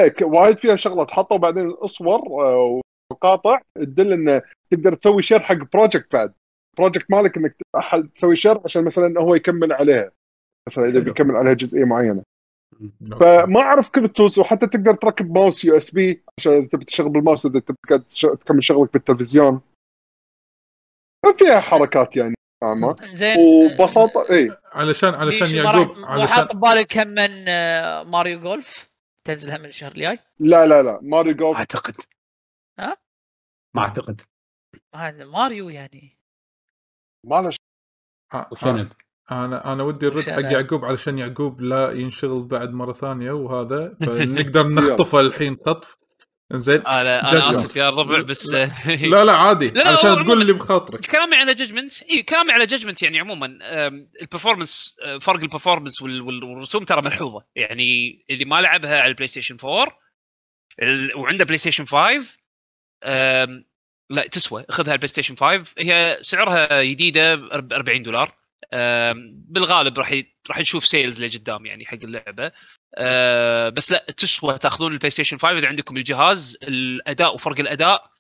ك- 0.09 0.23
وايد 0.23 0.59
فيها 0.59 0.77
شغلات. 0.77 1.11
حطوا 1.11 1.37
بعدين 1.37 1.71
اصور 1.71 2.19
آه، 2.19 2.81
ومقاطع 3.13 3.61
تدل 3.79 4.13
إنه 4.13 4.43
تقدر 4.71 4.95
تسوي 4.95 5.23
share 5.23 5.41
حق 5.41 5.55
project 5.73 6.13
بعد. 6.13 6.35
project 6.79 7.11
مالك 7.11 7.37
إنك 7.37 7.57
أحد 7.77 8.09
تسوي 8.15 8.37
share 8.37 8.61
عشان 8.65 8.85
مثلا 8.85 9.21
هو 9.21 9.35
يكمل 9.35 9.73
عليها. 9.73 10.11
مثلا 10.69 10.89
إذا. 10.89 11.01
بيكمل 11.01 11.37
عليها 11.37 11.53
جزئية 11.53 11.85
معينة. 11.85 12.23
أوكي. 12.73 13.25
فما 13.25 13.61
أعرف 13.61 13.89
كيف 13.89 14.05
ال 14.05 14.11
tools 14.11 14.39
وحتى 14.39 14.67
تقدر 14.67 14.95
تركب 14.95 15.39
mouse 15.39 15.65
USB 15.65 16.23
عشان 16.39 16.53
إذا 16.53 16.67
تبي 16.67 16.85
تشغل 16.85 17.09
بالماوس 17.09 17.47
إذا 17.47 17.61
تبي 17.61 17.77
تكمل 18.21 18.65
شغلك 18.65 18.93
بالتلفزيون. 18.93 19.61
فيها 21.39 21.61
حركات 21.61 22.17
يعني 22.17 22.35
زين. 23.13 23.37
وببساطه 23.39 24.27
اي 24.31 24.57
علشان 24.73 25.15
علشان 25.15 25.57
يعقوب 25.57 26.05
علشان 26.05 26.27
حاط 26.27 26.57
ببالك 26.57 26.99
هم 26.99 27.09
من 27.09 27.49
آه، 27.49 28.03
ماريو 28.03 28.41
جولف 28.41 28.91
تنزل 29.27 29.51
هم 29.51 29.65
الشهر 29.65 29.93
الجاي؟ 29.93 30.19
لا 30.39 30.67
لا 30.67 30.83
لا. 30.83 30.99
ماريو 31.03 31.35
جولف 31.35 31.57
أعتقد. 31.57 31.95
ها؟ 32.79 32.97
ما 33.77 33.83
أعتقد. 33.83 34.21
هذا 34.95 35.25
ماريو 35.25 35.69
يعني. 35.69 36.19
ما 37.25 37.41
له 37.43 37.51
وشنب 38.53 38.89
أنا 39.31 39.73
أنا 39.73 39.83
ودي 39.83 40.07
الرد 40.09 40.23
حق؟ 40.31 40.53
يعقوب 40.53 40.85
علشان 40.85 41.19
يعقوب 41.19 41.61
لا 41.61 41.93
ينشغل 41.93 42.43
بعد 42.43 42.73
مرة 42.73 42.93
ثانية 42.93 43.33
وهذا 43.33 43.97
فنقدر 44.07 44.67
نخطفه 44.69 45.21
الحين 45.21 45.57
خطف 45.67 45.97
زين 46.53 46.87
أنا 46.87 47.33
أنا 47.33 47.51
آسف 47.51 47.77
يا 47.77 47.89
الربع 47.89 48.21
بس 48.21 48.53
لا 49.13 49.25
لا 49.25 49.33
عادي 49.33 49.69
لا، 49.69 49.73
لا، 49.83 49.89
علشان 49.89 50.25
تقول 50.25 50.43
اللي 50.43 50.53
بخاطرك. 50.53 51.01
كلامي 51.07 51.37
على 51.37 51.55
Judgment 51.55 52.03
إي 52.03 52.23
كلامي 52.23 52.53
على 52.53 52.67
Judgment 52.67 53.03
يعني 53.03 53.21
عموما 53.21 53.59
آم، 53.63 54.09
ال 54.23 54.29
performance 54.29 54.97
آه، 55.05 55.19
فرق 55.19 55.43
وال- 56.23 56.45
والرسوم 56.45 56.85
ترى 56.85 57.03
ملحوظة. 57.03 57.45
يعني 57.57 58.25
اللي 58.31 58.45
ما 58.45 58.61
لعبها 58.61 59.01
على 59.01 59.09
البلاي 59.11 59.27
ستيشن 59.27 59.57
4 59.65 59.99
ال- 60.83 61.17
وعنده 61.17 61.45
بلاي 61.45 61.59
ستيشن 61.59 61.85
5 61.85 62.39
آم، 63.05 63.65
لا 64.11 64.27
تسوى. 64.27 64.65
خذها 64.71 64.93
البلاي 64.93 65.09
ستيشن 65.09 65.37
5 65.37 65.75
هي 65.79 66.19
سعرها 66.21 66.83
جديدة 66.83 67.35
ب 67.35 67.73
40 67.73 68.03
دولار. 68.03 68.35
بالغالب 69.25 69.99
راح 69.99 70.23
راح 70.51 70.59
نشوف 70.59 70.87
sales 70.87 71.25
لقدام 71.25 71.67
يعني 71.67 71.87
حق 71.87 71.99
اللعبة. 72.03 72.53
آه، 72.95 73.69
بس 73.69 73.93
لا 73.93 74.07
تسوى 74.17 74.59
تاخذون 74.59 74.93
البلاي 74.93 75.11
ستيشن 75.11 75.39
5 75.39 75.59
إذا 75.59 75.69
عندكم 75.69 75.97
الجهاز 75.97 76.59
الأداء 76.63 77.35
وفرق 77.35 77.61
الأداء 77.61 78.11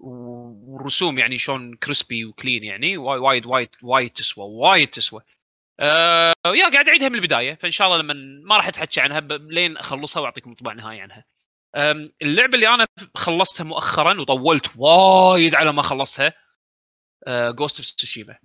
والرسوم 0.00 1.18
يعني 1.18 1.38
شلون 1.38 1.76
crispy 1.76 2.24
و 2.24 2.31
clean 2.31 2.64
يعني. 2.64 2.96
وايد 2.96 3.46
وايد 3.46 3.70
وايد 3.82 4.10
تسوى 4.10 4.44
وايد 4.44 4.88
تسوى. 4.88 5.22
آه 5.80 6.34
يا 6.46 6.70
قاعد 6.70 6.88
أعيدها 6.88 7.08
من 7.08 7.14
البداية. 7.14 7.54
فإن 7.54 7.70
شاء 7.70 7.86
الله 7.86 8.02
لما 8.02 8.14
ما 8.44 8.56
راح 8.56 8.68
اتحكى 8.68 9.00
عنها 9.00 9.20
لين 9.30 9.76
أخلصها 9.76 10.20
وأعطيكم 10.20 10.50
انطباع 10.50 10.74
نهائي 10.74 11.00
عنها. 11.00 11.24
اللعبة 12.22 12.54
اللي 12.54 12.68
أنا 12.68 12.86
خلصتها 13.14 13.64
مؤخرا 13.64 14.20
وطولت 14.20 14.70
وايد 14.76 15.54
على 15.54 15.72
ما 15.72 15.82
خلصتها 15.82 16.32
Ghost 17.28 17.78
of 17.78 17.90
Tsushima 17.90 18.38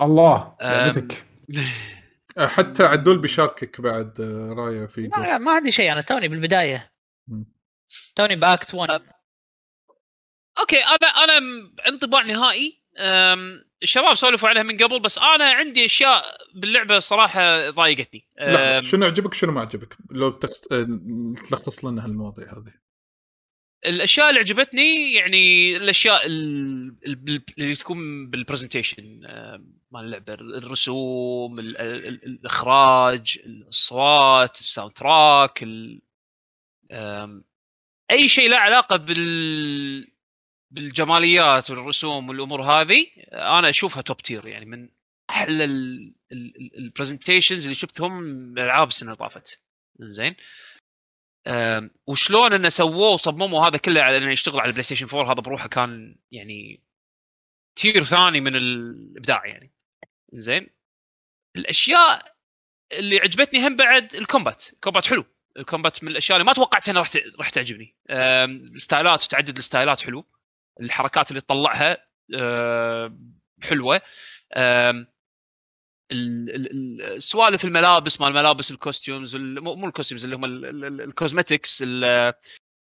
الله. 0.00 0.56
لعبتك؟ 0.62 1.26
حتى 2.56 2.84
عدول 2.84 3.18
بيشاركك 3.18 3.80
بعد 3.80 4.20
آه، 4.20 4.52
رأيه 4.52 4.86
في 4.86 5.08
ما, 5.08 5.18
Ghost 5.18 5.40
ما 5.40 5.52
عندي 5.52 5.72
شيء 5.72 5.92
أنا 5.92 6.00
توني 6.00 6.28
بالبداية. 6.28 6.92
توني 8.16 8.36
ب 8.36 8.46
act 8.46 8.74
1 8.74 9.02
أوكي 10.60 10.76
أنا 10.76 11.06
أنا 11.08 11.38
انطباع 11.88 12.22
نهائي. 12.22 12.82
الشباب 13.82 14.14
سولفوا 14.14 14.48
عنها 14.48 14.62
من 14.62 14.76
قبل 14.76 15.00
بس 15.00 15.18
أنا 15.18 15.44
عندي 15.44 15.84
أشياء 15.84 16.24
باللعبة 16.54 16.98
صراحة 16.98 17.70
ضايقتني. 17.70 18.20
شنو 18.82 19.06
عجبك 19.06 19.34
شنو 19.34 19.52
ما 19.52 19.60
عجبك 19.60 19.96
لو 20.10 20.30
بتخص... 20.30 20.72
آه، 20.72 20.86
تلخص 21.50 21.84
لنا 21.84 22.04
هالمواضيع 22.04 22.46
هذه. 22.52 22.72
الأشياء 23.86 24.28
اللي 24.28 24.40
عجبتني 24.40 25.12
يعني 25.12 25.76
الأشياء 25.76 26.26
ال- 26.26 26.96
ال- 27.06 27.42
اللي 27.58 27.74
تكون 27.74 28.30
بال 28.30 28.43
presentation 28.43 29.20
مال 29.90 30.04
اللعبة. 30.04 30.34
الرسوم 30.34 31.58
ال- 31.58 31.76
ال- 31.78 32.06
ال- 32.06 32.24
الإخراج 32.24 33.38
الأصوات 33.46 34.60
ال 34.60 34.92
soundtrack 34.92 35.62
أي 38.10 38.28
شيء 38.28 38.50
له 38.50 38.56
علاقة 38.56 38.96
بال 38.96 40.17
بالجماليات 40.70 41.70
والرسوم 41.70 42.28
والأمور 42.28 42.62
هذه 42.62 43.06
أنا 43.32 43.68
أشوفها 43.68 44.02
top 44.02 44.16
tier 44.16 44.46
يعني 44.46 44.64
من 44.64 44.88
أحلى 45.30 45.64
ال 46.78 46.84
presentations 46.84 47.62
اللي 47.62 47.74
شفتهم 47.74 48.20
بالالعاب 48.54 48.88
السنة 48.88 49.12
اللي 49.12 49.18
طافت. 49.18 49.62
زين 50.00 50.36
وشلون 52.06 52.52
إنه 52.52 52.68
سووه 52.68 53.12
وصمموا 53.12 53.68
هذا 53.68 53.78
كله 53.78 54.02
على 54.02 54.18
إنه 54.18 54.30
يشتغل 54.30 54.60
على 54.60 54.68
البلاي 54.68 54.82
ستيشن 54.82 55.06
4 55.06 55.32
هذا 55.32 55.40
بروحه 55.40 55.68
كان 55.68 56.16
يعني 56.32 56.82
tier 57.76 58.02
ثاني 58.02 58.40
من 58.40 58.56
الإبداع 58.56 59.46
يعني. 59.46 59.72
زين 60.32 60.66
الأشياء 61.56 62.36
اللي 62.92 63.18
عجبتني 63.18 63.66
هم 63.66 63.76
بعد 63.76 64.14
ال 64.14 64.21
combat. 64.21 64.72
ال 64.72 64.77
combat 64.77 65.06
حلو. 65.06 65.24
ال 65.56 65.63
combat 65.63 66.04
من 66.04 66.10
الأشياء 66.10 66.36
اللي 66.36 66.46
ما 66.46 66.52
توقعت 66.52 66.88
إنها 66.88 67.00
راح 67.00 67.10
راح 67.38 67.50
تعجبني. 67.50 67.94
أم، 68.10 68.50
الستايلات 68.50 69.24
وتعدد 69.24 69.56
الستايلات 69.58 70.00
حلو. 70.00 70.24
الحركات 70.80 71.30
اللي 71.30 71.40
تطلعها 71.40 72.04
أم، 72.34 73.38
حلوة 73.62 74.00
السوالف 76.12 77.64
الملابس 77.64 78.20
مال 78.20 78.28
الملابس 78.28 78.70
ال 78.70 78.77
costumes 78.77 79.36
ال- 79.36 79.60
مو 79.60 79.86
ال 79.86 79.90
costumes 79.90 80.24
اللي 80.24 80.36
هم 80.36 80.44
ال- 80.44 80.64
ال- 80.66 80.84
ال- 80.84 81.00
ال 81.00 81.08
cosmetics 81.08 81.82
ال- 81.86 82.34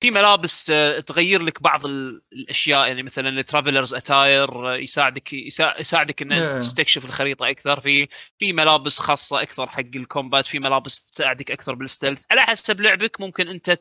في 0.02 0.10
ملابس 0.10 0.70
آه، 0.70 1.01
تغير 1.01 1.43
لك 1.43 1.62
بعض 1.62 1.86
ال- 1.86 2.23
الأشياء. 2.32 2.86
يعني 2.89 3.02
مثلا 3.02 3.28
ال 3.28 3.35
Traveler's 3.35 3.95
Attire 3.95 4.74
يساعدك 4.74 5.32
يسا- 5.32 5.81
يساعدك 5.81 6.23
ان 6.23 6.52
Yeah. 6.52 6.56
تستكشف 6.56 7.05
الخريطة 7.05 7.51
أكثر. 7.51 7.81
في 7.81 8.09
في 8.39 8.52
ملابس 8.52 8.98
خاصة 8.98 9.43
أكثر 9.43 9.66
حق 9.68 9.81
الكومبات 9.97 10.47
في 10.47 10.59
ملابس 10.59 11.05
تساعدك 11.05 11.51
أكثر 11.51 11.74
بالستلث 11.74 12.23
على 12.31 12.40
حسب 12.43 12.81
لعبك 12.81 13.20
ممكن 13.20 13.48
أنت 13.48 13.78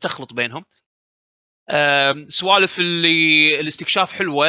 تخلط 0.00 0.32
بينهم. 0.32 0.64
سوالف 2.26 2.78
اللي 2.78 3.60
الاستكشاف 3.60 4.12
حلوة. 4.12 4.48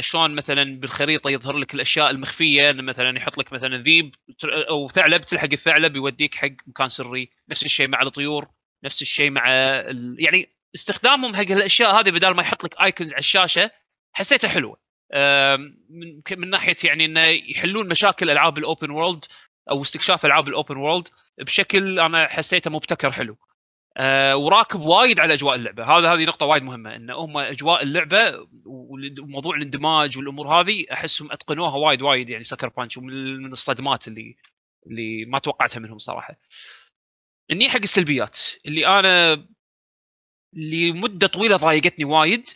شلون 0.00 0.34
مثلا 0.34 0.80
بالخريطة 0.80 1.30
يظهر 1.30 1.56
لك 1.56 1.74
الأشياء 1.74 2.10
المخفية 2.10 2.72
مثلا 2.72 3.18
يحط 3.18 3.38
لك 3.38 3.52
مثلا 3.52 3.82
ذيب 3.82 4.14
أو 4.44 4.88
ثعلب 4.88 5.20
تلحق 5.20 5.48
الثعلب 5.52 5.96
يوديك 5.96 6.34
حق 6.34 6.48
مكان 6.66 6.88
سري. 6.88 7.30
نفس 7.48 7.64
الشيء 7.64 7.88
مع 7.88 8.02
الطيور 8.02 8.48
نفس 8.84 9.02
الشيء 9.02 9.30
مع 9.30 9.44
ال... 9.50 10.16
يعني 10.18 10.48
استخدامهم 10.74 11.36
حق 11.36 11.50
الاشياء 11.50 12.00
هذه 12.00 12.10
بدل 12.10 12.34
ما 12.34 12.42
يحط 12.42 12.64
لك 12.64 12.80
ايكونز 12.80 13.12
على 13.12 13.20
الشاشة 13.20 13.70
حسيتها 14.12 14.48
حلوة. 14.48 14.82
من 15.90 16.20
من 16.38 16.50
ناحية 16.50 16.76
يعني 16.84 17.04
إنه 17.04 17.24
يحلون 17.24 17.88
مشاكل 17.88 18.30
ألعاب 18.30 18.58
ال 18.58 18.64
open 18.64 18.90
world 18.90 19.24
أو 19.70 19.82
استكشاف 19.82 20.26
ألعاب 20.26 20.48
ال 20.48 20.54
open 20.54 20.76
world 20.76 21.08
بشكل 21.38 22.00
أنا 22.00 22.28
حسيته 22.28 22.70
مبتكر 22.70 23.12
حلو. 23.12 23.36
آه، 23.96 24.36
وراكب 24.36 24.80
وايد 24.80 25.20
على 25.20 25.34
أجواء 25.34 25.54
اللعبة. 25.54 25.84
هذا 25.84 26.12
هذه 26.12 26.24
نقطة 26.24 26.46
وايد 26.46 26.62
مهمة 26.62 26.96
إن 26.96 27.10
هم 27.10 27.38
أجواء 27.38 27.82
اللعبة 27.82 28.48
وموضوع 28.64 29.56
الاندماج 29.56 30.18
والأمور 30.18 30.48
هذه 30.60 30.84
أحسهم 30.92 31.32
أتقنوها 31.32 31.76
وايد 31.76 32.02
وايد 32.02 32.30
يعني 32.30 32.44
sucker 32.44 32.68
punch 32.68 32.96
ومن 32.96 33.36
من 33.36 33.52
الصدمات 33.52 34.08
اللي 34.08 34.36
اللي 34.86 35.24
ما 35.24 35.38
توقعتها 35.38 35.80
منهم 35.80 35.98
صراحة. 35.98 36.36
إني 37.50 37.68
حق 37.68 37.80
السلبيات 37.82 38.40
اللي 38.66 38.86
أنا 38.86 39.46
لمده 40.52 41.26
طويلة 41.26 41.56
ضايقتني 41.56 42.04
وايد 42.04 42.48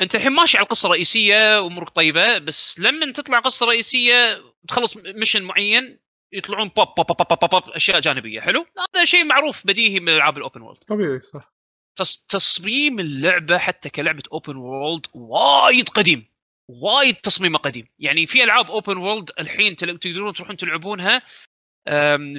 أنت 0.00 0.14
الحين 0.14 0.32
ماشي 0.32 0.58
على 0.58 0.64
القصة 0.64 0.86
الرئيسيه 0.86 1.66
امورك 1.66 1.88
طيبة 1.88 2.38
بس 2.38 2.80
لما 2.80 3.12
تطلع 3.12 3.38
قصة 3.38 3.66
رئيسية 3.66 4.42
تخلص 4.68 4.96
mission 4.96 5.42
معين 5.42 5.98
يطلعون 6.32 6.68
pop 6.68 6.88
pop 6.96 7.06
pop 7.06 7.28
pop, 7.28 7.50
pop 7.50 7.70
أشياء 7.70 8.00
جانبية 8.00 8.40
حلو؟ 8.40 8.66
هذا 8.94 9.04
شيء 9.04 9.24
معروف 9.24 9.66
بديهي 9.66 10.00
من 10.00 10.08
ألعاب 10.08 10.36
ال 10.38 10.42
open 10.42 10.60
world 10.62 10.78
طبيعي 10.78 11.20
صح. 11.20 11.52
تص- 12.00 12.26
تصميم 12.28 13.00
اللعبة 13.00 13.58
حتى 13.58 13.90
كلعبة 13.90 14.22
open 14.32 14.56
world 14.56 15.06
وايد 15.14 15.88
قديم 15.88 16.26
وايد 16.68 17.14
تصميمه 17.14 17.58
قديم. 17.58 17.88
يعني 17.98 18.26
في 18.26 18.44
ألعاب 18.44 18.70
open 18.70 18.96
world 18.96 19.30
الحين 19.40 19.76
تل- 19.76 19.98
تقدرون 19.98 20.32
تروحون 20.34 20.56
تلعبونها 20.56 21.22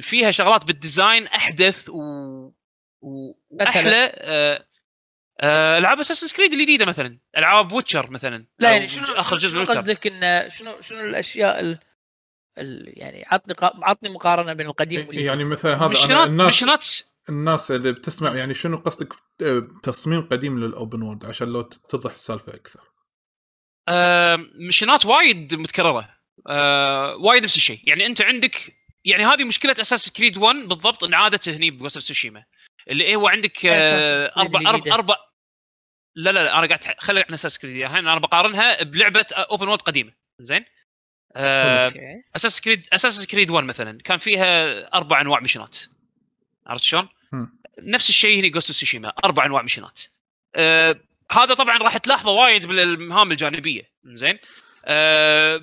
فيها 0.00 0.30
شغلات 0.30 0.64
بال 0.64 0.80
design 0.80 1.26
أحدث 1.26 1.88
و... 1.88 2.02
و... 3.02 3.34
وأحلى 3.50 4.12
أه، 4.14 4.66
أه، 5.40 5.78
ألعاب 5.78 5.98
Assassin's 5.98 6.36
Creed 6.36 6.52
الجديدة 6.52 6.86
مثلا 6.86 7.18
ألعاب 7.36 7.72
Witcher 7.72 8.10
مثلا 8.10 8.46
لا 8.58 8.72
يعني 8.72 8.88
شنو 8.88 9.04
آخر 9.04 9.36
جزء 9.36 9.64
شنو 9.64 9.74
قصدك 9.74 10.06
إن 10.06 10.50
شنو 10.50 10.80
شنو 10.80 11.00
الأشياء 11.00 11.60
ال... 11.60 11.66
ال... 11.66 11.78
يعني 12.86 13.24
عطني. 13.26 13.54
عطني 13.62 14.08
مقارنة 14.08 14.52
بين 14.52 14.66
القديم 14.66 15.00
والجديد. 15.00 15.26
يعني 15.26 15.44
مثلا 15.44 15.74
هذا 15.74 15.84
أنا 15.84 15.88
مشنات 15.88 16.28
الناس 16.28 16.48
مشنات 16.48 16.86
الناس 17.28 17.70
اللي 17.70 17.92
بتسمع 17.92 18.34
يعني 18.34 18.54
شنو 18.54 18.76
قصدك؟ 18.76 19.12
آه، 19.42 19.68
تصميم 19.82 20.28
قديم 20.28 20.58
لل 20.58 20.73
open 20.73 21.02
world 21.02 21.24
عشان 21.24 21.48
لو 21.48 21.62
تتضح 21.62 22.10
السالفة 22.10 22.54
أكثر. 22.54 22.80
آه، 23.88 24.38
mission 24.68 25.01
ات 25.01 25.06
وايد 25.06 25.54
متكررة. 25.54 26.08
آه، 26.48 27.16
وايد 27.16 27.42
نفس 27.42 27.56
الشيء. 27.56 27.80
يعني 27.84 28.06
أنت 28.06 28.22
عندك 28.22 28.76
يعني 29.04 29.24
هذه 29.24 29.44
مشكلة 29.44 29.76
Assassin's 29.80 30.12
Creed 30.12 30.38
1 30.38 30.56
بالضبط 30.56 31.04
انعادت 31.04 31.48
هني 31.48 31.70
ب 31.70 31.74
Ghost 31.74 31.96
of 31.96 32.04
Tsushima. 32.04 32.44
اللي 32.90 33.16
هو 33.16 33.28
عندك 33.28 33.58
Creed 33.58 34.38
أربع 34.38 34.70
أربع. 34.70 34.94
أربع 34.94 35.16
لا 36.16 36.30
لا 36.30 36.44
لا 36.44 36.58
أنا 36.58 36.66
قاعد 36.66 36.96
خلي 36.98 37.20
عن 37.20 37.34
Assassin's 37.34 37.58
Creed. 37.58 37.76
الحين 37.76 38.08
أنا 38.08 38.20
بقارنها 38.20 38.82
بلعبة 38.82 39.26
open 39.32 39.68
world 39.68 39.82
قديمة. 39.82 40.12
زين؟ 40.40 40.64
Assassin's 41.36 42.60
Creed 42.60 42.86
Assassin's 42.92 43.26
Creed 43.26 43.50
1 43.50 43.66
مثلا 43.66 43.98
كان 44.04 44.18
فيها 44.18 44.94
أربع 44.94 45.20
أنواع 45.20 45.40
mission 45.40 45.73
ات 45.73 45.78
عرفت 46.66 46.84
شلون؟ 46.84 47.08
نفس 47.78 48.08
الشيء 48.08 48.40
هنا 48.40 48.48
Ghost 48.48 48.72
Tsushima 48.72 49.12
أربع 49.24 49.46
أنواع 49.46 49.62
mission 49.62 49.95
ات 49.95 50.00
آه 50.54 51.00
هذا 51.32 51.54
طبعا 51.54 51.78
راح 51.78 51.96
تلاحظه 51.96 52.30
وايد 52.30 52.66
بالمهام 52.66 53.32
الجانبية. 53.32 53.82
زين. 54.04 54.38
آه 54.84 55.60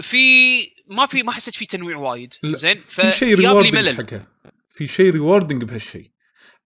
في 0.00 0.60
ما 0.86 1.06
في 1.06 1.22
ما 1.22 1.32
حسيت 1.32 1.54
في 1.54 1.66
تنويع 1.66 1.96
وايد. 1.96 2.34
زين. 2.44 2.76
في 2.76 3.12
شيء 3.12 3.34
rewarding 3.34 3.96
حقها 3.96 4.26
في 4.68 4.88
شيء 4.88 5.10
rewarding 5.10 5.64
بهالشيء. 5.64 6.10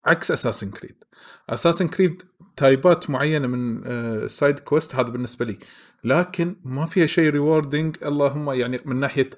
عكس 0.05 0.31
Assassin's 0.31 0.71
Creed 0.71 1.05
Assassin's 1.49 1.89
Creed 1.89 2.23
type 2.57 3.00
ات 3.00 3.11
معينة 3.11 3.47
من 3.47 4.29
side 4.29 4.61
quest 4.61 4.95
هذا 4.95 5.09
بالنسبة 5.09 5.45
لي 5.47 5.59
لكن 6.05 6.57
ما 6.65 6.87
فيها 6.87 7.07
شيء 7.07 7.31
rewarding 7.31 7.97
اللهم 8.05 8.51
يعني 8.51 8.81
من 8.85 8.97
ناحية 9.01 9.31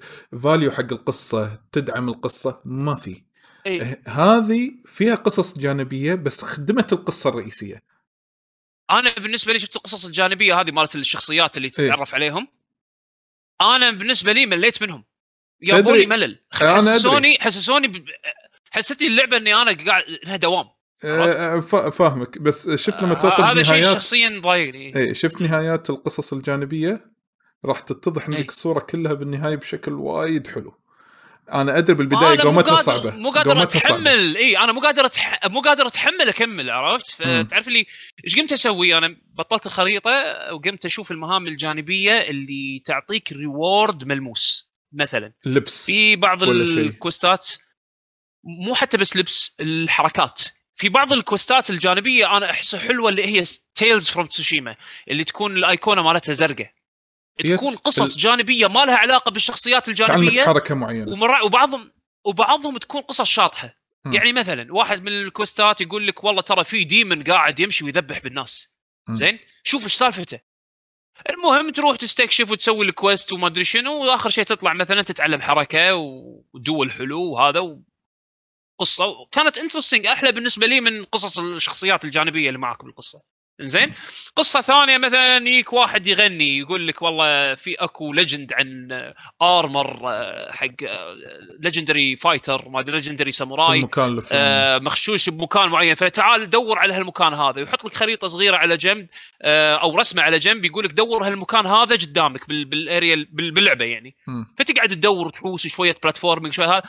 value 0.43 0.71
حق 0.71 0.91
القصة 0.93 1.59
تدعم 1.71 2.09
القصة 2.09 2.61
ما 2.65 2.95
في 2.95 3.21
إيه. 3.65 4.01
هذه 4.07 4.71
فيها 4.85 5.15
قصص 5.15 5.59
جانبية 5.59 6.15
بس 6.15 6.43
خدمت 6.45 6.93
القصة 6.93 7.29
الرئيسية 7.29 7.83
أنا 8.91 9.13
بالنسبة 9.13 9.53
لي 9.53 9.59
شفت 9.59 9.75
القصص 9.75 10.05
الجانبية 10.05 10.59
هذه 10.61 10.71
مالت 10.71 10.95
الشخصيات 10.95 11.57
اللي 11.57 11.67
إيه. 11.79 11.85
تتعرف 11.85 12.13
عليهم 12.15 12.47
أنا 13.61 13.91
بالنسبة 13.91 14.31
لي 14.31 14.45
مليت 14.45 14.81
منهم 14.83 15.03
تدري- 15.67 16.05
ملل. 16.05 16.39
حسسوني 16.51 17.37
حسسوني 17.41 17.87
ب... 17.87 18.05
حسيت 18.71 19.01
اللعبة 19.01 19.37
إني 19.37 19.53
أنا 19.55 19.77
قاعد 19.85 20.03
لها 20.27 20.35
دوام؟ 20.35 20.65
آه، 20.65 20.75
فاهمك. 21.91 22.37
بس 22.37 22.69
شفت 22.69 23.03
لما 23.03 23.15
آه، 23.17 23.19
توصل 23.19 23.43
هذا 23.43 23.63
شيء 23.63 23.83
شخصيا 23.83 24.41
ضايقني. 24.43 24.95
إيه 24.95 25.13
شفت 25.13 25.41
نهايات 25.41 25.89
القصص 25.89 26.33
الجانبية؟ 26.33 27.13
راح 27.65 27.79
تتضح 27.79 28.25
عندك 28.25 28.39
إيه. 28.39 28.47
الصورة 28.47 28.79
كلها 28.79 29.13
بالنهاية 29.13 29.55
بشكل 29.55 29.93
وايد 29.93 30.47
حلو. 30.47 30.79
أنا 31.51 31.77
أدري 31.77 31.95
بالبداية 31.95 32.39
قومتها 32.39 32.75
صعبة. 32.75 33.11
مو 33.11 33.31
قادر. 33.31 33.63
أتحمل. 33.63 34.37
إي 34.37 34.57
أنا 34.57 34.71
مو 34.71 34.79
قادر 34.81 35.05
أتح... 35.05 35.39
مو 35.47 35.61
قادر 35.61 35.87
أتحمل 35.87 36.29
أكمل 36.29 36.69
عرفت. 36.69 37.11
فتعرف 37.11 37.67
لي 37.67 37.85
إيش 38.23 38.39
قمت 38.39 38.51
أسوي؟ 38.51 38.97
أنا 38.97 39.15
بطلت 39.33 39.65
الخريطة 39.65 40.11
وقمت 40.53 40.85
أشوف 40.85 41.11
المهام 41.11 41.47
الجانبية 41.47 42.11
اللي 42.11 42.81
تعطيك 42.85 43.31
reward 43.31 44.07
ملموس 44.07 44.71
مثلا. 44.93 45.33
لبس 45.45 45.85
في 45.85 46.15
بعض. 46.15 46.43
ال 46.43 46.58
quest 46.58 47.32
ات 47.32 47.47
مو 48.43 48.75
حتى 48.75 48.97
بس 48.97 49.17
لبس 49.17 49.55
الحركات. 49.59 50.41
في 50.75 50.89
بعض 50.89 51.13
ال 51.13 51.21
quest 51.21 51.61
ات 51.61 51.69
الجانبية 51.69 52.37
أنا 52.37 52.49
أحسها 52.51 52.79
حلوة 52.79 53.09
اللي 53.09 53.25
هي 53.25 53.43
Tales 53.75 54.09
from 54.09 54.25
Tsushima 54.25 54.75
اللي 55.07 55.23
تكون 55.23 55.57
الايقونه 55.57 56.01
مالتها 56.03 56.33
زرقاء 56.33 56.71
تكون 57.39 57.75
قصص 57.75 58.13
ال- 58.15 58.21
جانبية 58.21 58.67
ما 58.67 58.85
لها 58.85 58.95
علاقة 58.97 59.31
بالشخصيات 59.31 59.89
الجانبية 59.89 60.43
حركة 60.45 60.75
معينة 60.75 61.11
ومرا 61.11 61.43
وبعضهم 61.45 61.91
وبعضهم 62.25 62.77
تكون 62.77 63.01
قصص 63.01 63.29
شاطحة 63.29 63.75
مم. 64.05 64.13
يعني 64.13 64.33
مثلا 64.33 64.73
واحد 64.73 65.03
من 65.03 65.11
ال 65.11 65.21
quest 65.21 65.71
ات 65.71 65.81
يقول 65.81 66.07
لك 66.07 66.23
والله 66.23 66.41
ترى 66.41 66.63
في 66.63 66.83
demon 66.83 67.23
قاعد 67.23 67.59
يمشي 67.59 67.85
ويذبح 67.85 68.19
بالناس 68.19 68.75
مم. 69.07 69.15
زين 69.15 69.39
شوف 69.63 69.83
إيش 69.83 69.93
سالفته 69.93 70.39
المهم 71.29 71.69
تروح 71.69 71.95
تستكشف 71.97 72.51
وتسوي 72.51 72.85
ال 72.85 72.93
quest 72.93 73.31
وما 73.33 73.47
أدري 73.47 73.63
شنو 73.63 73.93
وآخر 73.93 74.29
شيء 74.29 74.43
تطلع 74.43 74.73
مثلا 74.73 75.01
تتعلم 75.01 75.41
حركة 75.41 75.95
ودول 76.53 76.91
حلو 76.91 77.21
وهذا. 77.21 77.79
قصة 78.79 79.05
كانت 79.31 79.57
interesting 79.57 80.07
أحلى 80.07 80.31
بالنسبة 80.31 80.67
لي 80.67 80.81
من 80.81 81.03
قصص 81.03 81.39
الشخصيات 81.39 82.05
الجانبية 82.05 82.47
اللي 82.47 82.59
معك 82.59 82.83
بالقصة 82.85 83.21
زين 83.61 83.93
قصة 84.35 84.61
ثانية 84.61 84.97
مثلا 84.97 85.37
يجيك 85.37 85.73
واحد 85.73 86.07
يغني 86.07 86.57
يقول 86.57 86.87
لك 86.87 87.01
والله 87.01 87.55
في 87.55 87.75
أكو 87.75 88.13
legend 88.13 88.53
عن 88.53 88.87
armor 89.41 89.99
حق 90.51 90.67
legendary 91.59 92.15
fighter 92.15 92.69
ما 92.69 92.79
أدري 92.79 92.95
legendary 92.95 93.31
ساموراي 93.31 93.81
آه، 94.31 94.77
مخشوش 94.79 95.29
بمكان 95.29 95.69
معين. 95.69 95.95
فتعال 95.95 96.49
دور 96.49 96.79
على 96.79 96.93
هالمكان 96.93 97.33
هذا. 97.33 97.61
يحط 97.61 97.85
لك 97.85 97.93
خريطة 97.93 98.27
صغيرة 98.27 98.57
على 98.57 98.77
جنب 98.77 99.07
آه، 99.41 99.75
أو 99.75 99.97
رسمة 99.97 100.21
على 100.21 100.39
جنب 100.39 100.65
يقول 100.65 100.85
لك 100.85 100.91
دور 100.91 101.27
هالمكان 101.27 101.65
هذا 101.65 101.95
قدامك 101.95 102.47
بال- 102.47 102.65
بال 102.65 102.86
area 102.86 103.27
بال- 103.31 103.51
باللعبة 103.51 103.85
يعني. 103.85 104.15
فتقعد 104.57 104.89
تدور 104.89 105.27
وتحوس 105.27 105.67
شوية 105.67 105.95
platforming 106.03 106.53
شوية 106.53 106.67
هذا. 106.71 106.83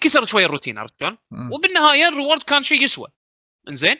كسرت 0.00 0.28
شوية 0.28 0.46
الروتين 0.46 0.78
عرفت 0.78 0.94
شلون؟ 1.00 1.18
وبالنهاية 1.52 2.08
ال 2.08 2.13
reward 2.13 2.42
كان 2.42 2.62
شيء 2.62 2.82
يسوى. 2.82 3.08
إنزين؟ 3.68 3.96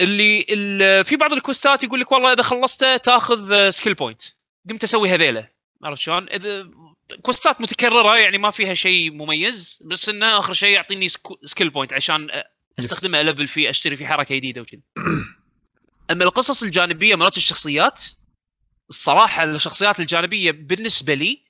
اللي 0.00 0.46
ال- 0.50 1.04
في 1.04 1.16
بعض 1.16 1.32
ال 1.32 1.39
quest 1.39 1.75
ات 1.75 1.82
يقول 1.82 2.00
لك 2.00 2.12
والله 2.12 2.32
إذا 2.32 2.42
خلصته 2.42 2.96
تأخذ 2.96 3.70
skill 3.70 3.94
point 3.94 4.22
قمت 4.70 4.84
أسوي 4.84 5.08
هذيله. 5.08 5.48
عرفت 5.84 6.00
شلون؟ 6.00 6.28
اذا 6.28 6.70
quest 7.22 7.54
ات 7.54 7.60
متكررة 7.60 8.16
يعني 8.16 8.38
ما 8.38 8.50
فيها 8.50 8.74
شيء 8.74 9.10
مميز 9.10 9.82
بس 9.84 10.08
إنه 10.08 10.38
آخر 10.38 10.52
شيء 10.52 10.68
يعطيني 10.70 11.08
skill 11.44 11.70
point 11.70 11.92
عشان 11.92 12.28
أستخدمه 12.78 13.20
ال 13.20 13.24
level 13.24 13.46
فيه 13.46 13.70
أشتري 13.70 13.96
فيه 13.96 14.06
حركة 14.06 14.34
جديدة 14.34 14.60
وكذا 14.60 14.80
أما 16.10 16.24
القصص 16.24 16.62
الجانبية 16.62 17.14
مرات 17.14 17.36
الشخصيات 17.36 18.02
الصراحة 18.90 19.44
الشخصيات 19.44 20.00
الجانبية 20.00 20.50
بالنسبة 20.50 21.14
لي 21.14 21.44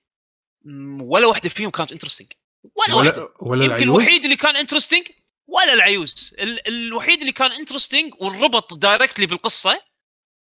ولا 1.00 1.26
واحدة 1.26 1.48
فيهم 1.48 1.70
كانت 1.70 1.92
interesting 1.92 2.32
ولا, 2.74 2.94
ولا 2.96 3.28
ولا 3.40 3.64
يمكن 3.64 3.74
العيوز؟ 3.74 3.82
الوحيد 3.82 4.24
اللي 4.24 4.36
كان 4.36 4.56
interesting 4.56 5.08
ولا 5.46 5.72
العيوز. 5.72 6.34
ال- 6.38 6.68
الوحيد 6.68 7.20
اللي 7.20 7.32
كان 7.32 7.52
interesting 7.52 8.14
والربط 8.20 8.74
directly 8.74 9.26
بالقصة 9.26 9.82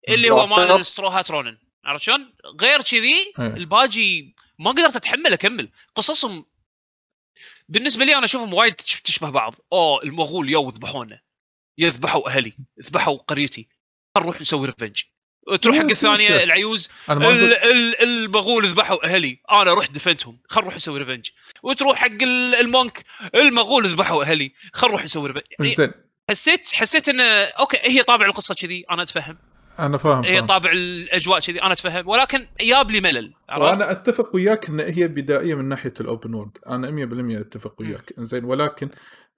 اللي 0.10 0.30
هو 0.30 0.45
مال. 0.48 0.85
ستروهات 0.85 1.31
رونن 1.31 1.57
عرفت 1.85 2.03
شلون؟ 2.03 2.34
غير 2.61 2.81
كذي 2.81 3.14
إيه. 3.40 3.48
الباجي 3.48 4.35
ما 4.60 4.72
قدرت 4.72 4.95
اتحمل 4.95 5.34
اكمل 5.34 5.69
قصصهم 5.95 6.45
بالنسبة 7.69 8.06
لي 8.06 8.15
أنا 8.15 8.26
أشوفهم 8.26 8.53
وايد 8.53 8.73
تش- 8.76 9.02
تشبه 9.02 9.30
بعض. 9.30 9.56
أوه 9.73 10.03
المغول 10.03 10.49
يو 10.49 10.69
ذبحونا 10.69 11.22
يذبحوا 11.77 12.30
أهلي 12.30 12.53
ذبحوا 12.85 13.18
قريتي. 13.18 13.68
نروح 14.18 14.41
نسوي 14.41 14.65
ريفنج 14.68 15.03
تروح 15.61 15.78
حق 15.78 15.84
الشيء. 15.84 16.11
الثانية 16.14 16.44
العيوز. 16.44 16.90
أنا 17.10 17.30
ال- 17.30 17.53
ال- 17.53 18.03
المغول 18.03 18.68
ذبحوا 18.68 19.06
أهلي. 19.06 19.40
أنا 19.61 19.74
رحت 19.74 19.91
دفنتهم. 19.91 20.38
خل 20.49 20.61
نروح 20.61 20.76
نسوي 20.76 20.99
ريفنج 20.99 21.30
وتروح 21.64 21.98
حق 21.98 22.07
ال- 22.24 22.56
المونك. 22.56 23.03
المغول 23.36 23.88
ذبحوا 23.88 24.24
أهلي. 24.24 24.52
خل 24.74 24.88
نروح 24.88 25.03
نسوي 25.03 25.28
ريفنج 25.28 25.44
يعني 25.60 25.76
زين. 25.76 25.91
حسيت 26.30 26.68
حسيت 26.74 27.10
انه 27.10 27.24
okay 27.23 27.77
هي 27.86 28.03
طابع 28.03 28.26
القصة 28.26 28.56
كذي 28.56 28.86
أنا 28.91 29.03
أتفهم. 29.03 29.38
أنا 29.80 29.98
فاهم, 29.98 30.24
هي. 30.24 30.41
طابع 30.41 30.72
الأجواء 30.72 31.40
كذي 31.40 31.61
أنا 31.61 31.74
أتفهم. 31.74 32.07
ولكن 32.07 32.48
ياب 32.61 32.91
لي 32.91 33.02
ملل؟ 33.02 33.34
وأنا 33.57 33.91
أتفق 33.91 34.36
وياك 34.36 34.70
إن 34.70 34.80
هي 34.80 35.07
بدائية 35.07 35.56
من 35.56 35.65
ناحية 35.70 35.94
ال 36.01 36.08
open 36.08 36.34
world 36.34 36.57
أنا 36.68 36.91
100% 36.91 37.40
أتفق 37.41 37.82
وياك. 37.82 38.14
زين 38.18 38.44
ولكن 38.44 38.90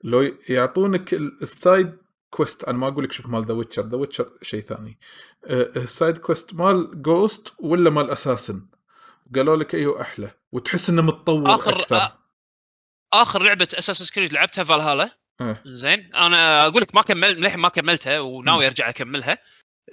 لو 0.03 0.31
يعطونك 0.49 1.13
ال- 1.13 1.37
ال 1.41 1.51
side 1.51 1.91
quest 2.29 2.63
أنا 2.63 2.77
ما 2.77 2.87
أقول 2.87 3.03
لك 3.03 3.11
شوف 3.11 3.27
مال 3.29 3.45
The 3.45 3.53
Witcher 3.53 3.87
The 3.87 3.97
Witcher 3.97 4.29
شيء 4.41 4.61
ثاني. 4.61 4.99
أه، 5.45 5.69
ال 5.75 5.84
side 5.84 6.17
quest 6.17 6.53
مال 6.53 7.01
Ghost 7.01 7.53
ولا 7.59 7.89
مال 7.89 8.09
Assassin's 8.09 8.67
قالوا 9.35 9.55
لك 9.55 9.75
إيوه 9.75 10.01
أحلى 10.01 10.31
وتحس 10.51 10.89
إنه 10.89 11.01
متطور 11.01 11.57
آخر- 11.57 11.67
أكثر. 11.67 11.99
آ- 12.07 12.11
آخر 13.13 13.43
لعبة 13.43 13.67
Assassin's 13.73 14.11
Creed 14.11 14.33
لعبتها 14.33 14.63
فالهالا 14.63 15.17
إيه. 15.41 15.63
زين 15.65 16.15
أنا 16.15 16.67
أقول 16.67 16.81
لك 16.81 16.95
ما 16.95 17.01
كمل 17.01 17.29
للحين 17.33 17.59
ما 17.59 17.69
كملتها 17.69 18.19
وناوي 18.19 18.65
أرجع 18.65 18.89
أكملها. 18.89 19.37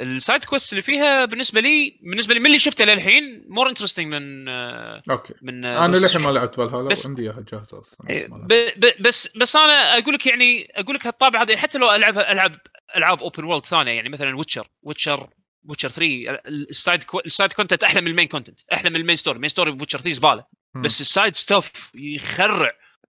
ال 0.01 0.09
side 0.09 0.45
quest 0.45 0.73
اللي 0.73 0.83
فيها 0.83 1.25
بالنسبة 1.25 1.61
لي 1.61 1.99
بالنسبة 2.03 2.35
لي 2.35 2.41
من 2.41 2.47
اللي 2.47 2.59
شفته 2.59 2.85
للحين 2.85 3.45
more 3.49 3.69
interesting 3.69 4.07
من 4.07 4.49
آه، 4.49 5.03
okay 5.11 5.35
من 5.43 5.65
آه، 5.65 5.85
أنا 5.85 5.97
للحين 5.97 6.21
ما. 6.23 6.31
لعبت 6.31 6.55
فالهالا 6.55 6.89
بس- 6.89 7.07
وعندي 7.07 7.23
إياها 7.23 7.45
جاهزة 7.53 7.81
أصلا 7.81 8.11
إيه، 8.11 8.27
بس 8.27 8.33
ب. 8.41 8.81
ب 8.81 9.03
بس 9.03 9.37
بس 9.37 9.57
أنا 9.57 9.99
أقول 9.99 10.15
لك 10.15 10.27
يعني 10.27 10.73
أقول 10.75 10.95
لك 10.97 11.07
هالطابع 11.07 11.43
هذا 11.43 11.57
حتى 11.57 11.79
لو 11.79 11.91
العبها 11.93 12.33
ألعب 12.33 12.53
ألعاب 12.97 13.21
open 13.23 13.45
world 13.45 13.67
ثانية 13.67 13.93
يعني 13.93 14.09
مثلا 14.09 14.37
Witcher 14.39 14.69
Witcher 14.83 15.31
Witcher 15.69 15.89
3 15.89 16.41
ال 16.49 16.60
side 16.60 17.05
كو... 17.05 17.21
ال 17.21 17.27
side 17.27 17.53
content 17.53 17.85
أحلى 17.85 18.01
من 18.01 18.07
ال 18.07 18.11
main 18.11 18.29
content 18.29 18.61
أحلى 18.73 18.91
من 18.91 18.97
ال 18.97 19.01
main 19.01 19.17
story 19.17 19.37
ال 19.37 19.39
main 19.39 19.49
story 19.49 19.71
Witcher 19.71 19.99
3 19.99 20.11
زبالة. 20.13 20.45
بس 20.75 21.01
ال 21.01 21.08
side 21.08 21.37
stuff 21.37 21.91
يخرع 21.95 22.71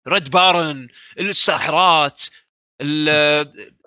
Red 0.08 0.30
Baron 0.30 0.88
الساحرات 1.18 2.22
ال- 2.80 3.77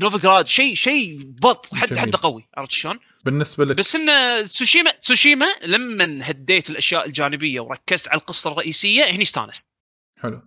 Novigrad 0.00 0.46
شيء 0.46 0.74
شيء 0.74 1.18
بط 1.22 1.74
حد 1.74 1.88
جميل. 1.88 2.00
حد 2.00 2.16
قوي 2.16 2.48
عرفت 2.56 2.72
شلون؟ 2.72 2.98
بالنسبة 3.24 3.64
لك؟ 3.64 3.76
بس 3.76 3.96
ان 3.96 4.08
Tsushima 4.44 4.90
Tsushima 4.90 5.46
لما 5.62 6.30
هديت 6.30 6.70
الأشياء 6.70 7.06
الجانبية 7.06 7.60
وركزت 7.60 8.08
على 8.08 8.20
القصة 8.20 8.52
الرئيسية 8.52 9.04
هني 9.04 9.22
استانست. 9.22 9.62
حلو. 10.20 10.42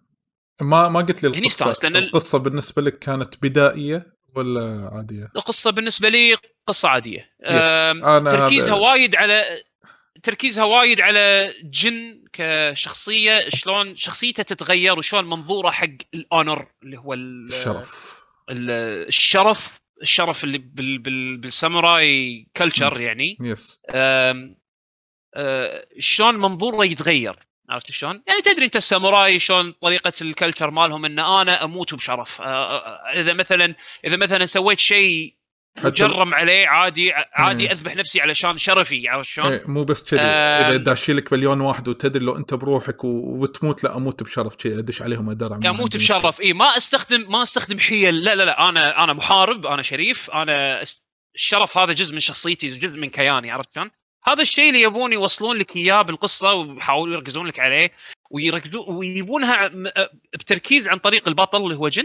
ما 0.62 0.90
ما 0.90 1.00
قلت 1.02 1.24
لي 1.24 1.30
هني 1.30 1.38
القصة. 1.38 1.52
استانست، 1.52 1.84
لأن 1.84 1.96
ال- 1.96 2.04
القصة 2.04 2.38
بالنسبة 2.38 2.82
لك 2.82 3.00
كانت 3.00 3.36
بدائية 3.42 4.14
ولا 4.36 4.90
عادية؟ 4.94 5.30
القصة 5.36 5.72
بالنسبة 5.72 6.10
لي 6.10 6.36
قصة 6.68 6.90
عادية. 6.90 7.30
أنا 7.46 8.30
تركيزها 8.30 8.74
وايد 8.74 9.16
على 9.16 9.64
تركيزها 10.24 10.64
وايد 10.64 11.02
على 11.02 11.54
Jin 11.64 12.24
كشخصية 12.34 13.50
شلون 13.50 13.96
شخصيته 13.96 14.44
تتغير 14.44 14.98
وشلون 14.98 15.30
منظوره 15.30 15.72
حق 15.72 15.88
ال 16.14 16.23
honor 16.23 16.68
اللي 16.84 16.98
هو 16.98 17.14
ال- 17.14 17.48
الشرف. 17.48 18.18
ال- 18.20 18.23
الشرف 18.50 19.82
الشرف 20.02 20.44
اللي 20.44 20.58
بال 20.58 20.98
بال 20.98 21.38
بالساموراي 21.38 22.48
culture 22.58 23.00
يعني 23.00 23.38
yes 23.42 23.80
شلون 26.00 26.36
منظوره 26.36 26.86
يتغير 26.86 27.36
عرفت 27.70 27.92
شلون؟ 27.92 28.24
يعني 28.28 28.42
تدري 28.42 28.66
انت 28.66 28.76
الساموراي 28.76 29.40
شلون 29.40 29.72
طريقة 29.72 30.14
ال 30.22 30.28
culture 30.28 30.72
مالهم 30.72 31.06
إن 31.06 31.20
أنا 31.20 31.64
أموت 31.64 31.94
بشرف 31.94 32.42
إذا 32.42 33.34
مثلا 33.34 33.76
إذا 34.06 34.18
مثلا 34.18 34.46
سويت 34.46 34.80
شيء 34.80 35.36
مجرم 35.78 36.34
عليه 36.34 36.68
عادي 36.68 37.14
عادي. 37.34 37.72
أذبح 37.72 37.96
نفسي 37.96 38.22
علشان 38.22 38.58
شرفي 38.58 39.08
عرفت 39.08 39.30
شلون؟ 39.30 39.48
إيه 39.48 39.64
مو 39.68 39.84
بس 39.84 40.04
كذي 40.04 40.20
آم. 40.20 40.70
إذا 40.70 40.78
داشي 40.78 41.14
لك 41.14 41.34
مليون 41.34 41.62
واحد 41.62 41.88
وتدري 41.88 42.26
لو 42.26 42.38
أنت 42.38 42.54
بروحك 42.54 43.04
وتموت 43.04 43.84
لا 43.84 43.98
أموت 43.98 44.24
بشرف 44.24 44.56
كذي 44.56 44.80
أدش 44.80 45.02
عليهم 45.02 45.30
أدرع 45.30 45.70
أموت 45.70 45.98
بشرف 45.98 46.42
اي 46.42 46.54
ما 46.54 46.78
أستخدم 46.78 47.32
ما 47.32 47.44
أستخدم 47.44 47.80
حيل 47.80 48.24
لا 48.24 48.36
لا 48.36 48.44
لا 48.44 48.70
أنا 48.70 49.04
أنا 49.04 49.14
محارب 49.14 49.66
أنا 49.66 49.82
شريف 49.82 50.32
أنا 50.32 50.84
الشرف 51.36 51.78
هذا 51.78 51.94
جزء 51.94 52.14
من 52.14 52.20
شخصيتي 52.20 52.68
جزء 52.68 52.98
من 52.98 53.10
كياني 53.10 53.52
عرفت 53.52 53.74
شلون؟ 53.74 53.92
هذا 54.24 54.42
الشيء 54.42 54.70
اللي 54.70 54.82
يبون 54.82 55.14
يوصلون 55.14 55.58
لك 55.58 55.76
إياه 55.76 56.02
بالقصة 56.02 56.54
ويحاولوا 56.54 57.16
يركزون 57.16 57.48
لك 57.48 57.60
عليه 57.60 57.92
ويركزون 58.32 58.86
ويجيبونها 58.88 59.72
بتركيز 60.34 60.90
عن 60.90 60.98
طريق 60.98 61.28
البطل 61.28 61.64
اللي 61.64 61.76
هو 61.76 61.90
جن. 61.90 62.04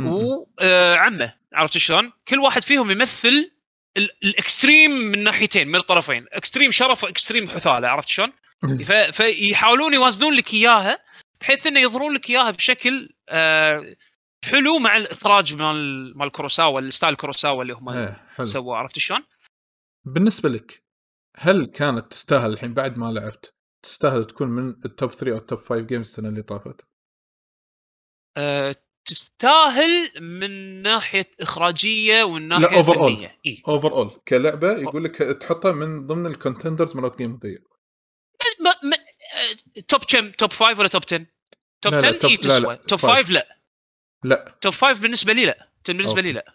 وعمه 0.00 1.34
عرفت 1.52 1.78
شلون؟ 1.78 2.12
كل 2.28 2.38
واحد 2.38 2.62
فيهم 2.62 2.90
يمثل 2.90 3.50
ال- 3.96 4.10
ال 4.24 4.32
extreme 4.32 4.90
من 4.90 5.22
ناحيتين 5.24 5.68
من 5.68 5.76
الطرفين، 5.76 6.26
extreme 6.32 6.70
شرف 6.70 7.04
و 7.04 7.09
extreme 7.09 7.48
حثالة 7.48 7.88
عرفت 7.88 8.08
شلون؟ 8.08 8.32
فيحاولون 9.12 9.94
يوازنون 9.94 10.34
لك 10.34 10.54
إياها 10.54 10.98
بحيث 11.40 11.66
إنه 11.66 11.80
يظهرون 11.80 12.14
لك 12.14 12.30
إياها 12.30 12.50
بشكل 12.50 13.14
آه، 13.28 13.96
حلو 14.44 14.78
مع 14.78 14.96
الإخراج 14.96 15.54
مال 15.54 16.12
مال 16.18 16.30
كوروساوا 16.32 16.80
ال 16.80 16.86
style 16.86 17.16
كوروساوا 17.16 17.62
اللي 17.62 17.72
هم 17.72 17.88
إيه، 17.88 18.26
سووه 18.44 18.76
عرفت 18.76 18.98
شلون؟ 18.98 19.22
بالنسبة 20.04 20.48
لك 20.48 20.84
هل 21.36 21.66
كانت 21.66 22.04
تستاهل 22.10 22.52
الحين 22.52 22.74
بعد 22.74 22.98
ما 22.98 23.12
لعبت 23.12 23.54
تستاهل 23.82 24.24
تكون 24.24 24.48
من 24.48 24.68
ال 24.84 24.91
top 24.91 25.12
3 25.12 25.32
أو 25.32 25.36
ال 25.38 25.43
top 25.43 25.58
5 25.58 25.80
games 25.80 26.06
السنة 26.06 26.28
اللي 26.28 26.42
طافت؟ 26.42 26.86
آه، 28.36 28.74
تستاهل 29.06 30.22
من 30.22 30.82
ناحية 30.82 31.30
إخراجية 31.40 32.22
ومن 32.24 32.48
لا،. 32.48 32.82
فنية. 32.82 33.38
اي 33.46 33.62
اوفر 33.68 33.92
اول 33.92 34.10
كلعبه 34.28 34.72
يقول 34.72 35.04
لك 35.04 35.16
تحطها 35.16 35.72
من 35.72 36.06
ضمن 36.06 36.26
الكونتندرز 36.26 36.96
مالت 36.96 37.18
جيم 37.18 37.32
اوف 37.32 37.44
ذا 37.44 38.96
توب 39.88 40.04
كم؟ 40.04 40.30
توب 40.30 40.52
5 40.52 40.78
ولا 40.80 40.88
توب 40.88 41.02
10؟ 41.02 41.26
توب 41.82 41.94
لا، 41.94 41.98
لا، 41.98 42.08
10 42.08 42.18
توب- 42.18 42.30
اي 42.30 42.36
تسوى. 42.36 42.76
توب 42.76 42.98
five. 42.98 43.02
5 43.04 43.30
لا. 43.32 43.58
لا. 44.24 44.58
توب 44.60 44.72
5 44.72 45.00
بالنسبة 45.00 45.32
لي 45.32 45.44
لا. 45.46 45.68
بالنسبة 45.88 46.20
لي. 46.22 46.32
لا. 46.32 46.54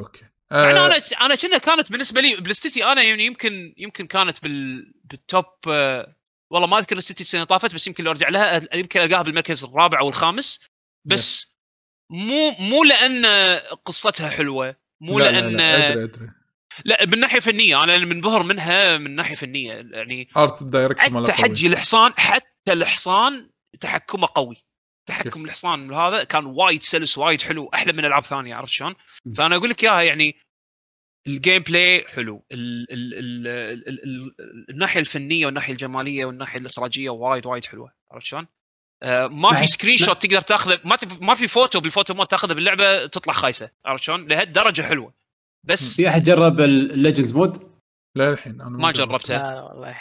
أوكي. 0.00 0.24
مع 0.50 0.58
آه 0.58 0.86
أنا 0.86 1.02
أنا 1.20 1.34
كنا 1.34 1.58
كانت 1.58 1.92
بالنسبة 1.92 2.20
لي 2.20 2.36
بلاستيتي 2.36 2.84
أنا 2.84 3.02
يعني 3.02 3.26
يمكن 3.26 3.74
يمكن 3.76 4.06
كانت 4.06 4.42
بال 4.42 4.92
بالتوب 5.04 5.44
آه، 5.68 6.14
والله 6.50 6.68
ما 6.68 6.78
أذكر 6.78 6.96
list 6.98 7.13
تي 7.13 7.20
السنة 7.22 7.44
طافت 7.44 7.74
بس 7.74 7.86
يمكن 7.86 8.04
لو 8.04 8.10
أرجع 8.10 8.28
لها 8.28 8.76
يمكن 8.76 9.00
ألقاها 9.00 9.22
بالمركز 9.22 9.64
الرابع 9.64 10.00
أو 10.00 10.08
الخامس. 10.08 10.60
بس 11.04 11.57
مو 12.10 12.50
مو 12.50 12.84
لأن 12.84 13.26
قصتها 13.84 14.28
حلوة 14.28 14.76
مو 15.00 15.18
لا 15.18 15.30
لأن 15.30 15.56
لا 15.56 15.78
لا 15.78 15.92
أدري 15.92 16.04
أدري 16.04 16.30
لا 16.84 17.06
من 17.06 17.20
ناحية 17.20 17.40
فنية 17.40 17.84
أنا 17.84 17.98
منبهر 17.98 18.42
منها 18.42 18.98
من 18.98 19.14
ناحية 19.14 19.34
فنية 19.34 19.72
يعني 19.72 20.28
art 20.36 20.64
direction 20.64 21.22
حتى. 21.22 21.32
حجي 21.32 21.66
الحصان 21.66 22.12
حتى 22.16 22.72
الحصان 22.72 23.50
تحكمه 23.80 24.28
قوي 24.34 24.56
تحكم 25.08 25.40
yes. 25.40 25.46
الحصان 25.46 25.94
هذا 25.94 26.24
كان 26.24 26.46
وايد 26.46 26.82
سلس 26.82 27.18
وايد 27.18 27.42
حلو 27.42 27.70
أحلى 27.74 27.92
من 27.92 28.04
ألعاب 28.04 28.24
ثانية 28.24 28.54
عرفت 28.54 28.72
شلون؟ 28.72 28.94
فأنا 29.36 29.56
أقول 29.56 29.70
لك 29.70 29.84
إياها 29.84 30.02
يعني 30.02 30.34
ال 31.26 31.62
gameplay 31.62 32.04
حلو 32.08 32.44
ال 32.52 32.92
ال 32.92 33.14
ال 33.14 33.46
ال 33.48 33.88
ال 33.88 34.34
ال 34.40 34.70
الناحية 34.70 35.00
الفنية 35.00 35.46
والناحية 35.46 35.72
الجمالية 35.72 36.24
والناحية 36.24 36.60
الإخراجية 36.60 37.10
وايد 37.10 37.46
وايد 37.46 37.64
حلوة 37.64 37.92
عرفت 38.12 38.26
شلون؟ 38.26 38.46
آه 39.02 39.26
ما 39.26 39.52
في. 39.54 39.66
screen. 39.66 39.96
shot 39.96 40.22
تقدر 40.22 40.40
تاخذه 40.40 40.80
ما 40.84 40.96
ما 41.20 41.34
في 41.34 41.48
photo 41.48 41.80
بال 41.80 41.90
photo 41.90 42.14
mode 42.14 42.26
تاخذه 42.26 42.52
باللعبة 42.52 43.06
تطلع 43.06 43.32
خايسة 43.32 43.70
عرفت 43.84 44.02
شلون؟ 44.02 44.28
لهالدرجة 44.28 44.82
حلوة 44.82 45.12
بس 45.64 45.96
في 45.96 46.08
أحد 46.08 46.22
جرب 46.22 46.60
ال 46.60 46.69
Legends 46.69 47.32
mode؟ 47.36 47.68
لا 48.16 48.28
الحين 48.32 48.60
أنا 48.60 48.70
ما 48.70 48.92
جربته. 48.92 49.36
لا 49.36 49.62
والله 49.62 49.96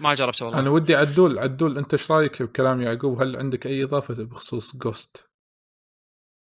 ما 0.00 0.14
جربته 0.14 0.46
والله 0.46 0.60
أنا 0.60 0.70
ودي 0.70 0.94
عدول 0.96 1.38
عدول 1.38 1.78
أنت 1.78 1.94
إيش 1.94 2.10
رأيك 2.10 2.42
بكلام 2.42 2.82
يعقوب 2.82 3.22
هل 3.22 3.36
عندك 3.36 3.66
أي 3.66 3.84
إضافة 3.84 4.24
بخصوص 4.24 4.76
Ghost 4.76 5.26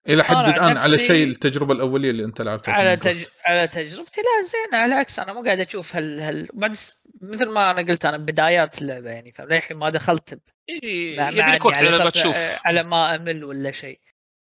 إلى 0.10 0.24
حد 0.24 0.36
الآن 0.36 0.78
على 0.78 0.98
شيء 0.98 1.28
التجربة 1.28 1.74
الأولية 1.74 2.10
اللي 2.10 2.26
أنت 2.26 2.42
لعبتها 2.42 2.74
على. 2.74 2.98
تج... 2.98 3.26
على 3.46 3.68
تجربتي 3.68 4.22
لا 4.22 4.42
زين 4.42 4.80
على 4.80 4.94
العكس 4.94 5.20
أنا 5.20 5.34
مو 5.34 5.44
قاعد 5.44 5.60
أشوف 5.60 5.96
هال, 5.96 6.22
هال... 6.22 6.48
بعد 6.54 6.74
س- 6.74 7.08
مثل 7.22 7.50
ما 7.50 7.72
أنا 7.72 7.82
قلت 7.82 8.06
أنا 8.06 8.18
بدايات 8.18 8.82
اللعبة 8.82 9.10
يعني 9.10 9.32
فللحين 9.32 9.78
ما 9.78 9.90
دخلت 9.90 10.34
ب... 10.34 10.40
إيه، 10.70 11.18
مع 11.18 11.30
يبي 11.30 11.40
مع 11.40 11.54
لك 11.54 11.66
وقت 11.66 11.78
إني 11.84 11.88
على 11.88 12.04
ما 12.04 12.10
تشوف 12.10 12.38
على 12.66 12.84
ما 12.84 13.16
أمل 13.16 13.44
ولا 13.44 13.72
شيء 13.72 14.00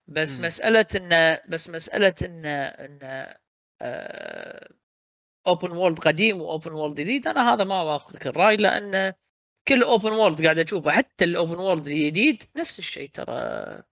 بس 0.09 0.39
مم. 0.39 0.47
مسألة 0.47 0.87
انه 0.97 1.41
بس 1.49 1.71
مسألة 1.71 2.15
انه 2.23 2.65
انه 2.65 3.35
open 5.47 5.71
world 5.71 5.99
قديم 5.99 6.41
و 6.41 6.47
open 6.47 6.73
world 6.73 7.01
جديد 7.01 7.27
أنا 7.27 7.55
هذا 7.55 7.65
ما 7.65 7.81
اوافقك 7.81 8.27
الرأي 8.27 8.57
لأن 8.57 9.13
كل 9.69 9.83
open 9.83 10.13
world 10.13 10.43
قاعد 10.45 10.59
أشوفه 10.59 10.91
حتى 10.91 11.25
ال 11.25 11.31
open 11.31 11.59
world 11.59 11.87
الجديد 11.87 12.43
نفس 12.57 12.79
الشيء 12.79 13.11
ترى 13.15 13.33
آه، 13.33 13.85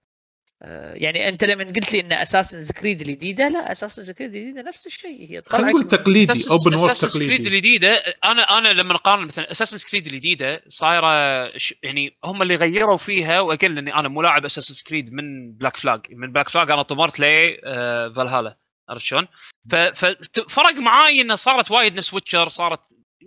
يعني 0.95 1.29
أنت 1.29 1.45
لما 1.45 1.65
قلت 1.65 1.93
لي 1.93 2.01
إن 2.01 2.13
Assassin's 2.13 2.67
Creed 2.67 3.01
الجديدة 3.01 3.49
لا 3.49 3.73
Assassin's 3.73 4.13
Creed 4.13 4.35
الجديدة 4.35 4.63
نفس 4.63 4.87
الشيء 4.87 5.31
هي 5.31 5.43
خلينا 5.47 5.69
نقول 5.69 5.83
تقليدي 5.83 6.33
open 6.51 6.75
world 6.79 6.91
Assassin's 6.91 7.19
Creed 7.19 7.29
تقليدي. 7.31 7.49
الجديدة. 7.57 7.95
أنا 8.25 8.59
أنا 8.59 8.69
لما 8.73 8.95
أقارن 8.95 9.25
مثلا 9.25 9.51
Assassin's 9.51 9.89
Creed 9.91 10.07
الجديدة 10.07 10.63
صايرة 10.69 11.09
ش- 11.57 11.75
يعني 11.83 12.17
هم 12.25 12.43
اللي 12.43 12.57
غيروا 12.57 12.97
فيها 12.97 13.41
واقل 13.41 13.75
لاني 13.75 13.95
أنا 13.95 14.09
مو 14.09 14.23
لاعب 14.23 14.45
Assassin's 14.45 14.85
Creed 14.89 15.13
من 15.13 15.53
Black 15.53 15.77
Flag 15.77 16.01
من 16.11 16.33
Black 16.33 16.49
Flag 16.49 16.71
أنا 16.71 16.83
طمرت 16.83 17.21
لي 17.21 17.61
آه، 17.65 18.09
فالهالا. 18.09 18.59
عرفت 18.89 19.05
شلون؟ 19.05 19.29
ف- 19.71 19.75
ففرق 19.77 20.75
معاي 20.75 21.21
إنه 21.21 21.35
صارت 21.35 21.71
وايد 21.71 21.95
نفس 21.95 22.15
Witcher 22.15 22.49
صارت 22.49 22.81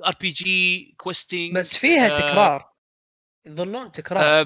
RPG 0.06 0.94
questing 0.98 1.56
بس 1.56 1.78
فيها 1.78 2.06
آه، 2.12 2.14
تكرار. 2.14 2.72
يظلون 3.46 3.92
تكرار. 3.92 4.46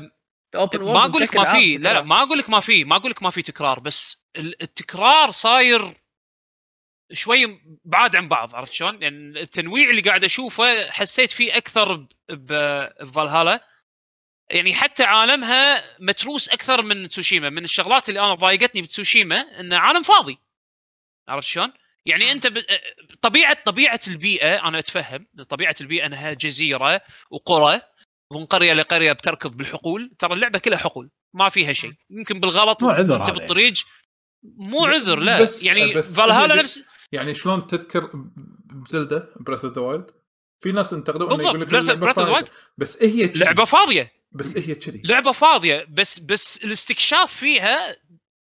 open 0.56 0.82
world 0.82 0.98
ما 0.98 1.06
أقول 1.06 1.22
لك 1.22 1.36
ما 1.36 1.44
في 1.60 1.78
لا 1.78 1.94
لا 1.94 2.02
ما 2.02 2.24
أقول 2.24 2.38
لك 2.38 2.50
ما 2.50 2.60
في 2.60 2.84
ما 2.84 2.96
أقول 2.96 3.12
لك 3.12 3.24
ما 3.24 3.30
في 3.30 3.42
تكرار 3.42 3.80
بس 3.80 4.28
ال- 4.36 4.62
التكرار 4.62 5.32
صاير 5.32 5.94
شوي 7.14 7.62
بعاد 7.86 8.16
عن 8.16 8.28
بعض 8.28 8.56
عرفت 8.56 8.74
شلون؟ 8.74 9.02
يعني 9.02 9.42
التنويع 9.42 9.90
اللي 9.90 10.02
قاعد 10.02 10.24
أشوفه 10.24 10.92
حسيت 10.92 11.32
فيه 11.32 11.58
أكثر 11.58 12.08
بفالهالا 12.30 13.68
يعني 14.50 14.74
حتى 14.74 15.04
عالمها 15.04 15.84
متروس 16.00 16.50
أكثر 16.50 16.82
من 16.82 17.10
تسوشيما 17.10 17.50
من 17.50 17.64
الشغلات 17.64 18.10
اللي 18.10 18.20
أنا 18.20 18.34
ضايقتني 18.36 18.82
بتسوشيما 18.82 19.60
انه 19.60 19.78
عالم 19.78 20.02
فاضي 20.02 20.38
عرفت 21.28 21.48
شلون؟ 21.48 21.74
يعني 22.06 22.32
أنت 22.32 22.48
ب... 22.48 22.64
طبيعة 23.22 23.58
طبيعة 23.66 24.00
البيئة 24.08 24.68
أنا 24.68 24.80
أتفهم 24.80 25.28
طبيعة 25.50 25.76
البيئة 25.82 26.06
أنها 26.06 26.34
جزيرة 26.34 27.02
وقرى 27.30 27.82
ومن 28.32 28.46
قرية 28.46 28.74
لقريه 28.74 29.12
بتركض 29.12 29.58
بالحقول. 29.58 30.16
ترى 30.20 30.34
اللعبة 30.34 30.60
كلها 30.60 30.78
حقول 30.78 31.10
ما 31.34 31.50
فيها 31.50 31.74
شيء. 31.74 31.94
يمكن 32.10 32.40
بالغلط 32.40 32.84
مو 32.84 32.90
عذر 32.90 33.22
أنت. 33.22 33.30
بالطريق 33.38 33.74
مو 34.44 34.86
عذر 34.86 35.20
لا. 35.20 35.42
بس- 35.42 35.64
يعني 35.64 35.94
بس 35.94 36.16
فالهالا 36.16 36.56
نفس 36.56 36.80
يعني 37.12 37.34
شلون 37.34 37.68
تذكر 37.68 38.10
ب 38.66 38.77
Zelda 38.77 39.34
Breath 39.40 39.66
of 39.66 39.74
the 39.76 39.82
Wild 39.82 40.12
في 40.60 40.72
ناس 40.72 40.94
انتقدوا 40.94 41.36
انه 41.36 41.44
يقول 41.44 41.62
لك 41.62 42.00
of 42.00 42.08
the 42.08 42.14
فاضية. 42.14 42.46
بس 42.78 43.04
هي 43.04 43.28
كذي. 43.28 43.40
لعبة 43.46 43.66
فاضية. 43.66 44.12
بس 44.32 44.58
هي 44.58 44.76
كذي. 44.76 45.02
لعبة 45.06 45.32
فاضية 45.32 45.86
بس 45.90 46.20
بس 46.20 46.64
الاستكشاف 46.64 47.34
فيها 47.34 47.96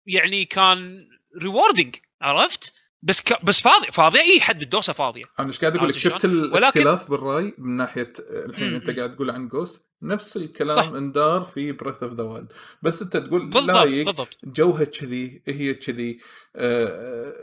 يعني 0.07 0.45
كان 0.45 1.07
rewarding 1.41 1.95
عرفت؟ 2.21 2.73
بس 3.05 3.21
ك... 3.21 3.45
بس 3.45 3.61
فاضي 3.61 3.91
فاضية؟ 3.91 4.21
اي 4.21 4.41
حد 4.41 4.61
الدوسة 4.61 4.93
فاضية. 4.93 5.23
أنا 5.39 5.47
إيش 5.47 5.59
قاعد 5.59 5.75
أقول 5.77 5.89
لك؟ 5.89 5.97
شفت 5.97 6.21
شلون؟ 6.21 6.43
ولكن- 6.43 6.57
الاختلاف 6.57 7.09
بالرأي 7.11 7.53
من 7.57 7.77
ناحية 7.77 8.13
الحين 8.29 8.69
مم. 8.69 8.75
أنت 8.75 8.89
قاعد 8.89 9.15
تقول 9.15 9.29
عن 9.29 9.47
Ghost 9.47 9.85
نفس 10.01 10.37
الكلام 10.37 10.75
صح. 10.75 10.87
اندار 10.87 11.41
في 11.41 11.71
Breath 11.71 12.03
of 12.03 12.13
the 12.13 12.23
Wild 12.23 12.51
بس 12.81 13.01
أنت 13.01 13.17
تقول 13.17 13.49
بالضبط 13.49 13.87
بالضبط. 13.87 14.37
جوها 14.43 14.83
كذي 14.83 15.41
هي 15.47 15.73
كذي 15.73 16.19
آه، 16.55 17.33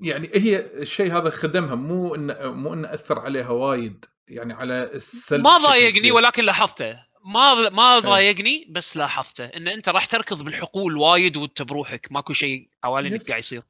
يعني 0.00 0.30
هي 0.34 0.66
الشيء 0.82 1.16
هذا 1.16 1.30
خدمها. 1.30 1.74
مو 1.74 2.14
انه 2.14 2.34
مو 2.52 2.74
انه 2.74 2.94
أثر 2.94 3.18
عليها 3.18 3.50
وايد 3.50 4.04
يعني 4.28 4.52
على 4.52 4.90
السلب 4.94 5.44
ما 5.44 5.58
ضايقني. 5.58 6.10
ولكن 6.10 6.44
لاحظته. 6.44 6.96
ما 7.24 7.68
ما 7.70 7.98
ضايقني 7.98 8.66
بس 8.70 8.96
لاحظته. 8.96 9.44
إن 9.44 9.68
أنت 9.68 9.88
راح 9.88 10.06
تركض 10.06 10.42
بالحقول 10.44 10.96
وايد 10.96 11.36
وأنت 11.36 11.62
بروحك. 11.62 12.08
ماكو 12.10 12.32
شيء 12.32 12.68
حوالينك. 12.82 13.28
قاعد 13.28 13.38
يصير. 13.38 13.62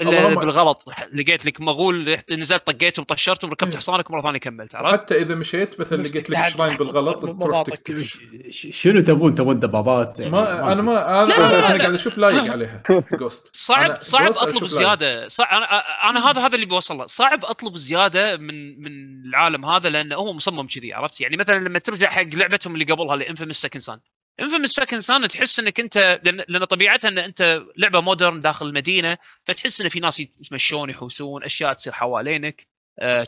إلا 0.00 0.34
بالغلط 0.34 0.84
لقيت 1.12 1.46
لك 1.46 1.60
مغول 1.60 2.18
نزلت 2.30 2.66
طقيتهم 2.66 3.04
طشرتهم 3.04 3.50
ركبت 3.50 3.70
إيه. 3.70 3.76
حصانك 3.76 4.10
مره 4.10 4.22
ثانية 4.22 4.38
كملت 4.38 4.74
عرفت؟ 4.74 4.92
حتى 5.00 5.16
إذا 5.22 5.34
مشيت 5.34 5.80
مثلا 5.80 6.02
لقيت 6.02 6.30
لك 6.30 6.48
شراين 6.48 6.76
بالغلط 6.76 7.22
تروح. 7.22 7.62
تكتشف 7.62 8.20
ش- 8.50 8.66
شنو 8.70 9.00
تبون 9.00 9.34
تبون 9.34 9.58
دبابات 9.58 10.18
يعني 10.20 10.32
ما 10.32 10.72
أنا 10.72 10.82
ما 10.82 11.22
أنا, 11.22 11.28
لا، 11.28 11.36
لا، 11.38 11.46
أنا, 11.46 11.52
لا، 11.52 11.58
أنا 11.68 11.74
لا. 11.76 11.82
قاعد 11.82 11.94
أشوف 11.94 12.18
لايق 12.18 12.52
عليها 12.52 12.82
Ghost 13.12 13.56
صعب 13.56 14.02
صعب 14.02 14.30
أطلب. 14.30 14.64
زيادة 14.66 15.28
صعب 15.28 15.48
أنا 15.48 15.64
أنا 16.10 16.30
هذا 16.30 16.40
هذا 16.46 16.54
اللي 16.54 16.66
بوصل 16.66 16.96
له 16.98 17.06
صعب 17.06 17.44
أطلب 17.44 17.76
زيادة 17.76 18.36
من 18.36 18.82
من 18.82 18.90
العالم 19.28 19.64
هذا 19.64 19.88
لأنه 19.88 20.16
هو 20.16 20.32
مصمم 20.32 20.66
كذي 20.66 20.92
عرفت 20.92 21.20
يعني 21.20 21.36
مثلا 21.36 21.58
لما 21.58 21.78
ترجع 21.78 22.10
حق 22.10 22.22
لعبتهم 22.34 22.74
اللي 22.74 22.84
قبلها 22.84 23.14
اللي 23.14 23.30
Infamous 23.30 23.56
Second 23.56 23.82
Son 23.82 23.98
Infamous 24.42 24.70
Second 24.70 25.00
Son 25.00 25.28
تحس 25.28 25.58
إنك 25.58 25.80
أنت 25.80 26.20
لأن, 26.24 26.64
طبيعتها 26.64 27.08
إن 27.08 27.18
أنت 27.18 27.62
لعبة 27.76 28.00
modern 28.00 28.40
داخل 28.40 28.66
المدينة 28.66 29.18
فتحس 29.44 29.80
إن 29.80 29.88
في 29.88 30.00
ناس 30.00 30.20
يتمشون 30.20 30.90
يحوسون 30.90 31.44
أشياء 31.44 31.72
تصير 31.72 31.92
حوالينك 31.92 32.66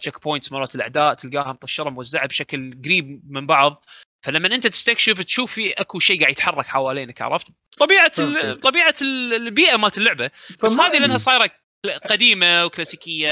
checkpoints 0.01 0.53
مرات 0.53 0.74
الأعداء 0.74 1.15
تلقاها 1.15 1.53
مطشرة 1.53 1.91
موزعة 1.91 2.27
بشكل 2.27 2.78
قريب 2.85 3.20
من 3.28 3.47
بعض 3.47 3.85
فلما 4.23 4.55
أنت 4.55 4.66
تستكشف 4.66 5.23
تشوف 5.23 5.53
في 5.53 5.73
أكو 5.73 5.99
شيء 5.99 6.20
قاعد 6.20 6.32
يتحرك 6.32 6.66
حوالينك 6.66 7.23
عرفت؟ 7.23 7.49
طبيعة. 7.78 8.55
طبيعة 8.55 8.95
ال- 9.03 9.35
البيئة 9.35 9.77
مالت 9.77 9.99
اللعبة 9.99 10.31
بس 10.65 10.73
هذه 10.81 10.99
لأنها 10.99 11.16
صايرة 11.19 11.51
قديمة 11.86 12.65
وكلاسيكية 12.65 13.31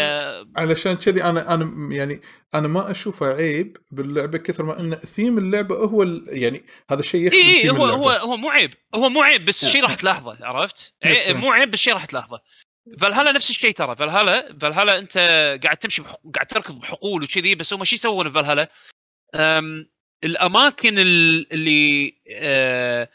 علشان 0.56 0.94
كذي 0.94 1.24
أنا 1.24 1.54
أنا 1.54 1.94
يعني 1.94 2.20
أنا 2.54 2.68
ما 2.68 2.90
اشوفه 2.90 3.26
عيب 3.26 3.76
باللعبة 3.90 4.38
كثر 4.38 4.64
ما 4.64 4.80
إن 4.80 4.94
ثيم 4.94 5.38
اللعبة 5.38 5.74
هو 5.74 6.02
ال- 6.02 6.24
يعني 6.28 6.64
هذا 6.90 7.00
الشيء 7.00 7.26
يخدم 7.26 7.38
اي 7.38 7.62
ثيم 7.62 7.76
هو 7.76 7.84
اللعبة. 7.84 8.02
هو 8.02 8.10
هو 8.10 8.36
مو 8.36 8.48
عيب 8.50 8.70
هو 8.94 9.08
مو 9.08 9.22
عيب 9.22 9.44
بس 9.44 9.64
نعم. 9.64 9.72
شيء 9.72 9.82
راح 9.82 9.94
تلاحظه 9.94 10.38
عرفت؟ 10.42 10.94
مو 11.28 11.52
عيب 11.52 11.70
بس 11.70 11.78
شيء 11.78 11.92
راح 11.94 12.04
تلاحظه 12.04 12.40
فالهلا 12.98 13.32
نفس 13.32 13.50
الشيء 13.50 13.74
ترى 13.74 13.96
فالهلا 13.96 14.58
فالهلا 14.60 14.98
أنت 14.98 15.18
قاعد 15.64 15.76
تمشي 15.76 16.02
بحق... 16.02 16.20
قاعد 16.34 16.46
تركض 16.46 16.80
بحقول 16.80 17.22
وكذي 17.22 17.54
بس 17.54 17.72
هم 17.74 17.84
شو 17.84 17.94
يسوون 17.96 18.28
في 18.28 18.34
فالهلا؟ 18.34 18.70
أم... 19.34 19.86
الأماكن 20.24 20.98
ال- 20.98 21.52
اللي 21.52 22.14
أه... 22.30 23.08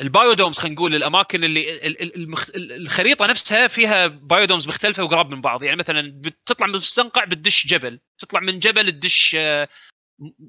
ال 0.00 0.06
biodomes 0.06 0.58
خلينا 0.58 0.74
نقول 0.74 0.94
الأماكن 0.94 1.44
اللي 1.44 1.86
المخ... 2.16 2.50
الخريطة 2.54 3.26
نفسها 3.26 3.68
فيها 3.68 4.06
biodomes 4.06 4.68
مختلفة 4.68 5.02
وقراب 5.02 5.34
من 5.34 5.40
بعض 5.40 5.62
يعني 5.62 5.76
مثلا 5.76 6.12
بتطلع 6.14 6.66
من 6.66 6.74
المستنقع 6.74 7.24
بتدش 7.24 7.66
جبل 7.66 8.00
تطلع 8.18 8.40
من 8.40 8.58
جبل 8.58 8.90
تدش 8.90 9.36
آه، 9.38 9.68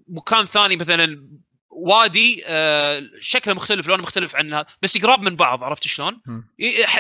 مكان 0.07 0.45
ثاني 0.45 0.76
مثلا 0.76 1.28
وادي 1.69 2.44
آه، 2.45 3.03
شكله 3.19 3.53
مختلف 3.53 3.88
لونه 3.88 4.03
مختلف 4.03 4.36
عن 4.36 4.65
بس 4.82 4.98
قراب 4.98 5.22
من 5.22 5.36
بعض 5.36 5.64
عرفت 5.64 5.88
شلون؟ 5.88 6.22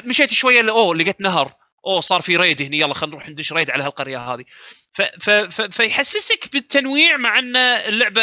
مشيت 0.05 0.31
شوية 0.31 0.69
أوه 0.69 0.95
لقيت 0.95 1.21
نهر 1.21 1.53
أوه 1.85 1.99
صار 1.99 2.21
في 2.21 2.37
raid 2.37 2.61
هنا 2.61 2.75
يلا 2.75 2.93
خلينا 2.93 3.15
نروح 3.15 3.29
ندش 3.29 3.53
raid 3.53 3.71
على 3.71 3.83
هالقرية 3.83 4.33
هذه 4.33 4.43
ف 4.91 5.01
ف 5.01 5.29
ف 5.29 5.61
فيحسسك 5.61 6.49
بالتنويع 6.53 7.17
مع 7.17 7.39
أن 7.39 7.55
اللعبة 7.55 8.21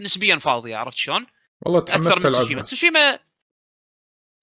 نسبيا 0.00 0.38
فاضية 0.38 0.76
عرفت 0.76 0.96
شلون؟ 0.96 1.26
والله 1.62 1.80
تحمست 1.80 2.26
العبها 2.26 2.62
تسوشيما 2.62 3.18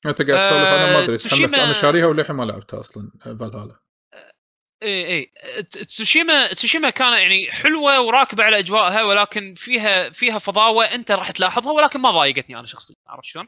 انت 0.05 0.21
قاعد 0.21 0.41
تسولف 0.43 0.67
أنا 0.67 0.93
ما 0.93 1.03
أدري 1.03 1.13
آه، 1.13 1.17
تسوشيما- 1.17 1.63
أنا 1.63 1.73
شاريها 1.73 2.05
وللحين 2.05 2.35
ما 2.35 2.43
لعبتها 2.43 2.79
أصلا 2.79 3.11
فالهالا 3.21 3.79
اي 4.83 5.05
اي 5.07 5.31
ت- 5.63 5.77
تسوشيما 5.77 6.47
تسوشيما 6.47 6.89
كان 6.89 7.13
يعني 7.13 7.51
حلوة 7.51 8.01
وراكبة 8.01 8.43
على 8.43 8.59
أجواءها 8.59 9.03
ولكن 9.03 9.53
فيها 9.53 10.09
فيها 10.09 10.37
فضاوة 10.37 10.85
أنت 10.85 11.11
راح 11.11 11.31
تلاحظها 11.31 11.71
ولكن 11.71 12.01
ما 12.01 12.11
ضايقتني 12.11 12.59
أنا 12.59 12.67
شخصيا 12.67 12.95
عرفت 13.07 13.25
شلون؟ 13.25 13.47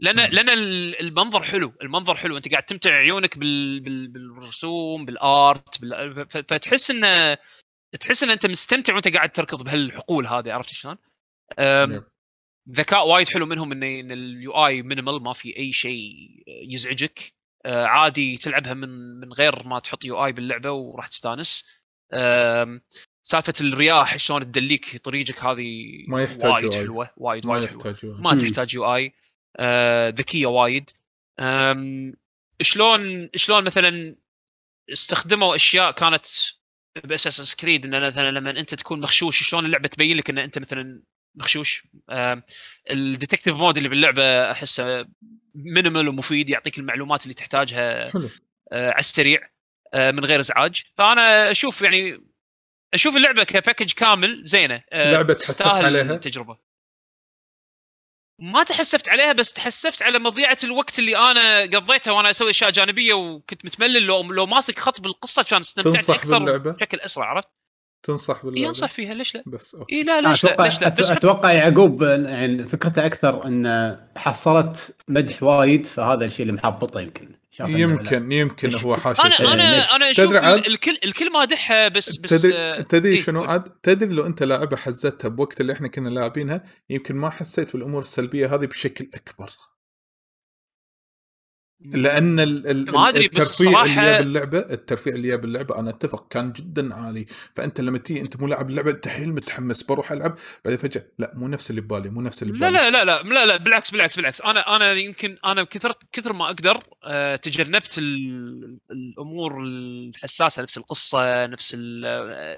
لأن. 0.00 0.16
لأن 0.30 0.48
ال- 0.50 1.00
المنظر 1.00 1.42
حلو 1.42 1.72
المنظر 1.82 2.14
حلو 2.16 2.36
أنت 2.36 2.48
قاعد 2.50 2.62
تمتع 2.62 2.90
عيونك 2.90 3.38
بال 3.38 3.80
بال 3.80 4.08
بالرسوم 4.08 5.04
بالآرت 5.04 5.80
بال 5.80 6.26
فتحس 6.30 6.90
انه 6.90 7.38
تحس 8.00 8.22
إن 8.22 8.30
أنت 8.30 8.46
مستمتع 8.46 8.94
وأنت 8.94 9.08
قاعد 9.08 9.32
تركض 9.32 9.64
بهالحقول 9.64 10.26
هذه 10.26 10.52
عرفت 10.52 10.68
شلون؟ 10.70 10.96
ذكاء 12.70 13.08
وايد 13.08 13.28
حلو 13.28 13.46
منهم 13.46 13.72
ان 13.72 13.82
إن 13.82 14.12
ال 14.12 14.52
UI 14.52 14.82
minimal 14.82 15.22
ما 15.22 15.32
في 15.32 15.56
أي 15.56 15.72
شيء 15.72 16.14
يزعجك. 16.46 17.34
آه، 17.66 17.84
عادي 17.84 18.36
تلعبها 18.36 18.74
من 18.74 19.20
من 19.20 19.32
غير 19.32 19.66
ما 19.66 19.78
تحط 19.78 20.04
UI 20.04 20.32
باللعبة 20.32 20.70
وراح 20.70 21.06
تستانس. 21.06 21.64
سالفة 23.22 23.54
الرياح 23.60 24.16
شلون 24.16 24.52
تدليك 24.52 24.96
طريقك 24.96 25.44
هذه 25.44 25.86
ما 26.08 26.22
يحتاج 26.22 26.64
وايد. 26.64 26.74
حلوة 26.74 27.10
وايد 27.16 27.46
ما 27.46 27.52
وايد 27.52 27.64
حلوة. 27.64 28.20
ما. 28.20 28.34
تحتاج 28.34 28.74
UI 28.74 29.12
آه، 29.56 30.08
ذكية 30.08 30.46
وايد. 30.46 30.90
شلون 32.60 33.30
شلون 33.36 33.64
مثلا 33.64 34.16
استخدموا 34.92 35.54
أشياء 35.54 35.90
كانت 35.90 36.26
ب 37.04 37.09
Assassin's 37.09 37.56
Creed 37.56 37.94
إن 37.94 38.06
مثلا 38.08 38.30
لما 38.30 38.50
أنت 38.50 38.74
تكون 38.74 39.00
مخشوش 39.00 39.48
شلون 39.48 39.66
اللعبة 39.66 39.88
تبين 39.88 40.16
لك 40.16 40.30
إن 40.30 40.38
أنت 40.38 40.58
مثلا 40.58 41.02
مخشوش 41.34 41.86
ال 42.90 42.96
detective 42.96 43.54
mode 43.54 43.76
اللي 43.76 43.88
باللعبة 43.88 44.50
أحسه 44.50 45.06
minimal 45.54 46.08
ومفيد 46.08 46.50
يعطيك 46.50 46.78
المعلومات 46.78 47.22
اللي 47.22 47.34
تحتاجها 47.34 48.10
حلو 48.10 48.28
آه، 48.72 48.90
على 48.90 49.00
السريع 49.00 49.48
آه، 49.94 50.10
من 50.10 50.24
غير 50.24 50.40
إزعاج 50.40 50.82
فأنا 50.98 51.50
أشوف 51.50 51.82
يعني 51.82 52.20
أشوف 52.94 53.16
اللعبة 53.16 53.44
ك 53.44 53.50
package 53.50 53.92
كامل 53.92 54.44
زينة 54.44 54.82
آه، 54.92 55.12
لعبة 55.12 55.34
تحسفت 55.34 55.66
عليها؟ 55.66 56.14
التجربة 56.14 56.58
ما 58.40 58.62
تحسفت 58.62 59.08
عليها 59.08 59.32
بس 59.32 59.52
تحسفت 59.52 60.02
على 60.02 60.18
مضيعة 60.18 60.56
الوقت 60.64 60.98
اللي 60.98 61.16
أنا 61.16 61.60
قضيتها 61.62 62.12
وأنا 62.12 62.30
أسوي 62.30 62.50
أشياء 62.50 62.70
جانبية 62.70 63.14
وكنت 63.14 63.64
متملل 63.64 64.02
لو 64.02 64.22
لو 64.22 64.46
ماسك 64.46 64.78
خط 64.78 65.00
بالقصة 65.00 65.42
كان 65.42 65.60
استمتعت 65.60 66.10
أكثر 66.10 66.38
باللعبة؟ 66.38 66.70
بشكل 66.70 67.00
أسرع 67.00 67.26
عرفت؟ 67.26 67.48
تنصح 68.04 68.44
باللعبه 68.44 68.66
ينصح 68.66 68.90
فيها 68.90 69.14
ليش 69.14 69.34
لا؟ 69.34 69.42
بس 69.46 69.74
أوكي. 69.74 69.94
اي 69.94 70.02
لا 70.02 70.20
ليش 70.20 70.44
لا؟ 70.44 70.50
أتوقع 70.50 70.64
ليش 70.64 70.80
لا؟ 70.80 70.88
بس 70.88 71.10
أتوقع 71.10 71.52
يعقوب 71.52 72.02
يعني 72.02 72.68
فكرته 72.68 73.06
أكثر 73.06 73.46
إن 73.46 73.96
حصلت 74.16 74.96
مدح 75.08 75.42
وايد 75.42 75.86
فهذا 75.86 76.24
الشيء 76.24 76.42
اللي 76.46 76.52
محبطه 76.52 77.00
يمكن. 77.00 77.28
لا. 77.60 77.68
يمكن 77.68 78.32
يمكن 78.32 78.74
هو 78.74 78.96
حاشي 78.96 79.22
أنا 79.22 79.40
إيه، 79.40 79.54
أنا 79.54 79.76
ليش؟ 79.76 79.92
أنا 79.92 80.10
أشوف 80.10 80.36
الكل 80.36 80.98
الكل 81.04 81.32
مادحها 81.32 81.88
بس 81.88 82.16
بس 82.16 82.30
تدري 82.30 82.54
آه، 82.56 82.80
تدري 82.80 83.14
إيه، 83.14 83.22
شنو. 83.22 83.44
عاد؟ 83.44 83.62
تدري 83.82 84.14
لو 84.14 84.26
أنت 84.26 84.42
لاعبها 84.42 84.78
حزتها 84.78 85.28
بوقت 85.28 85.60
اللي 85.60 85.72
إحنا 85.72 85.88
كنا 85.88 86.08
لاعبينها 86.08 86.64
يمكن 86.90 87.16
ما 87.16 87.30
حسيت 87.30 87.72
بالأمور 87.72 88.00
السلبية 88.00 88.54
هذه 88.54 88.66
بشكل 88.66 89.08
أكبر. 89.14 89.50
لأن 91.84 92.40
ال- 92.40 92.66
ال- 92.66 92.92
ما 92.92 93.08
أدري، 93.08 93.28
بس 93.28 93.60
الترفيه 93.60 93.76
صراحة- 93.76 93.98
اللي 93.98 94.18
باللعبة 94.18 94.58
الترفيه 94.58 95.10
اللي 95.10 95.36
باللعبة 95.36 95.78
أنا 95.78 95.90
أتفق 95.90 96.28
كان 96.28 96.52
جدا 96.52 96.94
عالي. 96.94 97.26
فأنت 97.54 97.80
لما 97.80 97.98
تيجي 97.98 98.20
أنت 98.20 98.40
مو 98.40 98.46
لاعب 98.46 98.70
اللعبة 98.70 98.90
أنت 98.90 99.08
حيل 99.08 99.28
متحمس 99.28 99.82
بروح 99.82 100.12
ألعب 100.12 100.38
بعدين 100.64 100.78
فجأة 100.78 101.06
لا 101.18 101.32
مو 101.34 101.48
نفس 101.48 101.70
اللي 101.70 101.80
ببالي 101.80 102.08
مو 102.10 102.20
نفس 102.20 102.42
اللي 102.42 102.58
لا 102.58 102.68
ببالي. 102.68 102.90
لا 102.90 102.90
لا 102.90 103.04
لا 103.04 103.22
لا 103.22 103.46
لا 103.46 103.56
بالعكس 103.56 103.90
بالعكس 103.90 104.16
بالعكس. 104.16 104.40
أنا 104.40 104.76
أنا 104.76 104.92
يمكن 104.92 105.38
أنا 105.44 105.64
كثر 105.64 105.92
كثر 106.12 106.32
ما 106.32 106.46
أقدر 106.46 106.82
آه، 107.04 107.36
تجنبت 107.36 107.98
ال- 107.98 108.78
الأمور 108.90 109.62
الحساسة 109.62 110.62
نفس 110.62 110.78
القصة 110.78 111.46
نفس 111.46 111.74
ال- 111.78 112.04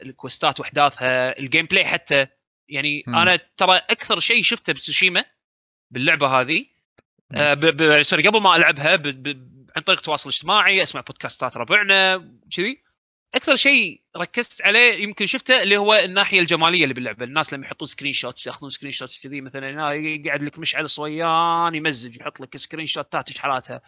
ال 0.08 0.16
quest 0.16 0.53
ات 0.53 0.60
وأحداثها 0.60 1.38
ال 1.38 1.66
gameplay 1.66 1.84
حتى. 1.84 2.26
يعني 2.68 3.04
مم. 3.06 3.14
أنا 3.16 3.38
ترى 3.56 3.76
أكثر 3.76 4.20
شيء 4.20 4.42
شفته 4.42 4.72
بتسوشيما 4.72 5.24
باللعبة 5.90 6.26
هذه 6.40 6.66
sorry 8.02 8.28
قبل 8.28 8.40
ما 8.40 8.56
ألعبها 8.56 8.96
ب- 8.96 9.02
ب- 9.02 9.66
عن 9.76 9.82
طريق 9.82 9.98
التواصل 9.98 10.30
الاجتماعي 10.30 10.82
أسمع 10.82 11.00
بودكاستات 11.00 11.56
ربعنا 11.56 12.28
كذي. 12.56 12.82
أكثر 13.34 13.56
شيء 13.56 14.00
ركزت 14.16 14.62
عليه 14.62 15.02
يمكن 15.02 15.26
شفته 15.26 15.62
اللي 15.62 15.76
هو 15.76 15.94
الناحية 15.94 16.40
الجمالية 16.40 16.82
اللي 16.82 16.94
باللعبة. 16.94 17.24
الناس 17.24 17.52
لما 17.52 17.66
يحطون 17.66 17.88
screenshots 17.88 18.46
ياخذون 18.46 18.70
screenshots 18.70 19.22
كذي 19.22 19.40
مثلا 19.40 19.92
يقعد 19.94 20.42
لك 20.42 20.58
مشعل 20.58 20.90
صويان 20.90 21.74
يمزج 21.74 22.16
يحط 22.20 22.40
لك 22.40 22.56
screenshot 22.56 22.86
ات 22.86 23.28
إيش 23.28 23.38
حالاتها 23.38 23.80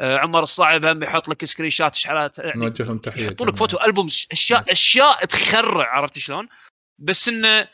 آه 0.00 0.18
عمر 0.18 0.42
الصعب 0.42 0.84
هم 0.84 1.02
يحط 1.02 1.28
لك 1.28 1.44
screenshot 1.44 1.94
إيش 1.94 2.06
حالاتها 2.06 2.44
يعني 2.46 2.60
نوجه 2.60 2.82
لهم 2.82 2.98
تحية 2.98 3.26
يحطون 3.26 3.48
لك. 3.48 3.56
photo 3.56 3.78
album 3.80 4.06
أشياء 4.06 4.72
أشياء 4.72 5.24
تخرع 5.24 5.90
عرفت 5.96 6.18
شلون؟ 6.18 6.48
بس 6.98 7.28
إنه 7.28 7.68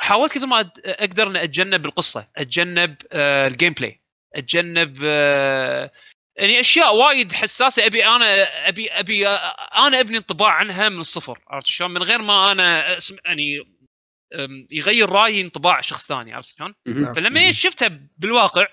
حاولت 0.00 0.32
كثر 0.32 0.46
ما 0.46 0.70
أقدر 0.84 1.26
إني 1.30 1.44
أتجنب 1.44 1.86
القصة، 1.86 2.28
أتجنب 2.36 2.96
آه 3.12 3.46
ال 3.48 3.72
gameplay، 3.72 4.01
أتجنب 4.34 4.98
آه 5.04 5.90
يعني 6.36 6.60
أشياء 6.60 6.96
وايد 6.96 7.32
حساسة 7.32 7.86
أبي 7.86 8.06
أنا 8.06 8.42
أبي 8.68 8.90
أبي 8.90 9.28
آه، 9.28 9.86
أنا 9.86 10.00
أبني 10.00 10.16
انطباع 10.18 10.48
عنها 10.50 10.88
من 10.88 11.00
الصفر 11.00 11.38
عرفت 11.48 11.66
شلون؟ 11.66 11.90
من 11.90 12.02
غير 12.02 12.22
ما 12.22 12.52
أنا 12.52 12.96
أسمع 12.96 13.16
يعني 13.24 13.66
يغير 14.70 15.10
رأيي 15.10 15.40
انطباع 15.40 15.80
شخص 15.80 16.06
ثاني 16.08 16.34
عرفت 16.34 16.56
شلون؟ 16.56 16.74
مهم. 16.86 17.14
فلما 17.14 17.52
شفتها 17.52 18.00
بالواقع 18.18 18.66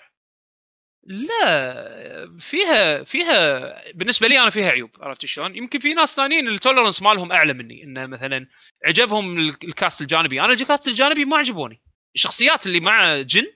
لا 1.03 2.38
فيها 2.40 3.03
فيها 3.03 3.91
بالنسبة 3.91 4.27
لي 4.27 4.40
أنا 4.40 4.49
فيها 4.49 4.69
عيوب 4.69 4.90
عرفت 5.02 5.26
شلون؟ 5.26 5.56
يمكن 5.56 5.80
في 5.80 5.94
ناس 5.94 6.15
ثانيين 6.15 6.48
ال 6.47 6.53
tolerance 6.53 7.01
مالهم 7.02 7.31
أعلى 7.31 7.53
مني 7.53 7.84
انه 7.84 8.06
مثلا 8.06 8.48
عجبهم 8.86 9.40
ال- 9.40 9.56
ال 9.64 9.71
cast 9.71 10.01
الجانبي، 10.02 10.41
أنا 10.41 10.53
ال 10.53 10.60
cast 10.60 10.88
الجانبي 10.88 11.26
ما 11.26 11.38
عجبوني. 11.38 11.81
الشخصيات 12.15 12.65
اللي 12.68 12.80
مع 12.80 13.22
جن 13.22 13.48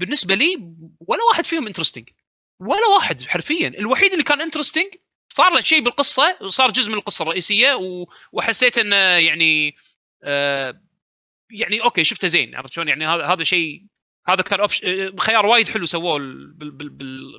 بالنسبة 0.00 0.34
لي 0.34 0.56
ولا 1.00 1.20
واحد 1.30 1.46
فيهم 1.46 1.66
interesting 1.66 2.08
ولا 2.60 2.86
واحد 2.94 3.22
حرفيا، 3.22 3.68
الوحيد 3.68 4.12
اللي 4.12 4.24
كان 4.24 4.40
interesting 4.40 4.94
صار 5.28 5.52
له 5.54 5.60
شيء 5.60 5.80
بالقصة 5.80 6.36
وصار 6.42 6.70
جزء 6.70 6.90
من 6.90 6.98
القصة 6.98 7.22
الرئيسية. 7.22 7.78
وحسيت 8.32 8.78
إنه 8.78 8.96
يعني 8.96 9.76
آه 10.24 10.80
يعني 11.50 11.82
okay 11.82 12.04
شفته 12.04 12.28
زين 12.28 12.54
عرفت 12.54 12.72
شلون؟ 12.72 12.88
يعني 12.88 13.06
هذا 13.06 13.26
هذا 13.26 13.44
شيء 13.44 13.82
هذا 14.28 14.42
كان. 14.42 14.60
آه، 14.60 15.12
خيار 15.18 15.46
وايد 15.46 15.68
حلو 15.68 15.86
سووه. 15.86 16.18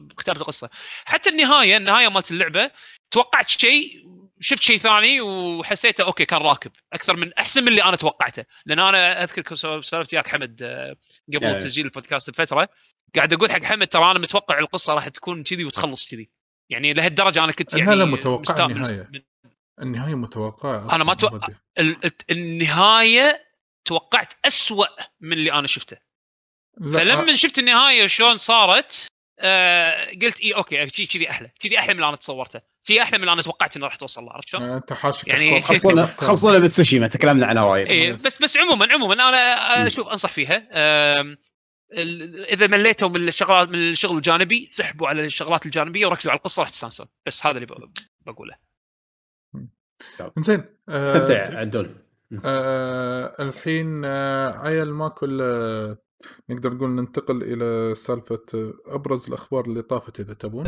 بكتابه 0.09 0.41
القصة 0.41 0.69
حتى 1.05 1.29
النهاية 1.29 1.77
النهاية 1.77 2.07
مالت 2.07 2.31
اللعبة 2.31 2.71
توقعت 3.11 3.49
شيء 3.49 4.05
شفت 4.41 4.61
شيء 4.63 4.77
ثاني 4.77 5.21
وحسيته 5.21 6.03
okay 6.03 6.25
كان 6.25 6.41
راكب 6.41 6.71
أكثر 6.93 7.15
من 7.15 7.33
أحسن 7.33 7.61
من 7.61 7.67
اللي 7.67 7.83
أنا 7.83 7.95
توقعته 7.95 8.45
لأن 8.65 8.79
أنا 8.79 9.23
أذكر 9.23 9.55
سولفت 9.55 10.13
وياك 10.13 10.27
حمد 10.27 10.63
آه، 10.63 10.95
قبل 11.33 11.43
يعني. 11.43 11.57
تسجيل 11.59 11.85
البودكاست 11.85 12.29
بفترة 12.29 12.69
قاعد 13.15 13.33
أقول 13.33 13.51
حق 13.51 13.63
حمد 13.63 13.87
ترى 13.87 14.11
أنا 14.11 14.19
متوقع 14.19 14.59
القصة 14.59 14.93
راح 14.93 15.07
تكون 15.07 15.43
كذي 15.43 15.65
وتخلص 15.65 16.09
كذي 16.11 16.29
يعني 16.69 16.93
لهالدرجة 16.93 17.43
أنا 17.43 17.51
كنت 17.51 17.73
يعني 17.73 17.95
لا، 17.95 18.05
متوقع 18.05 18.67
من-. 18.67 19.07
من- 19.11 19.21
النهاية 19.81 20.15
متوقعة 20.15 20.95
أنا 20.95 21.03
ما 21.03 21.15
أصلاً 21.15 21.29
تو- 21.29 21.39
already. 21.39 21.53
ال- 21.79 22.05
الت- 22.05 22.31
النهاية 22.31 23.43
توقعت 23.85 24.33
أسوأ 24.45 24.85
من 25.21 25.33
اللي 25.33 25.51
أنا 25.53 25.67
شفته 25.67 25.97
فلما 26.93 27.35
شفت 27.35 27.59
النهاية 27.59 28.07
شلون 28.07 28.37
صارت 28.37 29.07
آه 29.41 30.05
قلت 30.21 30.41
اي 30.41 30.51
okay 30.55 30.89
شي 30.89 31.05
كذي 31.05 31.29
أحلى. 31.29 31.49
كذي 31.59 31.79
أحلى 31.79 31.93
من 31.93 31.99
اللي 31.99 32.07
أنا 32.07 32.15
تصورته. 32.15 32.61
كذي 32.87 33.01
أحلى 33.01 33.17
من 33.17 33.23
اللي 33.23 33.33
أنا 33.33 33.41
توقعت 33.41 33.77
إنه 33.77 33.85
راح 33.85 33.95
توصل 33.95 34.23
له 34.23 34.31
عرفت 34.31 34.49
شلون؟ 34.49 34.63
آه، 34.63 34.77
أنت 34.77 34.93
حاشك 34.93 35.27
يعني- 35.27 35.61
خلصونا. 35.61 36.05
خلصونا 36.05 36.59
بتسوشيما 36.59 37.07
تكلمنا 37.07 37.45
عنها 37.45 37.63
وايد. 37.63 37.87
إيه 37.87 38.13
بس 38.13 38.41
بس 38.43 38.57
عموما 38.57 38.93
عموما 38.93 39.13
أنا 39.13 39.87
أشوف 39.87 40.07
أنصح 40.07 40.31
فيها. 40.31 40.67
إذا 42.53 42.67
مليتوا 42.67 43.09
من 43.09 43.27
الشغلات 43.27 43.69
من 43.69 43.75
الشغل 43.91 44.17
الجانبي 44.17 44.65
سحبوا 44.65 45.07
على 45.07 45.25
الشغلات 45.25 45.65
الجانبية 45.65 46.05
وركزوا 46.05 46.31
على 46.31 46.37
القصة 46.37 46.61
راح 46.61 46.69
تستانسون. 46.69 47.05
بس 47.25 47.45
هذا 47.45 47.55
اللي 47.55 47.65
ب- 47.65 47.91
بقوله. 48.25 48.55
زين. 50.39 50.63
آه، 50.89 51.23
استمتع 51.23 51.59
عدول. 51.59 51.95
الحين 53.39 54.05
عيل 54.55 54.89
ماكو 54.91 55.25
نقدر 56.49 56.73
نقول 56.73 56.89
ننتقل 56.89 57.43
إلى 57.43 57.95
سالفة 57.95 58.39
آه، 58.55 58.73
أبرز 58.85 59.27
الأخبار 59.27 59.65
اللي 59.65 59.81
طافت 59.81 60.19
إذا 60.19 60.33
تبون. 60.33 60.63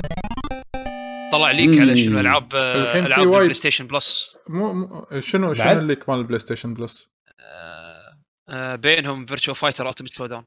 طلع 1.31 1.51
leak 1.51 1.79
على 1.79 1.97
شنو. 1.97 2.19
ألعاب 2.19 2.55
آه، 2.55 2.83
الحين 2.83 3.01
في 3.01 3.07
ألعاب 3.07 3.27
وايد- 3.27 3.35
البلاي 3.35 3.53
ستيشن 3.53 3.87
Plus؟ 3.87 4.37
مو, 4.49 4.73
مو 4.73 5.05
شنو 5.19 5.47
بعد؟ 5.47 5.55
شنو 5.57 5.79
ال 5.79 5.85
leak 5.85 6.09
مال 6.09 6.17
البلاي 6.19 6.39
ستيشن 6.39 6.73
Plus؟ 6.73 7.11
آه، 7.39 8.19
آه، 8.49 8.75
بينهم 8.75 9.25
Virtua 9.25 9.53
Fighter 9.53 9.89
Ultimate 9.89 10.13
Showdown 10.13 10.45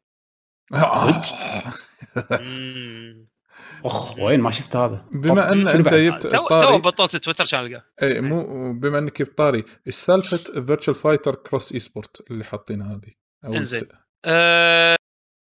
أخ 3.84 4.18
وين؟ 4.18 4.40
ما 4.40 4.50
شفت 4.50 4.76
هذا. 4.76 5.04
بما 5.12 5.52
أن 5.52 5.68
شنو 5.68 5.70
أنت؟ 5.70 5.94
جبت 5.94 6.26
تو 6.26 6.78
بطلت 6.78 7.16
تويتر 7.16 7.44
كان 7.46 7.66
القاه 7.66 7.82
اي 8.02 8.20
مو 8.20 8.72
بما 8.72 8.98
أنك 8.98 9.22
جبت 9.22 9.38
طاري 9.38 9.64
إيش 9.86 9.94
سالفة 9.94 10.36
Virtua 10.36 10.96
Fighter 10.96 11.34
cross 11.34 11.72
esport 11.72 12.30
اللي 12.30 12.44
حاطينها 12.44 12.92
هذه؟ 12.94 13.12
إنزين. 13.56 13.80
الت- 14.26 14.32
آه، 14.34 14.96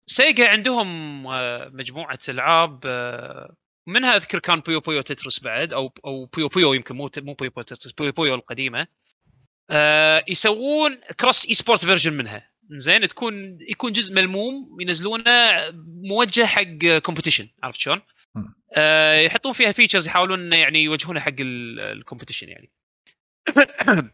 سيجا 0.06 0.48
عندهم 0.48 1.26
آه، 1.26 1.68
مجموعة 1.74 2.18
ألعاب 2.28 2.80
آه، 2.86 3.54
منها 3.86 4.16
أذكر 4.16 4.38
كان 4.38 4.60
Puyo 4.60 4.80
Puyo 4.80 5.00
Tetris 5.00 5.40
بعد 5.40 5.72
أو 5.72 5.92
أو 6.04 6.24
Puyo 6.26 6.48
Puyo 6.48 6.72
يمكن 6.72 6.96
مو 6.96 7.10
مو 7.18 7.34
Puyo 7.34 7.50
Puyo 7.50 7.62
Tetris 7.62 7.92
Puyo 7.92 8.12
Puyo 8.12 8.34
القديمة. 8.34 8.86
آه، 9.70 10.24
يسوون 10.28 11.00
cross 11.20 11.46
esport 11.46 11.84
version 11.84 12.12
منها. 12.12 12.52
زين 12.70 13.08
تكون 13.08 13.58
يكون 13.60 13.92
جزء 13.92 14.14
ملموم 14.14 14.80
ينزلونه 14.80 15.50
موجه 15.86 16.46
حق 16.46 16.62
competition 17.08 17.46
عرفت 17.62 17.80
شلون؟ 17.80 18.02
آه، 18.76 19.20
يحطون 19.20 19.52
فيها 19.52 19.72
features 19.72 20.06
يحاولون 20.06 20.52
يعني 20.52 20.82
يوجهونها 20.84 21.22
حق 21.22 21.32
ال 21.40 21.49
competition 21.49 22.42
يعني. 22.48 22.72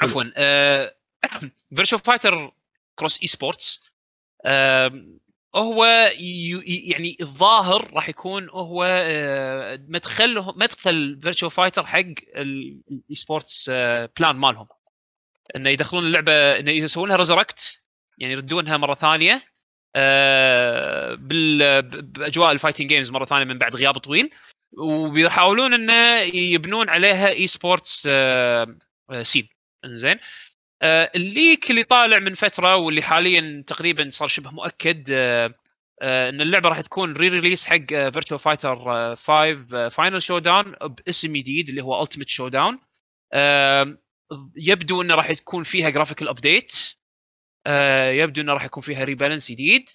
عفوا 0.00 0.22
Virtua 1.76 2.00
Fighter 2.00 2.52
cross 2.98 3.22
esports 3.22 3.85
هو 5.56 5.84
يعني 6.88 7.16
الظاهر 7.20 7.94
راح 7.94 8.08
يكون 8.08 8.48
هو 8.50 8.84
آه، 8.84 9.80
مدخل 9.88 10.38
مدخل 10.56 11.18
Virtua 11.22 11.50
Fighter 11.50 11.86
حق 11.86 11.98
ال 12.36 12.80
esports 13.12 13.70
plan 14.18 14.36
مالهم. 14.36 14.66
إنه 15.56 15.70
يدخلون 15.70 16.06
اللعبة 16.06 16.32
إنه 16.32 16.70
يسوون 16.70 17.08
لها 17.08 17.16
resurrect 17.16 17.84
يعني 18.18 18.32
يردونها 18.32 18.76
مرة 18.76 18.94
ثانية 18.94 19.42
آه، 19.96 21.14
بال- 21.14 21.82
بأجواء 22.02 22.52
ال 22.52 22.56
fighting 22.56 22.88
games 22.88 23.10
مرة 23.10 23.24
ثانية 23.24 23.44
من 23.44 23.58
بعد 23.58 23.76
غياب 23.76 23.98
طويل. 23.98 24.30
وبيحاولون 24.78 25.74
إنه 25.74 26.18
يبنون 26.34 26.88
عليها 26.88 27.28
esports 27.28 28.02
scene 29.22 29.48
آه، 29.84 30.20
ال 30.82 31.00
leak 31.00 31.70
اللي 31.70 31.84
طالع 31.84 32.18
من 32.18 32.34
فترة 32.34 32.76
واللي 32.76 33.02
حاليا 33.02 33.62
تقريبا 33.66 34.08
صار 34.10 34.28
شبه 34.28 34.50
مؤكد 34.50 35.10
آه، 35.10 35.54
آه، 36.02 36.28
إن 36.28 36.40
اللعبة 36.40 36.68
راح 36.68 36.80
تكون 36.80 37.12
re-release 37.12 37.66
حق 37.66 37.86
Virtua 37.86 38.38
Fighter 38.38 38.76
5 39.14 39.88
Final 39.88 40.22
Showdown 40.22 40.74
باسم 41.06 41.32
جديد 41.32 41.68
اللي 41.68 41.82
هو 41.82 42.02
Ultimate 42.02 42.28
Showdown 42.28 42.78
يبدو 44.56 45.02
إنه 45.02 45.14
راح 45.14 45.32
تكون 45.32 45.62
فيها 45.64 45.90
graphical 45.90 46.28
update 46.28 46.72
يبدو 48.20 48.40
إنه 48.40 48.52
راح 48.52 48.64
يكون 48.64 48.82
فيها 48.82 49.04
rebalance 49.04 49.50
جديد. 49.52 49.90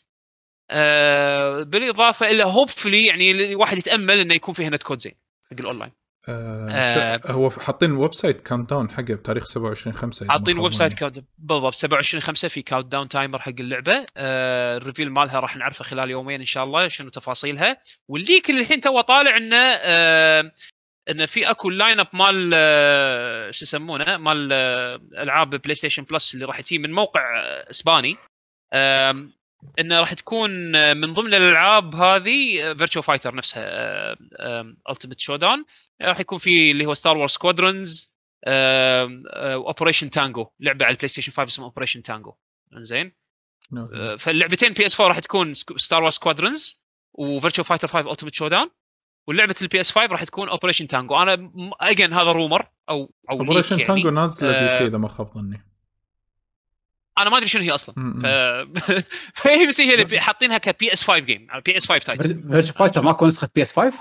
آه، 0.71 1.63
بالإضافة 1.63 2.25
إلى 2.25 2.43
hopefully 2.43 3.05
يعني 3.05 3.31
الواحد 3.31 3.77
يتأمل 3.77 4.19
إنه 4.19 4.33
يكون 4.33 4.53
فيها 4.53 4.69
netcode 4.69 4.99
زين 4.99 5.15
حق 5.51 5.59
الاونلاين 5.59 5.91
آه 6.29 6.69
آه. 6.69 7.31
هو 7.31 7.49
حاطين 7.49 7.91
website 7.91 8.41
countdown 8.41 8.89
حقه 8.89 9.13
بتاريخ 9.15 9.47
27 9.47 9.93
5 9.95 10.27
حاطين 10.27 10.59
ويب 10.59 10.73
سايت 10.73 10.93
كاونت 10.93 11.23
بالضبط 11.37 11.73
27 11.73 12.21
5 12.21 12.47
في 12.47 12.61
countdown 12.61 13.07
timer 13.09 13.39
حق 13.39 13.53
اللعبة. 13.59 14.05
آه 14.17 14.77
ال 14.77 14.82
reveal 14.82 15.09
مالها 15.11 15.39
راح 15.39 15.55
نعرفه 15.55 15.83
خلال 15.83 16.09
يومين 16.09 16.39
إن 16.39 16.45
شاء 16.45 16.63
الله 16.63 16.87
شنو 16.87 17.09
تفاصيلها. 17.09 17.77
وال 18.07 18.21
leak 18.21 18.49
اللي 18.49 18.61
الحين 18.61 18.81
تو 18.81 19.01
طالع 19.01 19.37
إنه 19.37 19.55
آه 19.81 20.51
إنه 21.09 21.25
في 21.25 21.49
أكو 21.51 21.69
ال 21.69 21.99
lineup 21.99 22.07
مال 22.13 22.51
آه 22.55 23.51
شو 23.51 23.63
يسمونه 23.65 24.17
مال 24.17 24.49
آه 24.53 25.01
ألعاب 25.23 25.49
بلاي 25.49 25.75
ستيشن 25.75 26.03
Plus 26.03 26.33
اللي 26.33 26.45
راح 26.45 26.61
تجي 26.61 26.77
من 26.77 26.91
موقع 26.91 27.21
آه، 27.43 27.69
إسباني. 27.69 28.17
آم، 28.73 29.33
إنه 29.79 29.99
راح 29.99 30.13
تكون 30.13 30.75
آه، 30.75 30.93
من 30.93 31.13
ضمن 31.13 31.33
الألعاب 31.33 31.95
هذه 31.95 32.73
Virtua 32.73 33.01
Fighter 33.01 33.35
نفسها 33.35 34.15
Ultimate 34.89 35.19
Showdown 35.19 35.65
راح 36.01 36.19
يكون 36.19 36.37
في 36.37 36.71
اللي 36.71 36.85
هو 36.85 36.93
Star 36.93 37.17
Wars 37.17 37.31
Squadrons 37.31 38.11
Operation 38.47 40.09
Tango 40.09 40.47
لعبة 40.59 40.85
على 40.85 40.91
البلاي 40.91 41.07
ستيشن 41.07 41.31
5 41.31 41.43
اسمها 41.43 41.67
Operation 41.67 42.03
Tango 42.03 42.33
زين 42.77 43.11
آه، 43.77 44.15
فاللعبتين 44.15 44.73
PS 44.73 45.01
4 45.01 45.07
راح 45.07 45.19
تكون 45.19 45.53
Star 45.53 46.01
Wars 46.01 46.13
Squadrons 46.13 46.83
و 47.13 47.20
Virtua 47.20 47.63
Fighter 47.63 47.87
5 47.87 48.11
Ultimate 48.11 48.35
Showdown 48.35 48.69
واللعبه 49.27 49.55
ال 49.61 49.79
PS 49.79 49.91
5 49.91 50.11
راح 50.11 50.23
تكون 50.23 50.49
اوبريشن 50.49 50.87
تانجو 50.87 51.15
أنا 51.15 51.51
again 51.81 52.13
هذا 52.13 52.31
rumor 52.31 52.67
أو 52.89 53.13
أو 53.29 53.39
Operation 53.39 53.75
يعني. 53.75 53.87
تانجو 53.87 54.09
نازلة 54.09 54.51
PC 54.51 54.83
آه، 54.83 54.87
إذا 54.87 54.97
ما 54.97 55.07
خاب 55.07 55.27
ظني. 55.27 55.70
أنا 57.21 57.29
ما 57.29 57.37
أدري 57.37 57.47
شنو 57.47 57.61
هي 57.63 57.71
أصلا. 57.71 57.95
ف... 57.95 58.25
فهي 59.41 59.67
بس 59.67 59.81
هي 59.81 60.01
اللي 60.01 60.19
حاطينها 60.19 60.57
ك 60.57 60.93
PS 60.93 61.03
5 61.03 61.19
game 61.19 61.47
على 61.49 61.61
PS 61.61 61.85
5 61.85 62.05
title 62.05 62.43
Virtua 62.51 62.73
Fighter 62.73 63.01
ماكو 63.01 63.27
نسخة 63.27 63.49
PS 63.55 63.73
5 63.73 63.93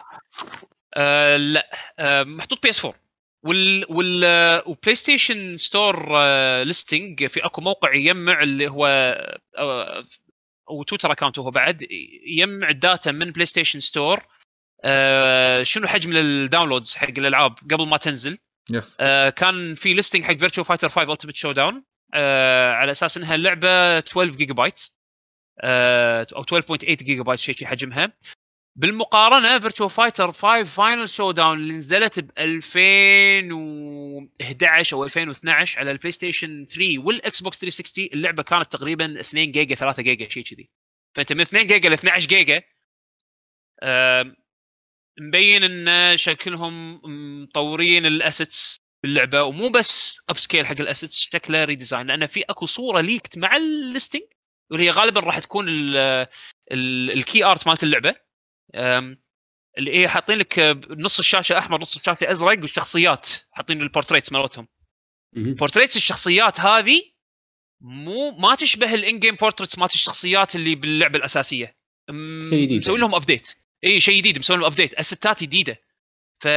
آه 0.95 1.37
لا. 1.37 1.71
آه 1.99 2.23
محطوط 2.23 2.63
PS 2.63 2.85
4 2.85 3.01
وال 3.43 3.87
وال 3.89 4.23
آه، 4.25 4.63
وبلاي 4.67 4.95
ستيشن 4.95 5.57
Store 5.57 6.09
آه 6.17 6.63
listing 6.63 7.27
في 7.27 7.41
أكو 7.45 7.61
موقع 7.61 7.95
يجمع 7.95 8.43
اللي 8.43 8.69
هو 8.69 8.87
آه 9.59 10.05
وتويتر 10.71 11.13
account 11.13 11.39
هو 11.39 11.51
بعد 11.51 11.87
يجمع 12.27 12.69
ال 12.69 12.78
data 12.78 13.13
من 13.13 13.31
بلاي 13.33 13.47
ستيشن 13.47 13.79
Store 13.79 14.21
آه 14.85 15.63
شنو 15.63 15.87
حجم 15.87 16.17
ال 16.17 16.25
downloads 16.25 16.97
حق 16.97 17.09
الألعاب 17.19 17.55
قبل 17.71 17.87
ما 17.87 17.97
تنزل. 17.97 18.39
yes 18.71 18.97
آه 19.01 19.31
كان 19.31 19.75
في 19.75 19.95
listing 19.95 20.25
حق 20.25 20.37
Virtua 20.37 20.65
Fighter 20.65 20.89
5 20.89 21.13
Ultimate 21.13 21.37
Showdown 21.37 21.75
آه 21.75 21.83
على 22.75 22.91
أساس 22.91 23.17
إنها 23.17 23.35
اللعبه 23.35 23.99
12 23.99 24.31
جيجا 24.31 24.55
بايت 24.55 24.81
آه 25.61 26.27
أو 26.37 26.43
12.8 26.43 26.85
جيجا 26.85 27.23
بايت 27.23 27.39
شيء 27.39 27.55
شي 27.55 27.67
حجمها. 27.67 28.13
بالمقارنة 28.77 29.59
Virtua 29.59 29.89
Fighter 29.89 30.33
5 30.33 30.63
Final 30.65 31.09
Showdown 31.09 31.59
اللي 31.59 31.75
نزلت 31.75 32.21
ب 32.21 32.31
2011 32.39 34.97
أو 34.97 35.05
2012 35.05 35.79
على 35.81 35.91
البلاي 35.91 36.11
ستيشن 36.13 36.67
3 36.67 36.99
والاكس 36.99 37.43
بوكس 37.43 37.59
360 37.61 38.05
اللعبة 38.13 38.43
كانت 38.43 38.73
تقريبا 38.73 39.21
2 39.21 39.51
جيجا 39.53 39.75
3 39.75 40.03
جيجا 40.03 40.29
شيء 40.29 40.43
كذي. 40.45 40.71
فأنت 41.15 41.33
من 41.33 41.41
2 41.41 41.67
جيجا 41.67 41.89
ل 41.89 41.93
12 41.93 42.29
جيجا 42.29 42.63
آه 43.83 44.37
مبين 45.21 45.65
إن 45.65 46.17
شكلهم 46.17 47.01
مطورين 47.43 48.07
ال 48.07 48.15
assets. 48.16 48.77
باللعبة 49.03 49.43
ومو 49.43 49.69
بس 49.69 50.21
upscale 50.29 50.67
حق 50.67 50.81
ال 50.81 50.86
assets 50.86 51.19
شكله 51.21 51.65
redesign 51.65 52.07
لأن 52.07 52.27
في 52.27 52.43
أكو 52.43 52.67
صورة 52.67 53.01
leaked 53.01 53.39
مع 53.39 53.57
ال 53.57 53.65
listing 53.65 54.23
واللي 54.71 54.85
هي 54.87 54.91
غالبا 54.91 55.21
راح 55.21 55.39
تكون 55.39 55.69
ال- 55.69 55.97
ال- 56.73 57.11
ال 57.11 57.19
key 57.19 57.45
art 57.45 57.67
مالت 57.67 57.83
اللعبة. 57.83 58.15
اللي 59.79 59.99
هي 59.99 60.09
حاطين 60.09 60.39
لك 60.39 60.59
نص 60.91 61.19
الشاشة 61.19 61.59
أحمر 61.59 61.81
نص 61.81 61.97
الشاشة 61.97 62.33
أزرق 62.33 62.59
والشخصيات 62.61 63.29
حاطين 63.53 63.83
ال 63.83 63.88
portraits 63.88 64.33
مالتهم. 64.33 64.69
portraits 65.33 65.97
الشخصيات 65.97 66.61
هذه 66.61 67.03
مو 67.81 68.31
ما 68.31 68.55
تشبه 68.55 68.95
ال 68.95 69.19
in-game 69.19 69.35
portraits 69.35 69.79
مالت 69.79 69.95
الشخصيات 69.95 70.57
اللي 70.57 70.75
باللعبة 70.75 71.19
الأساسية. 71.19 71.77
مسوي 72.11 72.59
يعني. 72.61 73.01
لهم 73.01 73.15
update 73.15 73.55
اي 73.85 74.01
شيء 74.01 74.19
جديد 74.19 74.39
مسوي 74.39 74.57
لهم 74.57 74.67
update 74.67 74.95
اسيتات 74.95 75.43
جديدة. 75.43 75.77
ف 76.41 76.49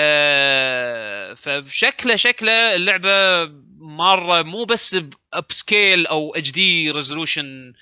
فشكله 1.36 2.16
شكله 2.16 2.76
اللعبة 2.76 3.46
مرة 3.78 4.42
مو 4.42 4.64
بس 4.66 4.96
upscale 5.34 6.08
أو 6.08 6.36
HD 6.36 6.52
resolution 6.52 7.74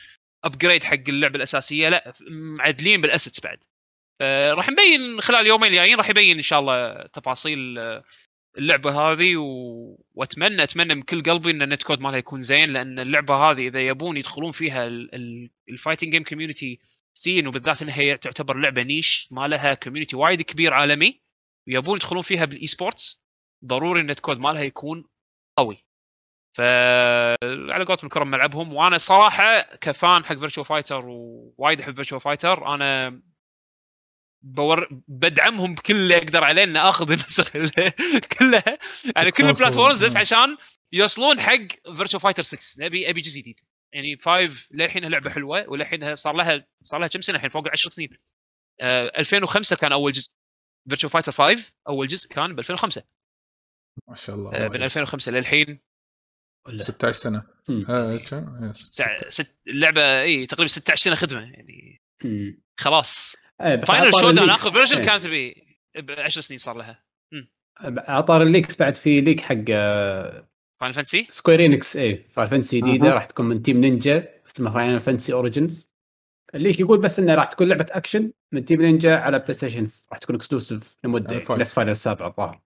upgrade 0.44 0.84
حق 0.84 1.10
اللعبة 1.10 1.36
الأساسية 1.36 1.90
لا 1.90 2.14
معدلين 2.32 3.02
بال 3.02 3.11
assets 3.11 3.40
بعد. 3.40 3.58
راح 4.54 4.70
نبين 4.70 5.22
خلال 5.22 5.48
يومين 5.48 5.70
الجايين 5.70 5.98
راح 5.98 6.10
يبين 6.10 6.38
إن 6.38 6.42
شاء 6.42 6.60
الله 6.60 7.08
تفاصيل 7.08 7.80
آه، 7.80 8.04
اللعبة 8.58 8.92
هذه 8.92 9.38
و... 9.38 9.46
وأتمنى 10.14 10.64
أتمنى 10.64 10.96
من 10.96 11.02
كل 11.02 11.24
قلبي 11.24 11.52
إن 11.52 11.62
ال 11.62 11.84
netcode 11.84 12.00
مالها 12.00 12.18
يكون 12.18 12.40
زين 12.40 12.74
لأن 12.74 13.00
اللعبة 13.00 13.36
هذه 13.36 13.68
إذا 13.68 13.88
يبون 13.88 14.18
يدخلون 14.18 14.52
فيها 14.52 14.88
ال 15.70 15.74
fighting 15.74 16.12
game 16.12 16.24
community 16.24 16.80
scene 17.14 17.48
وبالذات 17.48 17.82
انها 17.82 18.16
تعتبر 18.16 18.58
لعبة 18.58 18.84
niche 18.84 19.28
ما 19.32 19.48
لها 19.48 19.74
community 19.74 20.16
وايد 20.16 20.42
كبير 20.42 20.74
عالمي. 20.74 21.22
ويبون 21.68 21.96
يدخلون 21.96 22.22
فيها 22.22 22.46
بال 22.46 22.68
esports 22.68 23.22
ضروري 23.66 24.02
ال 24.02 24.20
netcode 24.20 24.38
مالها 24.40 24.62
يكون 24.64 25.06
قوي. 25.58 25.86
ف 26.58 26.62
على 27.72 27.86
قولتهم 27.86 28.06
الكرة 28.08 28.32
بملعبهم 28.32 28.74
وأنا 28.74 28.98
صراحة 28.98 29.62
ك 29.62 29.78
fan 29.78 30.26
حق 30.26 30.36
Virtua 30.36 30.64
Fighter 30.64 31.06
ووايد 31.06 31.82
أحب 31.82 31.96
Virtua 31.96 32.20
Fighter 32.20 32.74
أنا 32.76 33.22
بور... 34.44 34.88
بدعمهم 35.08 35.76
بكل 35.76 35.96
اللي 35.96 36.18
أقدر 36.18 36.44
عليه 36.44 36.64
ان 36.64 36.78
آخذ 36.78 37.12
النسخ 37.12 37.52
كلها. 38.40 38.78
على 39.18 39.32
كل 39.32 39.38
تكون 39.38 39.50
ال 39.50 39.55
platforms 39.55 40.04
بس 40.06 40.12
صور. 40.12 40.22
عشان 40.22 40.58
يوصلون 40.94 41.40
حق 41.40 41.94
Virtua 41.96 42.20
Fighter 42.20 42.44
6 42.44 42.86
نبي 42.86 43.10
أبي 43.10 43.22
جزء 43.22 43.40
جديد. 43.40 43.60
يعني 43.94 44.18
5 44.18 44.68
للحين 44.72 45.06
لعبة 45.06 45.30
حلوة 45.30 45.70
وللحين 45.70 46.16
صار 46.16 46.36
لها 46.36 46.68
صار 46.84 47.00
لها 47.00 47.08
كم 47.08 47.22
سنة 47.22 47.36
الحين؟ 47.36 47.50
فوق 47.50 47.68
10 47.72 47.90
سنين. 47.90 48.18
آه 48.82 49.12
2005 49.20 49.76
كان 49.76 49.92
أول 49.92 50.12
جزء. 50.12 50.32
Virtua 50.90 51.10
Fighter 51.10 51.32
5 51.32 51.74
أول 51.88 52.08
جزء 52.08 52.30
كان 52.30 52.56
ب 52.56 52.60
2005 52.60 53.04
ما 54.10 54.16
شاء 54.16 54.36
الله 54.36 54.54
آه 54.54 54.68
من 54.68 54.84
2005 54.84 55.32
للحين 55.32 55.80
ولا 56.68 56.84
16 56.84 57.20
سنة. 57.20 57.44
آه،؟ 57.90 58.12
yes، 58.14 58.78
16. 58.78 59.30
ست... 59.30 59.56
اللعبة 59.68 60.22
إي 60.22 60.46
تقريبا 60.46 60.68
16 60.68 61.04
سنة 61.04 61.16
خدمة 61.16 61.42
يعني 61.42 62.02
مم. 62.24 62.62
خلاص 62.80 63.36
Final 63.60 64.14
Showdown 64.14 64.50
آخر 64.50 64.72
version 64.72 64.98
إيه. 64.98 65.06
كانت 65.06 65.28
ب 65.96 66.12
10 66.12 66.42
سنين 66.42 66.58
صار 66.58 66.78
لها 66.78 67.04
على 67.88 68.15
طاري 68.15 68.42
ال 68.42 68.48
leaks 68.48 68.80
بعد 68.80 68.96
في 68.96 69.22
leak 69.22 69.42
حق 69.42 69.56
آه، 69.70 70.50
Final 70.82 70.94
Fantasy 70.94 71.28
Square 71.30 71.66
Enix 71.66 71.98
اي 71.98 72.26
Final 72.30 72.50
Fantasy 72.50 72.82
جديدة. 72.82 73.14
راح 73.14 73.26
تكون 73.26 73.46
من 73.46 73.62
Team 73.62 73.78
Ninja 73.82 74.42
اسمها 74.48 74.74
Final 74.74 75.02
Fantasy 75.02 75.34
Origins 75.34 75.91
ال 76.56 76.61
leak 76.61 76.80
يقول 76.80 77.00
بس 77.00 77.20
إنه 77.20 77.36
راح 77.36 77.46
تكون 77.46 77.68
لعبة 77.68 77.86
أكشن 77.92 78.32
من 78.52 78.66
Team 78.66 78.82
Ninja 78.82 79.16
على 79.16 79.40
PlayStation 79.40 79.88
راح 80.12 80.18
تكون 80.20 80.36
exclusive 80.36 81.00
لمدة. 81.04 81.44
نفس 81.50 81.74
Final 81.74 81.92
السابع 81.92 82.28
الظاهر 82.28 82.62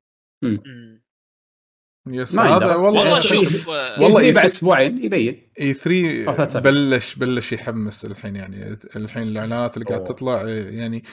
yes 2.09 2.39
هذا. 2.39 2.75
والله 2.75 3.01
والله 3.01 3.19
شوف. 3.19 3.69
آه، 3.69 4.01
والله 4.01 4.21
يت- 4.21 4.35
بعد 4.35 4.45
أسبوعين 4.45 5.05
يبين 5.05 5.49
E3 5.59 6.27
أو 6.27 6.33
ثلاث 6.35 6.51
سنوات. 6.53 6.67
بلش 6.67 7.15
بلش 7.15 7.53
يحمس 7.53 8.05
الحين 8.05 8.35
يعني 8.35 8.77
الحين 8.95 9.23
الإعلانات 9.23 9.77
اللي 9.77 9.85
قاعد. 9.89 10.03
تطلع 10.03 10.41
إيه، 10.41 10.69
يعني 10.79 11.03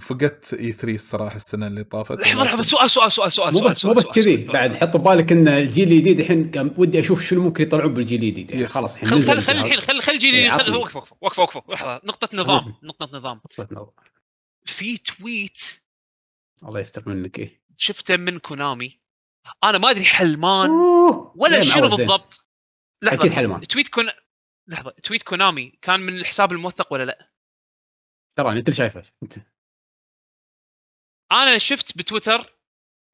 فقدت 0.00 0.54
E3 0.54 0.94
الصراحة 0.94 1.36
السنة 1.36 1.66
اللي 1.66 1.84
طافت 1.84 2.20
لحظة 2.20 2.44
لحظة 2.44 2.62
سؤال 2.62 2.90
سؤال 2.90 3.12
سؤال 3.12 3.32
سؤال 3.32 3.52
مو 3.54 3.58
سؤال 3.60 3.70
بس 3.72 3.84
مو 3.84 3.92
بس 3.92 4.04
سؤال- 4.04 4.14
كذي 4.14 4.36
سؤال. 4.36 4.52
بعد 4.52 4.74
حط 4.74 4.96
ببالك 4.96 5.32
إن 5.32 5.48
الجيل 5.48 5.92
الجديد 5.92 6.20
الحين 6.20 6.50
ودي 6.76 7.00
أشوف 7.00 7.24
شنو 7.24 7.42
ممكن 7.42 7.62
يطلعون 7.62 7.94
بالجيل 7.94 8.22
الجديد 8.22 8.50
يعني. 8.50 8.66
خلاص 8.68 8.94
الحين 9.02 9.08
خل 9.08 9.22
خل 9.22 9.42
خل. 9.42 9.52
الحين 9.52 9.76
خل 9.80 10.02
خل 10.02 10.12
إيه، 10.12 10.18
جيلي 10.18 10.50
خل 10.50 10.60
عطني. 10.60 10.76
وقف 10.76 10.96
وقف 10.96 11.12
وقف 11.20 11.38
وقف 11.38 11.56
وقف 11.56 11.70
لحظة 11.70 12.00
نقطة 12.04 12.28
نظام. 12.36 12.74
نقطة 12.82 13.08
نظام. 13.12 13.40
في 14.64 14.96
تويت 14.96 15.58
الله 16.64 16.80
يستر 16.80 17.02
منك 17.08 17.38
إيه 17.38 17.60
شفته 17.76 18.16
من 18.16 18.38
كونامي 18.38 18.98
أنا 19.64 19.78
ما 19.78 19.90
أدري 19.90 20.04
حلمان. 20.04 20.70
ولا 21.36 21.60
شنو؟ 21.60 21.88
بالضبط 21.88 22.44
لحظة 23.02 23.20
أكيد 23.20 23.32
حلمان 23.32 23.60
tweet 23.60 23.88
كون 23.88 24.04
لحظة 24.68 24.90
tweet 25.02 25.22
كونامي 25.22 25.78
كان 25.82 26.00
من 26.00 26.16
الحساب 26.16 26.52
الموثق 26.52 26.92
ولا 26.92 27.04
لا؟ 27.04 27.30
ترى 28.38 28.58
أنت 28.58 28.68
اللي 28.68 28.76
شايفه 28.76 29.02
أنت 29.22 29.34
أنا 31.32 31.58
شفت 31.58 31.98
بتويتر 31.98 32.54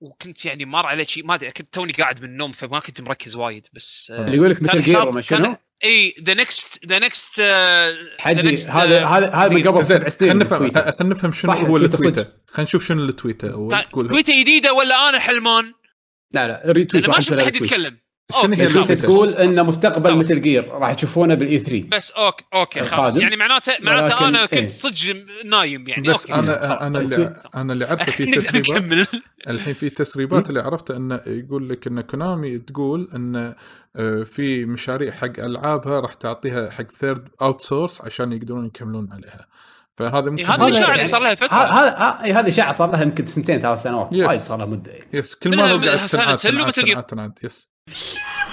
وكنت 0.01 0.45
يعني 0.45 0.65
مار 0.65 0.87
عليه 0.87 1.05
شيء 1.07 1.25
ما 1.27 1.35
أدري 1.35 1.51
كنت 1.51 1.75
توني 1.75 1.93
قاعد 1.93 2.23
من 2.23 2.29
النوم 2.29 2.53
فما 2.53 2.79
كنت 2.81 3.01
مركز 3.01 3.37
وايد 3.37 3.67
بس 3.73 4.11
آه، 4.17 4.25
اللي 4.25 4.37
يقول 4.37 4.51
لك 4.51 4.63
Metal 4.62 4.83
Gear 4.83 5.09
وما 5.09 5.21
كان- 5.21 5.45
شنو 5.45 5.57
إي 5.85 6.15
ذا 6.21 6.35
نكست 6.35 6.87
ذا 6.87 6.99
نكست 6.99 7.41
حجي 8.19 8.57
هذا 8.69 9.05
هذا 9.07 9.31
هذا 9.31 9.55
من 9.55 9.63
قبل 9.69 9.87
سبع 9.87 10.09
سنين 10.09 10.31
خلينا 10.31 10.45
نفهم. 10.45 10.71
خلينا 10.93 11.15
نفهم 11.15 11.33
شنو 11.33 11.53
هو 11.53 11.77
التويته. 11.77 12.23
خلينا 12.47 12.63
نشوف 12.63 12.85
شنو 12.87 13.05
التويته 13.05 13.81
تويتة 13.93 14.41
جديدة 14.41 14.73
ولا 14.73 15.09
أنا 15.09 15.19
حلمان؟ 15.19 15.75
لا 16.33 16.47
لا 16.49 16.63
ريتويت 16.73 17.05
لأن 17.05 17.15
ما 17.15 17.21
شفت 17.21 17.41
أحد. 17.41 17.57
يتكلم 17.57 17.99
شنو 18.33 18.55
هي. 18.55 18.85
تقول. 18.97 19.29
إن 19.29 19.67
مستقبل. 19.67 20.17
مثل 20.17 20.43
جير 20.43 20.69
راح 20.69 20.93
تشوفونه 20.93 21.35
بالاي 21.35 21.59
3 21.59 21.89
بس 21.89 22.11
أوكي 22.11 22.45
أوكي 22.55 22.81
خلاص. 22.81 23.19
يعني 23.19 23.37
معناته 23.37 23.73
معناته 23.81 24.29
أنا 24.29 24.41
إيه. 24.41 24.61
كنت 24.61 24.71
صدق 24.71 25.17
نايم 25.45 25.89
يعني 25.89 26.09
بس 26.09 26.27
أوكي. 26.27 26.35
أنا 26.35 26.87
أنا. 26.87 27.01
اللي 27.01 27.43
أنا 27.55 27.73
اللي 27.73 27.85
عارفه 27.85 28.13
في 28.13 28.27
تسريبات 28.37 29.09
الحين 29.49 29.75
في 29.75 29.91
تسريبات 29.91 30.49
اللي 30.49 30.61
عرفته 30.61 30.97
انه 30.97 31.21
يقول 31.27 31.69
لك 31.69 31.87
إن 31.87 32.01
كونامي 32.01 32.59
تقول 32.59 33.09
إن 33.15 33.55
آه، 33.97 34.23
في 34.23 34.65
مشاريع 34.65 35.13
حق 35.13 35.39
ألعابها 35.39 36.01
راح 36.01 36.15
تعطيها 36.15 36.71
حق 36.71 36.91
third 36.91 37.29
outsource 37.43 38.01
عشان 38.01 38.33
يقدرون 38.33 38.67
يكملون 38.67 39.09
عليها 39.13 39.47
فهذا 39.99 40.31
ممكن 40.31 40.45
إيه، 40.45 40.55
هذا 40.55 40.65
الاشاعه 40.65 40.81
يعني- 40.83 40.95
اللي 40.95 41.07
صار 41.07 41.21
لها 41.21 41.35
فترة. 41.35 41.57
هذا 41.57 41.91
هذا 41.97 42.41
هذه 42.41 42.49
اشاعه 42.49 42.73
صار 42.73 42.91
لها 42.93 43.03
يمكن 43.03 43.27
سنتين 43.27 43.61
ثلاث 43.61 43.83
سنوات. 43.83 44.15
Yes. 44.15 44.19
وايد 44.19 44.41
صار 44.41 44.59
لها 44.59 44.66
مدة. 44.66 44.93
yes 45.12 45.35
كل 45.35 45.57
ما 45.57 45.71
هو 45.73 45.79
قاعد 45.79 45.99
Silent 46.39 46.43
تنعاد 46.75 47.03
تنعاد 47.03 47.39
yes 47.43 47.69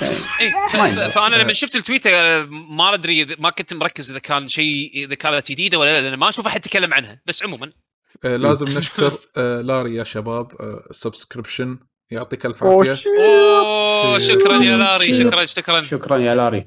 إيه. 0.01 0.51
فأنا 1.15 1.35
آه. 1.35 1.43
لما 1.43 1.53
شفت 1.53 1.75
التويتر 1.75 2.09
آه، 2.13 2.43
ما 2.49 2.93
أدري 2.93 3.25
ما 3.39 3.49
كنت 3.49 3.73
مركز 3.73 4.11
إذا 4.11 4.19
كان 4.19 4.47
شيء 4.47 4.91
إذا 4.93 5.15
كانت 5.15 5.51
جديدة 5.51 5.79
ولا 5.79 6.01
لا 6.01 6.09
لأن 6.09 6.19
ما 6.19 6.29
أشوف 6.29 6.47
أحد 6.47 6.65
يتكلم 6.65 6.93
عنها. 6.93 7.21
بس 7.25 7.43
عموما. 7.43 7.71
آه، 8.25 8.35
لازم 8.35 8.65
نشكر 8.77 9.13
آه، 9.37 9.61
لاري 9.61 9.95
يا 9.95 10.03
شباب 10.03 10.51
subscription 10.91 11.79
يعطيك 12.11 12.45
الف 12.45 12.63
عافية. 12.63 12.97
أوه 13.19 14.19
شكرا 14.19 14.63
يا 14.63 14.77
لاري. 14.77 15.13
شكرا 15.13 15.45
شكرا. 15.45 15.83
شكرا 15.83 16.17
يا 16.17 16.35
لاري. 16.35 16.65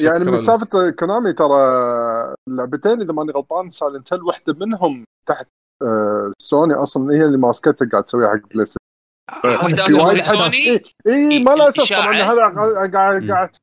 يعني 0.00 0.24
من. 0.24 0.44
سالفه 0.44 0.90
كونامي 0.90 1.32
ترى 1.32 1.56
اللعبتين 2.48 3.00
إذا 3.00 3.12
ماني 3.12 3.32
غلطان 3.32 3.70
Silent 3.70 4.12
Hill 4.12 4.22
واحدة 4.22 4.54
منهم 4.60 5.04
تحت 5.28 5.46
آه، 5.82 6.32
سوني 6.38 6.74
أصلا 6.74 7.14
هي 7.14 7.24
اللي 7.24 7.38
ماسكتها 7.38 7.88
قاعد 7.88 8.04
تسويها 8.04 8.28
حق 8.28 8.48
PlayStation 8.54 8.78
واحدة 9.44 9.84
في 9.84 9.92
وايد 9.92 10.24
سوني؟ 10.24 10.68
اي 10.68 10.82
إيه 11.06 11.38
ما 11.38 11.50
له 11.50 11.68
أساس 11.68 11.88
طبعا. 11.88 12.22
هذا 12.22 12.88
قاعد. 12.94 13.30
قاعد 13.30 13.56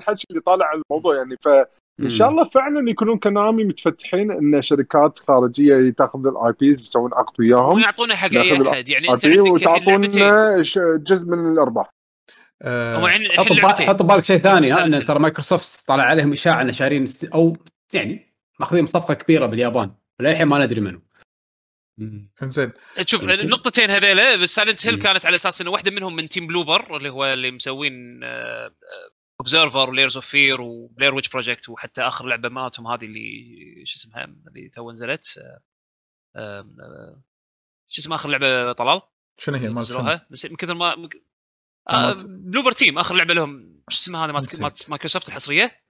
الحكي 0.00 0.24
اللي 0.30 0.40
طالع 0.40 0.66
عن 0.66 0.82
الموضوع 0.90 1.16
يعني. 1.16 1.36
فان 1.44 2.10
شاء 2.10 2.28
الله 2.28 2.48
فعلا 2.48 2.90
يكونون 2.90 3.18
كونامي 3.18 3.64
متفتحين 3.64 4.30
إن 4.30 4.62
شركات 4.62 5.18
خارجية 5.18 5.90
تاخذ 5.90 6.26
ال 6.26 6.52
IPs 6.60 6.80
يسوون 6.80 7.14
عقد 7.14 7.40
وياهم. 7.40 7.74
ويعطونها 7.74 8.16
حق 8.16 8.30
أي 8.30 8.68
أحد. 8.68 8.88
يعني 8.88 9.12
أنت 9.12 9.26
عندك 9.26 10.10
جزء 11.06 11.28
من 11.28 11.52
الأرباح. 11.52 11.95
آه، 12.62 13.08
يعني 13.08 13.28
حط 13.28 13.80
حط 13.82 14.02
ببالك 14.02 14.24
شيء 14.24 14.38
ثاني 14.38 14.72
ان. 14.72 15.04
ترى 15.04 15.18
مايكروسوفت 15.18 15.86
طلع 15.86 16.02
عليهم 16.02 16.32
إشاعة 16.32 16.62
ان 16.62 16.72
شارين 16.72 17.02
است... 17.02 17.24
أو 17.24 17.56
يعني 17.92 18.36
ماخذين 18.60 18.86
صفقة 18.86 19.14
كبيرة 19.14 19.46
باليابان 19.46 19.94
للحين 20.20 20.46
ما 20.46 20.64
ندري 20.64 20.80
منو. 20.80 21.02
إنزين 22.42 22.72
شوف. 23.06 23.24
النقطتين 23.24 23.90
هذيلا 23.90 24.36
بس 24.36 24.54
Silent 24.54 24.86
Hill. 24.86 24.98
كانت 24.98 25.26
على 25.26 25.36
أساس 25.36 25.60
إنه 25.60 25.70
واحدة 25.70 25.90
منهم 25.90 26.16
من 26.16 26.28
team 26.28 26.46
Bloober 26.46 26.96
اللي 26.96 27.08
هو 27.08 27.24
اللي 27.24 27.50
مسوين 27.50 28.20
Observer 29.40 29.90
و 29.90 29.94
Layers 29.94 30.16
of 30.16 30.26
Fear 30.26 30.60
و 30.60 30.69
Blair 30.69 31.14
Witch 31.14 31.28
Project 31.28 31.68
وحتى 31.68 32.02
آخر 32.02 32.26
لعبة 32.26 32.48
مالتهم 32.48 32.86
هذه 32.86 33.04
اللي 33.04 33.82
شو 33.84 33.96
اسمها 33.96 34.24
اللي 34.24 34.68
تو 34.68 34.90
نزلت 34.90 35.38
آه، 35.38 35.60
آه، 36.36 37.22
شو 37.88 38.02
اسمها 38.02 38.16
آخر 38.16 38.28
لعبة 38.28 38.72
طلال 38.72 39.00
شنو 39.38 39.56
هي؟ 39.56 39.68
نزلوها 39.68 40.26
بس 40.30 40.46
من 40.46 40.56
كثر 40.56 40.74
ما 40.74 41.08
آه، 41.88 42.16
Bloober 42.24 42.72
Team 42.72 42.98
آخر 42.98 43.14
لعبة 43.14 43.34
لهم. 43.34 43.82
شو 43.88 43.98
اسمها 43.98 44.26
هذه؟ 44.26 44.32
مالت 44.32 44.90
مايكروسوفت 44.90 45.28
الحصرية؟ 45.28 45.86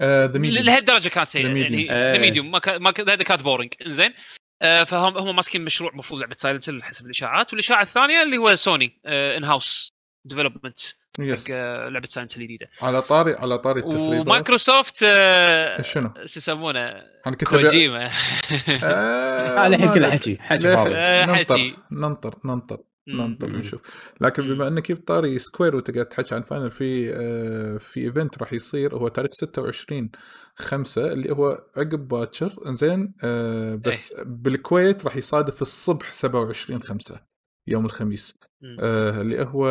The 0.00 0.38
Medium 0.38 0.62
لهالدرجه 0.62 1.08
كانت 1.08 1.26
سيئه. 1.26 1.46
يعني 1.46 1.64
إيه. 1.64 2.12
The 2.12 2.18
Medium 2.18 2.50
ما 2.50 2.92
هذا 2.98 3.22
كانت 3.22 3.42
boring 3.42 3.72
إنزين. 3.86 4.14
آه، 4.62 4.84
فهم 4.84 5.18
هم 5.18 5.36
ماسكين 5.36 5.64
مشروع 5.64 5.90
المفروض 5.90 6.20
لعبة 6.20 6.36
Silent 6.38 6.68
Hill 6.68 6.82
حسب 6.82 7.04
الإشاعات. 7.04 7.52
والإشاعة 7.52 7.82
الثانية 7.82 8.22
اللي 8.22 8.38
هو 8.38 8.54
سوني 8.54 9.00
in-house 9.06 9.88
development 10.24 10.78
حق 11.18 11.24
yes 11.24 11.50
آه، 11.50 11.88
لعبة 11.88 12.06
Silent 12.06 12.36
الجديدة. 12.36 12.70
على 12.82 13.02
طاري 13.02 13.34
على 13.34 13.58
طاري 13.58 13.80
التسريبات. 13.80 14.26
ومايكروسوفت 14.26 15.00
آه، 15.04 15.82
شنو؟ 15.82 16.12
شو 16.24 16.38
يسمونه؟ 16.38 16.88
أنا 17.26 17.36
كنت 17.36 17.44
كوجيما. 17.44 18.10
آه، 18.84 19.66
هذا 19.66 19.66
الحين 19.66 19.94
كله. 19.94 20.10
حكي. 20.10 20.38
حكي 20.40 20.68
آه، 20.68 21.26
ننطر 21.26 21.54
حكي. 21.54 21.74
ننطر 21.92 22.38
ننطر. 22.44 22.78
ننطر 23.16 23.48
مم. 23.48 23.56
نشوف 23.56 23.80
لكن. 24.20 24.42
بما 24.42 24.68
إنك 24.68 24.92
جبت 24.92 25.08
طاري 25.08 25.38
Square 25.38 25.76
وأنت 25.76 25.90
قاعد 25.90 26.06
تحكي 26.06 26.34
عن 26.34 26.42
Final 26.42 26.70
في 26.70 27.14
آه، 27.14 27.78
في 27.78 28.00
event 28.00 28.38
راح 28.38 28.52
يصير 28.52 28.96
هو 28.96 29.08
تاريخ 29.08 29.30
26 29.32 30.10
5 30.54 31.12
اللي 31.12 31.30
هو 31.32 31.64
عقب 31.76 32.08
باكر 32.08 32.52
إنزين 32.66 33.14
آه، 33.24 33.74
بس 33.74 34.14
بالكويت 34.26 35.04
راح 35.04 35.16
يصادف 35.16 35.62
الصبح 35.62 36.12
27 36.12 36.82
5 36.82 37.20
يوم 37.66 37.84
الخميس. 37.84 38.38
آه، 38.80 39.20
اللي 39.20 39.42
هو 39.42 39.68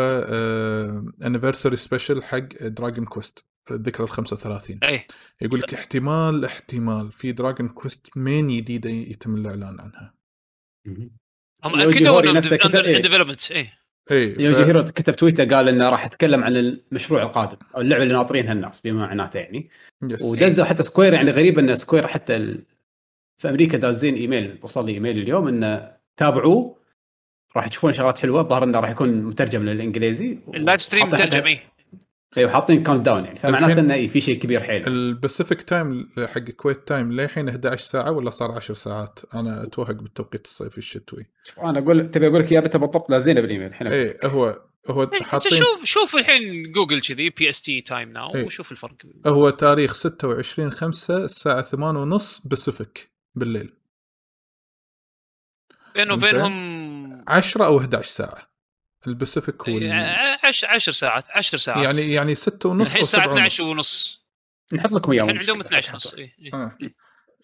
anniversary 1.24 1.76
special 1.76 2.24
حق 2.24 2.64
Dragon 2.64 3.06
Quest 3.06 3.46
الذكرى 3.72 4.04
ال 4.04 4.10
35 4.10 4.80
اي 4.84 5.06
يقول 5.42 5.60
لك 5.60 5.74
احتمال 5.74 6.46
احتمال 6.46 7.12
في 7.12 7.32
Dragon 7.32 7.70
Quest 7.70 8.18
main 8.18 8.48
جديدة 8.48 8.90
يتم 8.90 9.36
الإعلان 9.36 9.80
عنها. 9.80 10.14
هم 11.64 11.92
كتبوا 11.92 12.22
نفسه 12.22 12.56
كتب- 12.58 12.76
إيه. 12.76 13.02
development 13.02 13.52
اي 13.52 13.70
اي 14.12 14.36
Yuji 14.40 14.66
Horii 14.66 14.84
كتب 14.84 15.16
تويتر 15.16 15.54
قال 15.56 15.68
إنه 15.70 15.90
راح 15.90 16.06
يتكلم 16.06 16.44
عن 16.44 16.58
المشروع 16.58 17.22
القادم 17.22 17.58
أو 17.76 17.82
اللعبة 17.82 18.04
اللي 18.04 18.14
ناطرينها 18.14 18.54
الناس 18.54 18.82
بما 18.82 19.06
معناته 19.06 19.38
يعني. 19.40 19.70
ودزوا 20.02 20.66
حتى 20.66 20.84
Square 20.84 21.14
يعني 21.14 21.32
غريب 21.32 21.60
إن 21.60 21.76
Square 21.76 22.08
حتى 22.08 22.36
ال... 22.36 22.64
في 23.38 23.50
أمريكا 23.50 23.78
دازين 23.78 24.16
إيميل 24.16 24.58
وصل 24.62 24.86
لي 24.86 24.92
إيميل 24.94 25.18
اليوم 25.18 25.48
إنه 25.48 25.92
تابعوه 26.18 26.78
راح 27.56 27.68
تشوفون 27.68 27.94
شغلات 27.94 28.20
حلوة 28.20 28.42
الظاهر 28.42 28.64
إنه 28.64 28.80
راح 28.80 28.90
يكون 28.90 29.10
مترجم 29.10 29.66
للإنجليزي 29.66 30.38
ال 30.56 30.61
live 30.61 30.82
stream 30.82 31.08
مترجم 31.08 31.46
اي 31.48 31.60
أيوه 32.38 32.52
حاطين 32.52 32.84
countdown 32.84 33.26
يعني 33.26 33.40
فمعناته 33.40 33.80
انه 33.80 33.94
إيه 33.94 34.08
في 34.08 34.22
شيء 34.22 34.40
كبير 34.40 34.64
حيل. 34.64 34.88
ال 34.88 34.97
Pacific 34.97 35.62
time 35.62 36.10
حق 36.18 36.38
الكويت 36.38 36.88
time 36.88 37.12
للحين 37.12 37.50
11 37.50 37.84
ساعة 37.84 38.12
ولا 38.12 38.30
صار 38.30 38.52
10 38.52 38.74
ساعات؟ 38.74 39.20
أنا 39.34 39.64
أتوهق 39.64 39.92
بالتوقيت 39.92 40.46
الصيفي 40.46 40.78
الشتوي. 40.78 41.26
أنا 41.64 41.80
أقول 41.80 42.12
تبي 42.12 42.28
أقول 42.28 42.40
لك 42.40 42.54
متى 42.54 42.78
بالضبط 42.78 43.10
لازينه 43.10 43.42
بالايميل 43.42 43.68
الحين. 43.68 43.88
اي 43.88 44.18
هو 44.24 44.62
هو 44.90 45.04
انت 45.04 45.24
حاطين 45.24 45.52
شوف 45.52 45.84
شوف 45.84 46.16
الحين 46.16 46.72
جوجل 46.72 47.02
كذي 47.02 47.30
PST 47.30 47.82
time 47.82 48.12
now 48.12 48.36
إيه. 48.36 48.46
وشوف 48.46 48.72
الفرق. 48.72 48.96
هو 49.28 49.50
تاريخ 49.50 49.94
26 49.94 50.72
5 50.72 51.26
الساعة 51.26 51.62
8 51.62 52.00
ونص 52.00 52.48
Pacific 52.48 53.12
بالليل. 53.36 53.74
بينه. 55.96 56.14
وبينهم 56.14 57.24
10 57.28 57.66
أو 57.66 57.78
11 57.78 58.10
ساعة. 58.10 58.49
ال 59.08 59.15
Pacific 59.16 59.70
هو 59.70 59.78
ال- 59.78 59.92
10 60.44 60.92
ساعات 60.92 61.28
10 61.32 61.58
ساعات 61.58 61.84
يعني 61.98 62.14
يعني 62.14 62.36
6 62.36 62.70
ونص 62.70 62.88
الحين 62.90 63.04
7 63.04 63.26
12 63.26 63.64
ونص 63.64 63.70
ونص 63.70 64.26
نحط 64.74 64.92
لكم 64.92 65.12
اياه 65.12 65.24
الحين 65.24 65.38
عندهم 65.38 65.58
مشكلة. 65.60 65.80
12 65.80 65.94
ونص 65.94 66.14
إيه. 66.14 66.34
إيه. 66.40 66.54
آه. 66.54 66.78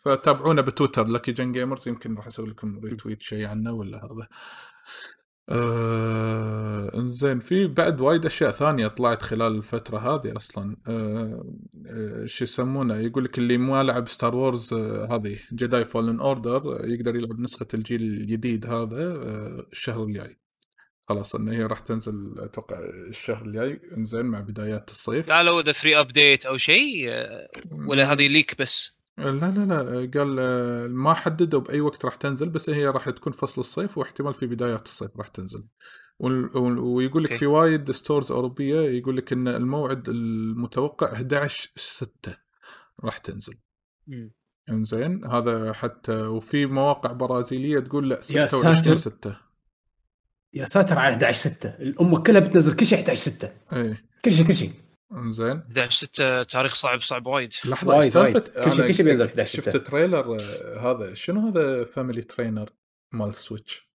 فتابعونا 0.05 0.61
بتويتر 0.61 1.07
لكي 1.07 1.31
Gen 1.31 1.51
Gamers 1.51 1.87
يمكن 1.87 2.15
راح 2.15 2.27
أسوي 2.27 2.49
لكم 2.49 2.79
retweet 2.83 3.21
شيء 3.21 3.45
عنه 3.45 3.71
ولا 3.73 3.97
هذا 4.05 4.27
آه 5.49 6.91
إنزين 6.95 7.39
في 7.39 7.67
بعد 7.67 8.01
وايد 8.01 8.25
أشياء 8.25 8.51
ثانية 8.51 8.87
طلعت 8.87 9.21
خلال 9.23 9.55
الفترة 9.57 9.97
هذه 9.97 10.35
أصلا 10.37 10.77
آه 10.87 11.45
آه 11.87 12.25
شو 12.25 12.43
يسمونه 12.43 12.97
يقول 12.97 13.23
لك 13.23 13.37
اللي 13.37 13.57
ما 13.57 13.83
لعب 13.83 14.07
Star 14.09 14.35
Wars 14.35 14.73
آه 14.73 15.15
هذه 15.15 15.39
Jedi 15.53 15.85
Fallen 15.85 16.19
Order 16.19 16.61
يقدر 16.83 17.15
يلعب 17.15 17.39
نسخة 17.39 17.67
الجيل 17.73 18.01
الجديد 18.01 18.65
هذا 18.65 19.05
آه 19.05 19.65
الشهر 19.71 20.03
الجاي 20.03 20.37
خلاص 21.07 21.35
إن 21.35 21.47
هي 21.47 21.65
راح 21.65 21.79
تنزل 21.79 22.35
أتوقع 22.37 22.79
الشهر 23.09 23.45
الجاي 23.45 23.81
إنزين 23.97 24.25
مع 24.25 24.39
بدايات 24.39 24.89
الصيف. 24.89 25.31
قالوا 25.31 25.61
اذا 25.61 25.71
free 25.71 25.99
update 25.99 26.45
أو 26.45 26.57
شيء 26.57 27.09
آه، 27.09 27.47
ولا 27.87 28.13
هذه 28.13 28.27
leak 28.27 28.61
بس. 28.61 28.95
لا 29.17 29.31
لا 29.31 29.65
لا 29.65 30.11
قال 30.19 30.39
آه، 30.39 30.87
ما 30.87 31.13
حددوا 31.13 31.59
بأي 31.59 31.81
وقت 31.81 32.05
راح 32.05 32.15
تنزل 32.15 32.49
بس 32.49 32.69
هي 32.69 32.87
راح 32.87 33.09
تكون 33.09 33.33
فصل 33.33 33.61
الصيف 33.61 33.97
واحتمال 33.97 34.33
في 34.33 34.47
بدايات 34.47 34.85
الصيف 34.85 35.17
راح 35.17 35.27
تنزل. 35.27 35.63
ويقول 36.19 37.23
لك. 37.23 37.35
في 37.35 37.45
وايد 37.45 37.91
stores 37.91 38.31
أوروبية 38.31 38.79
يقول 38.79 39.17
لك 39.17 39.33
إن 39.33 39.47
الموعد 39.47 40.09
المتوقع 40.09 41.13
11 41.13 41.71
6 41.75 42.37
راح 43.03 43.17
تنزل. 43.17 43.53
إنزين 44.69 45.25
هذا 45.25 45.73
حتى 45.73 46.21
وفي 46.21 46.65
مواقع 46.65 47.11
برازيلية 47.11 47.79
تقول 47.79 48.09
لا 48.09 48.15
يا 48.15 48.47
26 48.47 48.95
ساتر. 48.95 48.95
6 48.95 49.44
يا 50.55 50.65
ساتر 50.65 50.99
على 50.99 51.13
11 51.13 51.37
6 51.49 51.69
الأمة 51.69 52.23
كلها 52.23 52.39
بتنزل 52.39 52.75
كل 52.75 52.85
شيء 52.85 52.97
11 52.99 53.19
6 53.21 53.49
اي 53.73 53.97
كل 54.25 54.31
شيء 54.33 54.47
كل 54.47 54.55
شيء. 54.55 54.71
إنزين. 55.11 55.61
11 55.67 55.91
6 56.07 56.43
تاريخ 56.43 56.73
صعب 56.75 56.99
صعب 57.01 57.25
وايد. 57.27 57.53
لحظة 57.65 57.95
وايد- 57.95 58.11
سالفة. 58.11 58.39
كل 58.39 58.71
شيء- 58.75 58.87
كل 58.87 58.93
شيء 58.93 59.05
بينزل 59.05 59.25
11 59.25 59.55
شفت 59.57 59.77
trailer 59.77 60.35
آه، 60.39 60.91
هذا. 60.91 61.13
شنو 61.13 61.47
هذا 61.47 61.83
Family 61.83 62.21
Trainer 62.21 62.69
مال 63.13 63.33
Switch 63.33 63.89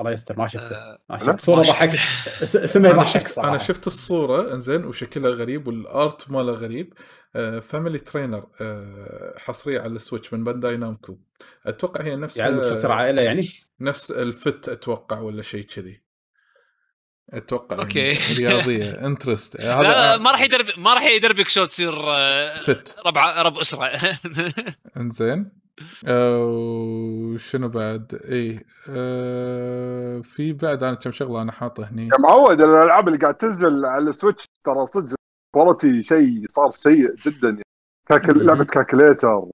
الله 0.00 0.10
يستر 0.10 0.38
ما 0.38 0.48
شفته. 0.48 0.76
آه، 0.76 0.98
ما 1.10 1.18
شفت 1.18 1.40
صورة. 1.40 1.62
ضحكت 1.62 1.94
اس- 2.42 2.56
اسمه 2.56 2.90
أنا 2.90 3.00
يضحك 3.00 3.20
شفت 3.20 3.28
صراحة. 3.28 3.48
أنا 3.50 3.58
شفت 3.58 3.86
الصورة 3.86 4.54
إنزين 4.54 4.84
وشكلها 4.84 5.30
غريب 5.30 5.66
وال 5.68 5.93
art 5.93 6.30
ماله 6.30 6.52
غريب. 6.52 6.94
Family 7.62 7.98
Trainer 7.98 8.46
حصرية 9.38 9.80
على 9.80 9.92
ال 9.92 9.98
Switch 9.98 10.32
من 10.32 10.44
Bandai 10.44 10.76
Namco. 10.76 11.18
أتوقع 11.66 12.04
هي 12.04 12.16
نفس 12.16 12.36
يعني 12.36 12.70
تصير 12.70 12.92
عائله 12.92 13.22
يعني؟ 13.22 13.40
نفس 13.80 14.10
ال 14.10 14.24
Fit 14.24 14.68
أتوقع 14.68 15.20
ولا 15.20 15.42
شيء 15.42 15.62
كذي. 15.64 16.02
أتوقع. 17.32 17.76
يعني 17.76 18.18
رياضية 18.38 18.90
interest 19.06 19.56
لا, 19.60 19.82
لا 19.82 20.18
ما 20.18 20.30
راح 20.30 20.40
يدرب 20.40 20.66
ما 20.76 20.94
راح 20.94 21.02
يدربك 21.02 21.48
شلون 21.48 21.68
تصير 21.68 21.92
آه، 22.16 22.58
fit. 22.58 22.96
ربع 23.06 23.42
رب 23.42 23.58
أسرة. 23.58 23.86
إنزين. 24.96 25.38
آه، 25.38 25.50
وشنو 26.08 27.68
بعد؟ 27.68 28.20
اي 28.30 28.64
آه 28.88 30.20
في 30.20 30.52
بعد 30.52 30.82
أنا 30.82 30.94
كم 30.94 31.10
شغلة 31.12 31.42
أنا 31.42 31.52
حاطه 31.52 31.84
هني. 31.90 32.02
يا 32.08 32.18
معود 32.18 32.60
الألعاب 32.60 33.08
اللي 33.08 33.18
قاعد 33.18 33.34
تنزل 33.34 33.84
على 33.84 34.10
ال 34.10 34.15
Switch 34.15 34.44
ترى 34.64 34.86
صدق 34.86 35.14
quality 35.54 36.02
شيء 36.02 36.44
صار 36.50 36.70
سيء 36.70 37.14
جدا 37.14 37.48
يعني. 37.48 37.62
كاكل... 38.08 38.46
لعبة 38.46 38.64
calculator 38.64 39.44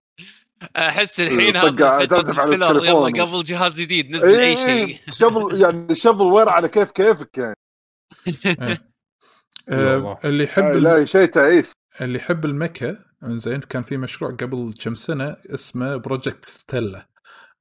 أحس 0.76 1.20
الحين 1.20 1.52
طق 1.62 1.66
هذا 1.66 1.98
فترة 1.98 2.04
تعزف 2.04 2.38
على 2.38 2.52
الفيلر، 2.52 2.70
التليفون. 2.70 3.16
يلا 3.16 3.24
قبل 3.24 3.44
جهاز 3.44 3.74
جديد 3.74 4.10
نزل 4.10 4.38
أي 4.38 4.56
شيء. 4.56 4.98
شغل 5.10 5.60
يعني 5.60 5.94
shovelware 5.94 6.48
على 6.48 6.68
كيف 6.68 6.90
كيفك 6.90 7.38
يعني. 7.38 7.56
آه 9.68 9.94
والله. 9.96 10.18
اللي 10.24 10.44
يحب 10.44 10.62
الم- 10.64 10.82
لا 10.84 11.04
شيء 11.04 11.26
تعيس. 11.26 11.72
اللي 12.00 12.18
يحب 12.18 12.44
ال 12.44 12.53
mecha 12.53 12.98
إنزين 13.24 13.60
كان 13.60 13.82
في 13.82 13.96
مشروع 13.96 14.30
قبل 14.30 14.74
كم 14.80 14.94
سنة 14.94 15.36
اسمه 15.46 15.96
Project 15.96 16.44
Stella 16.44 17.08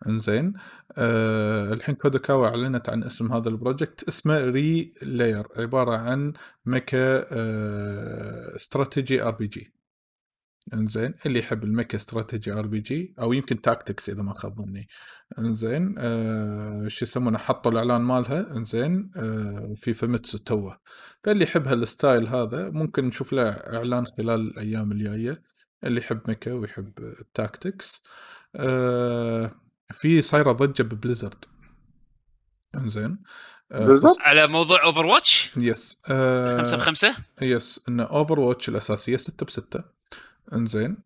إنزين 0.08 0.54
آه 0.98 1.74
الحين 1.74 1.96
Kadokawa 1.96 2.48
أعلنت 2.48 2.90
عن 2.90 3.04
اسم 3.04 3.34
هذا 3.34 3.50
ال 3.50 3.56
project. 3.56 4.04
اسمه 4.08 4.46
Relayer 4.46 5.48
عبارة 5.58 5.98
عن 5.98 6.34
mecha 6.66 7.26
آه 7.32 8.56
strategy 8.56 9.24
RPG 9.24 9.75
انزين 10.74 11.14
اللي 11.26 11.40
يحب 11.40 11.64
ال 11.64 11.69
mecha 11.69 11.98
strategy 11.98 12.54
RPG 12.54 13.14
أو 13.20 13.34
يمكن 13.34 13.62
tactics 13.62 14.10
إذا 14.10 14.22
ما 14.22 14.34
خاب 14.34 14.62
ظني. 14.62 14.88
انزين 15.40 15.96
آه 15.98 16.88
شو 16.88 17.06
يسمونه 17.06 17.38
حطوا 17.38 17.72
الإعلان 17.72 18.02
مالها. 18.02 18.58
انزين 18.58 19.12
آه 19.18 19.74
في 19.78 19.94
Famitsu 19.94 20.38
توه. 20.38 20.80
فاللي 21.24 21.44
يحب 21.44 21.68
هال 21.68 21.85
style 21.85 22.28
هذا 22.28 22.70
ممكن 22.70 23.06
نشوف 23.06 23.34
له 23.34 23.50
إعلان 23.50 24.06
خلال 24.06 24.40
الأيام 24.42 24.92
الجاية. 24.92 25.42
اللي 25.84 26.02
يحب 26.02 26.22
mecha 26.28 26.54
ويحب 26.54 26.94
ال 27.00 27.13
tactics 27.13 28.04
آه 28.56 29.52
في 29.92 30.22
صايرة 30.22 30.52
ضجة 30.52 30.84
ب 30.84 30.90
Blizzard. 30.90 31.46
انزين 32.76 33.18
آه 33.72 34.00
على 34.20 34.48
موضوع 34.48 34.86
Overwatch 34.86 35.52
yes 35.58 36.02
آه 36.10 36.58
5 36.58 36.78
بخمسة؟ 36.78 37.16
yes 37.42 37.82
ان 37.90 38.00
Overwatch 38.00 38.70
الأساسية 38.70 39.18
6 39.18 39.46
ب 39.46 39.50
6 39.50 39.95
انزين. 40.54 40.98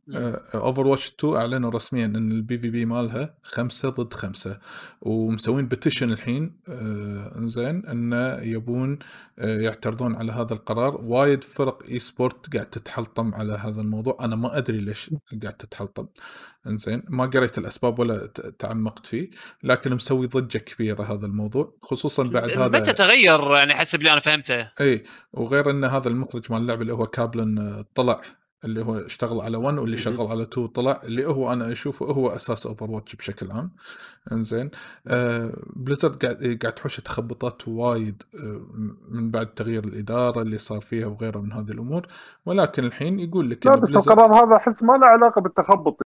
Overwatch 0.56 1.10
2 1.20 1.36
أعلنوا 1.36 1.70
رسميا 1.70 2.06
إن 2.06 2.32
ال 2.32 2.60
PvP 2.60 2.86
مالها 2.86 3.34
خمسة 3.44 3.90
ضد 3.90 4.14
خمسة. 4.14 4.60
ومسوين 5.02 5.68
petition 5.68 6.12
الحين 6.12 6.60
آه، 6.70 7.38
انزين 7.38 7.86
إنه 7.86 8.42
يبون 8.42 9.00
آه، 9.40 9.60
يعترضون 9.60 10.16
على 10.16 10.32
هذا 10.32 10.54
القرار. 10.54 11.02
وايد 11.04 11.44
فرق 11.44 11.84
esport 11.90 12.54
قاعد 12.56 12.66
تتحلطم 12.66 13.36
على 13.36 13.54
هذا 13.54 13.82
الموضوع. 13.82 14.18
أنا 14.22 14.36
ما 14.36 14.58
أدري 14.58 14.78
ليش 14.78 15.12
قاعد 15.44 15.54
تتحلطم. 15.54 16.08
انزين 16.68 17.04
ما 17.08 17.26
قريت 17.26 17.58
الأسباب 17.58 18.00
ولا 18.00 18.26
تعمقت 18.60 19.06
فيه 19.06 19.30
لكن 19.64 19.96
مسوي 19.96 20.28
ضجة 20.28 20.58
كبيرة 20.58 21.04
هذا 21.04 21.26
الموضوع 21.26 21.74
خصوصا 21.82 22.24
بعد 22.24 22.50
هذا. 22.50 22.80
متى 22.80 22.94
تغير 22.94 23.56
يعني 23.56 23.76
حسب 23.76 24.00
اللي 24.00 24.12
أنا 24.12 24.20
فهمته؟ 24.20 24.72
اي 24.82 25.04
وغير 25.34 25.70
إن 25.70 25.84
هذا 25.84 26.08
المخرج 26.08 26.52
مال 26.52 26.62
اللعبة 26.62 26.82
اللي 26.82 26.94
هو 26.94 27.08
Kaplan 27.08 27.58
آه، 27.60 27.86
طلع. 27.96 28.22
اللي 28.66 28.86
هو 28.86 28.96
اشتغل 28.98 29.42
على 29.42 29.58
1 29.58 29.78
واللي 29.78 29.98
شغل 29.98 30.28
على 30.28 30.44
2 30.44 30.68
طلع 30.68 31.02
اللي 31.04 31.26
هو 31.26 31.54
أنا 31.54 31.72
أشوفه 31.72 32.06
هو 32.06 32.30
أساس 32.30 32.66
Overwatch 32.66 33.16
بشكل 33.16 33.52
عام. 33.52 33.72
إنزين. 34.32 34.72
آه 35.08 35.52
Blizzard 35.76 36.26
قاعد 36.26 36.58
قاعد 36.62 36.74
تحوش 36.74 37.00
تخبطات 37.00 37.68
وايد 37.68 38.24
آه 38.36 38.62
من 39.10 39.32
بعد 39.32 39.54
تغيير 39.54 39.84
الإدارة 39.84 40.42
اللي 40.42 40.58
صار 40.58 40.80
فيها 40.82 41.08
وغيرها 41.08 41.42
من 41.42 41.54
هذه 41.54 41.72
الأمور. 41.72 42.08
ولكن 42.46 42.86
الحين 42.86 43.20
يقول 43.20 43.50
لك 43.50 43.66
لا 43.66 43.76
بس 43.76 43.98
القرار 43.98 44.34
هذا 44.34 44.56
أحس 44.56 44.84
ما 44.84 44.94
له 44.94 45.08
علاقة 45.08 45.42
بالتخبط. 45.42 46.02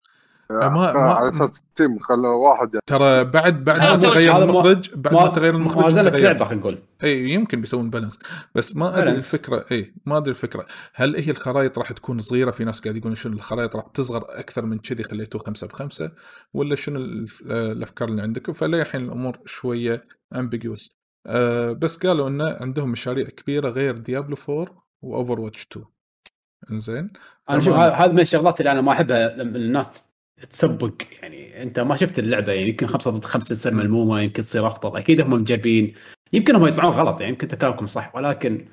ما- 0.51 0.69
ما- 0.69 1.01
على 1.01 1.29
أساس 1.29 1.63
team 1.77 1.99
خلى 1.99 2.29
واحد 2.29 2.69
يعني. 2.75 2.81
ترى 2.87 3.25
بعد 3.25 3.65
بعد 3.65 3.81
هذا 3.81 3.91
ما. 3.91 3.97
تغير 3.97 4.33
ما- 4.33 4.45
المخرج 4.45 4.91
بعد 4.95 5.15
ما 5.15 5.27
تغير 5.29 5.53
ما 5.53 5.59
المخرج 5.59 5.93
زالت 5.93 6.09
تغير. 6.09 6.25
لعبة 6.25 6.45
خلينا 6.45 6.61
نقول. 6.61 6.83
إي 7.05 7.31
يمكن 7.31 7.61
بيسوون 7.61 7.91
balance 7.91 8.19
بس 8.55 8.77
ما 8.77 8.99
أدري. 8.99 9.11
الفكرة 9.11 9.65
إي 9.73 9.95
ما 10.07 10.17
أدري 10.17 10.31
الفكرة. 10.31 10.67
هل 10.95 11.17
هي 11.17 11.31
الخرائط 11.31 11.79
راح 11.79 11.93
تكون 11.93 12.19
صغيرة؟ 12.19 12.51
في 12.51 12.65
ناس 12.65 12.81
قاعد 12.81 12.97
يقولون 12.97 13.17
شنو 13.17 13.33
الخرائط 13.33 13.77
راح 13.77 13.85
تصغر 13.95 14.25
أكثر 14.29 14.65
من 14.67 14.79
كذي 14.79 15.03
خليتوه 15.03 15.41
خمسة 15.43 15.67
بخمسة 15.67 16.13
ولا 16.55 16.77
شنو 16.77 16.99
آه، 17.51 17.73
الأفكار 17.73 18.09
اللي 18.09 18.23
عندكم 18.23 18.53
فللحين 18.53 19.05
الأمور 19.05 19.39
شوية 19.47 20.05
ambiguous 20.37 20.99
أه 21.27 21.73
بس 21.73 21.97
قالوا 21.97 22.29
انه 22.29 22.57
عندهم 22.61 22.91
مشاريع 22.91 23.27
كبيرة 23.29 23.69
غير 23.69 23.99
Diablo 23.99 24.37
4 24.49 24.85
و 25.03 25.41
Overwatch 25.41 25.67
2 25.73 25.87
إنزين؟ 26.71 27.13
أنا 27.51 27.63
شوف 27.63 27.75
هذا 27.77 28.13
من 28.13 28.21
الشغلات 28.21 28.61
اللي 28.61 28.73
أنا 28.73 28.81
ما 28.81 28.93
أحبها 28.93 29.29
لما 29.37 29.57
الناس 29.57 30.03
تسبق 30.51 31.03
يعني 31.23 31.63
انت 31.63 31.81
ما 31.81 31.97
شفت 31.97 32.19
اللعبة 32.19 32.53
يعني 32.53 32.69
يمكن 32.69 32.87
خمسة 32.87 33.11
ضد 33.11 33.25
خمسة 33.25 33.55
تصير 33.57 33.75
ملمومه 33.75 34.21
يمكن 34.21 34.43
تصير 34.43 34.67
افضل 34.67 34.97
أكيد 34.97 35.21
هم 35.21 35.31
مجربين. 35.31 35.95
يمكن 36.33 36.57
هم 36.57 36.67
يطلعون 36.67 36.93
غلط 36.93 37.21
يعني 37.21 37.33
يمكن 37.33 37.49
كلامكم 37.49 37.87
صح 37.87 38.15
ولكن. 38.15 38.69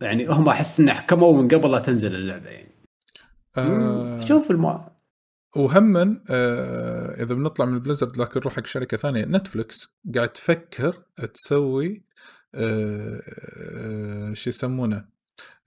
يعني 0.00 0.26
هم 0.26 0.48
أحس 0.48 0.80
إن 0.80 0.92
حكموا 0.92 1.42
من 1.42 1.48
قبل 1.48 1.70
لا 1.70 1.78
تنزل 1.78 2.14
اللعبة 2.14 2.50
يعني. 2.50 2.72
آه. 3.56 4.20
شوف 4.24 4.50
الم... 4.50 4.84
وهما 5.56 6.20
آه 6.30 7.22
إذا 7.22 7.34
بنطلع 7.34 7.66
من 7.66 7.78
بليزرد 7.78 8.16
لكن 8.16 8.40
نروح 8.40 8.56
حق 8.56 8.66
شركة 8.66 8.96
ثانية 8.96 9.24
نتفلكس 9.24 9.96
قاعد 10.14 10.28
تفكر 10.28 11.02
تسوي 11.34 12.04
آه 12.54 13.22
آه 13.78 14.34
شو 14.34 14.50
يسمونه 14.50 15.04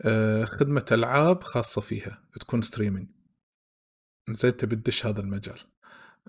آه 0.02 0.46
خدمة 0.46 0.86
ألعاب 0.92 1.44
خاصة 1.44 1.82
فيها 1.82 2.24
تكون 2.40 2.62
streaming 2.62 3.08
زين 4.30 4.58
تبي 4.58 4.76
تدش 4.76 5.06
هذا 5.06 5.22
المجال. 5.22 5.60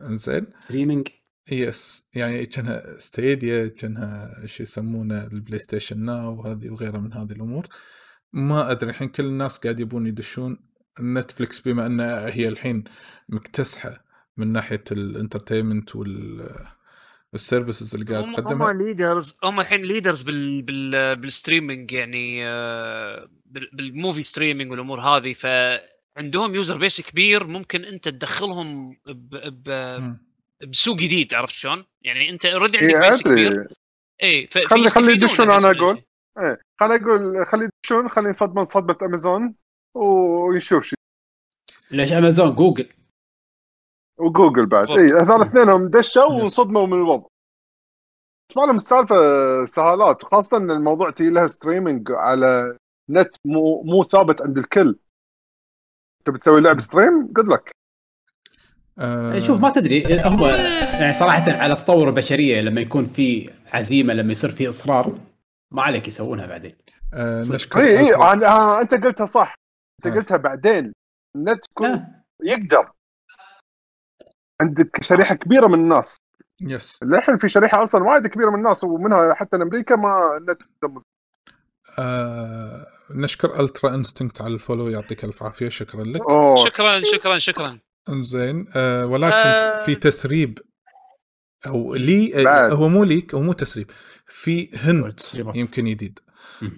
زين؟ 0.00 0.46
streaming؟ 0.60 1.08
yes 1.50 2.08
يعني 2.14 2.46
كأنها 2.46 2.98
Stadia 2.98 3.66
كأنها 3.66 4.46
شو 4.46 4.62
يسمونه 4.62 5.24
ال 5.24 5.58
PlayStation 5.58 5.98
Now 5.98 6.38
وهذه 6.40 6.70
وغيرها 6.70 6.98
من 7.00 7.12
هذه 7.12 7.32
الأمور. 7.32 7.66
ما 8.32 8.70
أدري 8.70 8.90
الحين 8.90 9.08
كل 9.08 9.24
الناس 9.24 9.58
قاعد 9.58 9.80
يبون 9.80 10.06
يدشون 10.06 10.58
Netflix 11.00 11.60
بما 11.60 11.86
أن 11.86 12.00
هي 12.00 12.48
الحين 12.48 12.84
مكتسحة 13.28 14.04
من 14.36 14.52
ناحية 14.52 14.84
ال 14.92 15.00
entertainment 15.00 15.96
وال 15.96 16.48
ال 17.34 17.41
services 17.41 17.94
اللي 17.94 18.14
قاعد 18.14 18.32
تقدمها. 18.34 18.72
هم 18.72 18.82
leaders 18.82 19.38
هم 19.44 19.60
الحين 19.60 19.82
leaders 19.82 20.22
بال 20.22 20.62
بال 20.62 21.16
بال 21.16 21.30
streaming 21.30 21.92
يعني 21.92 22.46
آه، 22.46 23.28
بال- 23.46 23.70
بال 23.72 23.87
movie 23.87 24.22
streaming 24.22 24.70
والأمور 24.70 25.00
هذه. 25.00 25.34
فعندهم 26.16 26.54
user 26.54 26.78
base 26.78 27.00
كبير 27.00 27.46
ممكن 27.46 27.84
انت 27.84 28.08
تدخلهم 28.08 28.92
ب 29.06 29.36
ب. 29.68 30.16
بسوق 30.68 30.96
جديد 30.96 31.34
عرفت 31.34 31.54
شلون؟ 31.54 31.84
يعني 32.02 32.30
انت 32.30 32.46
already 32.46 32.78
عندك 32.78 32.96
base 33.08 33.22
كبير 33.22 33.52
ادري 33.52 33.74
اي 34.22 34.46
ف- 34.46 34.58
خلي- 34.58 34.88
خلي 34.88 35.12
يدشون 35.12 35.50
أقول. 35.50 35.70
الشيء. 35.70 36.04
إيه 36.38 36.58
خليني 36.80 37.04
أقول 37.04 37.46
خلي 37.46 37.68
يدشون 37.84 38.08
خلي 38.08 38.26
ينصدمون 38.28 38.64
صدمة 38.64 38.98
امازون 39.02 39.54
ونشوف 39.94 40.84
شيء 40.84 40.98
ليش 41.90 42.12
امازون 42.12 42.54
جوجل 42.54 42.88
وجوجل 44.18 44.66
بعد. 44.66 44.90
اي 44.90 44.96
هذول 45.06 45.42
اثنينهم 45.42 45.88
دشوا. 45.88 46.24
وانصدموا 46.24 46.86
من 46.86 46.92
الوضع 46.98 47.26
بس 48.50 48.56
ما 48.56 48.62
لهم 48.62 48.76
السالفة 48.76 49.16
سهالات 49.66 50.22
خاصة 50.24 50.56
إن 50.56 50.70
الموضوع 50.70 51.10
تي 51.10 51.30
لها 51.30 51.46
streaming 51.46 52.12
على 52.12 52.76
نت 53.10 53.34
مو 53.44 53.82
مو 53.82 54.02
ثابت 54.04 54.42
عند 54.42 54.58
الكل 54.58 54.96
تبي 56.26 56.38
تسوي 56.38 56.60
لعب 56.60 56.80
stream 56.80 57.32
good 57.32 57.48
luck 57.48 57.70
يعني 58.98 59.40
شوف 59.40 59.60
ما 59.60 59.70
تدري 59.70 60.20
هم 60.22 60.44
يعني 61.00 61.12
صراحة 61.12 61.52
على 61.52 61.74
تطور 61.76 62.08
البشرية 62.08 62.60
لما 62.60 62.80
يكون 62.80 63.06
في 63.06 63.50
عزيمة 63.72 64.14
لما 64.14 64.32
يصير 64.32 64.50
في 64.50 64.68
إصرار 64.68 65.14
ما 65.72 65.82
عليك 65.82 66.08
يسوونها 66.08 66.46
بعدين. 66.46 66.76
صدق. 67.42 67.54
نشكر 67.54 67.80
اي 67.80 67.98
اي. 67.98 68.14
آه 68.14 68.46
آه 68.46 68.80
أنت 68.80 68.94
قلتها 68.94 69.26
صح. 69.26 69.54
أنت 69.98 70.14
آه. 70.14 70.18
قلتها 70.18 70.36
بعدين. 70.36 70.92
النت 71.36 71.64
يكون 71.70 71.88
لا. 71.92 72.24
يقدر. 72.44 72.90
عندك 74.60 75.02
شريحة 75.02 75.34
كبيرة 75.34 75.66
من 75.66 75.74
الناس. 75.74 76.16
yes 76.60 77.02
للحين 77.02 77.38
في 77.38 77.48
شريحة 77.48 77.82
أصلا 77.82 78.04
وايد 78.04 78.26
كبيرة 78.26 78.50
من 78.50 78.58
الناس 78.58 78.84
ومنها 78.84 79.34
حتى 79.34 79.56
أمريكا 79.56 79.96
ما 79.96 80.36
النت 80.36 80.62
آه 81.98 82.86
نشكر 83.10 83.60
Ultra 83.60 83.94
Instinct 83.94 84.40
على 84.40 84.54
ال 84.54 84.59
follow 84.59 84.88
يعطيك 84.88 85.24
ألف 85.24 85.42
عافية 85.42 85.68
شكرا 85.68 86.04
لك 86.04 86.20
أوه 86.20 86.64
شكرا 86.64 87.02
شكرا 87.12 87.38
شكرا 87.38 87.78
إنزين 88.08 88.66
آه 88.74 89.06
ولكن 89.06 89.34
آه. 89.34 89.84
في 89.84 89.94
تسريب 89.94 90.58
أو 91.66 91.94
لي 91.94 92.48
آه. 92.48 92.68
هو 92.68 92.88
مو 92.88 93.04
leak 93.04 93.34
هو 93.34 93.40
مو 93.40 93.52
تسريب 93.52 93.90
في 94.26 94.68
hint 94.76 95.12
تسريبات. 95.18 95.56
يمكن 95.56 95.84
جديد. 95.84 96.18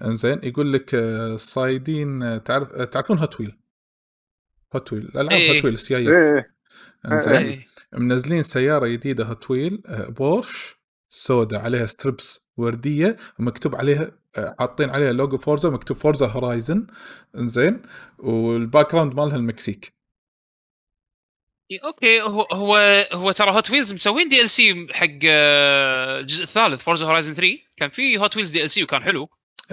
إنزين 0.05 0.41
يقول 0.43 0.73
لك 0.73 0.95
آه، 0.95 1.37
صايدين 1.37 2.23
آه، 2.23 2.39
تعرف 2.39 2.73
آه، 2.73 2.85
تعرفون 2.85 3.19
Hot 3.19 3.41
Wheel 3.41 3.59
Hot 4.75 4.93
Wheel 4.93 5.09
العاب 5.15 5.31
إيه. 5.31 5.57
Hot 5.57 5.65
Wheel 5.65 5.75
السيايير 5.75 6.45
إنزين 7.13 7.35
إيه. 7.35 7.67
منزلين 7.93 8.43
سيارة 8.43 8.87
جديدة 8.87 9.25
Hot 9.25 9.51
Wheel 9.51 9.83
آه، 9.87 10.09
بورش 10.09 10.78
سوداء 11.11 11.61
عليها 11.61 11.87
stripes 11.87 12.49
وردية 12.57 13.17
ومكتوب 13.39 13.77
عليها 13.77 14.11
آه، 14.39 14.55
حاطين 14.59 14.91
عليها 14.91 15.13
logo 15.13 15.39
Forza 15.39 15.71
مكتوب 15.71 15.97
Forza 15.97 16.27
Horizon 16.27 16.87
إنزين. 17.39 17.83
وال 18.19 18.93
background 18.93 19.15
مالها 19.15 19.37
المكسيك. 19.37 19.93
okay. 21.85 22.23
هو 22.23 22.43
هو 22.53 22.77
هو 23.13 23.33
ترى 23.33 23.51
Hot 23.51 23.71
Wheels 23.71 23.93
مسوين 23.95 24.29
DLC 24.29 24.87
حق 24.93 25.07
آه، 25.25 26.21
الجزء 26.21 26.43
الثالث 26.43 26.83
Forza 26.83 27.07
Horizon 27.07 27.35
3 27.35 27.59
كان 27.77 27.91
في 27.91 28.19
Hot 28.19 28.37
Wheels 28.37 28.51
DLC 28.51 28.83
وكان 28.83 29.03
حلو. 29.03 29.29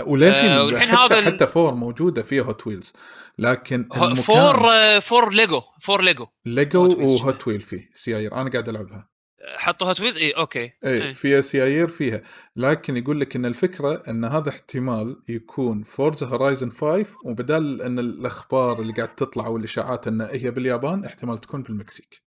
وللحين 0.05 0.49
آه، 0.49 0.63
والحين 0.63 0.87
حتى 0.97 1.13
هذا 1.13 1.25
حتى 1.25 1.47
four 1.47 1.75
موجودة 1.75 2.23
فيها 2.23 2.43
Hot 2.43 2.67
Wheels 2.67 2.93
لكن 3.39 3.75
المكان 3.75 4.15
four 4.15 4.73
آه، 4.73 4.99
four 4.99 5.33
Lego 5.33 5.61
four 5.81 6.01
Lego 6.01 6.27
Lego 6.45 6.83
و 6.83 6.99
Hot 6.99 7.47
Wheel 7.47 7.61
فيه. 7.61 7.89
سيايير 7.93 8.33
أنا 8.33 8.49
قاعد 8.49 8.69
ألعبها. 8.69 9.14
حطوا 9.57 9.87
Hot 9.87 10.01
Wheels 10.01 10.17
اي 10.17 10.31
okay 10.31 10.59
اي 10.59 10.71
إيه. 10.85 11.13
فيها 11.13 11.41
سيايير 11.41 11.87
فيها 11.87 12.21
لكن 12.55 12.97
يقول 12.97 13.19
لك 13.19 13.35
إن 13.35 13.45
الفكرة 13.45 14.03
إن 14.07 14.25
هذا 14.25 14.49
احتمال 14.49 15.21
يكون 15.29 15.83
Forza 15.83 16.27
Horizon 16.27 16.71
5 16.71 17.05
وبدال 17.25 17.81
إن 17.81 17.99
الأخبار 17.99 18.79
اللي 18.81 18.93
قاعد 18.93 19.15
تطلع 19.15 19.47
والإشاعات 19.47 20.07
إن 20.07 20.21
هي 20.21 20.51
باليابان 20.51 21.05
احتمال 21.05 21.37
تكون 21.37 21.63
بالمكسيك 21.63 22.25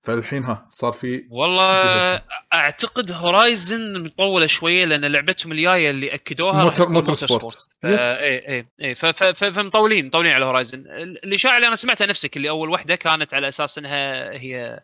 فالحين 0.00 0.44
ها 0.44 0.66
صار 0.70 0.92
في 0.92 1.24
والله 1.30 1.84
جهتهم. 1.84 2.28
أعتقد 2.52 3.12
Horizon 3.12 4.02
مطولة 4.02 4.46
شوية 4.46 4.84
لأن 4.84 5.04
لعبتهم 5.04 5.52
الجاية 5.52 5.90
اللي 5.90 6.14
أكدوها 6.14 6.64
Motor 6.64 6.88
Motorsport. 6.88 7.40
Sport. 7.42 7.68
اي 7.84 8.38
اي 8.48 8.66
اي 8.80 8.94
فمطولين 9.34 10.06
مطولين 10.06 10.32
على 10.32 10.44
Horizon 10.46 10.78
ال- 10.80 11.24
الإشاعة 11.24 11.56
اللي 11.56 11.66
أنا 11.68 11.76
سمعتها 11.76 12.06
نفسك 12.06 12.36
اللي 12.36 12.48
أول 12.48 12.70
واحدة 12.70 12.96
كانت 12.96 13.34
على 13.34 13.48
أساس 13.48 13.78
إنها 13.78 14.30
هي 14.32 14.80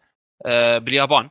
باليابان 0.79 1.31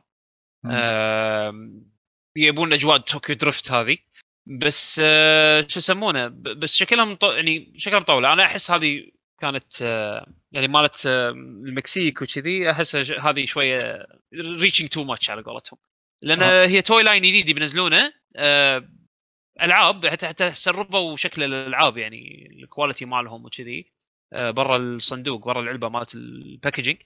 مم. 0.64 0.70
آم، 0.70 1.90
يبون 2.36 2.72
أجواء 2.72 2.96
Tokyo 2.96 3.36
Drift 3.36 3.72
هذه 3.72 3.98
بس 4.46 5.00
آه، 5.04 5.60
شو 5.60 5.78
يسمونه 5.78 6.28
بس 6.28 6.76
شكلها. 6.76 7.18
يعني 7.22 7.74
شكلها 7.76 8.00
مطوله 8.00 8.32
أنا 8.32 8.44
أحس 8.44 8.70
هذه 8.70 9.10
كانت 9.40 9.82
آه، 9.82 10.26
يعني 10.52 10.68
مالت 10.68 11.06
آه، 11.06 11.30
المكسيك 11.30 12.22
وكذي 12.22 12.70
أحس 12.70 12.96
هذه 12.96 13.44
شوية 13.44 14.06
reaching 14.34 14.88
too 14.88 15.04
much 15.04 15.30
على 15.30 15.42
قولتهم 15.42 15.78
لأن 16.22 16.42
آه. 16.42 16.66
هي 16.66 16.82
toy 16.82 17.02
line 17.02 17.22
جديد 17.22 17.50
بينزلونه 17.50 18.12
آه، 18.36 18.88
ألعاب 19.62 20.06
حتى 20.06 20.28
حتى 20.28 20.52
سربوا 20.54 21.16
شكل 21.16 21.42
الألعاب 21.42 21.98
يعني 21.98 22.48
ال 22.52 22.59
quality 22.59 23.04
مالهم 23.04 23.44
وكذي 23.44 23.92
آه، 24.32 24.50
برا 24.50 24.76
الصندوق 24.76 25.46
برا 25.46 25.60
العلبه 25.60 25.88
مالت 25.88 26.14
ال 26.14 26.23
packaging 26.23 27.02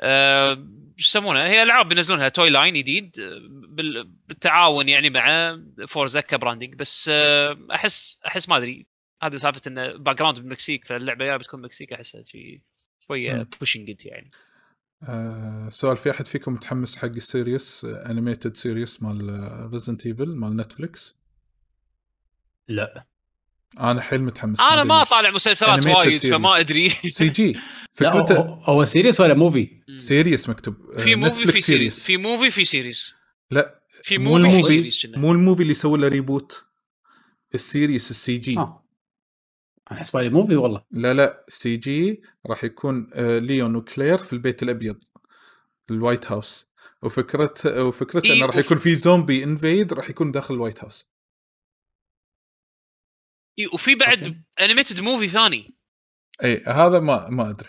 آه، 0.00 0.54
شو 0.96 1.18
يسمونه؟ 1.18 1.44
هي 1.44 1.62
العاب 1.62 1.88
بينزلونها 1.88 2.28
toy 2.28 2.50
line 2.50 2.74
جديد 2.74 3.20
آه، 3.20 3.38
بال- 3.68 4.12
بالتعاون 4.28 4.88
يعني 4.88 5.10
مع 5.10 5.58
Forza 5.88 6.20
ك 6.20 6.26
branding 6.26 6.74
بس 6.74 7.10
آه، 7.12 7.58
احس 7.74 8.20
أحس 8.26 8.48
ما 8.48 8.56
أدري. 8.56 8.86
هذه 9.22 9.36
سالفة 9.36 9.60
انه 9.66 9.96
background 9.96 10.38
بالمكسيك 10.38 10.84
فاللعبة 10.84 11.24
يا 11.24 11.36
بتكون 11.36 11.62
مكسيك 11.62 11.92
احسها 11.92 12.22
شيء 12.22 12.60
شوية. 13.06 13.48
pushing 13.60 14.06
يعني. 14.06 14.30
آه 15.02 15.68
سؤال 15.68 15.96
في 15.96 16.10
أحد 16.10 16.26
فيكم 16.26 16.52
متحمس 16.52 16.96
حق 16.96 17.04
ال 17.08 17.19
series 17.19 17.84
animated 17.84 18.56
series 18.56 19.02
مال 19.02 19.70
Resident 19.72 20.06
Evil 20.06 20.28
مال 20.36 20.56
Netflix 20.56 21.16
لا. 22.68 23.06
أنا 23.80 24.00
حيل 24.00 24.22
متحمس. 24.22 24.60
أنا 24.60 24.84
ما. 24.84 25.04
طالع 25.04 25.30
مسلسلات 25.30 25.86
وايد. 25.86 26.18
فما 26.18 26.60
أدري. 26.60 26.90
CG. 26.90 27.56
فكرته 27.92 28.36
هو- 28.36 28.60
هو 28.64 28.84
series 28.84 29.20
ولا 29.20 29.34
movie؟ 29.34 29.68
series 29.98 30.48
مكتوب. 30.48 30.74
آه، 30.94 30.98
في 30.98 31.14
movie 31.14 31.46
في 31.46 31.60
series 31.60 32.04
في 32.04 32.16
movie 32.16 32.50
في 32.50 32.64
series 32.64 33.14
لا 33.50 33.80
في 34.02 34.18
مو 34.18 34.38
movie 34.38 34.90
في 34.90 35.06
كنا. 35.06 35.18
مو 35.18 35.32
ال 35.32 35.37
movie 35.37 35.62
اللي 35.62 35.74
سووا 35.74 35.98
له 35.98 36.08
reboot 36.08 36.64
ال 37.54 37.62
series 37.62 38.10
ال 38.10 38.36
CG. 38.38 38.58
آه. 38.58 38.82
أنا 39.92 40.04
بالي 40.14 40.30
movie 40.30 40.56
والله. 40.56 40.82
لا 40.90 41.14
لا 41.14 41.44
CG 41.48 42.22
راح 42.46 42.64
يكون 42.64 43.10
آه، 43.14 43.38
ليون 43.38 43.76
وكلير 43.76 44.18
في 44.18 44.32
البيت 44.32 44.62
الأبيض 44.62 44.96
ال 45.90 45.97
White 45.97 46.32
House. 46.32 46.66
وفكرته 47.02 47.84
وفكرته 47.84 48.26
إيه، 48.26 48.32
انه 48.36 48.46
راح 48.46 48.56
يكون 48.56 48.78
في 48.78 48.94
zombie 48.94 49.44
invade 49.44 49.92
راح 49.92 50.10
يكون 50.10 50.32
داخل 50.32 50.54
ال 50.54 50.59
White 50.59 50.82
House. 50.82 51.10
وفي 53.72 53.94
بعد. 53.94 54.42
animated 54.60 55.00
movie 55.00 55.28
ثاني. 55.28 55.74
إي 56.44 56.62
هذا 56.66 57.00
ما 57.00 57.28
ما 57.28 57.50
أدري. 57.50 57.68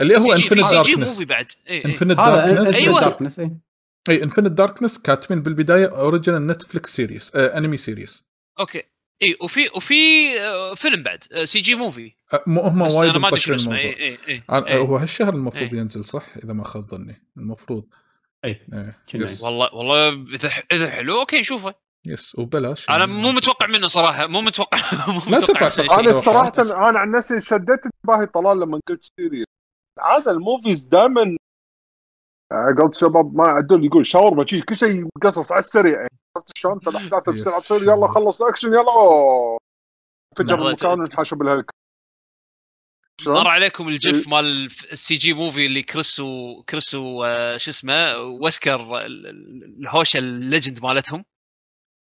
اللي 0.00 0.16
هو 0.16 0.32
Infinite 0.32 0.60
CG 0.60 0.94
Darkness 0.94 1.08
movie 1.08 1.24
بعد. 1.24 1.52
Infinite 1.70 2.12
Darkness 2.12 2.74
أيوة. 2.74 3.00
Darkness 3.00 3.38
إي. 3.38 3.50
إي 4.08 4.22
Infinite 4.22 4.46
Darkness 4.46 4.98
كاتبين 4.98 5.42
بالبداية 5.42 5.86
original 5.86 6.46
Netflix 6.46 6.96
series 6.96 7.36
آه 7.36 7.58
anime 7.58 7.76
series 7.76 8.24
okay. 8.60 8.82
إي 9.22 9.36
وفي 9.40 9.68
وفي 9.76 9.94
آه، 10.40 10.74
فيلم 10.74 11.02
بعد 11.02 11.24
CG 11.44 11.74
movie 11.74 12.12
مو 12.46 12.60
هم 12.60 12.82
وايد 12.82 13.18
مطشرين 13.18 13.54
اسمه. 13.54 13.76
الموضوع. 13.76 14.00
إي 14.00 14.18
إي. 14.28 14.78
هو 14.78 14.96
هالشهر 14.96 15.34
المفروض 15.34 15.74
إيه. 15.74 15.80
ينزل 15.80 16.04
صح؟ 16.04 16.26
إذا 16.44 16.52
ما 16.52 16.64
خاب 16.64 16.86
ظني. 16.86 17.22
المفروض. 17.36 17.88
إي. 18.44 18.60
إيه. 18.72 19.26
والله 19.42 19.74
والله 19.74 20.08
إذا 20.34 20.50
إذا 20.72 20.90
حلو 20.90 21.20
أوكي 21.20 21.40
نشوفه. 21.40 21.74
يس 22.06 22.34
وبلاش 22.38 22.90
أنا. 22.90 23.06
مو 23.06 23.32
متوقع 23.32 23.66
منه 23.66 23.86
صراحة 23.86 24.26
مو 24.26 24.40
متوقع 24.40 24.78
مو 25.14 25.20
لا 25.30 25.36
متوقع 25.38 25.68
ترفع. 25.68 26.00
أنا. 26.00 26.14
صراحة 26.20 26.52
أنا 26.90 26.98
عن 26.98 27.10
نفسي 27.10 27.40
شديت 27.40 27.80
انتباهي 27.86 28.26
طلال 28.26 28.60
لما 28.60 28.80
قلت 28.88 29.04
سيريس 29.16 29.44
عاده 29.98 30.30
الموفيز 30.30 30.82
دائما 30.84 31.36
قلت 32.82 32.94
شباب 32.94 33.34
ما 33.36 33.44
عدول 33.44 33.84
يقول 33.84 34.06
شاورما 34.06 34.46
شي 34.46 34.60
كل 34.60 34.76
شيء 34.76 35.08
قصص 35.22 35.52
على 35.52 35.58
السريع 35.58 35.96
يعني 35.96 36.08
عرفت 36.36 36.56
شلون 36.58 36.80
الاحداث 36.88 37.28
بسرعة. 37.34 37.60
تصير 37.60 37.82
يلا 37.82 38.06
خلص 38.08 38.42
أكشن 38.42 38.68
يلا 38.68 38.92
أوه 38.92 39.58
فجر 40.38 40.68
المكان 40.68 41.04
بالهلك 41.32 41.70
شلون؟ 43.20 43.36
مر 43.40 43.48
عليكم 43.48 43.88
الجف 43.88 44.28
مال 44.28 44.66
ال 44.92 45.14
CG 45.14 45.32
movie 45.32 45.66
اللي 45.66 45.82
كريس 45.82 46.20
و 46.20 46.62
كريس 46.62 46.94
و 46.94 47.24
آه، 47.24 47.56
شو 47.56 47.70
اسمه 47.70 48.16
وسكر 48.18 48.74
ال- 48.98 49.26
ال- 49.26 49.76
الهوشه 49.80 50.18
ال 50.18 50.27
legend 50.27 50.82
مالتهم 50.82 51.24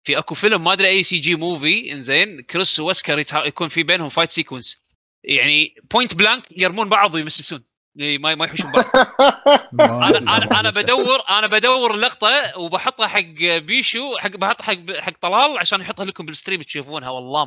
في 0.07 0.19
اكو 0.19 0.35
فيلم 0.35 0.65
ما 0.65 0.73
ادري 0.73 0.89
اي 0.89 1.03
CG 1.03 1.35
movie 1.35 1.93
انزين 1.93 2.41
كريس 2.41 2.81
ووسكر 2.81 3.19
يتها- 3.19 3.45
يكون 3.47 3.69
في 3.69 3.83
بينهم 3.83 4.09
fight 4.09 4.31
sequence 4.33 4.83
يعني 5.25 5.75
point 5.95 6.15
blank 6.15 6.43
يرمون 6.59 6.89
بعض 6.89 7.15
وي 7.15 7.27
miss 7.27 7.52
ون 7.52 7.65
إي، 8.01 8.19
ما 8.19 8.35
ما 8.35 8.45
يحوشون 8.45 8.73
بعض 8.73 8.85
أنا. 9.81 10.19
أنا 10.37 10.61
أنا 10.61 10.71
بدور 10.71 11.19
أنا 11.31 11.47
بدور 11.47 11.95
اللقطة 11.95 12.29
وبحطها 12.59 13.07
حق 13.07 13.59
بيشو 13.59 14.17
حق 14.19 14.31
بحطها 14.37 14.65
حق 14.65 14.91
حق 14.99 15.13
طلال 15.21 15.59
عشان 15.59 15.81
يحطها 15.81 16.05
لكم 16.05 16.27
بال 16.27 16.36
stream 16.36 16.63
تشوفونها 16.63 17.09
والله 17.11 17.45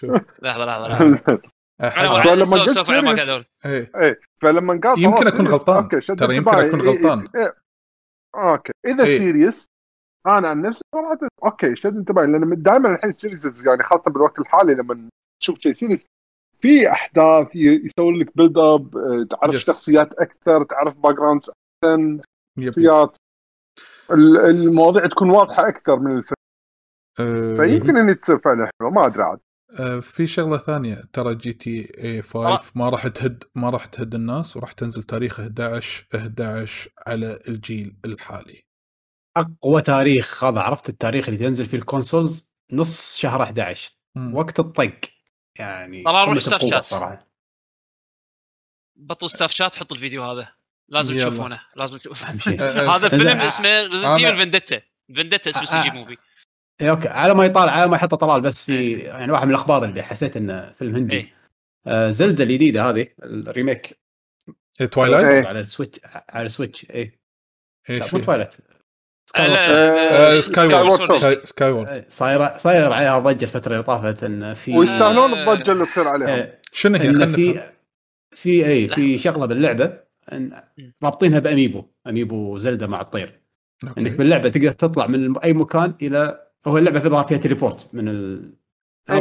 شوف 0.00 0.14
لحظه 0.42 0.64
لحظه 0.64 0.88
لحظه 0.88 1.40
أحد- 1.82 1.98
أنا 1.98 2.22
فلما 2.84 3.10
قلت. 3.34 3.46
إيه. 3.66 3.90
إيه 4.02 4.20
فلما 4.42 4.80
قال 4.84 5.02
يمكن 5.02 5.26
series، 5.26 5.50
غلطان. 5.50 5.88
ترى 6.16 6.36
يمكن. 6.36 6.50
أكون 6.50 6.80
إيه، 6.80 6.88
إيه، 6.90 6.96
غلطان. 6.96 7.28
إيه. 7.36 7.54
okay 8.34 8.72
إذا 8.86 9.04
إيه. 9.04 9.18
series 9.18 9.70
أنا 10.26 10.48
عن 10.48 10.62
نفسي 10.62 10.82
صراحة 10.94 11.18
okay 11.44 11.76
شد 11.76 11.96
انتباهي 11.96 12.26
لأن 12.26 12.62
دائما 12.62 12.94
الحين 12.94 13.12
series 13.12 13.66
يعني 13.66 13.82
خاصة 13.82 14.10
بالوقت 14.10 14.38
الحالي 14.38 14.74
لما 14.74 15.08
تشوف 15.40 15.58
شيء 15.58 15.72
series 15.72 16.04
في 16.60 16.90
أحداث 16.92 17.56
يسوي 17.56 18.18
لك 18.18 18.36
build 18.36 18.58
up 18.58 18.96
آه، 18.96 19.26
تعرف 19.30 19.54
Yes. 19.54 19.58
شخصيات 19.66 20.14
أكثر 20.14 20.64
تعرف 20.64 20.94
backgrounds 20.96 21.50
احسن. 21.84 22.20
شخصيات. 22.60 23.16
ال- 24.10 24.36
المواضيع 24.36 25.06
تكون 25.06 25.30
واضحة 25.30 25.68
أكثر 25.68 25.98
من 26.00 26.10
الفيلم. 26.18 26.36
آه، 27.20 27.56
فيمكن 27.56 27.96
ان 27.96 28.18
تصير 28.18 28.38
فعلا 28.38 28.70
حلوة 28.80 28.92
ما 28.92 29.06
أدري 29.06 29.22
عاد. 29.22 29.38
آه، 29.80 30.00
في 30.00 30.26
شغلة 30.26 30.56
ثانية 30.58 30.96
ترى 31.12 31.34
GTA 31.34 32.22
5 32.22 32.72
ما 32.74 32.88
راح 32.88 33.08
تهد 33.08 33.44
ما 33.54 33.70
راح 33.70 33.86
تهد 33.86 34.14
الناس 34.14 34.56
وراح 34.56 34.72
تنزل 34.72 35.02
تاريخ 35.02 35.40
11 35.40 36.06
11 36.14 36.90
على 37.06 37.38
الجيل 37.48 37.96
الحالي. 38.04 38.62
أقوى 39.36 39.82
تاريخ 39.82 40.44
هذا 40.44 40.60
عرفت 40.60 40.88
التاريخ 40.88 41.28
اللي 41.28 41.38
تنزل 41.38 41.66
فيه 41.66 41.78
ال 41.78 41.86
consoles 41.86 42.54
نص 42.72 43.16
شهر 43.16 43.42
11 43.42 43.92
مم. 44.14 44.34
وقت 44.34 44.58
الطق. 44.58 45.00
يعني 45.58 46.02
طلال 46.02 46.28
روح 46.28 46.38
staff 46.38 46.60
chat. 46.60 46.82
صراحة. 46.82 47.18
بطل 48.96 49.30
staff 49.30 49.50
chat 49.50 49.76
حط 49.76 49.92
الفيديو 49.92 50.22
هذا. 50.22 50.48
لازم 50.88 51.16
يلا. 51.16 51.30
تشوفونه. 51.30 51.60
لازم 51.76 51.98
تشوفونه 51.98 52.30
آه، 52.60 52.62
آه، 52.62 52.96
هذا 52.96 53.08
فيلم 53.08 53.40
اسمه 53.40 53.82
Resident 53.82 54.18
Evil 54.18 54.36
Vendetta 54.36 54.80
Vendetta 55.16 55.50
اسمه 55.50 55.64
CG 55.64 55.90
movie 55.90 56.16
إيه، 56.80 56.90
أوكي. 56.90 57.08
على 57.08 57.34
ما 57.34 57.44
يطالع 57.44 57.72
على 57.72 57.90
ما 57.90 57.96
يحط 57.96 58.14
طلال 58.14 58.40
بس 58.40 58.64
في 58.64 58.92
يعني 58.92 59.32
واحد 59.32 59.46
من 59.46 59.50
الأخبار 59.50 59.84
اللي 59.84 60.02
حسيت 60.02 60.36
إنه 60.36 60.72
فيلم 60.72 60.96
هندي. 60.96 61.16
إيه. 61.16 61.34
آه 61.86 62.10
Zelda 62.10 62.44
الجديدة 62.44 62.90
هذه 62.90 63.08
ال 63.22 63.31
remake. 63.31 63.98
Twilight 64.92 65.26
إيه. 65.26 65.46
على 65.46 65.60
ال 65.60 65.66
Switch 65.66 66.00
على 66.28 66.46
ال 66.46 66.52
Switch 66.52 66.90
اي 66.90 67.18
شو 68.00 68.18
مو 68.18 68.32
آه، 68.32 68.48
Skyward. 69.26 71.04
Sky- 71.04 71.46
Skyward 71.46 71.88
إيه، 71.88 72.06
صايره 72.08 72.56
صاير 72.56 72.92
عليها 72.92 73.18
ضجة 73.18 73.44
الفترة 73.44 73.72
اللي 73.72 73.82
طافت 73.82 74.24
إن 74.24 74.54
في 74.54 74.78
ويستاهلون 74.78 75.34
آه، 75.34 75.52
الضجة 75.52 75.72
اللي 75.72 75.86
تصير 75.86 76.08
عليهم 76.08 76.28
إيه، 76.28 76.60
شنو 76.72 76.98
هي. 76.98 77.26
في 77.26 77.70
في 78.32 78.66
اي 78.66 78.88
في 78.88 79.18
شغلة 79.18 79.46
باللعبة 79.46 79.98
إن 80.32 80.62
رابطينها 81.04 81.38
ب 81.38 81.44
amiibo. 81.44 81.84
amiibo 82.06 82.56
Zelda 82.58 82.86
مع 82.86 83.00
الطير. 83.00 83.40
أوكي. 83.88 84.00
إنك 84.00 84.12
باللعبة 84.12 84.48
تقدر 84.48 84.70
تطلع 84.70 85.06
من 85.06 85.38
أي 85.38 85.52
مكان 85.52 85.94
إلى 86.02 86.46
هو 86.66 86.78
اللعبة 86.78 87.00
في 87.00 87.08
ظهر 87.08 87.24
فيها 87.26 87.38
teleport 87.38 87.88
من 87.92 88.08
الأرض 88.08 88.54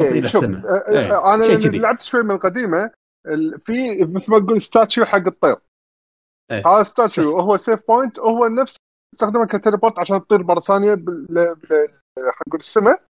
إلى 0.06 0.14
إيه 0.16 0.22
شوف 0.22 0.44
السماء. 0.44 0.62
آه، 0.66 0.90
إيه، 0.92 1.14
آه، 1.18 1.34
أنا 1.34 1.44
لأن 1.44 1.60
كذي. 1.60 1.78
لعبت 1.80 2.02
شوي 2.02 2.24
من 2.24 2.32
القديمة 2.32 2.92
ال- 3.28 3.60
في 3.66 4.04
مثل 4.04 4.32
ما 4.32 4.40
تقول 4.40 4.62
statue 4.62 5.06
حق 5.06 5.28
الطير. 5.28 5.56
إيه. 6.52 6.68
هذا 6.68 6.84
statue 6.84 7.22
بس- 7.22 7.28
هو 7.28 7.58
save 7.58 7.80
point 7.88 8.20
وهو 8.20 8.48
نفس 8.48 8.76
تستخدمه 9.14 9.46
ك 9.46 9.52
teleport 9.52 10.00
عشان 10.00 10.28
تطير 10.28 10.44
مرة 10.44 10.60
ثانية 10.60 10.94
بال 10.94 11.56
نقول 12.48 12.60
السماء. 12.60 13.04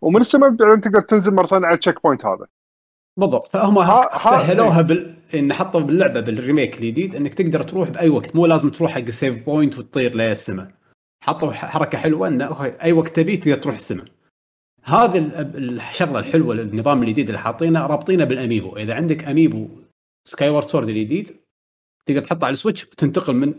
ومن 0.00 0.20
السماء 0.20 0.50
بعدين 0.50 0.80
تقدر 0.80 1.00
تنزل 1.00 1.34
مرة 1.34 1.46
ثانية 1.46 1.66
على 1.66 1.74
ال 1.74 2.02
checkpoint 2.02 2.26
هذا. 2.26 2.46
بالضبط. 3.18 3.48
فهم 3.48 3.78
ها- 3.78 4.14
ها- 4.16 4.18
سهلوها 4.18 4.82
بال... 4.82 5.16
إن 5.34 5.52
حطوا 5.52 5.80
باللعبة 5.80 6.20
بال 6.20 6.34
remake 6.34 6.74
الجديد 6.74 7.14
إنك 7.14 7.34
تقدر 7.34 7.62
تروح 7.62 7.90
بأي 7.90 8.08
وقت. 8.08 8.36
مو 8.36 8.46
لازم 8.46 8.70
تروح 8.70 8.90
حق 8.90 8.98
ال 9.00 9.09
save 9.09 9.46
point 9.46 9.78
وتطير 9.78 10.14
للسماء. 10.14 10.70
حطوا 11.24 11.52
حركة 11.52 11.98
حلوة 11.98 12.28
إنه 12.28 12.64
أي 12.64 12.92
وقت 12.92 13.16
تبي 13.16 13.36
تقدر 13.36 13.56
تروح 13.56 13.74
السماء. 13.74 14.06
هذه 14.84 15.18
ال- 15.18 15.80
الشغلة 15.80 16.18
الحلوة 16.18 16.54
النظام 16.54 17.02
الجديد 17.02 17.26
اللي 17.26 17.38
حاطينه 17.38 17.86
رابطينه 17.86 18.24
بال 18.24 18.36
amiibo. 18.36 18.76
إذا 18.76 18.94
عندك 18.94 19.24
amiibo 19.24 19.68
Skyward 20.28 20.68
Sword 20.68 20.88
الجديد 20.88 21.36
تقدر 22.06 22.20
تحطه 22.20 22.44
على 22.44 22.52
ال 22.52 22.57
Switch 22.57 22.84
وتنتقل 22.84 23.32
من 23.36 23.54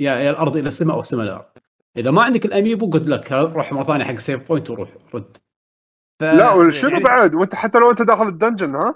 يا 0.00 0.12
يا 0.12 0.30
الأرض 0.30 0.56
إلى 0.56 0.68
السماء 0.68 0.94
أو 0.96 1.00
السماء 1.00 1.22
إلى 1.24 1.30
الأرض. 1.32 1.46
إذا 1.96 2.10
ما 2.10 2.22
عندك 2.22 2.44
ال 2.44 2.51
amiibo 2.51 2.90
قلت 2.90 3.08
لك 3.08 3.32
روح 3.32 3.72
مرة 3.72 3.84
ثانية 3.84 4.04
حق 4.04 4.14
save 4.16 4.48
point 4.48 4.70
وروح 4.70 4.88
رد. 5.14 5.36
ف... 6.20 6.24
لا 6.24 6.52
وشنو 6.52 6.90
يعني- 6.90 7.04
بعد؟ 7.04 7.34
وأنت 7.34 7.54
حتى 7.54 7.78
لو 7.78 7.90
أنت 7.90 8.02
داخل 8.02 8.28
ال 8.28 8.34
dungeon 8.34 8.74
ها؟ 8.74 8.94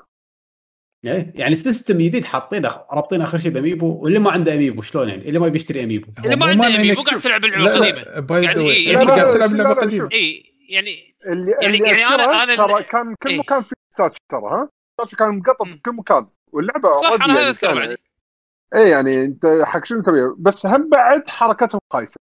يعني 1.02 1.32
يعني 1.34 1.54
system 1.54 1.98
جديد 1.98 2.24
حاطينه 2.24 2.68
رابطينه 2.92 3.24
آخر 3.24 3.38
شيء 3.38 3.50
ب 3.50 3.56
amiibo 3.56 3.86
واللي 4.02 4.18
ما 4.18 4.30
عنده 4.30 4.54
amiibo 4.54 4.82
شلون 4.82 5.08
يعني؟ 5.08 5.28
اللي 5.28 5.38
ما 5.38 5.48
بيشتري 5.48 5.84
amiibo. 5.84 6.12
اللي 6.24 6.36
ما 6.36 6.46
عنده 6.46 6.66
أميبو 6.66 7.02
قاعد 7.02 7.14
شوف- 7.14 7.24
تلعب 7.24 7.44
اللعبة 7.44 7.64
القديمه 8.18 8.38
يعني 8.40 8.60
واي 8.60 8.76
إيه، 8.76 8.92
لا، 8.92 9.04
قاعد 9.04 9.34
تلعب 9.34 9.50
لا، 9.50 9.62
لعبة 9.62 9.74
لا، 9.74 9.80
قديمة. 9.80 10.04
شوف. 10.04 10.12
اي 10.12 10.44
يعني 10.68 11.14
اللي 11.26 11.50
يعني- 11.50 11.66
اللي 11.66 11.88
يعني 11.88 12.06
أنا- 12.06 12.20
أذكره 12.20 12.42
أنا 12.42 12.56
ترى 12.56 12.82
كان 12.82 13.14
كل 13.22 13.28
إيه. 13.30 13.38
مكان 13.38 13.62
في 13.62 13.74
statue 13.94 14.18
ترى 14.28 14.40
ها؟ 14.52 14.68
statue 15.00 15.16
كان 15.16 15.28
مقطط. 15.38 15.62
بكل 15.66 15.92
مكان 15.92 16.26
واللعبة 16.52 16.88
صح 17.02 17.12
أنا 17.24 17.34
هذا 17.50 17.54
يعني. 17.62 17.78
بعد 17.80 17.96
إيه 18.74 18.90
يعني 18.90 19.24
أنت 19.24 19.60
حق 19.64 19.84
شنو 19.84 20.02
تبي 20.02 20.20
بس 20.38 20.66
هم 20.66 20.88
بعد 20.88 21.28
حركتهم 21.28 21.80
خايسة 21.92 22.20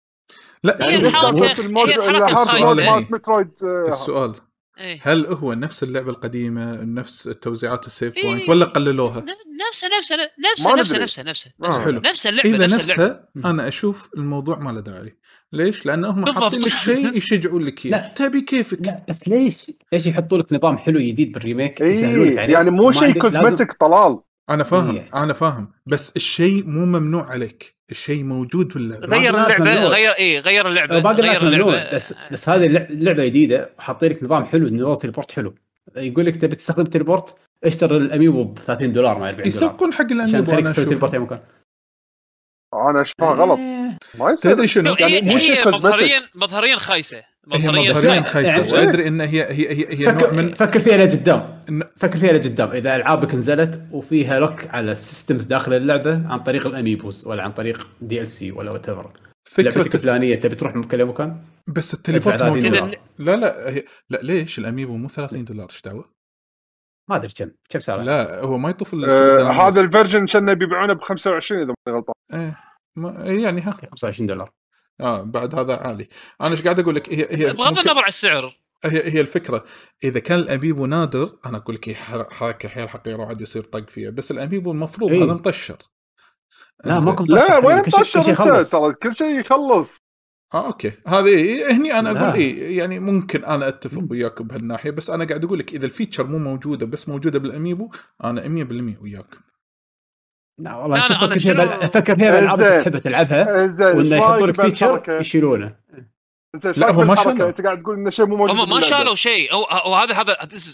لا 0.63 0.77
هي 0.89 0.95
ال 0.95 1.14
mode 1.14 1.89
هي 1.89 1.95
الخايسة. 1.95 2.65
mode 2.65 2.80
يعني. 2.80 2.91
مالت 2.91 3.11
Metroid 3.11 3.51
آه، 3.63 3.89
السؤال 3.89 4.35
إيه. 4.80 4.99
هل 5.03 5.26
هو 5.26 5.53
نفس 5.53 5.84
اللعبة 5.84 6.09
القديمة 6.11 6.84
نفس 6.84 7.27
التوزيعات 7.27 7.88
ال 7.88 7.93
save 7.93 8.18
إيه. 8.18 8.23
point 8.23 8.49
ولا 8.49 8.65
قللوها؟ 8.65 9.26
نفسه 9.69 9.88
نفسه 9.99 10.15
ما 10.15 10.23
نفسه 10.51 10.76
نفسه 10.76 10.93
ندري. 10.93 11.03
نفسه 11.03 11.23
نفسه 11.23 11.51
آه. 11.63 11.81
حلو. 11.85 11.99
نفس 11.99 12.27
اللعبه 12.27 12.49
إذا 12.49 12.65
نفس 12.65 12.91
اللعبة 12.91 13.03
نفسها 13.03 13.30
أنا 13.51 13.68
أشوف 13.68 14.09
الموضوع 14.18 14.59
ما 14.59 14.69
له 14.72 14.80
داعي 14.80 15.18
ليش؟ 15.53 15.85
لأن 15.85 16.05
هم. 16.05 16.26
حاطين 16.26 16.59
لك 16.59 16.73
شيء 16.73 17.13
يشجعون 17.18 17.61
لك 17.61 17.85
إياه. 17.85 18.13
تبي 18.13 18.41
كيفك 18.41 18.81
لا 18.81 19.05
بس 19.09 19.27
ليش 19.27 19.72
ليش 19.93 20.05
يحطوا 20.05 20.38
لك 20.38 20.53
نظام 20.53 20.77
حلو 20.77 20.99
جديد 20.99 21.31
بال 21.31 21.44
remake 21.44 21.81
عليه؟ 21.81 22.35
يعني 22.35 22.72
مو 22.72 22.91
شيء 22.91 23.19
cosmetic 23.19 23.73
طلال 23.73 24.19
أنا 24.53 24.64
فاهم 24.64 24.95
إيه. 24.95 25.10
أنا 25.15 25.34
فاهم. 25.34 25.72
بس 25.86 26.14
الشيء 26.15 26.65
مو 26.68 26.86
ممنوع 26.86 27.32
عليك. 27.32 27.76
الشيء 27.91 28.23
موجود 28.23 28.68
باللعبه 28.73 29.07
غير 29.18 29.34
ما 29.34 29.45
اللعبة 29.48 29.64
ممنوع. 29.65 29.90
غير 29.90 30.11
إيه 30.11 30.40
غير 30.40 30.68
اللعبة 30.68 30.99
باقي 30.99 31.15
غير 31.22 31.41
اللعبة. 31.41 31.95
بس 31.95 32.14
بس 32.32 32.49
هذه 32.49 32.65
اللع- 32.65 32.90
اللعبة 32.90 33.26
جديدة 33.26 33.69
وحاطين 33.80 34.10
لك 34.10 34.23
نظام 34.23 34.45
حلو 34.45 34.69
نظام 34.69 34.95
teleport 34.95 35.31
حلو. 35.32 35.56
يقول 35.98 36.26
لك 36.26 36.36
تبي 36.36 36.56
تستخدم 36.56 36.84
teleport 36.85 37.35
اشتري 37.64 37.98
ال 37.97 38.04
amiibo 38.04 38.43
ب 38.44 38.60
30 38.60 38.91
دولار 38.91 39.14
ما 39.19 39.30
40 39.30 39.36
دولار 39.36 39.48
يسوقون 39.48 39.94
حق 39.94 40.06
عشان 40.06 40.19
ال 40.22 40.26
amiibo 40.26 40.51
أنا 40.52 40.72
teleport 40.72 41.03
أشوف 41.03 41.14
أي 41.14 41.19
مكان. 41.19 41.40
أنا 42.73 43.02
اشوفها 43.02 43.34
غلط. 43.34 43.60
إيه. 43.60 43.98
ما 44.19 44.31
يصير. 44.31 44.52
تدري 44.53 44.68
شنو؟ 44.68 44.95
يعني 44.99 45.14
هي 45.14 45.22
مو 45.22 45.38
شيء 45.38 45.52
هي 45.60 45.64
cosmetic. 45.64 45.68
مظهريا 45.73 46.22
مظهريا 46.35 46.76
خايسة. 46.76 47.18
هي 47.18 47.23
مظهريا 47.48 47.91
مظهريا 47.91 48.10
يعني- 48.10 48.23
خايسة. 48.23 48.52
يعني- 48.57 48.73
وأدري 48.73 49.07
إن 49.07 49.22
هي 49.22 49.41
هي 49.43 49.69
هي, 49.69 49.85
هي 49.99 50.03
نوع 50.06 50.14
فكر 50.14 50.34
من 50.34 50.53
فكر 50.53 50.80
فيها 50.80 50.98
لقدام. 50.98 51.60
فكر 51.98 52.18
فيها 52.19 52.34
لقدام. 52.34 52.69
إذا 52.72 52.95
ألعابك 52.95 53.35
نزلت 53.35 53.81
وفيها 53.91 54.39
lock 54.39 54.68
على 54.69 54.91
ال 54.91 54.98
systems 54.98 55.45
داخل 55.45 55.73
اللعبة 55.73 56.22
عن 56.30 56.39
طريق 56.39 56.65
ال 56.65 56.73
amiibos 56.73 57.27
ولا 57.27 57.43
عن 57.43 57.52
طريق 57.52 57.88
DLC 58.01 58.51
ولا 58.52 58.72
whatever 58.72 59.11
فكره 59.45 59.95
الفلانية 59.95 60.35
تبي 60.35 60.56
تروح 60.56 60.76
من 60.76 60.84
كل 60.84 61.06
مكان؟ 61.06 61.38
بس 61.68 61.93
ال 61.93 61.99
teleport 61.99 62.41
ادفع 62.41 62.49
30 62.60 62.72
موجود. 62.72 62.72
دولار. 62.84 62.99
لا 63.19 63.35
لا 63.35 63.84
لا 64.10 64.19
ليش؟ 64.23 64.60
ال 64.59 64.65
amiibo 64.65 64.97
مو 64.98 65.07
30 65.07 65.45
دولار 65.45 65.68
إيش 65.69 65.81
دعوة؟ 65.81 66.06
ما 67.11 67.17
أدري 67.17 67.33
كم 67.38 67.51
كم 67.69 67.79
سعره 67.79 68.01
لا 68.01 68.39
هو 68.41 68.57
ما 68.57 68.69
يطوف 68.69 68.93
آه 68.93 69.51
هذا 69.67 69.81
ال 69.81 69.88
Virgin 69.88 70.26
كنا 70.25 70.53
بيبيعونه 70.53 70.93
ب 70.93 71.01
25 71.01 71.61
إذا 71.61 71.73
ماني 71.88 71.97
غلطان. 71.97 72.15
إيه 72.33 72.57
ما 72.95 73.11
يعني 73.25 73.61
ها. 73.61 73.71
25 73.71 74.27
دولار. 74.27 74.51
آه 75.01 75.23
بعد 75.23 75.55
هذا 75.55 75.75
عالي 75.75 76.07
أنا 76.41 76.51
إيش 76.51 76.61
قاعد 76.63 76.79
أقول 76.79 76.95
لك؟ 76.95 77.13
هي 77.13 77.27
هي 77.29 77.53
بغض 77.53 77.67
ممكن- 77.67 77.79
النظر 77.79 78.01
عن 78.01 78.07
السعر. 78.07 78.57
هي 78.85 79.13
هي 79.13 79.21
الفكرة. 79.21 79.63
إذا 80.03 80.19
كان 80.19 80.39
ال 80.39 80.46
amiibo 80.46 80.85
نادر 80.85 81.38
أنا 81.45 81.57
أقول 81.57 81.75
لك 81.75 81.91
حر- 81.93 82.29
حركه 82.31 82.69
حيل 82.69 82.89
حقيره 82.89 83.17
وعاد 83.19 83.41
يصير 83.41 83.63
طق 83.63 83.89
فيها. 83.89 84.09
بس 84.09 84.31
ال 84.31 84.37
amiibo 84.37 84.72
المفروض 84.71 85.11
إيه. 85.11 85.23
هذا 85.23 85.33
مطشر. 85.33 85.77
لا. 86.85 86.99
ماكو 86.99 87.23
لا 87.23 87.57
وين 87.57 87.77
مطشر. 87.77 88.21
ترى 88.71 88.93
كل 88.93 89.15
شيء 89.15 89.39
يخلص. 89.39 89.97
آه 90.53 90.68
أوكي 90.68 90.91
هذه 91.07 91.72
هني 91.78 91.99
أنا 91.99 92.10
لا. 92.10 92.22
أقول 92.30 92.40
إيه 92.40 92.78
يعني 92.78 92.99
ممكن 92.99 93.45
أنا 93.45 93.68
أتفق 93.68 94.03
وياكم 94.10 94.48
بهالناحية 94.48 94.91
بس 94.91 95.10
أنا 95.10 95.26
قاعد 95.26 95.44
أقول 95.45 95.60
لك 95.60 95.73
إذا 95.73 95.86
ال 95.85 95.91
feature 95.91 96.27
مو 96.28 96.38
موجودة 96.38 96.86
بس 96.86 97.10
موجودة 97.10 97.40
بال 97.39 97.52
amiibo 97.52 97.89
أنا 98.23 98.41
100% 98.41 99.02
وياكم 99.02 99.40
لا 100.60 100.76
والله 100.76 101.07
شوف 101.07 101.11
أنا 101.11 101.19
فكر 101.36 101.40
فيها 101.40 101.53
شنو- 101.53 101.65
بال- 101.80 101.90
فكر 101.90 102.15
فيها 102.15 102.32
بالالعاب 102.32 102.60
اللي. 102.61 102.82
تحب 102.82 102.98
تلعبها 102.98 103.64
إيش 103.64 103.80
وانه 103.80 104.15
يحطوا 104.15 104.48
لك 104.48 104.61
feature؟ 104.61 105.03
يشيلونه 105.10 105.76
لا، 106.78 106.91
هم 106.91 107.07
ما؟ 107.07 107.15
شالوا. 107.15 107.49
أنت 107.49 107.61
قاعد 107.61 107.82
تقول 107.82 107.95
إنه 107.95 108.10
شيء 108.10 108.26
مو 108.26 108.36
موجود 108.36 108.57
هم 108.60 108.69
ما. 108.69 108.82
شالوا 108.82 109.15
شيء 109.15 109.52
أو 109.53 109.64
أو 109.64 109.95
هذا 109.95 110.14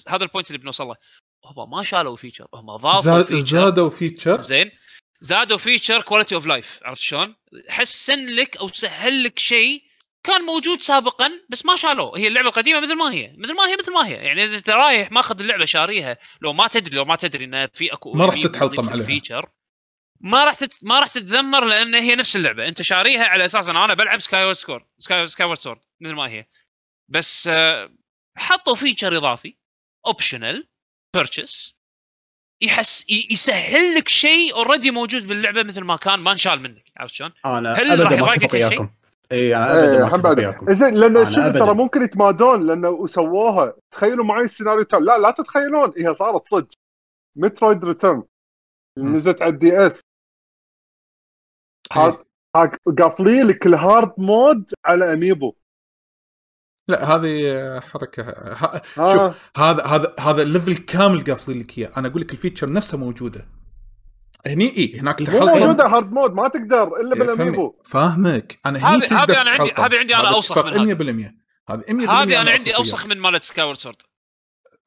هذا 0.10 0.24
ال 0.24 0.28
point 0.28 0.48
اللي 0.48 0.58
بنوصل 0.58 0.88
له 0.88 0.96
هم 1.46 1.70
ما 1.72 1.84
شالوا 1.84 2.16
feature 2.16 2.48
هم 2.54 2.76
ضافوا 2.78 3.02
زاد 3.02 3.26
feature 3.26 3.42
زادوا 3.58 3.90
feature 3.90 4.42
زين 4.42 4.72
زادوا 5.20 5.58
feature 5.58 6.02
quality 6.02 6.36
of 6.36 6.46
life 6.46 6.80
عرفت 6.84 7.02
شلون؟ 7.02 7.36
حسن 7.70 8.26
لك 8.26 8.58
أو 8.58 8.68
سهل 8.68 9.24
لك 9.24 9.40
شيء 9.40 9.84
كان 10.24 10.42
موجود 10.42 10.82
سابقا 10.82 11.32
بس 11.50 11.66
ما 11.66 11.76
شالوه. 11.76 12.18
هي 12.18 12.28
اللعبة 12.28 12.48
القديمة 12.48 12.80
مثل 12.80 12.96
ما 12.96 13.14
هي. 13.14 13.34
مثل 13.38 13.54
ما 13.54 13.68
هي 13.68 13.76
مثل 13.80 13.94
ما 13.94 14.08
هي. 14.08 14.14
يعني 14.14 14.44
إذا 14.44 14.58
أنت 14.58 14.70
رايح 14.70 15.12
ماخذ 15.12 15.40
اللعبة 15.40 15.66
شاريها 15.66 16.18
لو 16.42 16.54
ما 16.54 16.68
تدري 16.68 16.96
لو 16.96 17.06
ما 17.06 17.16
تدري 17.16 17.46
إن 17.46 17.68
في 17.74 17.94
أكو 17.94 18.14
ما 18.14 18.26
راح 18.26 18.36
تتحلطم 18.36 18.86
لك 18.86 18.92
عليها. 18.92 19.06
feature 19.06 19.50
ما 20.22 20.46
راح 20.46 20.56
تت... 20.56 20.74
ما 20.84 21.00
راح 21.00 21.08
تتذمر 21.08 21.66
لأن 21.66 21.96
هي 21.96 22.16
نفس 22.16 22.36
اللعبة. 22.36 22.68
أنت 22.68 22.82
شاريها 22.82 23.24
على 23.24 23.46
أساس 23.46 23.70
إن 23.70 23.78
أنا 23.78 23.94
بلعب 23.94 24.20
Skyward 24.20 24.56
Score 24.56 24.86
Sky, 25.00 25.28
Skyward 25.28 25.60
Sword 25.60 25.80
مثل 26.02 26.14
ما 26.14 26.30
هي. 26.30 26.46
بس 27.10 27.48
آه، 27.48 27.94
حطوا 28.38 28.76
feature 28.76 29.18
إضافي 29.18 29.58
optional 30.08 30.68
purchase 31.14 31.77
يحس 32.62 33.06
يسهل 33.32 33.96
لك 33.96 34.08
شيء 34.08 34.56
already 34.56 34.92
موجود 34.92 35.28
باللعبة 35.28 35.64
مثل 35.64 35.84
ما 35.84 35.96
كان 35.96 36.20
ما 36.20 36.32
انشال 36.32 36.60
منك 36.62 36.92
عرفت 36.98 37.14
شلون؟ 37.14 37.32
أنا 37.46 37.74
هل 37.74 37.92
ابدا 37.92 38.16
راح 38.16 38.20
ما 38.20 38.34
أتفق؟ 38.34 38.54
وياكم 38.54 38.90
إي 39.32 39.56
أنا 39.56 39.72
ابدا 39.72 40.06
ما 40.06 40.16
أتفق 40.16 40.38
وياكم 40.38 40.74
زين 40.74 40.94
لأن. 40.94 41.54
ترى 41.54 41.74
ممكن 41.74 42.04
يتمادون 42.04 42.66
لأنه 42.66 43.06
سووها 43.06 43.74
تخيلوا 43.92 44.26
معي 44.26 44.44
السيناريو 44.44 44.84
تاع 44.84 45.00
لا 45.00 45.18
لا 45.18 45.32
تتخيلون 45.32 45.94
هي 45.98 46.14
صارت 46.14 46.48
صدق 46.48 46.74
Metroid 47.36 47.86
Return. 47.86 48.24
نزلت 48.98 49.42
على 49.42 49.52
ال 49.52 49.88
DS 49.88 50.00
إيه. 51.98 52.24
قافلين 53.00 53.48
لك 53.48 53.66
ال 53.66 53.75
hard 53.75 54.14
mode 54.18 54.72
على 54.86 55.14
amiibo 55.14 55.54
لا 56.88 57.16
هذه 57.16 57.80
حركة 57.80 58.24
ه... 58.24 58.82
ها 58.98 59.34
هذا 59.58 59.84
هذا 59.86 60.14
هذا 60.20 60.42
ال 60.42 60.48
level 60.48 60.78
كامل 60.78 61.24
قافلين 61.24 61.60
لك 61.60 61.78
إياه. 61.78 61.92
أنا 61.98 62.08
أقول 62.08 62.22
لك 62.22 62.32
ال 62.32 62.37
feature 62.37 62.72
نفسها 62.72 62.98
موجودة. 62.98 63.48
هني 64.48 64.78
إي 64.78 65.00
هناك 65.00 65.20
تحلطم 65.20 65.60
موجودة 65.60 65.88
hard 65.88 66.12
mode 66.12 66.34
ما 66.34 66.48
تقدر 66.48 66.84
إلا 67.02 67.16
يا 67.18 67.24
بال 67.34 67.43
amiibo. 67.43 67.76
فاهمك. 67.86 68.60
أنا 68.66 68.80
هني 68.80 68.98
هذه- 69.04 69.08
تقدر 69.08 69.34
هذه 69.34 69.42
أنا 69.42 69.52
عندي-. 69.52 69.74
هذه 69.78 70.00
عندي 70.00 70.16
أنا 70.16 70.30
هذا 70.30 70.36
أوسخ 70.36 70.58
اتفاق 70.58 70.74
من 70.78 70.92
هذه. 70.92 70.94
100% 70.96 71.34
هذه 71.70 71.82
100% 71.82 72.10
هذه 72.10 72.42
أنا 72.42 72.52
عندي. 72.52 72.76
أوسخ 72.76 73.06
من 73.06 73.18
مالت 73.18 73.44
Skyward 73.44 73.78
Sword 73.78 73.96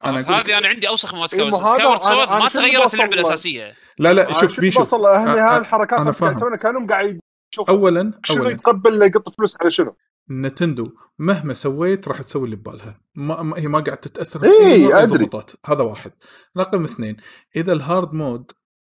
أنا 0.05 0.19
هذه 0.19 0.57
أنا 0.57 0.67
عندي 0.67 0.87
أوسخ 0.87 1.13
من 1.13 1.19
مالت 1.19 1.33
إيه، 1.33 1.49
Sword 1.51 1.61
أنا- 1.99 2.03
Sword 2.03 2.29
ما 2.29 2.47
تغيرت 2.49 2.93
اللعبة؟ 2.93 3.13
الأساسية. 3.13 3.73
لا 3.99 4.13
لا 4.13 4.33
شوف 4.39 4.59
بيشو 4.59 4.81
هني 4.81 5.35
أ- 5.35 5.39
هاي 5.39 5.57
الحركات 5.57 5.99
اللي 5.99 6.11
قاعد. 6.11 6.35
يسوونها 6.35 6.57
كانهم 6.57 6.87
قاعد 6.87 7.19
يشوف 7.53 7.69
اولا 7.69 8.13
شنو 8.23 8.49
يتقبل 8.49 9.01
يقط 9.05 9.35
فلوس 9.37 9.57
على 9.61 9.69
شنو. 9.69 9.95
Nintendo 10.31 10.87
مهما 11.19 11.53
سويت 11.53 12.07
راح 12.07 12.21
تسوي 12.21 12.45
اللي 12.45 12.55
ببالها. 12.55 13.01
ما 13.15 13.53
هي 13.57 13.67
ما 13.67 13.79
قاعد 13.79 13.97
تتأثر 13.97 14.43
إيه، 14.43 15.03
أدري. 15.03 15.03
الضغوطات 15.03 15.51
هذا 15.65 15.81
واحد. 15.83 16.11
رقم 16.57 16.83
اثنين 16.83 17.17
إذا 17.55 17.73
ال 17.73 17.81
hard 17.81 18.13
mode 18.13 18.51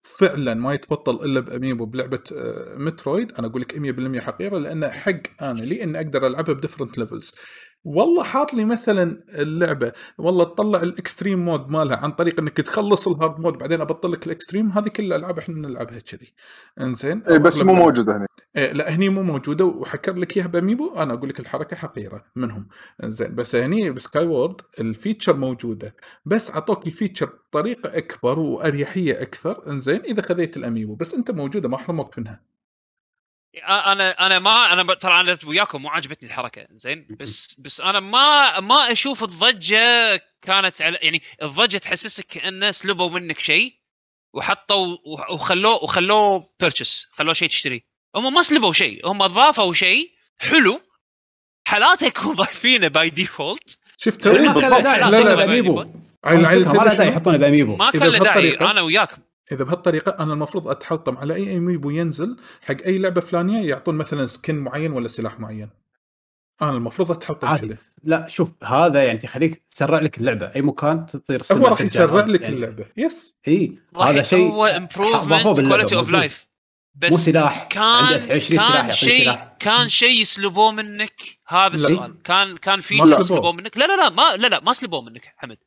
فعلا 0.04 0.54
ما 0.54 0.74
يتبطل 0.74 1.24
إلا 1.24 1.40
ب 1.40 1.47
amiibo 1.47 1.86
بلعبة 1.86 2.22
آه، 2.32 2.76
Metroid 2.78 3.32
أنا 3.32 3.46
أقول 3.46 3.60
لك 3.60 3.78
100% 3.78 4.20
حقيرة 4.20 4.58
لأن 4.58 4.88
حق 4.90 5.42
أنا 5.42 5.60
لي 5.60 5.82
إني 5.82 5.98
أقدر 6.00 6.26
ألعبها 6.26 6.54
ب 6.54 6.59
different 6.59 6.98
levels 6.98 7.34
والله 7.84 8.22
حاط 8.22 8.54
لي 8.54 8.64
مثلا 8.64 9.24
اللعبة 9.28 9.92
والله 10.18 10.44
تطلع 10.44 10.82
ال 10.82 10.90
extreme 10.90 11.44
mode 11.44 11.68
مالها 11.68 11.96
عن 11.96 12.12
طريق 12.12 12.40
إنك 12.40 12.56
تخلص 12.56 13.08
ال 13.08 13.15
hard 13.15 13.40
mode 13.40 13.58
بعدين 13.58 13.80
أبطل 13.80 14.12
لك 14.12 14.26
ال 14.26 14.32
extreme 14.32 14.70
هذه 14.70 14.88
كل 14.88 15.02
الألعاب 15.04 15.38
إحنا 15.38 15.68
نلعبها 15.68 15.98
كذي. 15.98 16.32
إنزين؟ 16.80 17.22
اي 17.22 17.38
بس 17.38 17.62
مو. 17.62 17.74
موجودة 17.74 18.16
هنا 18.16 18.26
إيه 18.56 18.72
لا 18.72 18.94
هني 18.94 19.08
مو 19.08 19.22
موجودة 19.22 19.64
وحاكر 19.64 20.14
لك 20.14 20.36
إياها 20.36 20.46
ب 20.46 20.53
amiibo 20.53 20.94
أنا 20.94 21.14
أقول 21.14 21.28
لك 21.28 21.40
الحركة 21.40 21.76
حقيرة 21.76 22.24
منهم. 22.36 22.68
زين 23.04 23.34
بس 23.34 23.56
هني 23.56 23.90
ب 23.90 24.26
Skyward 24.26 24.60
ال 24.80 24.87
feature 24.87 25.36
موجودة 25.36 25.96
بس 26.24 26.50
عطوك 26.50 26.86
ال 26.86 26.91
feature 26.91 27.26
بطريقة 27.26 27.98
أكبر 27.98 28.38
وأريحية 28.38 29.22
أكثر. 29.22 29.62
إنزين 29.70 30.00
إذا 30.00 30.22
خذيت 30.22 30.56
ال 30.56 30.61
amiibo 30.61 30.94
بس 30.94 31.14
أنت 31.14 31.30
موجودة 31.30 31.68
ما 31.68 31.76
حرموك 31.76 32.18
منها. 32.18 32.53
أنا 33.62 34.26
أنا 34.26 34.38
ما 34.38 34.72
أنا 34.72 34.94
ترى 34.94 35.20
أنا 35.20 35.36
وياكم 35.46 35.82
مو 35.82 35.88
عاجبتني 35.88 36.28
الحركة 36.28 36.66
زين؟ 36.70 37.06
بس 37.20 37.60
بس 37.60 37.80
أنا 37.80 38.00
ما 38.00 38.60
ما 38.60 38.92
أشوف 38.92 39.22
الضجة 39.24 40.16
كانت 40.42 40.82
على 40.82 40.98
يعني 41.02 41.22
الضجة 41.42 41.78
تحسسك 41.78 42.26
كانه 42.26 42.70
سلبوا 42.70 43.10
منك 43.10 43.38
شيء 43.38 43.74
وحطوا 44.34 44.96
وح- 45.06 45.30
وخلوه 45.30 45.82
وخلوه 45.84 46.50
purchase 46.60 47.10
خلوه 47.12 47.32
شيء 47.34 47.48
تشتريه. 47.48 47.80
هم 48.16 48.34
ما 48.34 48.42
سلبوا 48.42 48.72
شيء 48.72 49.10
هم 49.10 49.26
ضافوا 49.26 49.74
شيء 49.74 50.10
حلو 50.38 50.80
حالاته 51.68 52.06
يكون 52.06 52.34
ضايفينه 52.34 52.88
by 52.88 53.10
default 53.10 53.78
شفت 53.96 54.28
ما 54.28 54.60
كان 54.60 54.70
داعي 54.82 55.00
لا، 55.00 55.18
يحطونه 55.18 55.34
لا، 55.34 55.34
عيل 56.24 56.46
عيل 56.46 56.64
ما؟ 56.64 57.04
يحطونه 57.08 57.36
ب 57.36 57.42
amiibo 57.42 57.76
كان 57.90 58.00
له 58.12 58.18
داعي 58.18 58.50
أنا 58.70 58.80
وياك 58.80 59.10
إذا 59.52 59.64
بهالطريقة 59.64 60.16
أنا 60.22 60.32
المفروض 60.32 60.68
أتحطم 60.68 61.18
على 61.18 61.34
أي 61.34 61.56
amiibo 61.56 61.90
ينزل 61.90 62.36
حق 62.60 62.76
أي 62.86 62.98
لعبة 62.98 63.20
فلانية 63.20 63.68
يعطون 63.68 63.94
مثلا 63.94 64.26
skin 64.26 64.58
معين 64.58 64.92
ولا 64.92 65.08
سلاح 65.08 65.40
معين. 65.40 65.68
أنا 66.62 66.70
المفروض 66.70 67.10
أتحطم 67.10 67.56
كذا 67.56 67.76
لا 68.02 68.26
شوف 68.28 68.48
هذا 68.64 69.04
يعني 69.04 69.20
يخليك 69.24 69.64
تسرع 69.70 69.98
لك 69.98 70.18
اللعبة. 70.18 70.46
أي 70.46 70.62
مكان 70.62 71.06
تطير 71.06 71.40
السماء 71.40 71.62
هو 71.62 71.66
راح 71.66 71.80
يسرع. 71.80 72.24
لك 72.24 72.40
يعني. 72.40 72.54
اللعبة. 72.54 72.86
yes 72.96 73.38
إي 73.48 73.78
هذا 74.00 74.22
شيء 74.22 74.50
هو 74.50 74.66
improvement 74.66 75.60
quality 75.60 75.96
of. 75.96 76.12
life 76.12 76.53
بس 76.94 77.12
مو 77.12 77.18
سلاح. 77.18 77.64
كان 77.64 77.82
عندي 77.82 78.14
20 78.14 78.40
سلاح 78.40 78.80
كان 78.82 78.92
شيء 78.92 79.34
كان 79.58 79.88
شيء 79.88 80.20
يسلبوه 80.20 80.72
منك. 80.72 81.20
هذا. 81.48 81.74
السؤال. 81.74 82.22
كان 82.22 82.56
كان 82.56 82.80
سلبوه. 82.80 83.20
يسلبوه 83.20 83.52
منك. 83.52 83.78
لا 83.78 83.86
لا 83.86 83.96
لا 83.96 84.10
ما 84.10 84.36
لا 84.36 84.46
لا 84.46 84.60
ما 84.60 84.72
سلبوه 84.72 85.00
منك 85.02 85.32
حمد. 85.36 85.58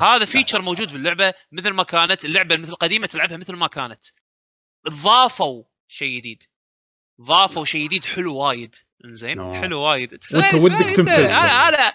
هذا 0.00 0.24
feature 0.24 0.62
موجود 0.62 0.92
باللعبة 0.92 1.32
مثل 1.52 1.70
ما 1.70 1.82
كانت 1.82 2.24
اللعبة 2.24 2.56
مثل 2.56 2.68
القديمه 2.72 3.06
تلعبها 3.06 3.36
مثل 3.36 3.56
ما 3.56 3.66
كانت. 3.66 4.04
ضافوا 4.90 5.62
شيء 5.88 6.18
جديد. 6.18 6.42
ضافوا 7.22 7.64
شيء 7.64 7.84
جديد 7.84 8.04
حلو 8.04 8.36
وايد. 8.36 8.74
إنزين 9.04 9.36
no. 9.36 9.54
حلو 9.54 9.80
وايد. 9.80 10.14
اسمع- 10.14 10.54
ودك 10.54 10.90
تمتلك. 10.96 11.08
أنا 11.18 11.68
أنا 11.68 11.92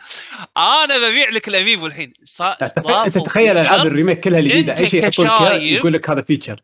أنا 0.57 0.97
ببيع 0.97 1.29
لك 1.29 1.47
ال 1.47 1.53
amiibo 1.53 1.85
الحين 1.87 2.13
صا- 2.23 2.57
أنت 3.05 3.17
تخيل 3.17 3.57
ألعاب. 3.57 3.87
ال 3.87 3.92
remake 3.92 4.19
كلها 4.19 4.39
الجديدة. 4.39 4.77
أي 4.77 4.89
شيء 4.89 5.03
يحطون 5.03 5.27
يقول 5.61 5.93
لك 5.93 6.09
هذا 6.09 6.21
feature 6.21 6.61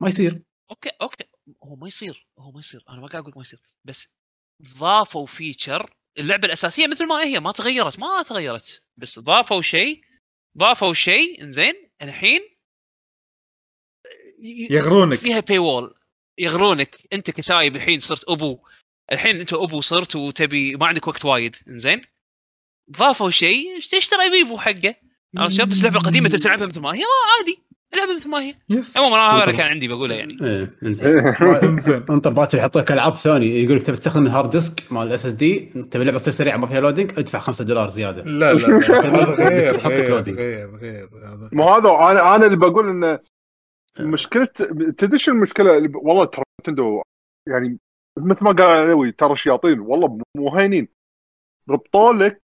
ما 0.00 0.08
يصير. 0.08 0.42
أوكي 0.70 0.90
أوكي. 1.02 1.24
هو 1.64 1.76
ما 1.76 1.86
يصير 1.86 2.26
هو 2.38 2.52
ما 2.52 2.60
يصير. 2.60 2.84
أنا 2.88 3.00
ما 3.00 3.06
قاعد 3.06 3.22
أقول 3.22 3.32
ما 3.36 3.42
يصير. 3.42 3.60
بس 3.84 4.14
ضافوا 4.78 5.26
feature 5.26 5.96
اللعبة 6.18 6.46
الأساسية 6.46 6.86
مثل 6.86 7.06
ما 7.06 7.24
هي 7.24 7.40
ما 7.40 7.52
تغيرت 7.52 7.98
ما 7.98 8.22
تغيرت. 8.22 8.82
بس 8.96 9.18
ضافوا 9.18 9.62
شيء 9.62 10.04
ضافوا 10.58 10.94
شيء 10.94 11.42
إنزين 11.42 11.74
الحين 12.02 12.40
يغرونك. 14.70 15.18
فيها 15.18 15.40
pay 15.40 15.58
wall 15.58 15.94
يغرونك. 16.38 16.96
أنت 17.12 17.30
كشايب 17.30 17.76
الحين 17.76 18.00
صرت 18.00 18.24
أبو. 18.28 18.58
الحين 19.12 19.40
أنت 19.40 19.52
أبو 19.52 19.80
صرت 19.80 20.16
وتبي 20.16 20.76
ما 20.76 20.86
عندك 20.86 21.06
وقت 21.06 21.24
وايد. 21.24 21.56
إنزين. 21.68 22.02
ضافوا 22.90 23.30
شيء. 23.30 23.80
تشتري 23.80 24.30
amiibo 24.30 24.58
حقه؟ 24.58 24.94
عرفت 25.36 25.56
شلون؟ 25.56 25.68
بس 25.68 25.78
اللعبه 25.78 25.96
القديمه 25.96 26.28
تبي 26.28 26.38
تلعبها 26.38 26.66
مثل 26.66 26.80
ما 26.80 26.94
هي 26.94 26.98
ما 26.98 27.32
عادي. 27.38 27.62
اللعبه 27.94 28.14
مثل 28.14 28.28
ما 28.28 28.42
هي 28.42 28.54
yes 28.68 28.96
عموما 28.96 29.16
هذا 29.16 29.44
اللي 29.44 29.56
كان 29.56 29.66
عندي 29.66 29.88
بقوله 29.88 30.14
يعني. 30.14 30.38
إيه، 30.42 30.70
إنزين. 30.82 32.04
انطر 32.10 32.30
باكر 32.30 32.58
يحط 32.58 32.78
لك 32.78 32.92
ألعاب 32.92 33.16
ثانية. 33.16 33.64
يقول 33.64 33.76
لك 33.76 33.82
تبي 33.82 33.96
تستخدم 33.96 34.26
ال 34.26 34.31
hard 34.31 34.50
disk 34.50 34.92
مال 34.92 35.06
ال 35.06 35.26
SSD 35.26 35.60
تبي 35.60 35.98
اللعبه 35.98 36.18
تصير 36.18 36.32
سريعة 36.32 36.56
ما 36.56 36.66
فيها 36.66 36.80
loading 36.80 37.18
ادفع 37.18 37.38
5 37.38 37.64
دولار 37.64 37.88
زيادة. 37.88 38.22
لا 38.22 38.54
لا 38.54 38.76
هذا 38.76 39.24
غير 39.88 40.18
لك 40.18 40.28
غير. 40.28 40.36
غير 40.36 40.76
غير 40.76 41.08
هذا. 41.26 41.50
مو 41.52 41.64
هذا 41.64 41.88
أنا 41.88 42.36
أنا 42.36 42.46
اللي 42.46 42.56
بقول 42.56 42.88
انه 42.88 43.18
مشكلة 44.00 44.46
تدري 44.98 45.18
شو 45.18 45.32
المشكلة؟ 45.32 45.76
اللي 45.76 45.88
ب... 45.88 45.96
والله 45.96 46.24
ترى 46.24 46.44
نتندو 46.60 47.02
يعني 47.48 47.78
مثل 48.18 48.44
ما 48.44 48.52
قال 48.52 48.66
علوي 48.66 49.12
ترى 49.12 49.36
شياطين. 49.36 49.80
والله 49.80 50.18
مو 50.36 50.56
هينين. 50.56 50.88
ربطوا 51.70 52.12
لك 52.12 52.44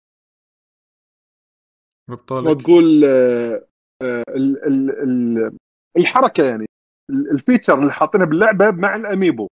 ما 2.10 2.16
ربطولك 2.16 2.62
تقول 2.62 3.04
آه، 3.04 3.08
آه، 3.08 3.66
ال- 4.02 4.66
ال- 4.66 5.02
ال- 5.02 5.56
الحركة 5.96 6.44
يعني 6.44 6.66
ال- 7.10 7.30
الفيتشر 7.30 7.78
اللي 7.78 7.92
حاطينها 7.92 8.26
باللعبة 8.26 8.70
مع 8.70 8.96
الأميبو. 8.96 9.48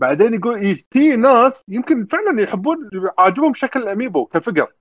بعدين 0.00 0.34
يقول 0.34 0.76
في 0.90 1.16
ناس 1.16 1.62
يمكن 1.68 2.06
فعلا 2.06 2.42
يحبون 2.42 2.90
عاجبهم 3.18 3.54
شكل 3.54 3.82
ال 3.82 3.88
amiibo 3.88 4.26
ك 4.26 4.32
figure. 4.32 4.72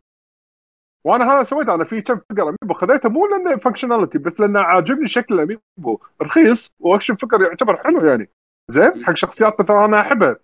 وأنا 1.05 1.25
هذا 1.25 1.43
سويته 1.43 1.75
أنا 1.75 1.83
في 1.83 2.01
كم 2.01 2.15
figure 2.15 2.43
amiibo 2.43 2.73
خذيته 2.73 3.09
مو 3.09 3.27
لأنه 3.27 3.57
functionality 3.57 4.17
بس 4.17 4.39
لأنه 4.39 4.59
عاجبني 4.59 5.07
شكل 5.07 5.35
ال 5.35 5.43
amiibo. 5.43 5.99
رخيص 6.21 6.73
و 6.79 6.84
action 6.84 7.15
figure 7.15 7.41
يعتبر 7.41 7.77
حلو 7.77 7.99
يعني. 7.99 8.29
زين 8.71 9.05
حق 9.05 9.15
شخصيات 9.15 9.61
مثلا 9.61 9.85
أنا 9.85 10.01
أحبها. 10.01 10.35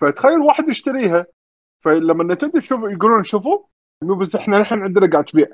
فتخيل 0.00 0.38
واحد 0.38 0.68
يشتريها. 0.68 1.26
فلما 1.84 2.34
تشوف 2.34 2.80
يقولون 2.92 3.24
شوفوا 3.24 3.58
بس 4.20 4.34
إحنا 4.34 4.58
الحين 4.58 4.82
عندنا 4.82 5.10
قاعد 5.10 5.24
تبيع. 5.24 5.46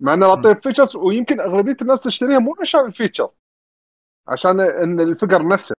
مع 0.00 0.14
إنه 0.14 0.26
نعطيه 0.26 0.60
features 0.60 0.96
ويمكن 0.96 1.40
أغلبية 1.40 1.76
الناس 1.82 2.00
تشتريها 2.00 2.38
مو 2.38 2.56
عشان 2.60 2.86
ال 2.86 2.91
feature 2.91 3.30
عشان 4.28 4.60
إن 4.60 5.00
ال 5.00 5.07
figure 5.07 5.48
نفسه. 5.48 5.74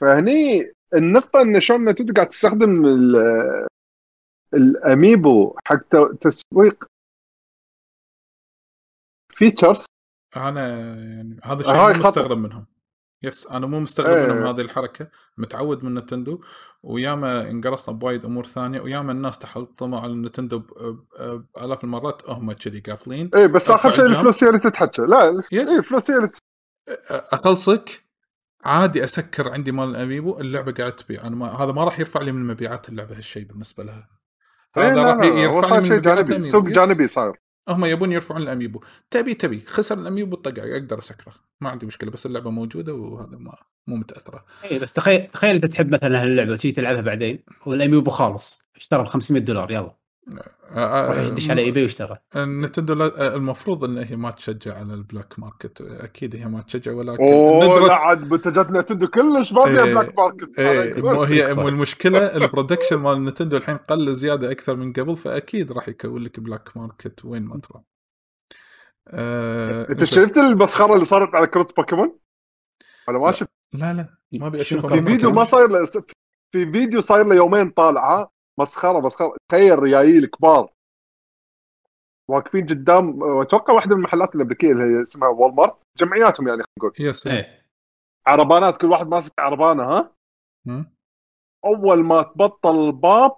فهني 0.00 0.72
النقطة 0.94 1.42
إن 1.42 1.60
شلون 1.60 1.88
Nintendo 1.88 2.12
قاعد 2.12 2.28
تستخدم 2.28 2.84
ال- 2.86 3.66
ال 4.54 4.69
amiibo 4.69 5.56
حق 5.66 5.82
تسويق 6.20 6.84
features 9.32 9.84
أنا 10.36 10.68
يعني 11.14 11.40
هذا 11.44 11.60
الشيء. 11.60 11.74
مستغرب 12.08 12.38
منهم 12.38 12.66
yes 13.22 13.46
أنا 13.46 13.66
مو 13.66 13.80
مستغرب 13.80 14.16
إيه. 14.16 14.26
منهم 14.26 14.46
هذه 14.46 14.60
الحركة 14.60 15.08
متعود 15.38 15.84
من 15.84 15.94
Nintendo 15.94 16.40
وياما 16.82 17.50
انقرصنا 17.50 17.94
بوايد 17.94 18.24
أمور 18.24 18.44
ثانية 18.44 18.80
وياما 18.80 19.12
الناس 19.12 19.38
تحطموا 19.38 20.00
على 20.00 20.14
Nintendo 20.14 20.62
بالاف 21.56 21.84
المرات 21.84 22.30
هم 22.30 22.52
كذي 22.52 22.80
قافلين 22.80 23.30
اي 23.34 23.48
بس 23.48 23.70
آخر 23.70 23.90
شيء. 23.90 24.04
الفلوس 24.06 24.44
هي 24.44 24.48
اللي 24.48 24.60
تتحكى 24.60 25.02
لا 25.02 25.42
yes. 25.52 25.68
إيه 25.70 25.78
الفلوس 25.78 26.10
هي 26.10 26.16
اللي 26.16 26.30
اخلصك 27.10 28.04
عادي 28.64 29.04
أسكر 29.04 29.48
عندي 29.48 29.72
مال 29.72 29.90
ال 29.90 29.97
amiibo 29.97 30.38
اللعبة 30.40 30.72
قاعد 30.72 30.96
تبيع 30.96 31.26
أنا 31.26 31.36
ما 31.36 31.46
هذا 31.46 31.72
ما 31.72 31.84
راح 31.84 32.00
يرفع 32.00 32.20
لي 32.20 32.32
من 32.32 32.46
مبيعات 32.46 32.88
اللعبة 32.88 33.16
هالشيء 33.16 33.44
بالنسبة 33.44 33.84
لها 33.84 34.08
إيه 34.76 34.82
هذا 34.82 34.94
لا 34.94 35.02
راح 35.12 35.24
يرفع 35.24 35.78
لي 35.78 35.90
من 35.90 35.96
مبيعات 35.96 36.24
جانبي. 36.24 36.48
سوق. 36.48 36.64
جانبي 36.64 37.08
صاير 37.08 37.32
هم 37.68 37.84
يبون 37.84 38.12
يرفعون 38.12 38.42
ال 38.42 38.47
amiibo. 38.47 38.80
تبي 39.10 39.34
تبي. 39.34 39.60
خسر 39.66 39.98
ال 39.98 40.03
amiibo 40.03 40.36
طق 40.36 40.58
أقدر 40.58 40.98
أسكره. 40.98 41.34
ما 41.60 41.70
عندي 41.70 41.86
مشكلة 41.86 42.10
بس 42.10 42.26
اللعبة 42.26 42.50
موجودة 42.50 42.94
وهذا 42.94 43.36
ما 43.38 43.54
مو 43.86 43.96
متأثرة. 43.96 44.44
اي 44.64 44.78
بس 44.78 44.92
تخيل 44.92 45.26
تخيل 45.26 45.54
أنت 45.54 45.66
تحب 45.66 45.94
مثلا 45.94 46.22
هاللعبة 46.22 46.52
وتجي 46.52 46.72
تلعبها 46.72 47.00
بعدين 47.00 47.44
وال 47.66 47.77
amiibo 47.77 48.10
خالص. 48.10 48.62
اشترى 48.76 49.02
ب 49.02 49.06
500 49.06 49.40
دولار 49.42 49.70
يلا. 49.70 50.07
يدش 50.76 51.50
على 51.50 51.62
eBay 51.62 51.82
واشترى 51.82 52.16
Nintendo 52.36 52.94
لا- 52.94 53.34
المفروض 53.34 53.84
إن 53.84 53.98
هي 53.98 54.16
ما 54.16 54.30
تشجع 54.30 54.78
على 54.78 54.94
ال 54.94 55.01
black 55.01 55.38
market. 55.38 55.80
أكيد 55.80 56.36
هي 56.36 56.44
ما 56.44 56.62
تشجع 56.62 56.92
ولكن 56.92 57.22
أوه 57.22 57.86
لا 57.86 57.94
عاد 57.94 58.32
منتجات 58.32 58.70
Nintendo 58.70 59.08
كلش 59.08 59.52
ما 59.52 59.64
فيها 59.64 59.84
إيه، 59.84 59.92
black 59.94 60.18
market. 60.18 60.58
إيه 60.58 61.02
مو 61.02 61.22
هي 61.22 61.54
مو 61.54 61.68
المشكلة 61.68 62.18
ال 62.18 62.25
production 62.25 62.96
مال 62.96 63.24
Nintendo 63.24 63.56
الحين 63.56 63.76
قل 63.76 64.14
زيادة 64.14 64.50
أكثر 64.50 64.76
من 64.76 64.92
قبل 64.92 65.16
فأكيد 65.16 65.72
راح 65.72 65.88
يكون 65.88 66.22
لك 66.22 66.40
black 66.40 66.76
market 66.76 67.24
وين 67.24 67.42
ما 67.42 67.58
تروح. 67.58 67.82
آه 69.08 69.90
أنت 69.90 70.04
شفت 70.04 70.38
المسخرة 70.38 70.94
اللي 70.94 71.04
صارت 71.04 71.34
على 71.34 71.46
كروت 71.46 71.76
بوكيمون؟ 71.76 72.18
أنا 73.08 73.18
ما 73.18 73.32
شفت. 73.32 73.50
لا 73.72 73.92
لا 73.94 74.08
ما 74.32 74.46
أبي 74.46 74.60
أشوف 74.60 74.86
في 74.86 75.02
فيديو 75.02 75.30
ما 75.30 75.44
صاير 75.44 75.68
له 75.68 75.86
في 76.52 76.72
فيديو 76.72 77.00
صاير 77.00 77.26
له 77.26 77.34
يومين 77.34 77.70
طالعة. 77.70 78.37
مسخرة 78.58 79.00
مسخرة. 79.00 79.36
تخيل 79.48 79.78
ريايل 79.78 80.26
كبار. 80.26 80.72
واقفين 82.30 82.66
قدام 82.66 83.22
أتوقع 83.40 83.74
واحدة 83.74 83.94
من 83.94 84.00
المحلات 84.00 84.34
الأمريكية 84.34 84.72
اللي 84.72 84.82
هي 84.82 85.02
اسمها 85.02 85.28
Walmart 85.28 85.76
جمعياتهم 85.98 86.48
يعني 86.48 86.62
خلينا 86.62 86.78
نقول. 86.78 86.92
yes 87.00 87.26
إيه. 87.26 87.64
عربانات 88.26 88.76
كل 88.76 88.86
واحد 88.86 89.06
ماسك 89.06 89.32
عربانة 89.38 89.82
ها. 89.82 90.14
أول 91.66 92.04
ما 92.04 92.22
تبطل 92.22 92.86
الباب 92.86 93.36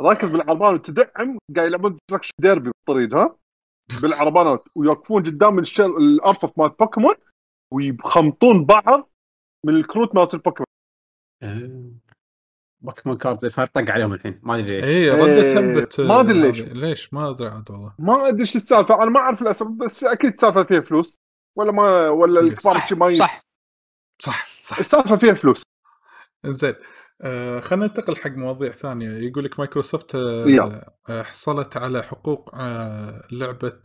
راكب 0.00 0.32
بالعربانة 0.32 0.74
وتدعم 0.74 1.38
قاعد 1.56 1.66
يلعبون 1.66 1.92
Destruction 1.92 2.32
Derby 2.40 2.70
بالطريق 2.70 3.14
ها؟ 3.14 3.36
بالعربانات 4.02 4.64
ويوقفون 4.74 5.22
قدام 5.22 5.58
الشل... 5.58 5.96
الارفف 5.96 6.58
مال 6.58 6.68
بوكيمون 6.68 7.14
ويخمطون 7.72 8.64
بعض 8.64 9.10
من 9.66 9.76
الكروت 9.76 10.14
مالت 10.14 10.34
البوكيمون. 10.34 10.66
إيه. 11.42 12.01
Pokémon 12.82 13.18
cards 13.18 13.48
صار 13.48 13.66
طق 13.66 13.90
عليهم 13.90 14.12
الحين. 14.12 14.40
ما 14.42 14.58
أدري 14.58 14.76
ليش. 14.76 14.84
اي 14.84 15.10
ردة 15.10 15.42
إيه، 15.42 15.54
تنبت 15.54 16.00
ما 16.00 16.20
أدري 16.20 16.40
ليش. 16.40 16.60
ليش؟ 16.60 17.14
ما 17.14 17.30
أدري 17.30 17.48
عاد 17.48 17.70
والله. 17.70 17.94
ما 17.98 18.28
أدري 18.28 18.40
إيش 18.40 18.56
السالفة. 18.56 19.02
أنا 19.02 19.10
ما 19.10 19.20
أعرف 19.20 19.42
الأسباب 19.42 19.78
بس 19.78 20.04
أكيد 20.04 20.32
السالفة 20.32 20.62
فيها 20.62 20.80
فلوس. 20.80 21.20
ولا 21.56 21.72
ما 21.72 22.08
ولا. 22.08 22.40
الكبار 22.40 22.74
صح 22.74 22.88
شي 22.88 22.94
ما. 22.94 23.14
صح. 23.14 23.46
صح 24.18 24.48
صح. 24.62 24.78
السالفة 24.78 25.16
فيها 25.16 25.34
فلوس. 25.34 25.62
زين 26.46 26.74
آه 27.22 27.60
خلينا 27.60 27.86
ننتقل 27.86 28.16
حق 28.16 28.30
مواضيع 28.30 28.70
ثانية. 28.70 29.10
يقول 29.10 29.44
لك 29.44 29.58
مايكروسوفت 29.58 30.14
آه. 30.14 30.92
آه 31.08 31.22
حصلت 31.22 31.76
على 31.76 32.02
حقوق 32.02 32.54
آه 32.54 33.22
لعبة 33.32 33.82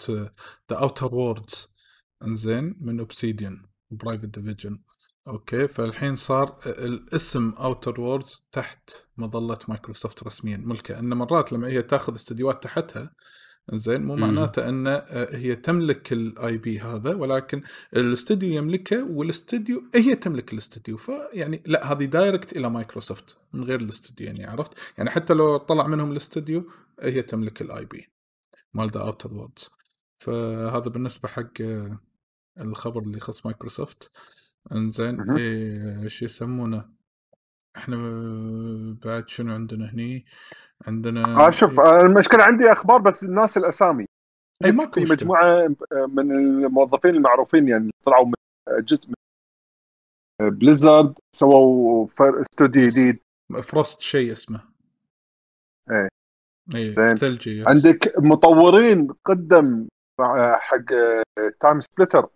The 0.72 0.78
Outer 0.78 1.16
Worlds 1.16 1.76
إنزين 2.24 2.78
من 2.82 3.00
Obsidian 3.00 3.66
Private 3.92 4.26
Division 4.26 4.80
أوكي 5.28 5.68
فالحين 5.68 6.16
صار 6.16 6.60
الاسم 6.66 7.50
Outer 7.50 8.02
Worlds 8.02 8.48
تحت 8.52 8.90
مظلة 9.18 9.58
مايكروسوفت 9.68 10.24
رسميا. 10.24 10.58
ملكة 10.58 11.00
أن 11.00 11.14
مرات 11.14 11.54
لما 11.54 11.68
هي 11.68 11.82
تأخذ 11.82 12.16
استديوهات 12.16 12.64
تحتها 12.64 13.14
زين 13.74 14.04
مو. 14.04 14.16
معناته 14.16 14.70
أن 14.70 14.88
آه، 14.88 15.36
هي 15.36 15.56
تملك 15.56 16.14
ال 16.14 16.58
IP 16.58 16.80
هذا 16.80 17.16
ولكن 17.16 17.62
الاستوديو 17.96 18.50
يملكه 18.50 19.12
والاستوديو 19.12 19.84
هي 19.96 20.16
تملك 20.16 20.54
الاستوديو 20.54 20.98
فيعني 20.98 21.64
لا 21.66 21.92
هذه 21.92 22.06
direct 22.06 22.58
إلى 22.58 22.70
مايكروسوفت 22.70 23.38
من 23.54 23.64
غير 23.64 23.80
الاستوديو 23.80 24.28
يعني 24.28 24.46
عرفت؟ 24.46 24.72
يعني 24.98 25.10
حتى 25.10 25.34
لو 25.34 25.58
طلع 25.58 25.88
منهم 25.88 26.12
الاستوديو 26.12 26.72
هي 27.02 27.22
تملك 27.22 27.62
ال 27.62 27.86
IP 27.86 28.08
مال 28.74 28.90
The 28.90 29.02
Outer 29.02 29.34
Worlds 29.34 29.70
فهذا 30.20 30.90
بالنسبة 30.90 31.30
حق 31.30 31.62
آه، 31.62 32.00
الخبر 32.60 33.02
اللي 33.02 33.18
يخص 33.18 33.46
مايكروسوفت. 33.46 34.12
انزين 34.72 35.16
مهم. 35.16 35.38
إيه، 35.38 36.04
إيش 36.04 36.22
يسمونه 36.22 36.90
إحنا 37.78 37.96
آه، 37.96 38.98
بعد 39.06 39.30
شنو 39.30 39.54
عندنا 39.54 39.94
هني 39.94 40.26
عندنا 40.88 41.48
آه 41.48 41.50
شوف 41.50 41.80
آه، 41.80 42.02
المشكلة 42.02 42.44
عندي 42.44 42.72
أخبار 42.72 42.98
بس 42.98 43.24
الناس 43.24 43.58
الأسامي 43.58 44.06
اي 44.66 44.72
ماكو 44.72 45.06
في 45.06 45.12
مجموعة 45.12 45.68
من 45.92 46.32
الموظفين 46.66 47.16
المعروفين 47.16 47.68
يعني 47.68 47.92
طلعوا 48.06 48.26
من 48.26 48.34
جزء 48.86 49.08
من 49.08 50.50
بليزرد 50.50 51.14
سووا 51.36 52.08
فر- 52.08 52.42
استوديو. 52.42 52.90
جديد 52.90 53.20
فروست 53.64 54.02
شيء 54.02 54.32
اسمه 54.32 54.62
إيه. 55.92 56.08
اي 56.76 56.96
زين. 56.96 57.16
ثلجي 57.16 57.60
يس. 57.60 57.68
عندك 57.68 58.14
مطورين 58.18 59.08
قدم 59.26 59.88
مع- 60.20 60.58
حق 60.60 60.86
Time 61.60 61.80
Splitter 61.80 62.30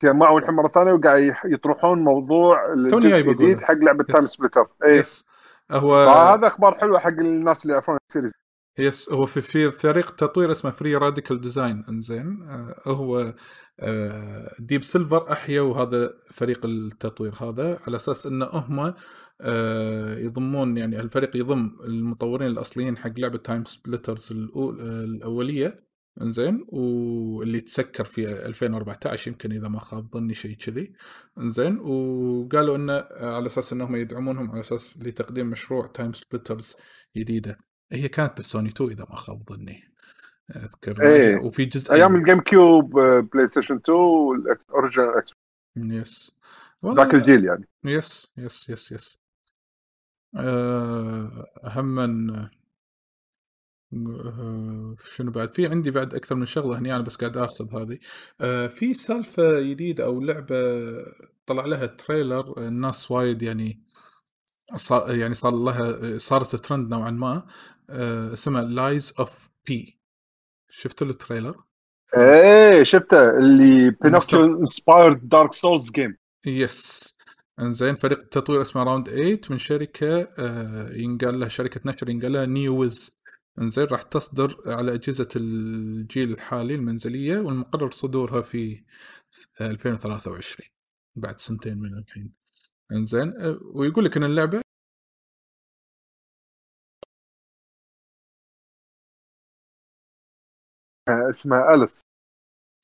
تجمعوا 0.00 0.40
الحين 0.40 0.54
مره 0.54 0.68
ثانية 0.68 0.92
وقاعد 0.92 1.34
يطرحون 1.44 2.04
موضوع 2.04 2.72
الجزء. 2.72 3.16
الجديد 3.16 3.62
حق 3.62 3.74
لعبة. 3.74 4.04
Time 4.04 4.26
Splitter 4.26 4.66
اي 4.84 4.98
yes 4.98 5.24
هو 5.70 6.06
فهذا 6.06 6.46
أخبار 6.46 6.74
حلوة 6.74 6.98
حق 6.98 7.08
الناس 7.08 7.62
اللي 7.62 7.72
يعرفون 7.72 7.98
ال 8.10 8.13
series. 8.13 8.32
yes 8.78 9.12
هو 9.12 9.26
في 9.26 9.42
في 9.42 9.70
فريق 9.70 10.10
تطوير 10.10 10.52
اسمه 10.52 10.70
Free 10.70 10.96
Radical 10.96 11.40
Design 11.40 11.84
إنزين. 11.88 12.42
آه 12.42 12.74
هو 12.86 13.34
آه 13.80 14.54
Deep 14.58 14.82
Silver 14.82 15.32
احيوا 15.32 15.76
هذا 15.76 16.14
فريق 16.30 16.60
التطوير 16.64 17.34
هذا 17.40 17.78
على 17.86 17.96
أساس 17.96 18.26
انه 18.26 18.46
هم 18.46 18.94
آه 19.40 20.14
يضمون 20.18 20.76
يعني 20.78 21.00
الفريق 21.00 21.36
يضم 21.36 21.76
المطورين 21.84 22.48
الأصليين 22.48 22.96
حق 22.96 23.10
لعبة 23.18 23.38
TimeSplitters 23.38 24.32
الأولية. 24.32 25.87
إنزين 26.22 26.64
واللي 26.68 27.60
تسكر 27.60 28.04
في 28.04 28.46
2014 28.46 29.28
يمكن 29.30 29.52
إذا 29.52 29.68
ما 29.68 29.80
خاب 29.80 30.12
ظني 30.12 30.34
شيء 30.34 30.56
كذي. 30.56 30.92
إنزين 31.38 31.78
وقالوا 31.78 32.76
إنه 32.76 33.04
على 33.10 33.46
أساس 33.46 33.72
إنهم 33.72 33.96
يدعمونهم 33.96 34.50
على 34.50 34.60
أساس 34.60 34.98
لتقديم 35.02 35.46
مشروع 35.50 35.86
TimeSplitters 35.86 36.76
جديدة. 37.16 37.58
هي 37.92 38.08
كانت 38.08 38.36
بالسوني 38.36 38.68
2 38.68 38.90
إذا 38.90 39.06
ما 39.10 39.16
خاب 39.16 39.42
ظني 39.50 39.94
أذكر. 40.56 41.02
إيه. 41.02 41.36
وفي 41.36 41.64
جزء 41.64 41.94
أيام 41.94 42.16
ال 42.16 42.40
GameCube 42.40 43.00
بلاي 43.00 43.48
ستيشن 43.48 43.76
2 43.76 43.98
وال 43.98 44.22
original 44.22 45.18
X 45.18 45.32
yes. 45.76 46.38
ذاك 46.86 47.14
الجيل 47.14 47.44
يعني. 47.44 47.68
yes 47.84 48.32
yes 48.36 48.68
yes 48.68 48.92
yes. 48.92 49.18
أهم 50.36 51.94
من 51.94 52.48
آه، 53.92 54.96
شنو 55.14 55.30
بعد؟ 55.30 55.54
في 55.54 55.66
عندي 55.66 55.90
بعد 55.90 56.14
أكثر 56.14 56.34
من 56.34 56.46
شغلة 56.46 56.78
هني 56.78 56.94
أنا 56.94 57.02
بس 57.02 57.16
قاعد 57.16 57.36
اخذ 57.36 57.74
هذه. 57.74 57.98
آه، 58.40 58.66
في 58.66 58.94
سالفة 58.94 59.60
جديدة 59.60 60.04
أو 60.04 60.20
لعبة 60.20 60.56
طلع 61.46 61.66
لها 61.66 61.86
trailer 61.86 62.54
الناس 62.58 63.10
وايد 63.10 63.42
يعني 63.42 63.82
صار 64.76 65.14
يعني 65.14 65.34
صار 65.34 65.54
لها 65.54 66.18
صارت 66.18 66.56
ترند 66.56 66.90
نوعا 66.90 67.10
ما 67.10 67.46
آه، 67.90 68.32
اسمها 68.32 68.62
Lies 68.62 69.14
of 69.18 69.50
P 69.66 69.98
شفتوا 70.70 71.06
ال 71.06 71.11
trailer؟ 71.11 71.54
إيه 72.16 72.82
شفته 72.82 73.30
اللي 73.30 73.90
Pinocchio 73.90 74.44
inspired 74.44 75.28
Dark 75.28 75.52
Souls 75.52 75.90
game 75.90 76.16
yes 76.46 77.14
إنزين 77.60 77.94
فريق 77.94 78.18
التطوير 78.18 78.60
اسمه 78.60 78.82
Round 78.82 79.08
8 79.08 79.40
من 79.50 79.58
شركة 79.58 80.28
ينقال 80.96 81.40
لها 81.40 81.48
شركة 81.48 81.80
نشر 81.84 82.10
ينقال 82.10 82.32
لها 82.32 82.46
Neowiz 82.46 83.17
إنزين 83.60 83.84
راح 83.84 84.02
تصدر 84.02 84.62
على 84.66 84.94
أجهزة 84.94 85.28
الجيل 85.36 86.32
الحالي 86.32 86.74
المنزلية 86.74 87.38
والمقرر 87.38 87.90
صدورها 87.90 88.42
في 88.42 88.84
2023 89.60 90.68
بعد 91.16 91.40
سنتين 91.40 91.78
من 91.78 91.98
الحين. 91.98 92.32
إنزين 92.92 93.34
آه، 93.40 93.58
ويقول 93.62 94.04
لك 94.04 94.16
إن 94.16 94.24
اللعبة 94.24 94.60
آه، 101.08 101.30
اسمها 101.30 101.74
Alice 101.74 102.00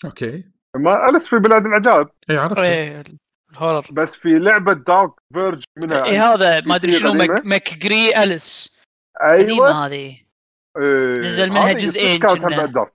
okay. 0.05 0.45
ما 0.77 1.09
Alice 1.09 1.27
في 1.29 1.37
بلاد 1.37 1.67
العجائب. 1.67 2.09
اي 2.31 2.37
عرفت 2.37 2.59
إيه، 2.59 3.05
الهورر. 3.51 3.87
بس 3.93 4.15
في 4.15 4.39
لعبة 4.39 4.73
دارك 4.73 5.13
فيرج 5.35 5.65
منها. 5.79 6.05
اي 6.05 6.19
هذا 6.19 6.61
ما 6.61 6.77
أدري 6.77 6.93
شنو. 6.93 7.13
مك 7.13 7.47
مكجري 7.47 8.23
أليس. 8.23 8.79
قديمه 9.21 9.49
أيوه 9.49 9.87
هذه 9.87 10.24
نزل 10.79 11.51
منها 11.51 11.73
جزئين 11.73 12.21
كانت 12.21 12.45
هم 12.45 12.87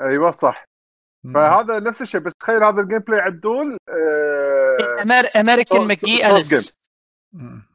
أيوه 0.00 0.30
صح. 0.30 0.64
فهذا 1.34 1.80
نفس 1.80 2.02
الشيء 2.02 2.20
بس 2.20 2.32
تخيل 2.34 2.64
هذا 2.64 2.80
الجيم 2.80 2.98
بلاي 2.98 3.20
عدول 3.20 3.76
أمر... 5.02 5.28
أمريكان 5.36 5.94
صوت 5.94 6.08
أليس. 6.08 6.78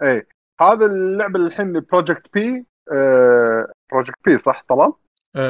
إيه 0.03 0.27
هذا 0.61 0.85
اللعبة 0.85 1.39
الحين 1.39 1.79
بروجكت 1.79 2.33
بي 2.33 2.65
بروجكت 3.91 4.19
بي 4.25 4.37
صح؟ 4.37 4.63
طلال؟ 4.69 4.93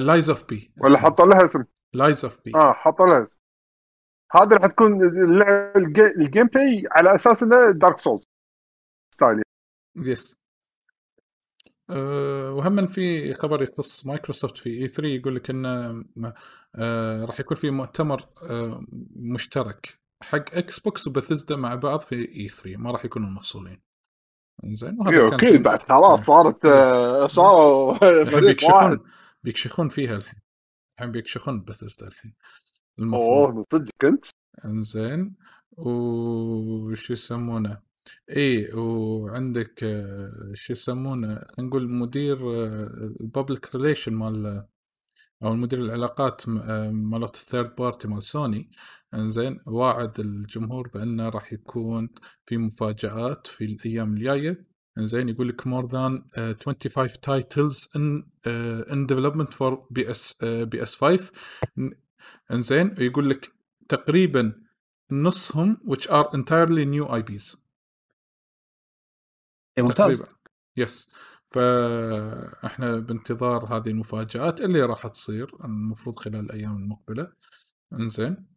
لايز 0.05 0.29
اوف 0.29 0.43
بي 0.43 0.71
ولا 0.77 0.97
حطوا 0.97 1.25
لها 1.25 1.45
اسم؟ 1.45 1.63
Lies 1.93 2.25
of 2.25 2.39
P 2.45 2.51
آه 2.55 2.73
حطوا 2.73 3.07
لها 3.07 3.23
اسم. 3.23 3.35
هذا 4.35 4.55
راح 4.55 4.65
تكون 4.65 5.03
اللعبه 5.03 5.71
الجي- 5.75 6.15
ال 6.17 6.47
gameplay 6.47 6.83
على 6.91 7.15
أساس 7.15 7.43
إنه 7.43 7.71
Dark 7.71 7.97
Souls 7.97 8.23
style. 9.13 9.41
yes 9.97 10.37
أه 11.89 12.51
وهم 12.51 12.87
في 12.87 13.33
خبر 13.33 13.63
يخص 13.63 14.05
مايكروسوفت 14.05 14.57
في 14.57 14.69
E3 14.69 15.07
يقول 15.07 15.35
لك 15.35 15.49
إنه 15.49 16.03
أه 16.75 17.25
راح 17.25 17.39
يكون 17.39 17.57
في 17.57 17.69
مؤتمر 17.71 18.21
أه 18.43 18.85
مشترك 19.15 19.99
حق 20.23 20.55
إكس 20.55 20.79
بوكس 20.79 21.07
وبثزدا 21.07 21.55
مع 21.55 21.75
بعض 21.75 21.99
في 21.99 22.15
E3 22.35 22.77
ما 22.77 22.91
راح 22.91 23.05
يكونوا 23.05 23.29
مفصولين. 23.29 23.81
زين 24.65 24.97
أكيد 25.07 25.49
شيء- 25.49 25.61
بعد 25.61 25.81
خلاص 25.81 26.25
صارت 26.25 26.65
آه، 26.65 27.25
yes. 27.25 27.31
صاروا 27.31 27.93
الحين 28.21 28.25
فريق 28.25 28.63
واحد. 28.63 28.89
بيكشخون 28.89 28.99
بيكشخون 29.43 29.89
فيها 29.89 30.15
الحين. 30.15 30.39
الحين 30.95 31.11
بيكشخون 31.11 31.61
بثزدا 31.63 32.07
الحين. 32.07 32.33
المفروض. 32.99 33.53
أوه 33.55 33.63
صدق 33.71 33.91
كنت 34.01 34.25
إنزين. 34.65 35.35
وش 35.77 37.09
يسمونه؟ 37.09 37.86
اي 38.29 38.73
وعندك 38.73 39.83
آه، 39.83 40.51
شو 40.53 40.73
يسمونه 40.73 41.41
نقول 41.59 41.89
مدير 41.89 42.37
ال 43.21 43.29
public 43.29 43.75
relation 43.75 44.13
مال 44.13 44.67
أو 45.43 45.53
المدير 45.53 45.79
العلاقات 45.79 46.41
آه، 46.49 46.91
مالت 46.91 47.35
ال 47.35 47.42
third 47.42 47.75
party 47.75 48.07
مال 48.07 48.23
سوني 48.23 48.71
إنزين 49.13 49.59
واعد 49.67 50.19
الجمهور 50.19 50.87
بأنه 50.87 51.29
راح 51.29 51.53
يكون 51.53 52.09
في 52.45 52.57
مفاجآت 52.57 53.47
في 53.47 53.65
الأيام 53.65 54.13
الجاية. 54.13 54.67
إنزين 54.97 55.29
يقول 55.29 55.47
لك 55.49 55.67
more 55.67 55.85
than 55.85 56.23
25 56.35 57.07
titles 57.21 57.89
in 57.95 58.23
in 58.91 59.05
development 59.05 59.53
for 59.53 59.87
PS 59.91 60.35
PS 60.43 60.95
5 60.95 61.31
إنزين 62.51 62.95
يقول 62.97 63.29
لك 63.29 63.51
تقريبا 63.89 64.53
نصهم 65.11 65.77
which 65.85 66.07
are 66.09 66.29
entirely 66.33 66.85
new 66.85 67.05
IPs 67.05 67.66
ممتاز 69.83 70.19
تقريبا. 70.21 70.37
yes 70.77 71.11
فاحنا 71.47 72.99
بانتظار 72.99 73.77
هذه 73.77 73.89
المفاجآت 73.89 74.61
اللي 74.61 74.81
راح 74.83 75.07
تصير 75.07 75.51
المفروض 75.63 76.15
خلال 76.19 76.39
الأيام 76.45 76.77
المقبلة. 76.77 77.31
إنزين. 77.93 78.47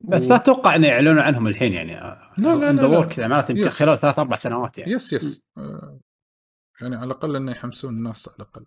بس 0.00 0.26
و- 0.26 0.28
لا 0.28 0.36
تتوقع 0.36 0.76
إنه 0.76 0.86
يعلنون 0.86 1.18
عنهم 1.18 1.46
الحين 1.46 1.72
يعني. 1.72 1.92
لا، 1.92 2.32
لا، 2.38 2.72
لا، 2.72 2.72
لا. 2.72 3.02
work 3.02 3.18
يعني 3.18 3.30
معناته. 3.30 3.68
خلال 3.68 3.98
ثلاث 3.98 4.18
أربع 4.18 4.36
سنوات 4.36 4.78
يعني. 4.78 4.92
yes 4.92 5.12
yes 5.12 5.42
آه، 5.58 6.00
يعني 6.80 6.96
على 6.96 7.04
الأقل 7.04 7.36
إنه 7.36 7.52
يحمسون 7.52 7.94
الناس 7.94 8.28
على 8.28 8.36
الأقل. 8.36 8.66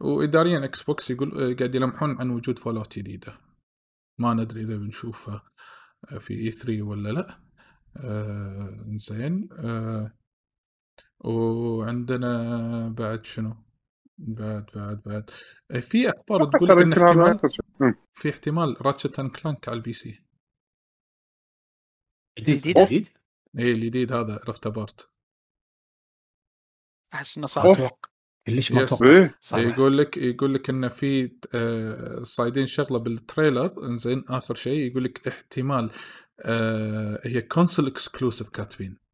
واداريا 0.00 0.64
إكس 0.64 0.82
بوكس 0.82 1.10
يقول 1.10 1.28
آه، 1.50 1.54
قاعد 1.54 1.74
يلمحون 1.74 2.20
عن 2.20 2.30
وجود 2.30 2.58
Fallout 2.58 2.98
جديدة. 2.98 3.38
ما 4.18 4.34
ندري 4.34 4.60
إذا 4.60 4.76
بنشوفها 4.76 5.42
في 6.18 6.34
E3 6.34 6.82
ولا 6.82 7.08
لا. 7.08 7.38
آه 7.96 8.84
زين 8.96 9.48
آه 9.52 10.12
وعندنا 11.20 12.88
بعد 12.88 13.24
شنو؟ 13.24 13.56
بعد 14.18 14.66
بعد 14.74 15.02
بعد. 15.06 15.30
آه، 15.70 15.80
في 15.80 16.10
أخبار 16.10 16.44
تقول 16.44 16.68
لك 16.68 16.82
ان 16.82 16.92
احتمال. 16.92 17.40
في 18.12 18.30
احتمال 18.30 18.86
Ratchet 18.86 19.18
and 19.18 19.30
Clank 19.30 19.68
على 19.68 19.76
ال 19.76 19.92
PC. 19.92 20.22
الجديدة؟ 22.38 22.84
جديد 22.84 23.08
اي 23.58 23.72
الجديد 23.72 24.12
هذا 24.12 24.40
Rift 24.48 24.68
Apart 24.68 25.10
أحس 27.14 27.38
إنه 27.38 27.46
صعب. 27.46 27.66
أتوقع. 27.66 28.08
كلش 28.46 28.72
ما. 28.72 28.82
أتوقع؟ 28.82 29.30
صراحة. 29.40 29.68
يقول 29.68 29.98
لك 29.98 30.16
يقول 30.16 30.54
لك 30.54 30.70
انه 30.70 30.88
في 30.88 31.38
آه، 31.54 32.22
صايدين 32.22 32.66
شغلة 32.66 32.98
بال 32.98 33.16
trailer. 33.16 33.86
إنزين 33.86 34.24
آخر 34.28 34.54
شيء 34.54 34.90
يقول 34.90 35.04
لك 35.04 35.28
احتمال 35.28 35.90
آه، 36.40 37.20
هي 37.24 37.42
console 37.42 37.86
exclusive 37.86 38.48
كاتبين. 38.48 39.05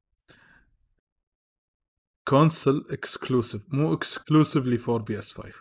console 2.28 2.84
exclusive 2.90 3.62
مو 3.68 3.94
exclusively 3.94 4.78
for 4.78 5.02
PS 5.02 5.32
5 5.32 5.52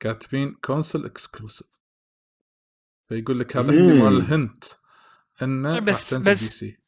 كاتبين 0.00 0.54
console 0.64 1.04
exclusive 1.04 1.66
فيقول 3.08 3.38
لك 3.40 3.56
هذا 3.56 3.70
مم. 3.70 3.78
احتمال 3.78 4.22
هنت 4.22 4.64
إنه 5.42 5.74
راح 5.74 5.84
بس- 5.84 6.10
تنزل 6.10 6.30
بس- 6.32 6.42
بي 6.42 6.48
سي 6.48 6.78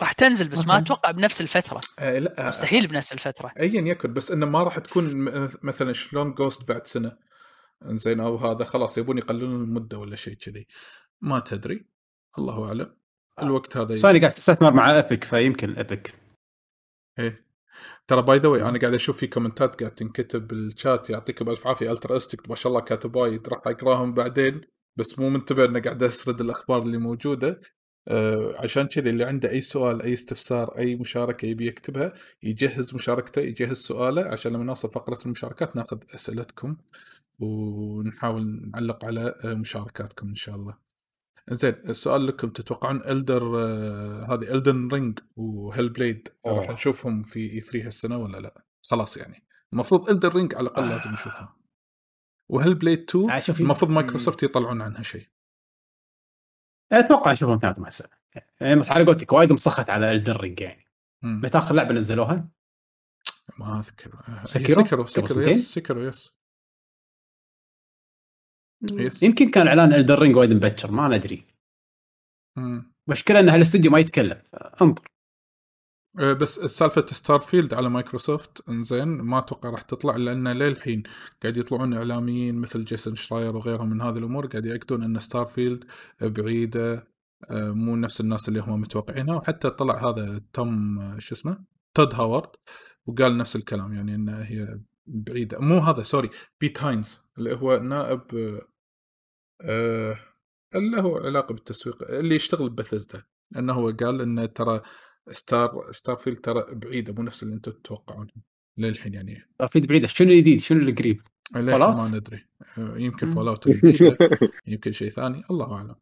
راح 0.00 0.12
تنزل 0.12 0.48
بس 0.48 0.66
ما. 0.66 0.78
أتوقع 0.78 1.10
بنفس 1.10 1.40
الفترة. 1.40 1.80
آه 1.98 2.18
لا 2.18 2.46
آه، 2.46 2.48
مستحيل 2.48 2.86
بنفس 2.86 3.12
الفترة. 3.12 3.52
ايا 3.60 3.80
يكن 3.80 4.12
بس 4.12 4.30
إنه 4.30 4.46
ما 4.46 4.62
راح 4.62 4.78
تكون 4.78 5.24
مثلا 5.62 5.92
شلون 5.92 6.34
Ghost 6.34 6.68
بعد 6.68 6.86
سنة؟ 6.86 7.16
زين 7.84 8.20
أو 8.20 8.36
هذا 8.36 8.64
خلاص 8.64 8.98
يبون 8.98 9.18
يقللون 9.18 9.62
المدة 9.62 9.98
ولا 9.98 10.16
شيء 10.16 10.34
كذي. 10.34 10.66
ما 11.20 11.38
تدري. 11.40 11.86
الله 12.38 12.68
أعلم. 12.68 12.96
الوقت 13.42 13.76
هذا 13.76 13.94
سوني 13.94 14.18
قاعد 14.20 14.32
تستثمر 14.32 14.72
مع 14.72 14.90
Epic 14.96 15.24
فيمكن 15.24 15.76
Epic 15.76 16.14
إيه. 17.18 17.46
ترى 18.08 18.22
by 18.22 18.38
the 18.38 18.68
أنا 18.68 18.78
قاعد 18.78 18.94
أشوف 18.94 19.18
في 19.18 19.26
كومنتات 19.26 19.80
قاعد 19.80 19.94
تنكتب 19.94 20.48
بالشات 20.48 21.10
يعطيكم 21.10 21.50
ألف 21.50 21.66
عافية. 21.66 21.92
Ultra 21.92 22.16
Stick 22.16 22.50
ما 22.50 22.56
شاء 22.56 22.72
الله 22.72 22.80
كاتب 22.84 23.16
وايد. 23.16 23.48
راح 23.48 23.60
أقراهم 23.66 24.14
بعدين. 24.14 24.60
بس 24.96 25.18
مو 25.18 25.30
منتبه 25.30 25.64
انه 25.64 25.80
قاعد 25.80 26.02
أسرد 26.02 26.40
الأخبار 26.40 26.82
اللي 26.82 26.98
موجودة. 26.98 27.60
آه 28.08 28.54
عشان 28.58 28.86
كذي 28.86 29.10
اللي 29.10 29.24
عنده 29.24 29.50
أي 29.50 29.60
سؤال 29.60 30.02
أي 30.02 30.12
استفسار 30.12 30.78
أي 30.78 30.96
مشاركة 30.96 31.46
يبي 31.46 31.66
يكتبها 31.66 32.12
يجهز 32.42 32.94
مشاركته 32.94 33.40
يجهز 33.40 33.76
سؤاله 33.76 34.22
عشان 34.22 34.52
لما 34.52 34.64
نوصل 34.64 34.90
فقرة 34.90 35.18
المشاركات 35.26 35.76
ناخذ 35.76 35.98
أسئلتكم 36.14 36.76
ونحاول 37.38 38.70
نعلق 38.72 39.04
على 39.04 39.34
آه، 39.44 39.54
مشاركاتكم 39.54 40.28
إن 40.28 40.34
شاء 40.34 40.54
الله. 40.54 40.83
زين 41.50 41.72
السؤال 41.74 42.26
لكم 42.26 42.50
تتوقعون 42.50 43.00
Elder 43.08 43.56
هذه 44.28 44.54
Elden 44.54 44.88
Ring 44.88 45.18
و 45.36 45.88
Hellblade. 45.88 46.28
راح 46.46 46.70
نشوفهم 46.70 47.22
في 47.22 47.52
E3 47.52 47.86
هالسنة 47.86 48.16
ولا 48.18 48.38
لا؟ 48.38 48.64
خلاص 48.90 49.16
يعني 49.16 49.46
المفروض 49.72 50.10
Elden 50.10 50.28
Ring 50.28 50.54
على 50.54 50.62
الأقل 50.68 50.82
آه. 50.82 50.88
لازم 50.88 51.10
نشوفها. 51.10 51.56
و 52.48 52.74
Hellblade 52.74 52.98
2 53.10 53.30
آه، 53.30 53.40
شوف- 53.40 53.60
المفروض 53.60 53.90
مايكروسوفت 53.90 54.42
يطلعون 54.42 54.82
عنها 54.82 55.02
شيء. 55.02 55.26
أتوقع 56.92 57.32
أشوفهم 57.32 57.58
E3 57.58 57.78
مع 57.78 57.86
السنة 57.88 58.08
يعني 58.60 58.80
بس 58.80 58.88
على 58.90 59.04
قولتك 59.04 59.32
وايد 59.32 59.52
مسخت 59.52 59.90
على 59.90 60.12
Elden 60.12 60.39
Ring 60.39 60.60
يعني 60.60 60.88
مم. 61.22 61.40
متى 61.44 61.58
اخر 61.58 61.74
لعبة 61.74 61.94
نزلوها؟ 61.94 62.48
ما 63.58 63.78
أذكر 63.78 64.20
Sekiro؟ 64.44 64.84
Sekiro 64.84 65.06
Sekiro 65.06 65.26
سنتين؟ 65.26 65.48
yes 65.58 65.74
Sekiro 65.74 66.00
yes 66.00 66.34
yes 68.92 69.22
يمكن 69.22 69.50
كان 69.50 69.66
إعلان 69.66 69.94
Elden 69.94 70.17
Ring 70.17 70.36
وايد 70.36 70.54
مبكر 70.54 70.90
ما 70.90 71.08
ندري. 71.08 71.44
مم. 72.56 72.92
مشكلة 73.08 73.40
إن 73.40 73.48
هالاستوديو 73.48 73.90
ما 73.90 73.98
يتكلم 73.98 74.42
انظر 74.82 75.02
آه، 76.18 76.32
بس 76.32 76.54
سالفه 76.58 77.06
Starfield 77.06 77.74
على 77.74 77.90
مايكروسوفت 77.90 78.68
إنزين 78.68 79.08
ما 79.08 79.38
أتوقع 79.38 79.70
راح 79.70 79.82
تطلع 79.82 80.16
لأن 80.16 80.48
للحين 80.48 81.02
قاعد 81.42 81.56
يطلعون 81.56 81.94
إعلاميين 81.94 82.54
مثل 82.54 82.84
جيسون 82.84 83.16
شراير 83.16 83.56
وغيرهم 83.56 83.90
من 83.90 84.00
هذه 84.00 84.18
الأمور 84.18 84.46
قاعد 84.46 84.66
يأكدون 84.66 85.02
إن 85.02 85.20
Starfield 85.20 85.84
بعيدة 86.20 87.14
آه، 87.50 87.70
مو 87.70 87.96
نفس 87.96 88.20
الناس 88.20 88.48
اللي 88.48 88.60
هم 88.60 88.80
متوقعينها. 88.80 89.36
وحتى 89.36 89.70
طلع 89.70 90.10
هذا 90.10 90.40
توم 90.52 90.98
آه، 90.98 91.18
شو 91.18 91.34
اسمه؟ 91.34 91.64
تود 91.94 92.14
هاورد 92.14 92.50
وقال 93.06 93.36
نفس 93.36 93.56
الكلام 93.56 93.92
يعني 93.92 94.14
ان 94.14 94.28
هي 94.28 94.80
بعيدة. 95.06 95.58
مو 95.58 95.78
هذا 95.78 96.02
sorry 96.02 96.30
بيت 96.60 96.82
هاينز 96.82 97.26
اللي 97.38 97.56
هو 97.56 97.78
نائب 97.78 98.22
آه، 99.60 100.18
اللي 100.74 101.00
هو 101.00 101.16
علاقة 101.16 101.54
بالتسويق 101.54 102.10
اللي 102.10 102.34
يشتغل 102.34 102.70
ببثزدا 102.70 103.22
انه 103.56 103.72
هو 103.72 103.90
قال 103.90 104.20
إنه 104.20 104.46
ترى 104.46 104.82
Star 105.30 105.92
Starfield 105.92 106.40
ترى 106.40 106.74
بعيدة 106.74 107.12
مو 107.12 107.22
نفس 107.22 107.42
اللي 107.42 107.54
أنتم 107.54 107.72
تتوقعونه 107.72 108.32
للحين 108.78 109.14
يعني. 109.14 109.48
في 109.70 109.80
بعيدة. 109.80 110.06
شنو 110.06 110.30
الجديد؟ 110.30 110.60
شنو 110.60 110.88
القريب؟ 110.88 111.20
ما 111.54 112.08
ندري. 112.08 112.46
آه، 112.78 112.96
يمكن. 112.96 113.34
Fallout 113.34 113.66
يمكن 114.66 114.92
شيء 114.92 115.08
ثاني 115.08 115.42
الله 115.50 115.72
أعلم. 115.72 115.96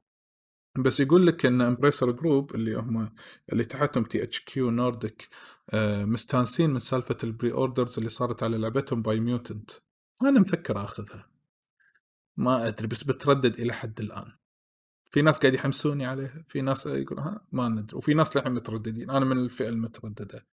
بس 0.79 1.01
يقول 1.01 1.27
لك 1.27 1.47
إن 1.47 1.61
Embracer 1.61 2.11
Group 2.11 2.55
اللي 2.55 2.75
هم 2.75 3.13
اللي 3.53 3.65
تحتهم 3.65 4.05
THQ 4.05 4.71
Nordic 4.71 5.29
مستانسين 6.05 6.71
من 6.71 6.79
سالفة 6.79 7.17
ال 7.25 7.53
pre-orders 7.53 7.99
اللي 7.99 8.11
صارت 8.11 8.43
على 8.43 8.59
لعبتهم 8.59 9.03
Biomutant 9.03 9.71
أنا 10.23 10.41
مفكر 10.41 10.77
آخذها. 10.77 11.32
ما 12.37 12.69
أدري 12.69 12.87
بس 12.87 13.03
بتردد 13.05 13.59
إلى 13.59 13.73
حد 13.73 14.01
الآن. 14.01 14.33
في 15.11 15.23
ناس 15.23 15.39
قاعد 15.39 15.55
يحمسوني 15.55 16.07
عليها 16.07 16.45
في 16.49 16.61
ناس 16.61 16.87
يقول 16.87 17.19
ها 17.19 17.47
ما 17.53 17.69
ندري. 17.69 17.97
وفي 17.97 18.15
ناس 18.15 18.37
للحين 18.37 18.53
مترددين. 18.53 19.11
أنا 19.11 19.25
من 19.25 19.39
الفئة 19.39 19.69
المترددة. 19.69 20.47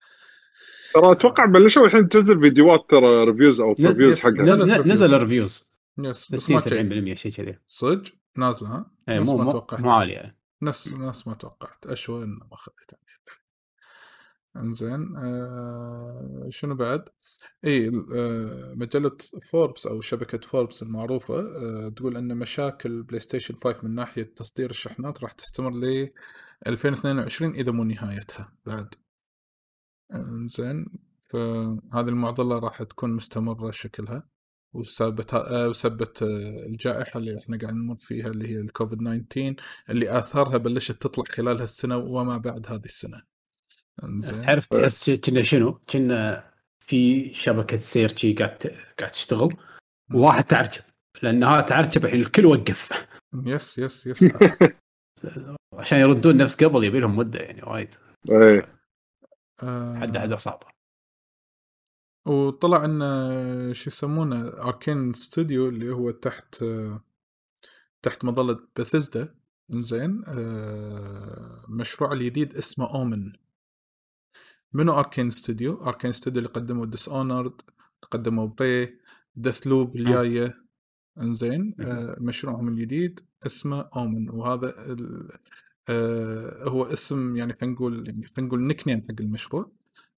ترى 0.94 1.12
أتوقع 1.12 1.46
بلشوا 1.46 1.86
الحين 1.86 2.10
تنزل 2.10 2.42
فيديوهات 2.42 2.90
ترى 2.90 3.24
reviews 3.24 3.62
أو 3.62 3.76
reviews. 3.80 4.20
حقها. 4.20 4.32
نزلت 4.32 4.88
نزل, 4.88 5.16
ال 5.16 5.23
reviews 5.23 5.74
yes 5.98 6.32
بس 6.32 6.42
60 6.42 6.56
ما 6.56 6.62
تشيك 6.62 7.16
70% 7.16 7.18
شيء 7.18 7.32
كذي. 7.32 7.60
صدق؟ 7.68 8.14
نازلة 8.38 8.70
ها؟ 8.70 8.92
نفس 9.10 9.30
مو 9.30 9.38
ما 9.38 9.44
مو 9.44 9.52
توقعت. 9.52 9.82
مو 9.82 9.92
عالية. 9.92 10.38
نفس 10.62 10.94
نفس 10.94 11.28
ما 11.28 11.34
توقعت. 11.34 11.88
أشوى 11.88 12.24
إنه 12.24 12.46
ما 12.52 12.58
خذيت 12.58 12.92
إنزين 14.58 15.18
آه 15.18 16.48
شنو 16.50 16.76
بعد؟ 16.76 17.10
اي 17.66 17.88
آه 18.16 18.74
مجلة 18.76 19.18
فوربس 19.52 19.88
أو 19.88 20.02
شبكة 20.02 20.48
فوربس 20.48 20.84
المعروفة 20.84 21.40
آه 21.40 21.90
تقول 21.96 22.18
إن 22.18 22.38
مشاكل 22.38 23.04
PlayStation 23.04 23.56
5 23.56 23.88
من 23.88 23.96
ناحية 23.96 24.24
تصدير 24.24 24.70
الشحنات 24.70 25.24
راح 25.24 25.32
تستمر 25.32 25.72
ل 25.72 26.10
2022 26.68 27.54
إذا 27.54 27.72
مو 27.72 27.84
نهايتها 27.84 28.54
بعد 28.66 28.96
إنزين 30.14 30.86
فهذه 31.30 32.10
المعضلة 32.10 32.60
راح 32.60 32.84
تكون 32.84 33.14
مستمرة 33.14 33.72
شكلها 33.72 34.30
وسبت 34.74 35.34
آه، 35.34 35.70
وسبت 35.70 36.22
الجائحة 36.68 37.18
اللي 37.18 37.38
إحنا 37.38 37.58
قاعد 37.58 37.74
نمر 37.74 37.96
فيها 37.96 38.28
اللي 38.28 38.48
هي 38.48 38.60
الكوفيد 38.60 39.00
19 39.00 39.56
اللي 39.90 40.18
آثارها 40.18 40.58
بلشت 40.58 40.92
تطلع 40.92 41.24
خلال 41.30 41.62
هالسنة 41.62 41.98
وما 41.98 42.38
بعد 42.38 42.68
هذه 42.68 42.86
السنة. 42.86 43.22
إنزين 44.04 44.42
تعرف 44.42 44.66
تحس 44.66 45.10
كنا 45.10 45.42
شنو؟ 45.42 45.80
كنا 45.90 46.49
في 46.90 47.34
شبكة 47.34 47.78
سير 47.78 48.18
شي 48.18 48.34
قاعد 48.34 48.58
قاعد 49.00 49.12
تشتغل. 49.12 49.58
وواحد 50.14 50.44
تعرجب 50.44 50.82
لأنها 51.22 51.62
تعرجب 51.62 52.06
الحين 52.06 52.22
الكل 52.22 52.46
وقف. 52.46 53.08
yes 53.46 53.78
yes 53.78 54.08
yes. 54.08 54.24
عشان 55.80 55.98
يردون 56.00 56.38
نفس 56.38 56.64
قبل 56.64 56.84
يبي 56.84 57.00
لهم 57.00 57.16
مدة 57.18 57.40
يعني 57.40 57.64
وايد. 57.64 57.96
إيه. 58.30 58.80
آه، 59.64 60.00
حد 60.00 60.18
حد 60.18 60.34
صعبة. 60.34 60.68
وطلع 62.28 62.86
إن 62.86 63.00
شو 63.74 63.90
يسمونه 63.90 64.48
Arkane 64.48 65.14
Studio 65.14 65.70
اللي 65.70 65.92
هو 65.92 66.12
تحت 66.12 66.66
تحت 68.02 68.26
مظلة 68.26 68.68
بثزدا 68.76 69.36
إنزين 69.74 70.24
آه، 70.28 71.66
مشروع 71.70 72.14
الجديد 72.14 72.58
اسمه 72.58 72.94
Omen 72.94 73.34
منو 74.74 74.94
Arkane 74.94 75.32
Studio؟ 75.32 75.84
Arkane 75.84 76.14
Studio 76.14 76.40
اللي 76.40 76.50
قدموا 76.50 76.86
Dishonored 76.86 77.62
قدموا 78.12 78.48
Prey 78.48 79.00
Deathloop 79.36 79.96
الجاية. 79.96 80.70
إنزين 81.22 81.76
آه، 81.80 82.18
مشروعهم 82.20 82.68
الجديد 82.68 83.20
اسمه 83.46 83.90
Omen 83.96 84.30
وهذا 84.30 84.92
ال... 84.92 85.30
آه، 85.90 86.64
هو 86.70 86.84
اسم 86.84 87.38
يعني 87.38 87.54
خلينا 87.54 87.76
نقول 87.76 88.08
يعني 88.08 88.28
خلينا 88.28 88.48
نقول 88.48 88.62
nickname 88.64 89.02
حق 89.02 89.16
المشروع. 89.20 89.72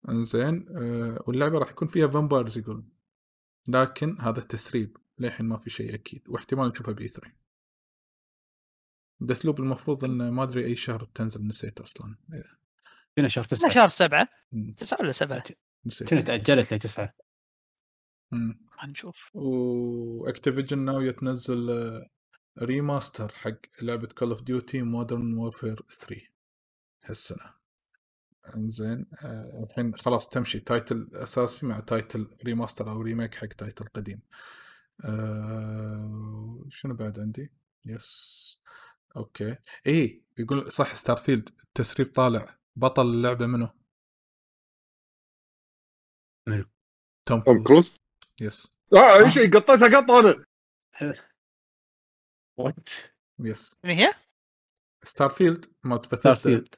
إنزين 0.09 0.65
آه، 0.69 1.23
واللعبة 1.27 1.57
راح 1.57 1.69
يكون 1.71 1.87
فيها 1.87 2.07
vampires 2.07 2.57
يقول 2.57 2.83
لكن 3.67 4.17
هذا 4.19 4.41
تسريب 4.41 4.97
للحين 5.19 5.45
ما 5.45 5.57
في 5.57 5.69
شيء 5.69 5.93
أكيد. 5.93 6.21
واحتمال 6.27 6.67
نشوفها 6.67 6.93
ب 6.93 7.07
E3 7.07 7.31
Deathloop 9.21 9.59
المفروض 9.59 10.03
إنه 10.05 10.29
ما 10.29 10.43
أدري 10.43 10.65
أي 10.65 10.75
شهر 10.75 11.03
بتنزل 11.03 11.47
نسيت 11.47 11.79
أصلا. 11.81 12.15
فينا 13.15 13.27
شهر 13.27 13.43
لا 13.43 13.47
تسعه 13.47 13.71
شهر 13.71 13.87
سبعة. 13.87 14.27
تسعة 14.77 15.01
ولا 15.01 15.11
سبعة؟ 15.11 15.43
تأجلت 16.07 16.73
لتسعة. 16.73 17.13
مم. 18.31 18.59
هنشوف. 18.79 19.29
و 19.33 19.46
Activision 19.46 20.79
ناوية 20.79 21.11
تنزل 21.11 21.69
remaster 22.61 23.31
حق 23.31 23.57
لعبة 23.81 24.07
Call 24.07 24.29
of 24.29 24.41
Duty 24.41 24.81
Modern 24.81 25.33
Warfare 25.33 25.75
3 25.99 26.21
هالسنة. 27.05 27.61
انزين 28.55 29.05
آه، 29.23 29.63
الحين 29.69 29.95
خلاص 29.95 30.29
تمشي. 30.29 30.59
title 30.59 31.09
أساسي 31.13 31.65
مع 31.65 31.79
title 31.79 32.27
remaster 32.45 32.91
أو 32.91 33.01
remake 33.01 33.35
حق 33.35 33.47
title 33.47 33.85
قديم. 33.85 34.21
آه، 35.05 36.65
شنو 36.69 36.93
بعد 36.93 37.19
عندي؟ 37.19 37.51
yes 37.85 38.61
okay. 39.17 39.55
اي 39.87 40.23
يقول 40.37 40.71
صح 40.71 40.95
Starfield 40.95 41.49
التسريب 41.63 42.13
طالع. 42.13 42.60
بطل 42.75 43.05
اللعبة 43.05 43.45
منو؟ 43.47 43.69
منو؟ 46.47 46.65
توم 47.25 47.41
توم 47.41 47.63
كروز. 47.63 47.97
yes 48.41 48.71
آه 48.93 49.25
أي 49.25 49.31
شيء 49.31 49.57
قطيتها 49.57 49.99
قطه 49.99 50.45
أنا. 51.01 51.25
what 52.57 52.89
yes 53.39 53.75
من 53.83 53.91
هي؟ 53.91 54.13
Starfield 55.03 55.65
مالت 55.83 56.05
Bethesda 56.05 56.33
Starfield 56.33 56.75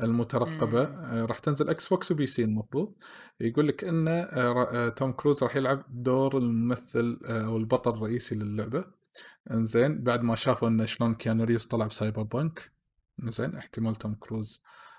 المترقبه. 0.00 0.82
آه، 0.82 1.24
راح 1.24 1.38
تنزل 1.38 1.68
Xbox 1.68 2.10
و 2.10 2.26
PC 2.26 2.44
المفروض. 2.44 2.94
يقول 3.40 3.68
لك 3.68 3.84
ان 3.84 4.08
آه، 4.08 4.26
آه، 4.32 4.88
توم 4.88 5.12
كروز 5.12 5.42
راح 5.42 5.56
يلعب 5.56 5.84
دور 5.88 6.38
الممثل 6.38 7.20
آه، 7.24 7.44
أو 7.44 7.56
البطل 7.56 7.90
الرئيسي 7.90 8.34
للعبة. 8.34 8.84
إنزين 9.50 10.02
بعد 10.02 10.22
ما 10.22 10.34
شافوا 10.36 10.68
إنه 10.68 10.86
شلون 10.86 11.14
كيانو 11.14 11.44
ريفز 11.44 11.66
طلع 11.66 11.86
ب 11.86 12.22
Cyberpunk. 12.22 12.72
إنزين 13.22 13.56
احتمال 13.56 13.94
توم 13.94 14.14
كروز. 14.14 14.62
آه، 14.62 14.93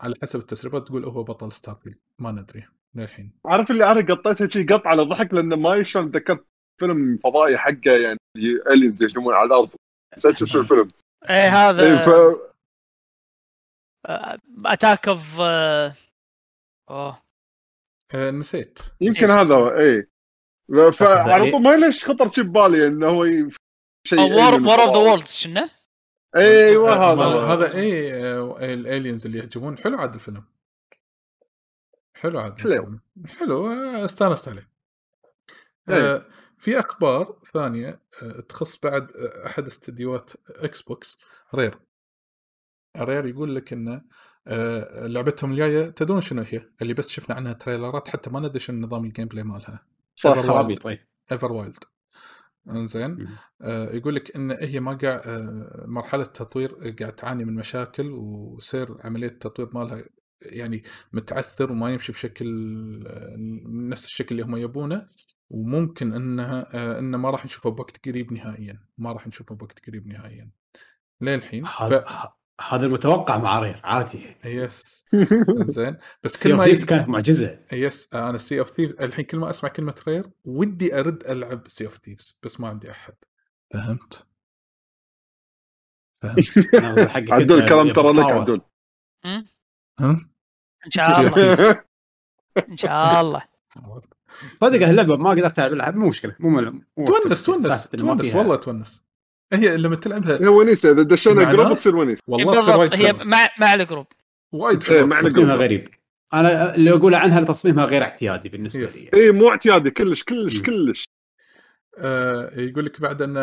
على 0.00 0.14
حسب 0.22 0.38
التسريبات 0.38 0.86
تقول 0.86 1.04
هو 1.04 1.22
بطل 1.22 1.52
Starfield 1.52 1.98
ما 2.18 2.32
ندري 2.32 2.66
للحين. 2.94 3.32
عارف 3.46 3.70
اللي 3.70 3.92
أنا 3.92 4.14
قطيتها 4.14 4.48
شيء 4.48 4.74
قط 4.74 4.86
على 4.86 5.02
ضحك 5.02 5.34
لأنه 5.34 5.56
ما 5.56 5.82
شلون 5.82 6.12
تذكرت 6.12 6.46
فيلم 6.80 7.18
فضائي 7.24 7.58
حقه 7.58 7.98
يعني 8.02 8.18
aliens 8.70 9.02
يهجمون 9.02 9.34
على 9.34 9.46
الأرض. 9.46 9.70
نسيت 10.16 10.44
شو 10.44 10.60
الفيلم. 10.60 10.88
إيه 11.30 11.68
هذا 11.68 11.82
إيه، 11.82 11.98
ف 11.98 12.08
attack 14.66 15.08
of 15.08 15.40
أوه. 16.90 17.22
آه، 18.14 18.30
نسيت. 18.30 18.78
يمكن 19.00 19.30
إيه، 19.30 19.40
هذا 19.40 19.78
اي 19.78 20.06
فعلى 20.92 21.50
طول 21.50 21.62
ما 21.62 21.76
ليش 21.76 22.04
خطر 22.04 22.28
شيء 22.28 22.44
ببالي 22.44 22.86
إنه 22.86 23.06
هو 23.06 23.24
شيء 24.06 24.18
War 24.18 24.54
of 24.54 24.90
the. 24.90 24.96
Worlds 24.96 25.30
شنو؟ 25.30 25.68
أيوه 26.36 27.12
هذا. 27.12 27.24
هذا 27.24 27.74
اي 27.74 28.74
ال 28.74 28.81
aliens 28.81 29.26
اللي 29.26 29.38
يهجمون 29.38 29.78
حلو 29.78 29.98
عاد 29.98 30.14
الفيلم 30.14 30.44
حلو 32.14 32.38
عاد 32.38 32.58
حلو. 32.58 32.72
الفيلم. 32.72 33.00
حلو 33.26 33.66
آه، 33.66 34.04
استانست 34.04 34.48
عليه 34.48 34.68
إيه. 35.88 36.14
آه، 36.14 36.26
في 36.58 36.78
أخبار 36.78 37.38
ثانية 37.54 38.02
آه، 38.22 38.40
تخص 38.40 38.80
بعد 38.80 39.10
أحد 39.46 39.66
استديوهات 39.66 40.30
Xbox 40.48 41.18
Rare 41.54 41.74
Rare 43.00 43.26
يقول 43.26 43.56
لك 43.56 43.72
إن 43.72 44.02
لعبتهم 45.06 45.52
الجاية 45.52 45.90
تدرون 45.90 46.20
شنو 46.20 46.42
هي؟ 46.42 46.68
اللي 46.82 46.94
بس 46.94 47.08
شفنا 47.08 47.36
عنها 47.36 47.52
تريلرات 47.52 48.08
حتى 48.08 48.30
ما 48.30 48.40
ندري 48.40 48.60
شنو 48.60 48.86
نظام 48.86 49.04
ال 49.04 49.28
gameplay 49.28 49.44
مالها 49.44 49.86
صح 50.14 50.36
Everwild 51.32 51.84
انزين. 52.70 53.28
آه، 53.62 53.92
يقول 53.92 54.14
لك 54.14 54.36
إن 54.36 54.50
هي 54.50 54.80
ما 54.80 54.92
قاعد 54.92 55.20
آه، 55.26 55.84
مرحلة 55.86 56.22
التطوير 56.22 56.94
قاعد 57.00 57.12
تعاني 57.12 57.44
من 57.44 57.54
مشاكل 57.54 58.10
وسير 58.10 58.96
عملية 59.04 59.26
التطوير 59.26 59.68
مالها 59.74 60.04
يعني 60.42 60.82
متعثر 61.12 61.72
وما 61.72 61.92
يمشي 61.92 62.12
بشكل 62.12 62.46
آه، 63.06 63.36
نفس 63.68 64.06
الشكل 64.06 64.34
اللي 64.34 64.46
هم 64.46 64.56
يبونه 64.56 65.06
وممكن 65.50 66.14
إنها 66.14 66.68
آه، 66.74 66.98
إنه 66.98 67.18
ما 67.18 67.30
راح 67.30 67.44
نشوفه 67.44 67.70
بوقت 67.70 68.08
قريب 68.08 68.32
نهائيا 68.32 68.84
ما 68.98 69.12
راح 69.12 69.26
نشوفه 69.26 69.54
بوقت 69.54 69.86
قريب 69.86 70.06
نهائيا 70.06 70.50
للحين 71.20 71.64
ف... 71.64 72.04
هذا 72.60 72.86
المتوقع 72.86 73.38
مع 73.38 73.58
Rare 73.58 73.80
عادي. 73.84 74.36
yes 74.44 75.04
زين. 75.76 75.96
بس 76.22 76.42
كل 76.44 76.54
ما 76.54 76.64
ي... 76.66 76.76
كانت 76.76 77.08
معجزة. 77.08 77.58
yes 77.72 78.14
أنا 78.14 78.38
Sea 78.38 78.60
of 78.60 78.70
Thieves 78.70 78.94
الحين 79.00 79.24
كل 79.24 79.38
ما 79.38 79.50
أسمع 79.50 79.70
كلمة 79.70 79.94
Rare 80.08 80.30
ودي 80.44 80.98
أرد 80.98 81.24
ألعب 81.24 81.68
Sea 81.68 81.84
of 81.84 81.96
Thieves 81.96 82.40
بس 82.42 82.60
ما 82.60 82.68
عندي 82.68 82.90
أحد. 82.90 83.14
فهمت؟ 83.74 84.26
فهمت؟ 86.22 86.48
عدول 87.32 87.62
الكلام 87.62 87.92
ترى 87.92 88.12
لك. 88.12 88.24
عدول؟ 88.24 88.60
إن 90.86 90.90
شاء 90.90 91.20
الله. 91.20 91.84
إن 92.68 92.76
شاء 92.76 93.20
الله. 93.20 93.42
صدق 94.60 94.88
اللعبة 94.88 95.16
ما 95.16 95.30
قدرت 95.30 95.58
العب 95.58 95.94
مو 95.96 96.08
مشكلة 96.08 96.36
مو 96.40 96.60
تونس 97.06 97.44
تونس 97.44 97.88
تونس 97.88 98.34
والله 98.34 98.56
تونس. 98.56 99.04
هي 99.52 99.76
لما 99.76 99.96
تلعبها 99.96 100.42
هي 100.42 100.48
ونيسة 100.48 100.92
إذا 100.92 101.02
دشينا 101.02 101.52
group؟ 101.52 101.74
تصير 101.74 101.96
ونيسة 101.96 102.22
والله 102.28 102.60
تصير 102.60 102.76
وايد 102.76 102.94
هي. 102.94 103.12
مع 103.12 103.48
مع 103.60 103.74
ال 103.74 103.79
group 103.79 104.06
وايد 104.52 104.84
إيه، 104.84 104.96
حلوة 104.96 105.06
مع. 105.08 105.16
ال 105.18 105.20
group. 105.20 105.32
تصميمها 105.34 105.56
غريب 105.56 105.88
أنا 106.34 106.74
اللي 106.74 106.90
أقوله 106.92 107.18
عنها 107.18 107.44
تصميمها 107.44 107.84
غير 107.84 108.02
اعتيادي 108.02 108.48
بالنسبة 108.48 108.88
Yes. 108.88 108.96
لي 108.96 109.10
اي 109.14 109.30
مو 109.32 109.48
اعتيادي 109.50 109.90
كلش 109.90 110.22
كلش 110.22 110.56
مم. 110.56 110.62
كلش 110.62 111.04
آه 111.98 112.60
يقول 112.60 112.84
لك 112.84 113.00
بعد 113.00 113.22
أن 113.22 113.36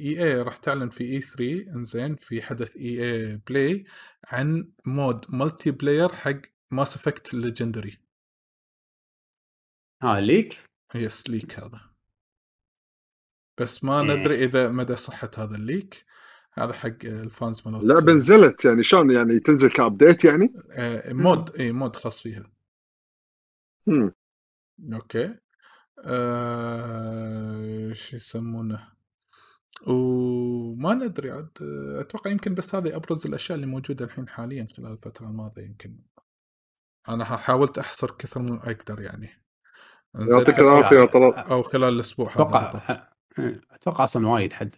EA 0.00 0.42
راح 0.42 0.56
تعلن 0.56 0.88
في 0.90 1.04
E3 1.04 1.66
إنزين 1.76 2.16
في 2.16 2.42
حدث 2.42 2.76
EA 2.76 3.02
Play 3.12 3.84
عن 4.28 4.68
mode 4.86 5.24
multiplayer 5.28 6.08
حق 6.12 6.36
Mass 6.70 6.96
Effect 6.96 7.34
Legendary 7.34 7.98
ها 10.02 10.20
leak 10.20 10.58
yes 10.94 11.30
leak 11.30 11.58
هذا 11.58 11.80
بس 13.60 13.84
ما 13.84 14.00
إيه. 14.00 14.06
ندري 14.16 14.44
إذا 14.44 14.68
مدى 14.68 14.96
صحة 14.96 15.30
هذا 15.38 15.56
ال 15.56 15.64
leak. 15.64 16.04
هذا 16.52 16.72
حق 16.72 17.04
ال 17.04 17.16
fans 17.16 17.62
مالت 17.66 17.84
لعبه 17.84 18.12
نزلت 18.12 18.64
يعني. 18.64 18.84
شلون 18.84 19.10
يعني؟ 19.10 19.38
تنزل 19.38 19.68
ك 19.70 19.78
update 19.78 20.24
يعني؟ 20.24 20.52
آه 20.72 21.12
mode. 21.12 21.56
اي 21.56 21.72
mode 21.72 21.96
خاص 21.96 22.22
فيها. 22.22 22.52
مم. 23.86 24.12
okay. 24.94 25.34
آه... 26.04 27.92
شو 27.92 28.16
يسمونه؟ 28.16 28.88
وما 29.86 30.94
ندري 30.94 31.30
عاد. 31.30 31.50
أتوقع 32.00 32.30
يمكن 32.30 32.54
بس 32.54 32.74
هذه 32.74 32.96
أبرز 32.96 33.26
الأشياء 33.26 33.56
اللي 33.56 33.66
موجودة 33.66 34.04
الحين 34.04 34.28
حاليا 34.28 34.66
خلال 34.76 34.92
الفترة 34.92 35.26
الماضية 35.26 35.62
يمكن. 35.62 35.98
أنا 37.08 37.24
حاولت 37.24 37.78
أحصر 37.78 38.10
كثر 38.10 38.40
من 38.42 38.58
أقدر 38.58 39.00
يعني. 39.00 39.30
يعطيك 40.14 40.54
أو- 40.54 40.58
العافية 40.58 40.96
يا 40.96 41.06
طلال. 41.06 41.34
أو 41.34 41.62
خلال 41.62 41.94
الأسبوع 41.94 42.28
هذا. 42.28 42.42
أتوقع 42.42 43.10
أتوقع 43.72 44.04
أصلا 44.04 44.28
وايد 44.28 44.52
حد 44.52 44.74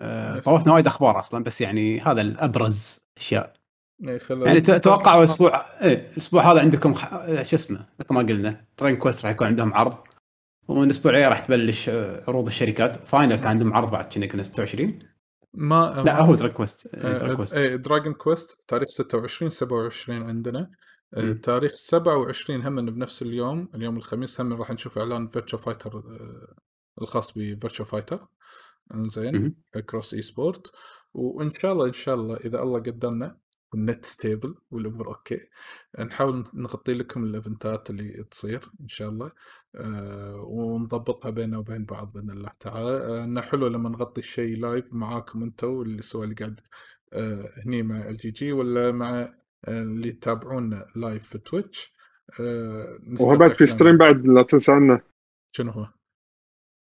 آه، 0.00 0.40
Yes. 0.40 0.44
طوفنا 0.44 0.72
وايد 0.72 0.86
أخبار 0.86 1.20
أصلا 1.20 1.44
بس 1.44 1.60
يعني 1.60 2.00
هذا 2.00 2.20
الأبرز 2.20 3.04
أشياء. 3.16 3.52
إيه، 4.08 4.20
يعني 4.30 4.58
أتوقع 4.58 5.18
الأسبوع 5.18 5.64
إيه 5.82 6.10
الأسبوع 6.12 6.52
هذا 6.52 6.60
عندكم 6.60 6.94
خ... 6.94 7.04
آه، 7.04 7.42
شو 7.42 7.56
اسمه 7.56 7.86
مثل 8.00 8.14
ما 8.14 8.20
قلنا 8.20 8.64
Dragon 8.76 8.96
Quest 8.96 9.24
راح 9.24 9.32
يكون 9.32 9.46
عندهم 9.46 9.74
عرض 9.74 9.98
ومن 10.68 10.84
الأسبوع 10.84 11.12
الجاي 11.12 11.28
راح 11.28 11.40
تبلش 11.40 11.88
آه، 11.88 12.24
عروض 12.28 12.46
الشركات. 12.46 13.08
Final 13.08 13.36
كان 13.36 13.46
عندهم 13.46 13.74
عرض 13.74 13.90
بعد 13.90 14.04
كنا 14.04 14.26
كنا 14.26 14.42
26 14.42 14.98
ما 15.54 16.02
لا 16.06 16.20
هو 16.20 16.34
Dragon 16.34 16.50
Quest 16.50 16.94
آه، 16.94 17.46
إيه 17.52 17.76
Dragon 17.76 18.12
Quest 18.12 18.64
تاريخ 18.68 18.88
26 18.88 19.50
27 19.50 20.22
عندنا. 20.22 20.70
آه،. 21.14 21.32
تاريخ 21.32 21.72
27 21.72 22.62
هم 22.62 22.86
بنفس 22.86 23.22
اليوم 23.22 23.68
اليوم 23.74 23.96
الخميس 23.96 24.40
هم 24.40 24.52
راح 24.52 24.70
نشوف 24.70 24.98
إعلان 24.98 25.28
Virtua 25.28 25.58
Fighter 25.58 26.02
الخاص 27.02 27.32
ب 27.38 27.45
Virtua 27.45 27.84
Fighter 27.84 28.26
زين. 28.94 29.54
cross 29.90 30.14
esport 30.14 30.72
وإن 31.14 31.54
شاء 31.54 31.72
الله 31.72 31.86
إن 31.86 31.92
شاء 31.92 32.14
الله 32.14 32.36
إذا 32.36 32.62
الله 32.62 32.78
قدرنا 32.80 33.38
وال 33.72 33.85
net 33.85 34.04
stable 34.04 34.54
والأمور 34.70 35.08
okay 35.08 35.40
نحاول 36.00 36.44
نغطي 36.54 36.94
لكم 36.94 37.24
ال 37.24 37.33
event 37.33 37.81
ات 37.81 37.90
اللي 37.90 38.24
تصير 38.30 38.60
إن 38.80 38.88
شاء 38.88 39.08
الله 39.08 39.32
آه 39.76 40.44
ونضبطها 40.48 41.30
بيننا 41.30 41.58
وبين 41.58 41.82
بعض 41.84 42.12
بإذن 42.12 42.30
الله 42.30 42.50
تعالى 42.60 42.90
آه 42.90 43.24
إنه 43.24 43.40
حلو 43.40 43.66
لما 43.66 43.88
نغطي 43.88 44.20
الشيء 44.20 44.56
live 44.58 44.94
معاكم 44.94 45.42
أنتم 45.42 45.80
اللي 45.82 46.02
سواء 46.02 46.24
اللي 46.24 46.34
قاعد 46.34 46.60
آه 47.12 47.44
هني 47.66 47.82
مع 47.82 48.08
ال 48.08 48.30
GG 48.30 48.52
ولا 48.52 48.92
مع 48.92 49.20
آه 49.20 49.82
اللي 49.82 50.08
يتابعونا 50.08 50.86
live 50.96 51.28
في 51.28 51.38
Twitch 51.38 51.92
آه 52.40 52.98
نستمتع 53.06 53.34
وبعد 53.34 53.52
في. 53.52 53.66
stream 53.66 53.96
بعد 53.96 54.26
لا 54.26 54.42
تنسى 54.42 54.72
عنه 54.72 55.00
شنو 55.52 55.70
هو؟ 55.72 55.88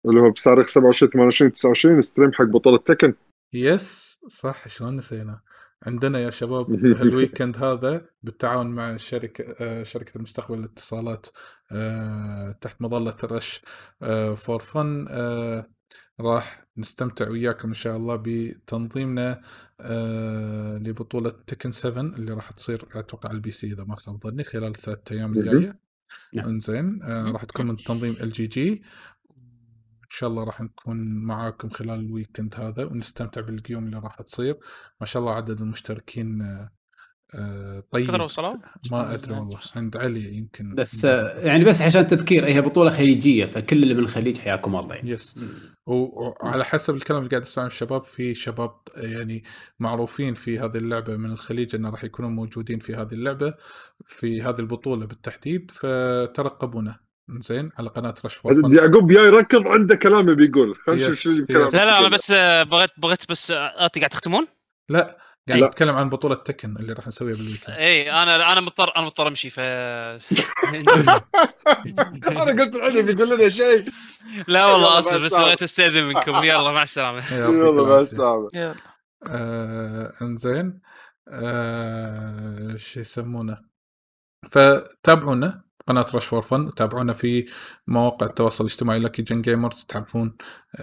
اللي 0.06 0.20
هو 0.20 0.30
بتاريخ 0.30 0.68
27 0.68 1.10
28 1.10 1.52
29 1.52 2.02
stream 2.02 2.32
حق 2.32 2.44
بطوله 2.44 2.78
Tekken 2.78 3.14
yes 3.52 4.18
صح 4.28 4.68
شلون 4.68 4.96
نسينا 4.96 5.40
عندنا 5.82 6.18
يا 6.18 6.30
شباب 6.30 6.74
ال 7.02 7.09
weekend 7.09 7.56
هذا 7.56 8.06
بالتعاون 8.22 8.66
مع 8.66 8.96
شركة 8.96 9.54
آه، 9.60 9.82
شركة 9.82 10.16
المستقبل 10.16 10.58
للاتصالات 10.58 11.26
آه، 11.72 12.52
تحت 12.60 12.82
مظلة 12.82 13.16
ال 13.24 13.32
Rush 13.32 13.62
for 14.36 14.58
Fun 14.58 15.06
راح 16.20 16.66
نستمتع 16.76 17.28
وياكم 17.28 17.68
إن 17.68 17.74
شاء 17.74 17.96
الله 17.96 18.22
بتنظيمنا 18.24 19.42
آه، 19.80 20.78
لبطولة 20.78 21.30
Tekken 21.30 21.72
7 21.72 22.02
اللي 22.02 22.32
راح 22.32 22.50
تصير 22.50 22.84
أتوقع 22.94 23.28
على 23.28 23.36
ال 23.36 23.50
PC 23.50 23.66
إذا 23.66 23.84
ما 23.84 23.96
خاب 23.96 24.20
ظني 24.22 24.44
خلال 24.44 24.64
الثلاث 24.64 25.12
أيام 25.12 25.30
مهم. 25.30 25.40
الجاية 25.40 25.78
نعم. 26.34 26.48
إنزين 26.48 27.02
آه. 27.02 27.30
راح 27.30 27.44
تكون 27.44 27.66
من 27.66 27.76
تنظيم 27.76 28.16
ال 28.20 28.32
GG 28.32 28.82
شاء 30.14 30.30
الله 30.30 30.44
راح 30.44 30.60
نكون 30.60 30.96
معاكم 31.14 31.68
خلال 31.68 32.00
ال 32.00 32.07
weekend 32.07 32.54
هذا 32.58 32.84
ونستمتع 32.84 33.40
بال 33.40 33.55
game 33.55 33.84
اللي 33.84 33.98
راح 33.98 34.22
تصير. 34.22 34.58
ما 35.00 35.06
شاء 35.06 35.22
الله 35.22 35.34
عدد 35.34 35.60
المشتركين 35.60 36.42
آه، 36.42 36.70
آه، 37.34 37.82
طيب. 37.90 38.08
كثر 38.08 38.22
وصلوا؟ 38.22 38.56
ما 38.90 39.14
أدري 39.14 39.34
والله 39.34 39.58
عند 39.76 39.96
علي 39.96 40.34
يمكن 40.34 40.74
بس 40.74 41.04
آه، 41.04 41.38
يعني 41.38 41.64
بس 41.64 41.82
عشان 41.82 42.06
تذكير 42.06 42.46
هي 42.46 42.60
بطولة 42.60 42.90
خليجية 42.90 43.46
فكل 43.46 43.82
اللي 43.82 43.94
من 43.94 44.00
الخليج 44.00 44.38
حياكم 44.38 44.76
الله 44.76 44.94
يعني. 44.94 45.10
yes 45.10 45.40
وعلى 45.86 46.64
حسب 46.64 46.94
الكلام 46.94 47.18
اللي 47.18 47.30
قاعد 47.30 47.42
اسمعه 47.42 47.64
من 47.64 47.70
الشباب 47.70 48.04
في 48.04 48.34
شباب 48.34 48.80
يعني 48.96 49.44
معروفين 49.78 50.34
في 50.34 50.58
هذه 50.58 50.76
اللعبة 50.76 51.16
من 51.16 51.30
الخليج 51.30 51.74
إنه 51.74 51.90
راح 51.90 52.04
يكونوا 52.04 52.30
موجودين 52.30 52.78
في 52.78 52.94
هذه 52.94 53.12
اللعبة 53.12 53.54
في 54.06 54.42
هذه 54.42 54.58
البطولة 54.60 55.06
بالتحديد 55.06 55.70
فترقبونا. 55.70 57.03
زين 57.28 57.70
على 57.78 57.88
قناة 57.88 58.14
Rush 58.24 58.34
for 58.34 58.54
Fun. 58.54 58.72
يعقوب 58.76 59.10
يا 59.10 59.22
يركض 59.22 59.66
عنده 59.66 59.96
كلام 59.96 60.34
بيقول 60.34 60.76
خلينا 60.86 61.08
نشوف 61.08 61.34
شو. 61.46 61.52
لا 61.52 61.68
لا 61.84 61.98
أنا 61.98 62.08
بس 62.08 62.30
آه، 62.30 62.62
بغيت 62.62 62.90
بغيت 62.98 63.30
بس 63.30 63.50
آه، 63.50 63.84
أنت 63.84 63.98
قاعد 63.98 64.10
تختمون؟ 64.10 64.46
لا 64.88 65.18
قاعد. 65.48 65.62
نتكلم 65.62 65.94
عن 65.96 66.08
بطولة 66.08 66.34
Tekken 66.34 66.76
اللي 66.76 66.92
راح 66.92 67.06
نسويها 67.06 67.36
بال 67.36 67.45
weekend 67.45 67.76
اي 67.76 68.10
أنا 68.10 68.52
أنا 68.52 68.60
مضطر 68.60 68.96
أنا 68.96 69.04
مضطر 69.04 69.28
أمشي 69.28 69.50
ف 69.50 69.60
أنا 72.28 72.62
قلت 72.62 72.74
الحين 72.76 73.06
بيقول 73.06 73.30
لنا 73.30 73.48
شيء 73.48 73.84
لا 74.48 74.66
والله 74.66 74.98
اسف 74.98 75.22
بس. 75.22 75.34
بغيت 75.34 75.62
أستأذن 75.62 76.04
منكم 76.04 76.34
يلا 76.44 76.72
مع 76.72 76.82
السلامة 76.82 77.34
يلا 77.34 77.82
مع. 77.82 78.00
السلامة 78.00 78.48
يلا. 78.54 78.74
آه 79.26 80.12
إنزين 80.22 80.80
شو 82.76 83.00
يسمونه 83.00 83.58
فتابعونا 84.48 85.63
قناة 85.88 86.06
Rush 86.14 86.26
for 86.26 86.42
Fun 86.42 86.74
تابعونا 86.74 87.12
في 87.12 87.46
مواقع 87.86 88.26
التواصل 88.26 88.64
الاجتماعي 88.64 88.98
لكي 88.98 89.22
Gen 89.22 89.42
Gamers 89.42 89.84
تعرفون 89.88 90.36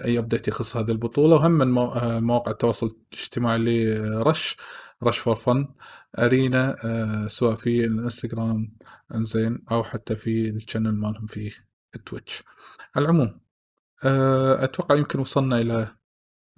أي 0.04 0.18
update 0.18 0.48
يخص 0.48 0.76
هذه 0.76 0.90
البطولة. 0.90 1.34
وهم 1.36 1.50
من 1.50 1.78
آه، 1.78 2.20
مواقع 2.20 2.52
التواصل 2.52 2.96
الاجتماعي 3.12 3.58
ل 3.58 3.78
Rush 3.78 4.56
Rush 5.02 5.18
for 5.18 5.34
Fun 5.34 5.68
Arena 6.18 6.76
آه، 6.84 7.28
سواء 7.28 7.56
في 7.56 7.84
الإنستغرام 7.84 8.76
إنزين 9.14 9.64
أو 9.70 9.84
حتى 9.84 10.16
في 10.16 10.48
ال 10.48 10.54
channel 10.54 10.94
مالهم 10.94 11.26
في 11.26 11.52
ال 11.96 12.03
Twitch 12.03 12.42
على 12.96 13.04
العموم 13.04 13.40
آه، 14.04 14.64
أتوقع 14.64 14.94
يمكن 14.94 15.18
وصلنا 15.18 15.60
إلى 15.60 15.96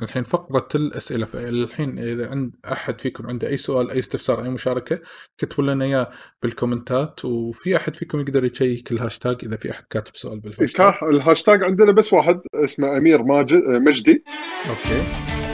الحين 0.03 0.23
فقرة 0.25 0.69
الأسئلة. 0.75 1.27
فالحين 1.27 1.99
إذا 1.99 2.31
عند 2.31 2.57
أحد 2.73 3.01
فيكم 3.01 3.27
عنده 3.27 3.49
أي 3.49 3.57
سؤال 3.57 3.91
أي 3.91 3.99
استفسار 3.99 4.43
أي 4.45 4.49
مشاركة 4.49 5.01
كتبوا 5.39 5.65
لنا 5.65 5.85
إياه 5.85 6.11
بال 6.43 6.59
comment 6.59 7.17
ات 7.17 7.25
وفي 7.25 7.77
أحد 7.77 7.97
فيكم 7.97 8.21
يقدر 8.21 8.45
يشيك 8.45 8.93
الهاشتاج 8.93 9.37
إذا 9.43 9.57
في 9.57 9.71
أحد 9.71 9.85
كاتب 9.91 10.17
سؤال 10.17 10.41
بالهاشتاج. 10.41 10.71
كاح 10.71 11.03
الهاشتاج 11.03 11.63
عندنا 11.63 11.93
بس 11.93 12.13
واحد 12.13 12.41
اسمه 12.55 12.97
أمير 12.97 13.23
ماجد 13.23 13.63
مجدي. 13.65 14.25
okay. 14.69 15.05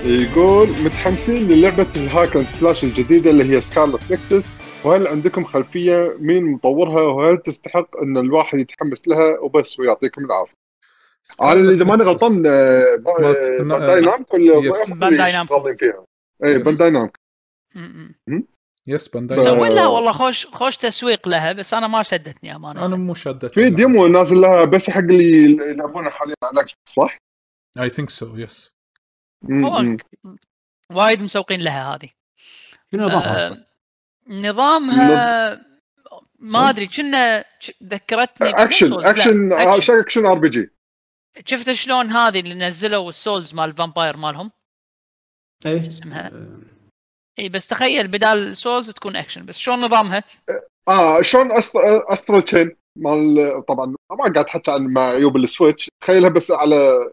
يقول 0.05 0.69
متحمسين 0.69 1.49
للعبة 1.49 1.87
ال 1.97 2.05
hack 2.05 2.37
and 2.37 2.49
slash 2.49 2.85
الجديدة 2.85 3.31
اللي 3.31 3.45
هي 3.45 3.61
Scarlet 3.61 4.13
Nexus 4.13 4.49
وهل 4.85 5.07
عندكم 5.07 5.45
خلفية 5.45 6.17
مين 6.21 6.45
مطورها؟ 6.45 7.03
وهل 7.03 7.39
تستحق 7.39 7.97
إن 8.03 8.17
الواحد 8.17 8.59
يتحمس 8.59 9.09
لها؟ 9.09 9.39
وبس 9.39 9.81
ويعطيكم 9.81 10.25
العافية. 10.25 10.60
أنا 11.43 11.71
إذا 11.71 11.85
ماني 11.85 12.05
غلطان 12.05 12.43
Bandai 12.43 14.01
Namco 14.01 14.37
Bandai 14.37 15.09
اللي 15.09 15.33
Namco. 15.33 15.55
شغالين 15.55 15.77
فيها. 15.77 16.05
اي. 16.45 16.59
Bandai 16.59 16.91
Namco 16.91 17.21
yes 18.87 19.09
Bandai 19.09 19.39
مسوين 19.39 19.73
لها 19.73 19.87
والله 19.87 20.13
خوش 20.13 20.47
خوش 20.47 20.77
تسويق 20.77 21.29
لها 21.29 21.53
بس 21.53 21.75
أنا 21.75 21.87
ما 21.87 22.03
شدتني 22.03 22.57
أمانة 22.57 22.87
أنا 22.87 22.97
مو 22.97 23.15
شادة 23.15 23.49
في 23.49 23.71
demo 23.71 24.07
نازل 24.07 24.41
لها 24.41 24.65
بس 24.65 24.91
حق 24.91 24.99
اللي 24.99 25.43
يلعبونها 25.43 26.11
حاليا 26.11 26.35
على 26.43 26.65
صح؟ 26.89 27.19
I 27.81 27.91
think 27.91 28.11
so 28.11 28.37
yes. 28.37 28.75
وايد 30.91 31.23
مسوقين 31.23 31.61
لها 31.61 31.95
هذه 31.95 32.09
شنو 32.93 33.05
نظامها 33.05 33.45
آه، 33.45 33.47
أصلا؟ 33.47 33.67
نظامها 34.29 35.61
ما 36.39 36.71
أدري 36.71 36.87
كنا 36.87 37.45
ذكرتني 37.83 38.51
action 38.51 39.05
action. 39.05 39.53
action 39.53 40.27
RPG 40.27 40.71
شفت 41.47 41.73
شلون 41.73 42.13
هذه 42.13 42.41
اللي 42.41 42.55
نزلوا 42.55 43.09
ال 43.09 43.16
Souls 43.16 43.55
مال 43.55 43.71
ال 43.71 43.76
vampire 43.76 44.17
مالهم؟ 44.17 44.51
اي 45.67 45.81
اسمها؟ 45.81 46.27
آه، 46.27 46.61
اي 47.39 47.49
بس 47.49 47.67
تخيل 47.67 48.09
بدال 48.09 48.57
Souls 48.57 48.91
تكون 48.91 49.17
أكشن 49.17 49.47
بس 49.47 49.59
شلون 49.59 49.81
نظامها؟ 49.81 50.25
آه 50.89 51.23
شلون 51.23 51.53
Astral 51.53 52.43
Chain 52.43 52.77
مال 52.97 53.65
طبعا 53.69 53.87
ما 53.87 54.17
قاعد 54.17 54.39
احكي 54.39 54.71
عن 54.71 54.93
مع 54.93 55.09
عيوب 55.09 55.37
ال 55.37 55.44
Switch 55.44 55.89
تخيلها 56.03 56.29
بس 56.29 56.51
على 56.51 57.11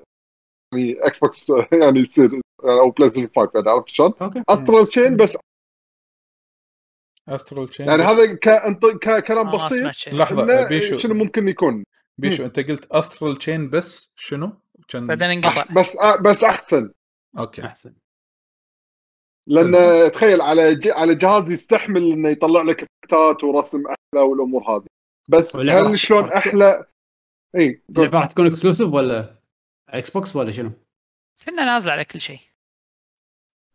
يعني 0.74 1.08
Xbox 1.08 1.50
يعني 1.72 2.00
يصير 2.00 2.42
أو 2.64 2.90
PlayStation 2.90 3.30
5 3.36 3.52
يعني 3.56 3.70
عرفت 3.70 3.90
شلون؟ 3.90 4.14
okay. 4.22 4.44
Astral 4.50 4.88
Chain 4.88 5.18
بس 5.18 5.38
Astral 7.30 7.68
Chain 7.68 7.88
يعني 7.88 8.04
هذا 8.04 8.36
كلام 9.20 9.48
آه، 9.48 9.66
بسيط 9.66 10.08
إنه 10.32 10.68
بيشو 10.68 10.98
شنو 10.98 11.14
ممكن 11.14 11.48
يكون. 11.48 11.84
بيشو 12.18 12.46
أنت 12.46 12.60
قلت 12.60 12.86
Astral 12.92 13.36
Chain 13.36 13.70
بس 13.70 14.14
شنو؟ 14.16 14.62
كان 14.88 15.08
بعدين 15.08 15.30
انقطع. 15.30 15.66
بس 15.74 15.98
آه 15.98 16.22
بس 16.22 16.44
أحسن. 16.44 16.94
okay. 17.38 17.66
أحسن. 17.66 17.96
لأن 19.48 20.12
تخيل 20.12 20.42
على 20.42 20.76
ج- 20.76 20.88
على 20.92 21.16
جهاز 21.16 21.52
يستحمل 21.52 22.12
إنه 22.12 22.30
يطلع 22.30 22.62
لك 22.62 22.84
افكتات 22.84 23.44
ورسم 23.44 23.84
أحلى 23.88 24.22
والأمور 24.22 24.64
هذه. 24.72 24.86
بس 25.30 25.56
هل 25.56 26.00
شلون 26.00 26.32
أحلى؟ 26.32 26.86
إي. 27.56 27.82
اللعبه 27.90 28.20
راح 28.20 28.26
تكون 28.26 28.48
exclusive 28.48 28.88
ولا 28.94 29.36
Xbox 29.90 30.36
ولا 30.36 30.52
شنو؟ 30.52 30.72
كنا 31.46 31.66
نازل 31.66 31.92
على 31.92 32.06
كل 32.06 32.22
شيء. 32.22 32.40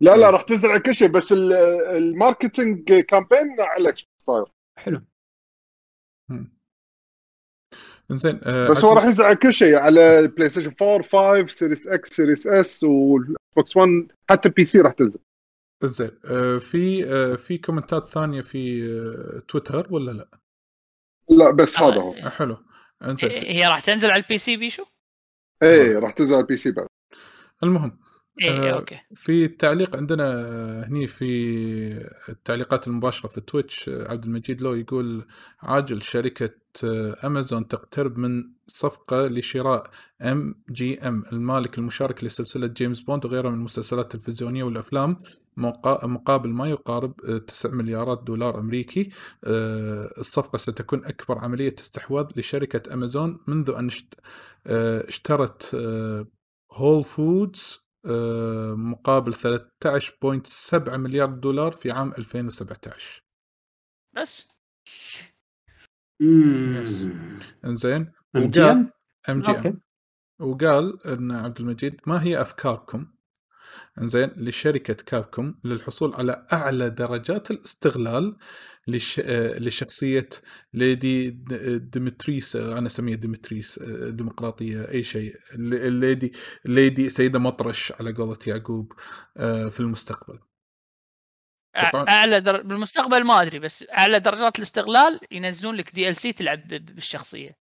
لا 0.00 0.16
لا 0.16 0.30
راح 0.30 0.42
تنزل 0.42 0.68
على 0.70 0.80
كل 0.80 0.94
شيء 0.94 1.08
بس 1.08 1.32
ال- 1.32 1.52
ال 1.96 2.06
marketing 2.06 2.92
campaign 2.92 3.56
على 3.60 3.82
ال 3.82 4.02
Xbox 4.02 4.24
صاير 4.26 4.44
حلو. 4.78 5.02
زين 8.10 8.40
آه 8.44 8.68
بس 8.68 8.84
هو 8.84 8.92
راح 8.92 9.04
ينزل 9.04 9.24
على 9.24 9.36
كل 9.36 9.52
شيء 9.52 9.74
على 9.74 10.18
ال 10.18 10.50
PlayStation 10.50 10.74
4 10.82 11.02
5 11.42 11.46
Series 11.46 11.86
X 11.86 12.08
Series 12.08 12.46
S 12.46 12.84
وال 12.84 13.42
Xbox 13.56 13.76
1 13.76 13.88
حتى 14.30 14.48
PC 14.48 14.80
راح 14.80 14.92
تنزل. 14.92 15.18
زين 15.84 16.10
آه 16.24 16.58
في 16.58 17.04
آه 17.04 17.36
في 17.36 17.58
كومنتات 17.58 18.04
ثانية 18.04 18.40
في 18.40 18.84
آه 18.84 19.38
تويتر 19.48 19.86
ولا 19.90 20.10
لا؟ 20.12 20.28
لا 21.30 21.50
بس 21.50 21.80
هذا 21.80 22.00
هو. 22.00 22.14
حلو. 22.14 22.56
إنزين. 23.02 23.30
هي 23.30 23.66
راح 23.66 23.80
تنزل 23.80 24.10
على 24.10 24.22
ال 24.22 24.38
PC 24.38 24.56
بيشو؟ 24.56 24.84
اي 25.62 25.94
راح 25.94 26.12
تنزل 26.12 26.34
على 26.34 26.42
ال 26.42 26.56
PC 26.56 26.72
بعد. 26.72 26.86
المهم 27.62 27.98
اي 28.42 28.70
آه، 28.70 28.74
okay. 28.74 28.98
في 29.14 29.44
التعليق 29.44 29.96
عندنا 29.96 30.24
هني 30.88 31.06
في 31.06 31.26
التعليقات 32.28 32.88
المباشرة 32.88 33.28
في 33.28 33.40
Twitch 33.40 33.88
آه، 33.88 34.10
عبد 34.12 34.24
المجيد 34.24 34.60
لو 34.60 34.74
يقول 34.74 35.26
عاجل 35.60 36.02
شركة 36.02 36.50
آه، 36.84 37.16
أمازون 37.26 37.68
تقترب 37.68 38.18
من 38.18 38.44
صفقة 38.66 39.26
لشراء 39.26 39.90
MGM 40.22 41.24
المالك 41.32 41.78
المشارك 41.78 42.24
لسلسلة 42.24 42.66
جيمس 42.66 43.00
بوند 43.00 43.24
وغيرها 43.24 43.50
من 43.50 43.56
المسلسلات 43.56 44.14
التلفزيونية 44.14 44.64
والأفلام 44.64 45.16
مقا- 45.56 46.04
مقابل 46.06 46.48
ما 46.48 46.68
يقارب 46.68 47.14
آه، 47.28 47.38
9 47.38 47.70
مليارات 47.70 48.22
دولار 48.22 48.58
أمريكي. 48.60 49.10
آه، 49.44 50.10
الصفقة 50.18 50.56
ستكون 50.56 51.04
أكبر 51.04 51.38
عملية 51.38 51.74
استحواذ 51.78 52.26
لشركة 52.36 52.94
أمازون 52.94 53.38
منذ 53.48 53.70
أن 53.70 53.86
اشت- 53.90 54.14
آه، 54.66 55.08
اشترت 55.08 55.74
آه، 55.74 56.26
Whole 56.72 57.04
Foods 57.04 57.78
آه، 57.78 57.91
مقابل 58.76 59.34
13.7 59.34 60.88
مليار 60.88 61.28
دولار 61.30 61.72
في 61.72 61.90
عام 61.90 62.12
2017 62.18 63.22
بس. 64.12 64.48
yes. 66.20 67.06
إنزين 67.64 68.12
MGM؟ 68.36 69.80
وقال 70.40 71.06
إن 71.06 71.30
عبد 71.32 71.60
المجيد 71.60 72.00
ما 72.06 72.22
هي 72.22 72.40
أفكاركم 72.40 73.06
إنزين 73.98 74.30
لشركة 74.36 74.94
Capcom 74.94 75.60
للحصول 75.64 76.14
على 76.14 76.46
أعلى 76.52 76.90
درجات 76.90 77.50
الاستغلال 77.50 78.36
لش... 78.88 79.20
آه، 79.24 79.58
لشخصية 79.58 80.28
Lady 80.74 81.30
ديمتريس 81.78 82.56
آه، 82.56 82.78
أنا 82.78 82.86
أسميها 82.86 83.16
ديمتريس 83.16 83.78
آه، 83.78 84.10
ديمقراطية 84.10 84.88
أي 84.90 85.02
شيء 85.02 85.34
ال- 85.54 85.74
ال 85.74 85.86
Lady 85.86 86.32
ال 86.66 86.74
Lady 86.74 87.08
سيدة 87.08 87.38
مطرش 87.38 87.92
على 87.92 88.12
قولة 88.12 88.38
يعقوب 88.46 88.92
في 89.70 89.80
المستقبل 89.80 90.38
طبعاً. 91.92 92.08
أعلى 92.08 92.40
در... 92.40 92.62
بالمستقبل 92.62 93.24
ما 93.24 93.42
أدري 93.42 93.58
بس 93.58 93.84
أعلى 93.98 94.20
درجات 94.20 94.58
الاستغلال 94.58 95.20
ينزلون 95.30 95.74
لك 95.74 95.94
DLC 95.94 96.32
تلعب 96.32 96.68
بالشخصية 96.68 97.56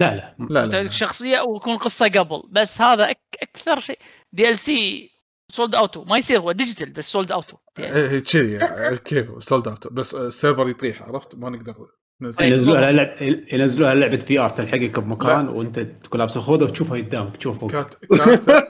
لا 0.00 0.36
لا 0.50 0.66
لا 0.66 0.82
لا. 0.82 0.90
شخصية 0.90 1.40
ويكون 1.40 1.76
قصة 1.76 2.08
قبل 2.08 2.42
بس 2.50 2.80
هذا 2.80 3.10
أك... 3.10 3.20
أكثر 3.42 3.80
شيء 3.80 3.98
DLC 4.32 5.10
sold 5.52 5.74
out 5.74 6.04
ما 6.04 6.18
يصير 6.18 6.40
هو 6.40 6.52
digital 6.52 6.90
بس 6.90 7.12
sold 7.12 7.32
out 7.32 7.56
إيه، 7.78 8.18
كذي 8.18 8.52
يعني 8.52 8.96
كيف 9.08 9.44
sold 9.44 9.68
out 9.68 9.92
بس 9.92 10.14
آه، 10.14 10.26
ال 10.26 10.32
server 10.32 10.68
يطيح 10.68 11.02
عرفت 11.02 11.34
ما 11.34 11.50
نقدر 11.50 11.74
نزل. 12.22 12.38
طيب. 12.38 12.52
ينزلوها 12.52 12.92
لعب 12.92 13.22
ينزلوها 13.52 13.94
لعبه 13.94 14.16
VR 14.16 14.50
تلحقك 14.50 15.00
بمكان 15.00 15.48
وأنت 15.48 15.78
تكون 15.78 16.20
لابس 16.20 16.36
الخوذة 16.36 16.64
وتشوفها 16.64 16.98
قدامك 16.98 17.36
تشوف 17.36 17.60
فوق 17.60 17.70
كات... 17.70 17.94
كاتب. 17.94 18.68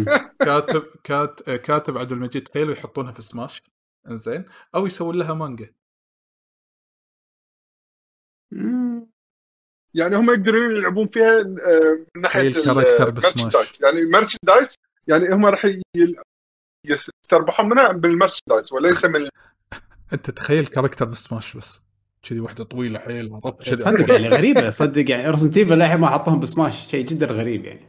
كاتب 0.46 0.82
كات... 1.04 1.42
كاتب 1.50 1.98
عبد 1.98 2.12
المجيد 2.12 2.42
تخيلوا 2.42 2.72
يحطونها 2.72 3.12
في 3.12 3.22
سماش 3.22 3.62
زين 4.06 4.44
أو 4.74 4.86
يسوون 4.86 5.18
لها 5.18 5.34
مانجا. 5.34 5.74
يعني 9.94 10.16
هم 10.16 10.30
يقدرون 10.30 10.76
يلعبون 10.76 11.08
فيها 11.08 11.40
آه، 11.40 12.06
من 12.16 12.22
ناحية 12.22 12.50
تخيل 12.50 12.64
character 12.64 13.10
ب 13.10 13.20
Smash. 13.20 13.80
يعني 13.80 13.98
ال 13.98 14.04
merchandise 14.04 14.74
يعني 15.06 15.34
هم 15.34 15.46
راح 15.46 15.66
يستربحون 16.86 17.68
منها 17.68 17.92
بال 17.92 18.04
merchandise 18.04 18.72
وليس 18.72 19.04
من 19.04 19.28
أنت 20.12 20.30
تخيل 20.30 20.66
character 20.66 21.04
ب 21.04 21.13
Smash 21.13 21.56
بس. 21.56 21.90
كذي 22.22 22.40
واحدة 22.40 22.64
طويلة 22.64 22.98
حيل 22.98 23.40
صدق 23.62 24.12
يعني 24.12 24.28
غريبة 24.28 24.70
صدق 24.70 25.10
يعني 25.10 25.30
Resident 25.30 25.56
Evil 25.56 25.72
للحين 25.72 26.00
ما 26.00 26.08
حطوهم 26.08 26.40
بسماش 26.40 26.86
شيء 26.86 27.06
جدا 27.06 27.26
غريب 27.26 27.64
يعني. 27.64 27.86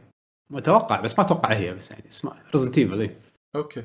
متوقع 0.50 1.00
بس 1.00 1.18
ما 1.18 1.24
أتوقع 1.24 1.52
هي 1.52 1.74
بس 1.74 1.90
يعني 1.90 2.08
اسمع 2.08 2.36
Resident 2.54 2.78
Evil 2.78 3.00
اي 3.00 3.16
okay. 3.56 3.84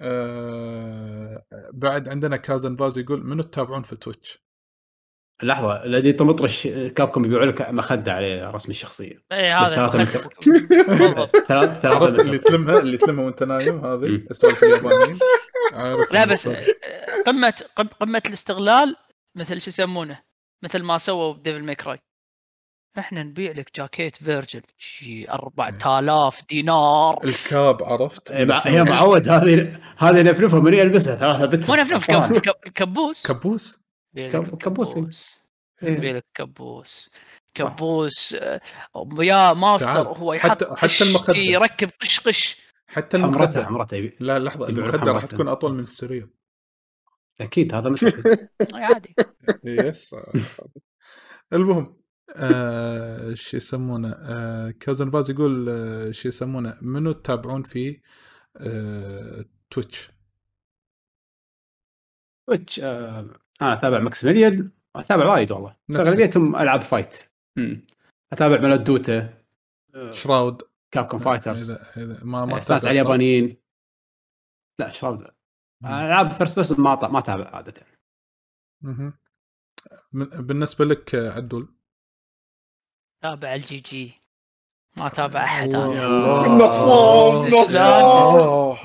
آه... 0.00 1.44
بعد 1.72 2.08
عندنا 2.08 2.36
كازن 2.36 2.76
فاز 2.76 2.98
يقول 2.98 3.26
منو 3.26 3.42
تتابعون 3.42 3.82
في 3.82 3.96
Twitch؟ 3.96 4.43
لحظة 5.42 5.84
الذي 5.84 6.12
تمطرش 6.12 6.66
Capcom 6.66 7.24
يبيعوا 7.24 7.44
لك 7.46 7.70
مخده 7.70 8.12
عليه 8.12 8.50
رسم 8.50 8.70
الشخصية. 8.70 9.22
اي 9.32 9.38
إيه، 9.40 9.58
هذا 9.58 9.74
ثلاثة 9.88 9.98
مخ- 9.98 10.28
بالضبط. 10.88 11.36
ثلاث 11.48 11.80
ثلاث 11.82 12.02
عرفت 12.02 12.18
اللي 12.20 12.38
تلمها 12.38 12.78
اللي 12.78 12.96
تلمها 12.96 13.24
وأنت 13.24 13.42
نايم 13.42 13.84
هذه. 13.86 14.06
السوالف 14.06 14.64
اليابانيين 14.64 15.18
عارف 15.72 16.12
لا 16.12 16.24
بس. 16.24 16.46
آه، 16.46 16.64
قمه 17.26 17.62
قم- 17.76 17.88
قمة 18.00 18.22
الاستغلال 18.26 18.96
مثل 19.36 19.60
شو 19.60 19.70
يسمونه؟ 19.70 20.18
مثل 20.62 20.82
ما 20.82 20.98
سووا 20.98 21.32
بديفل 21.34 21.62
ميكراي 21.62 21.98
إحنا 22.98 23.22
نبيع 23.22 23.52
لك 23.52 23.70
جاكيت 23.76 24.16
فيرجن 24.16 24.60
شي 24.78 25.30
4000 25.30 26.42
دينار. 26.48 27.24
الكاب 27.24 27.82
عرفت؟ 27.82 28.30
إيه، 28.30 28.52
هي 28.64 28.84
معود 28.84 29.28
هذه 29.28 29.80
هذه 29.98 30.22
نفنفها 30.22 30.60
من 30.60 30.74
يلبسها؟ 30.74 31.16
ثلاثة 31.16 31.46
بت 31.46 31.68
مو 31.70 31.74
نفس 31.76 31.92
كب- 31.92 32.38
كب- 32.38 32.72
كبوس 32.74 33.26
كبوس؟ 33.26 33.83
كب- 34.14 34.56
كبوس، 34.58 34.96
إيه. 34.96 35.02
كبوس 35.02 35.38
إيه. 35.82 35.96
يبيع 35.98 36.12
لك 36.12 36.24
كبوس 36.34 37.10
كبوس 37.54 38.34
آه، 38.34 38.60
يا 39.18 39.52
ماستر. 39.52 39.88
هو 40.08 40.34
حتى- 40.34 40.36
يحط 40.36 40.64
حتى 40.64 41.04
المخدة. 41.04 41.36
يركب 41.38 41.90
قش 42.00 42.20
قش 42.20 42.56
حتى 42.86 43.18
حمرتها 43.18 43.96
يبي- 43.96 44.16
لا 44.20 44.38
لحظة 44.38 44.68
المخدة 44.68 45.12
راح. 45.12 45.26
تكون 45.26 45.48
أطول 45.48 45.72
من 45.74 45.80
السرير 45.80 46.28
أكيد 47.40 47.74
هذا 47.74 47.88
مثل 47.90 48.06
عادي 48.74 49.14
بس 49.64 50.14
المهم 51.52 51.96
آه 52.36 53.34
شو 53.34 53.56
يسمونه 53.56 54.12
آه 54.12 54.70
كازن 54.70 55.10
باز 55.10 55.30
يقول 55.30 55.68
آه 55.68 56.10
شو 56.10 56.28
يسمونه 56.28 56.78
منو 56.82 57.12
تتابعون 57.12 57.62
في 57.62 58.00
آه 58.56 59.44
Twitch 59.70 60.10
Twitch 62.46 62.80
آه 62.80 63.43
أنا 63.62 63.72
أتابع 63.72 63.98
Maximilian 63.98 64.70
أتابع 64.96 65.26
وايد 65.32 65.52
والله. 65.52 65.76
بس. 65.88 65.96
أغلبيتهم 65.96 66.56
ألعاب 66.56 66.80
فايت 66.82 67.30
مم. 67.56 67.86
أتابع 68.32 68.60
ملود 68.60 68.84
دوتا 68.84 69.44
آه 69.94 70.10
شراود. 70.10 70.62
كابكوم 70.90 71.20
فايترز. 71.20 71.70
إذا 71.70 71.92
إذا 71.96 72.24
ما 72.24 72.44
ما 72.44 72.52
على 72.54 72.62
شراود. 72.62 72.86
اليابانيين. 72.86 73.56
لا 74.80 74.90
شراود. 74.90 75.26
ألعاب 75.84 76.30
فيرست 76.32 76.54
بيرسون 76.54 76.80
ما 76.80 77.08
ما 77.08 77.18
أتابع 77.18 77.48
عادة. 77.50 77.74
من- 78.82 80.28
بالنسبة 80.46 80.84
لك 80.84 81.14
عدول. 81.14 81.74
تابع 83.22 83.54
الجي 83.54 83.76
جي 83.76 84.20
ما 84.96 85.08
تابع 85.08 85.44
أحد. 85.44 85.68
أنا. 85.68 86.48
نصاب 86.48 87.48
نصاب. 87.54 88.76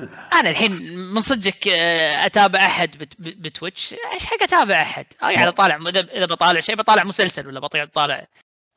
أنا 0.00 0.50
الحين 0.50 0.72
من 1.14 1.20
صدقك 1.20 1.68
آه، 1.68 2.26
أتابع 2.26 2.58
أحد 2.58 3.08
ب 3.18 3.28
Twitch؟ 3.28 3.94
إيش 4.14 4.26
حق 4.26 4.42
أتابع 4.42 4.82
أحد؟ 4.82 5.06
أنا 5.22 5.34
قاعد 5.34 5.48
أطالع 5.48 5.76
إذا 5.88 6.00
إذا 6.00 6.26
بطالع 6.26 6.60
شيء 6.60 6.76
بطالع 6.76 7.04
مسلسل 7.04 7.46
ولا 7.46 7.60
بطالع 7.60 8.26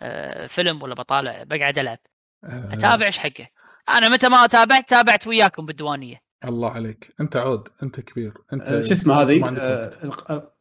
آه، 0.02 0.48
فيلم 0.48 0.82
ولا 0.82 0.96
بطالع 0.96 1.44
بقعد 1.44 1.80
ألعب. 1.80 1.98
آه، 2.44 2.74
أتابع 2.74 3.06
إيش 3.06 3.18
حقه؟ 3.18 3.48
أنا 3.90 4.10
متى 4.10 4.30
ما 4.30 4.48
تابعت 4.48 4.90
تابعت 4.90 5.28
وياكم 5.28 5.66
بالديوانية. 5.66 6.22
الله 6.46 6.72
عليك. 6.72 7.14
أنت 7.22 7.38
عود 7.38 7.68
أنت 7.84 8.00
كبير. 8.00 8.34
أنت 8.54 8.68
شو 8.68 8.92
اسمه 8.92 9.22
هذه؟ 9.22 9.40
ما 9.40 10.52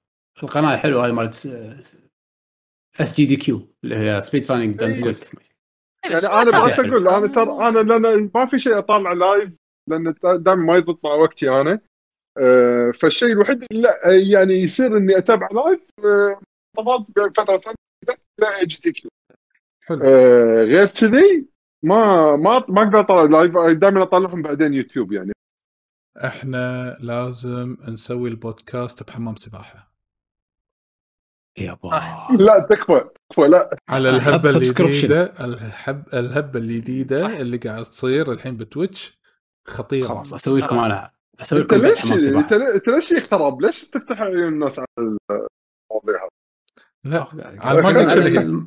القناة 0.43 0.75
الحلوه 0.75 1.07
هذه 1.07 1.13
مالت 1.13 1.47
SGDQ 3.01 3.75
اللي 3.85 3.97
هي 3.97 4.23
speed 4.23 4.53
running 4.53 4.75
Done. 4.75 5.01
Quick 5.01 5.17
يعني 6.05 6.21
ما 6.27 6.43
أنا. 6.43 6.51
بغيت 6.51 6.79
أقول 6.79 7.09
أنا 7.09 7.27
ترى 7.27 7.69
أنا 7.69 7.79
لأن 7.79 8.31
ما 8.35 8.47
في 8.47 8.59
شيء 8.59 8.79
اطالع 8.79 9.13
live 9.13 9.51
لأن 9.89 10.15
دائما 10.25 10.65
ما 10.65 10.77
يضبط 10.77 11.05
مع 11.05 11.11
وقتي 11.11 11.61
أنا. 11.61 11.81
آه، 12.39 12.93
فالشيء 13.01 13.33
الوحيد 13.33 13.65
اللي 13.71 13.83
لا 13.83 14.13
يعني 14.13 14.55
يصير 14.55 14.97
إني 14.97 15.19
أتابع 15.19 15.49
live 15.53 15.81
آه، 16.05 16.41
طبعا 16.77 17.07
بين 17.17 17.33
فترة 17.33 17.57
ثانية 17.57 17.77
لا 18.39 18.63
GDQ 18.63 19.11
حلو. 19.81 20.01
آه، 20.05 20.63
غير 20.65 20.87
كذي 20.87 21.47
ما 21.83 22.37
ما 22.37 22.65
ما 22.69 22.83
أقدر 22.83 23.01
اطالع 23.01 23.41
live 23.41 23.79
دائما 23.79 24.03
اطالعهم 24.03 24.43
بعدين 24.43 24.75
يوتيوب 24.75 25.13
يعني. 25.13 25.33
إحنا 26.25 26.97
لازم 27.01 27.77
نسوي 27.89 28.29
البودكاست 28.29 29.03
بحمام 29.03 29.37
سباحة. 29.37 29.93
يابا 31.59 31.89
لا 32.39 32.67
تكفى 32.71 33.09
تكفى 33.31 33.49
لا. 33.49 33.77
على 33.89 34.11
الهبة. 34.11 34.51
الجديدة 34.57 35.33
الهب 35.41 36.05
الهبة 36.15 36.59
الجديدة 36.59 37.41
اللي 37.41 37.57
قاعد 37.57 37.83
تصير 37.83 38.33
الحين 38.33 38.57
بتويتش. 38.57 39.16
خطيرة. 39.67 40.09
خلاص 40.09 40.35
أسوي 40.35 40.61
لكم 40.61 40.79
أنا 40.79 41.11
أسوي 41.41 41.61
لكم 41.61 41.77
ليش 41.77 42.05
انت 42.13 42.21
سباحة. 42.21 42.75
أنت 42.75 42.89
ليش 42.89 43.11
يخترب 43.13 43.61
ليش 43.63 43.85
تفتح 43.85 44.21
عيون 44.21 44.49
الناس 44.53 44.79
على 44.79 44.87
المواضيع 44.99 46.23
هذه؟ 46.23 46.31
لا 47.05 47.71
أنا 47.71 47.81
ما 47.81 48.01
قلت 48.01 48.11
شيء. 48.11 48.67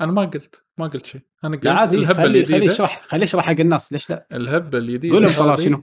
أنا 0.00 0.12
ما 0.12 0.24
قلت 0.24 0.64
ما 0.78 0.86
قلت 0.86 1.06
شيء. 1.06 1.20
أنا 1.44 1.56
قلت 1.56 1.66
الهبة 1.66 1.86
خليه 1.86 2.06
خليه 2.14 2.40
الجديده 2.40 2.72
يشرح 2.72 3.06
خليه 3.08 3.24
يشرح 3.24 3.44
حق 3.46 3.60
الناس 3.60 3.92
ليش 3.92 4.10
لا؟ 4.10 4.26
الهبة 4.32 4.78
الجديده 4.78 5.14
قول 5.14 5.22
لهم 5.22 5.50
هذه 5.50 5.64
شنو؟ 5.64 5.82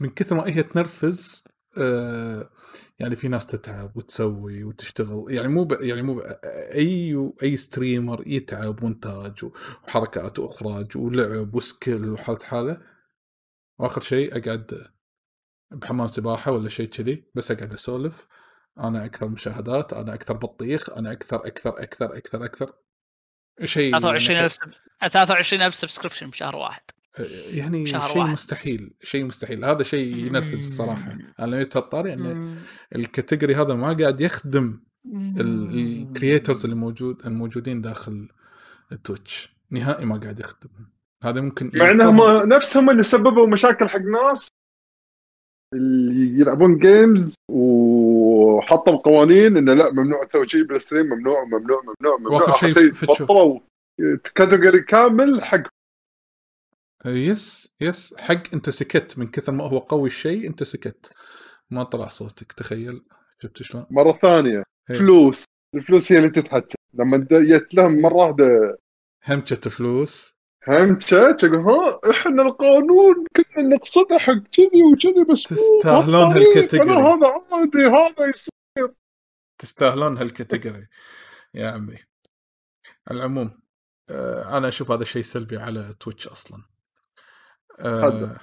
من 0.00 0.10
كثر 0.10 0.36
ما 0.36 0.46
هي 0.46 0.62
تنرفز 0.62 1.44
آه، 1.78 2.50
يعني 2.98 3.16
في 3.16 3.28
ناس 3.28 3.46
تتعب 3.46 3.96
وتسوي 3.96 4.64
وتشتغل. 4.64 5.24
يعني 5.28 5.48
مو 5.48 5.64
ب... 5.64 5.72
يعني 5.80 6.02
مو 6.02 6.14
ب... 6.14 6.20
اي 6.74 7.30
أي 7.42 7.56
streamer 7.56 8.22
يتعب 8.26 8.84
مونتاج 8.84 9.44
وحركات 9.44 10.38
وإخراج 10.38 10.96
ولعب 10.96 11.54
و 11.54 11.63
skill 11.63 12.10
وحالة 12.10 12.38
حالة 12.44 12.80
واخر 13.78 14.00
شيء 14.00 14.36
أقعد 14.38 14.86
بحمام 15.70 16.08
سباحة 16.08 16.52
ولا 16.52 16.68
شيء 16.68 16.88
كذي 16.88 17.24
بس 17.34 17.50
أقعد 17.50 17.72
أسولف. 17.74 18.26
أنا 18.78 19.04
أكثر 19.04 19.28
مشاهدات 19.28 19.92
أنا 19.92 20.14
أكثر 20.14 20.34
بطيخ 20.34 20.90
أنا 20.90 21.12
أكثر 21.12 21.36
أكثر 21.46 21.82
أكثر 21.82 22.16
أكثر 22.16 22.44
أكثر. 22.44 22.72
شيء 23.64 23.98
23000 24.00 24.52
سب- 24.52 24.70
23000 25.02 25.74
subscription 25.74 26.30
بشهر 26.30 26.56
واحد. 26.56 26.82
يعني 27.50 27.86
شيء. 27.86 28.22
مستحيل 28.22 28.94
شيء 29.02 29.24
مستحيل. 29.24 29.64
هذا 29.64 29.82
شيء 29.82 30.16
ينرفز 30.16 30.52
الصراحه 30.52 31.18
أنا 31.40 31.60
يتفطر 31.60 32.06
يعني 32.06 32.34
مم. 32.34 32.56
ال 32.94 33.01
category 33.01 33.54
هذا 33.54 33.74
ما 33.74 33.92
قاعد 33.92 34.20
يخدم 34.20 34.80
ال 35.40 35.54
creators 35.54 36.64
اللي 36.64 36.76
موجود 36.76 37.26
الموجودين 37.26 37.80
داخل 37.80 38.28
التويتش. 38.92 39.48
نهائي 39.70 40.04
ما 40.04 40.16
قاعد 40.16 40.40
يخدم. 40.40 40.68
هذا 41.24 41.40
ممكن 41.40 41.70
مع 41.74 41.90
إنهم 41.90 42.18
نفسهم 42.48 42.90
اللي 42.90 43.02
سببوا 43.02 43.46
مشاكل 43.46 43.88
حق 43.88 44.00
ناس 44.00 44.48
اللي 45.74 46.40
يلعبون 46.40 46.78
games 46.78 47.34
وحطوا 47.50 48.96
قوانين 48.96 49.56
إنه 49.56 49.74
لا 49.74 49.92
ممنوع 49.92 50.22
تسوي 50.22 50.48
شيء 50.48 50.62
بال 50.62 50.73
stream 50.73 51.06
ممنوع 51.06 51.44
ممنوع 51.44 51.82
ممنوع 51.82 52.18
ممنوع. 52.18 52.32
وآخر 52.32 52.68
شيء. 52.68 52.92
بطلوا 52.92 53.60
category 54.34 54.82
كامل 54.82 55.44
حق 55.44 55.62
yes 57.06 57.68
yes 57.80 58.14
حق 58.18 58.54
انت 58.54 58.70
سكت 58.70 59.18
من 59.18 59.30
كثر 59.30 59.52
ما 59.52 59.64
هو 59.64 59.78
قوي 59.78 60.06
الشيء 60.06 60.46
انت 60.46 60.62
سكت 60.62 61.12
ما 61.70 61.82
طلع 61.82 62.08
صوتك 62.08 62.52
تخيل. 62.52 63.04
شفت 63.42 63.62
شلون؟ 63.62 63.86
مرة 63.90 64.12
ثانية. 64.12 64.62
إيه. 64.90 64.98
فلوس. 64.98 65.44
الفلوس 65.74 66.12
هي 66.12 66.18
اللي 66.18 66.30
تتحكم. 66.30 66.78
لما 66.94 67.26
جت 67.30 67.74
لهم 67.74 68.02
مرة 68.02 68.14
واحدة 68.14 68.78
همجة 69.26 69.54
فلوس. 69.54 70.37
همشة 70.68 71.32
تقول 71.32 71.60
ها؟ 71.60 72.00
إحنا 72.10 72.42
القانون 72.42 73.26
كنا 73.36 73.76
نقصده 73.76 74.18
حق 74.18 74.42
كذي 74.52 74.82
وكذي 74.92 75.24
بس 75.24 75.42
تستاهلون. 75.42 76.32
هال 76.32 76.43
category. 76.43 76.90
هذا 76.90 77.26
عادي 77.52 77.86
هذا 77.86 78.28
يصير. 78.28 78.94
تستاهلون 79.58 80.18
هالكاتيجوري 80.18 80.88
يا 81.54 81.70
عمي. 81.70 81.98
العموم 83.10 83.60
آه، 84.10 84.58
أنا 84.58 84.68
أشوف 84.68 84.90
هذا 84.90 85.04
شيء 85.04 85.22
سلبي 85.22 85.56
على 85.56 85.94
تويتش 86.00 86.28
أصلا. 86.28 86.62
هذا. 87.80 88.38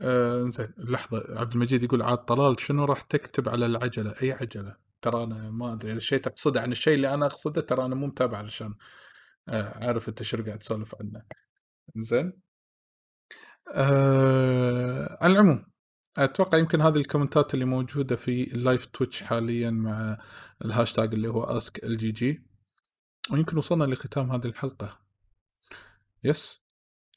آه 0.00 0.42
زين 0.48 0.74
لحظة 0.78 1.24
عبد 1.40 1.52
المجيد 1.52 1.82
يقول 1.82 2.02
عاد 2.02 2.18
طلال 2.18 2.60
شنو 2.60 2.84
راح 2.84 3.02
تكتب 3.02 3.48
على 3.48 3.66
العجلة؟ 3.66 4.14
أي 4.22 4.32
عجلة؟ 4.32 4.76
ترى 5.02 5.22
أنا 5.22 5.50
ما 5.50 5.72
أدري 5.72 5.90
اذا 5.90 5.98
الشيء 5.98 6.18
تقصده 6.18 6.60
عن 6.60 6.72
الشيء 6.72 6.94
اللي 6.94 7.14
أنا 7.14 7.26
أقصده 7.26 7.60
ترى 7.60 7.84
أنا 7.84 7.94
مو 7.94 8.06
متابع 8.06 8.38
علشان 8.38 8.74
عارف 9.48 10.08
أنت 10.08 10.22
شو 10.22 10.44
قاعد 10.44 10.58
تسولف 10.58 10.94
عنه 11.00 11.22
زين 11.96 12.32
آه 13.74 15.18
على 15.20 15.32
العموم 15.32 15.66
أتوقع 16.16 16.58
يمكن 16.58 16.80
هذه 16.80 16.96
ال 16.96 17.02
comment 17.02 17.48
ات 17.48 17.54
اللي 17.54 17.64
موجودة 17.64 18.16
في 18.16 18.54
ال 18.54 18.60
live 18.60 18.86
تويتش 18.86 19.22
حاليا 19.22 19.70
مع 19.70 20.18
الهاشتاج 20.64 21.14
اللي 21.14 21.28
هو 21.28 21.44
Ask 21.44 21.84
LGG 21.84 22.46
ويمكن 23.30 23.56
وصلنا 23.56 23.84
لختام 23.84 24.32
هذه 24.32 24.46
الحلقة. 24.46 25.00
yes 26.24 26.64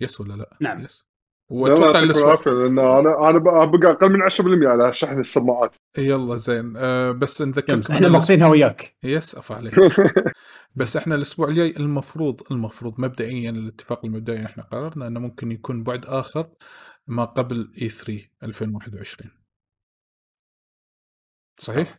yes 0.01 0.22
ولا 0.22 0.33
لا؟ 0.33 0.58
نعم. 0.61 0.80
يس 0.80 1.09
واتوقع 1.50 2.00
الأسبوع 2.00 2.28
العافيه 2.28 2.52
لأن 2.52 2.80
أنا 2.80 3.30
أنا 3.30 3.40
بقى 3.40 3.64
أقل 3.92 4.10
من 4.10 4.19
10% 4.64 4.68
على 4.68 4.94
شحن 4.94 5.19
السماعات. 5.19 5.76
يلا 5.98 6.36
زين. 6.36 6.74
آه 6.78 7.11
بس 7.11 7.42
نذكركم 7.42 7.94
إحنا 7.94 8.08
ماخذينها 8.10 8.48
وياك 8.48 8.95
yes 9.03 9.35
افا 9.36 9.56
عليك. 9.56 9.74
بس 10.76 10.98
إحنا 10.98 11.16
الأسبوع 11.16 11.48
الجاي 11.48 11.74
المفروض 11.78 12.42
المفروض 12.52 13.02
مبدئيا 13.02 13.50
الاتفاق 13.50 14.06
المبدئي 14.06 14.45
إحنا 14.45 14.64
قررنا 14.64 15.08
إنه 15.08 15.19
ممكن 15.19 15.52
يكون 15.52 15.84
بعد 15.84 16.06
آخر 16.06 16.50
ما 17.08 17.26
قبل 17.26 17.72
E3 17.82 18.22
2021 18.44 19.32
صحيح؟ 21.60 21.90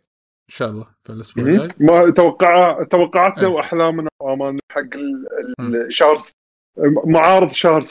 إن 0.50 0.54
شاء 0.54 0.70
الله 0.70 0.86
في 1.00 1.10
الأسبوع 1.12 1.44
الجاي. 1.44 1.68
ما 1.80 2.10
توقع 2.10 2.82
توقعاتنا. 2.82 3.46
وأحلامنا 3.48 4.08
وامالنا 4.20 4.60
حق 4.70 4.80
ال- 4.80 5.26
مم. 5.58 5.74
ال- 5.74 5.94
شهر 5.94 6.16
معارض 7.06 7.50
شهر 7.50 7.82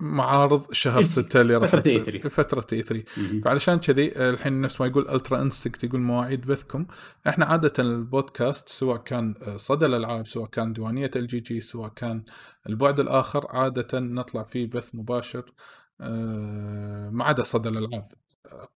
معارض 0.00 0.72
شهر 0.72 0.98
إيه. 0.98 1.04
6 1.04 1.40
اللي 1.40 1.56
راح 1.56 1.68
فترة 1.68 1.80
تصير 1.80 2.20
E3. 2.22 2.28
فترة 2.28 2.66
E3 2.72 3.04
مهم. 3.16 3.40
فعلشان 3.40 3.78
كذي 3.78 4.16
آه، 4.16 4.30
الحين 4.30 4.60
نفس 4.60 4.80
ما 4.80 4.86
يقول 4.86 5.08
Ultra 5.08 5.42
Instinct 5.42 5.84
يقول 5.84 6.00
مواعيد 6.00 6.46
بثكم 6.46 6.86
إحنا 7.28 7.44
عادة 7.44 7.72
البودكاست 7.78 8.68
سواء 8.68 8.96
كان 8.96 9.34
آه، 9.42 9.56
صدى 9.56 9.86
الألعاب 9.86 10.26
سواء 10.26 10.48
كان 10.48 10.72
ديوانية 10.72 11.10
LGG 11.16 11.60
سواء 11.60 11.88
كان 11.88 12.24
البعد 12.68 13.00
الآخر 13.00 13.46
عادة 13.50 13.98
نطلع 14.00 14.42
فيه 14.42 14.66
بث 14.66 14.94
مباشر 14.94 15.52
آه، 16.00 17.10
ما 17.10 17.24
عدا 17.24 17.42
صدى 17.42 17.68
الألعاب 17.68 18.08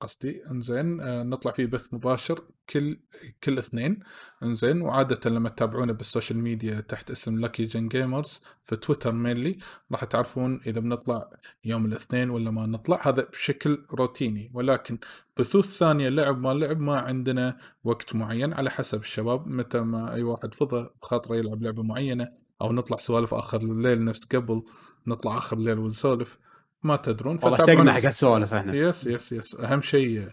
قصدي. 0.01 0.43
انزين 0.51 1.01
آه، 1.01 1.23
نطلع 1.23 1.53
فيه 1.53 1.67
بث 1.67 1.95
مباشر. 1.95 2.45
كل 2.71 3.01
كل 3.45 3.59
اثنين. 3.59 4.01
انزين 4.43 4.83
وعادة 4.83 5.31
لما 5.31 5.49
تتابعونا 5.49 5.93
بال 5.93 6.04
social 6.04 6.39
media 6.39 6.81
تحت 6.81 7.11
اسم 7.11 7.39
Lucky 7.39 7.65
Gen 7.65 7.89
Gamers 7.89 8.41
في 8.63 8.77
تويتر 8.77 9.13
mainly 9.13 9.59
راح 9.93 10.05
تعرفون 10.05 10.61
إذا 10.67 10.81
بنطلع 10.81 11.31
يوم 11.65 11.87
الاثنين 11.87 12.31
ولا 12.31 12.51
ما 12.51 12.67
نطلع. 12.67 13.09
هذا 13.09 13.23
بشكل 13.23 13.87
روتيني. 13.93 14.51
ولكن 14.55 14.99
بثوث 15.37 15.79
ثانية 15.79 16.09
لعب 16.09 16.41
ما 16.41 16.55
لعب 16.55 16.81
ما 16.81 16.99
عندنا 17.01 17.59
وقت 17.85 18.15
معين. 18.15 18.53
على 18.53 18.71
حسب 18.71 19.01
الشباب 19.01 19.47
متى 19.47 19.81
ما 19.81 20.15
أي 20.15 20.23
واحد 20.23 20.55
فضى 20.55 20.91
بخاطره 21.03 21.37
يلعب 21.37 21.63
لعبة 21.63 21.83
معينة 21.83 22.29
أو 22.63 22.73
نطلع 22.73 22.97
سوالف 22.97 23.35
آخر 23.35 23.61
الليل 23.61 24.05
نفس 24.05 24.25
قبل 24.25 24.63
نطلع 25.07 25.39
آخر 25.39 25.57
الليل 25.57 25.79
ونسولف. 25.79 26.39
ما 26.83 26.97
تدرون 26.97 27.39
والله 27.43 27.57
فتابعونا 27.57 27.91
اشتقنا 27.91 27.93
حق 27.93 28.07
السوالف 28.09 28.55
إحنا 28.55 28.75
yes 28.75 29.07
yes 29.07 29.33
yes. 29.33 29.55
أهم 29.55 29.81
شيء 29.81 30.29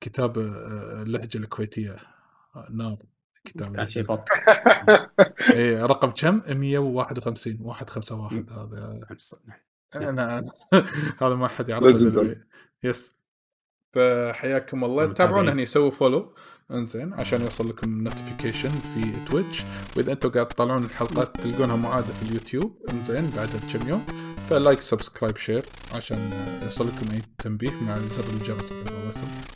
كتاب 0.00 0.38
آه، 0.38 1.02
اللهجة 1.02 1.38
الكويتية. 1.38 1.96
نار 2.70 2.96
كتاب 3.44 3.76
كان 3.76 3.86
شيء. 3.86 4.02
بط 4.02 4.28
اي 5.54 5.82
رقم 5.82 6.10
كم؟ 6.10 6.42
151 6.48 7.56
151 7.60 8.46
هذا. 8.50 9.06
أنا 9.94 10.42
هذا 11.22 11.34
ما 11.34 11.48
حد 11.48 11.68
يعرفه. 11.68 12.36
yes. 12.84 13.15
فحياكم 13.96 14.84
الله. 14.84 15.06
تابعونا 15.06 15.52
هني 15.52 15.66
سووا 15.66 15.90
follow 15.90 16.34
انزين 16.70 17.14
عشان 17.14 17.40
يوصل 17.40 17.68
لكم 17.68 18.02
notification 18.02 18.70
في 18.70 19.12
تويتش 19.30 19.64
وإذا 19.96 20.12
أنتم 20.12 20.28
قاعد 20.28 20.48
تطلعون 20.48 20.84
الحلقات 20.84 21.36
تلقونها 21.40 21.76
معادة 21.76 22.06
في 22.20 22.22
اليوتيوب. 22.28 22.76
انزين 22.92 23.30
بعد 23.36 23.48
كم 23.72 23.88
يوم. 23.88 24.06
ف 24.50 24.56
like 24.56 24.80
subscribe 24.80 25.36
share 25.36 25.62
عشان 25.94 26.30
يوصل 26.64 26.86
لكم 26.86 27.06
أي 27.12 27.22
تنبيه 27.38 27.70
مع 27.70 27.98
زر 27.98 28.24
الجرس 28.32 28.74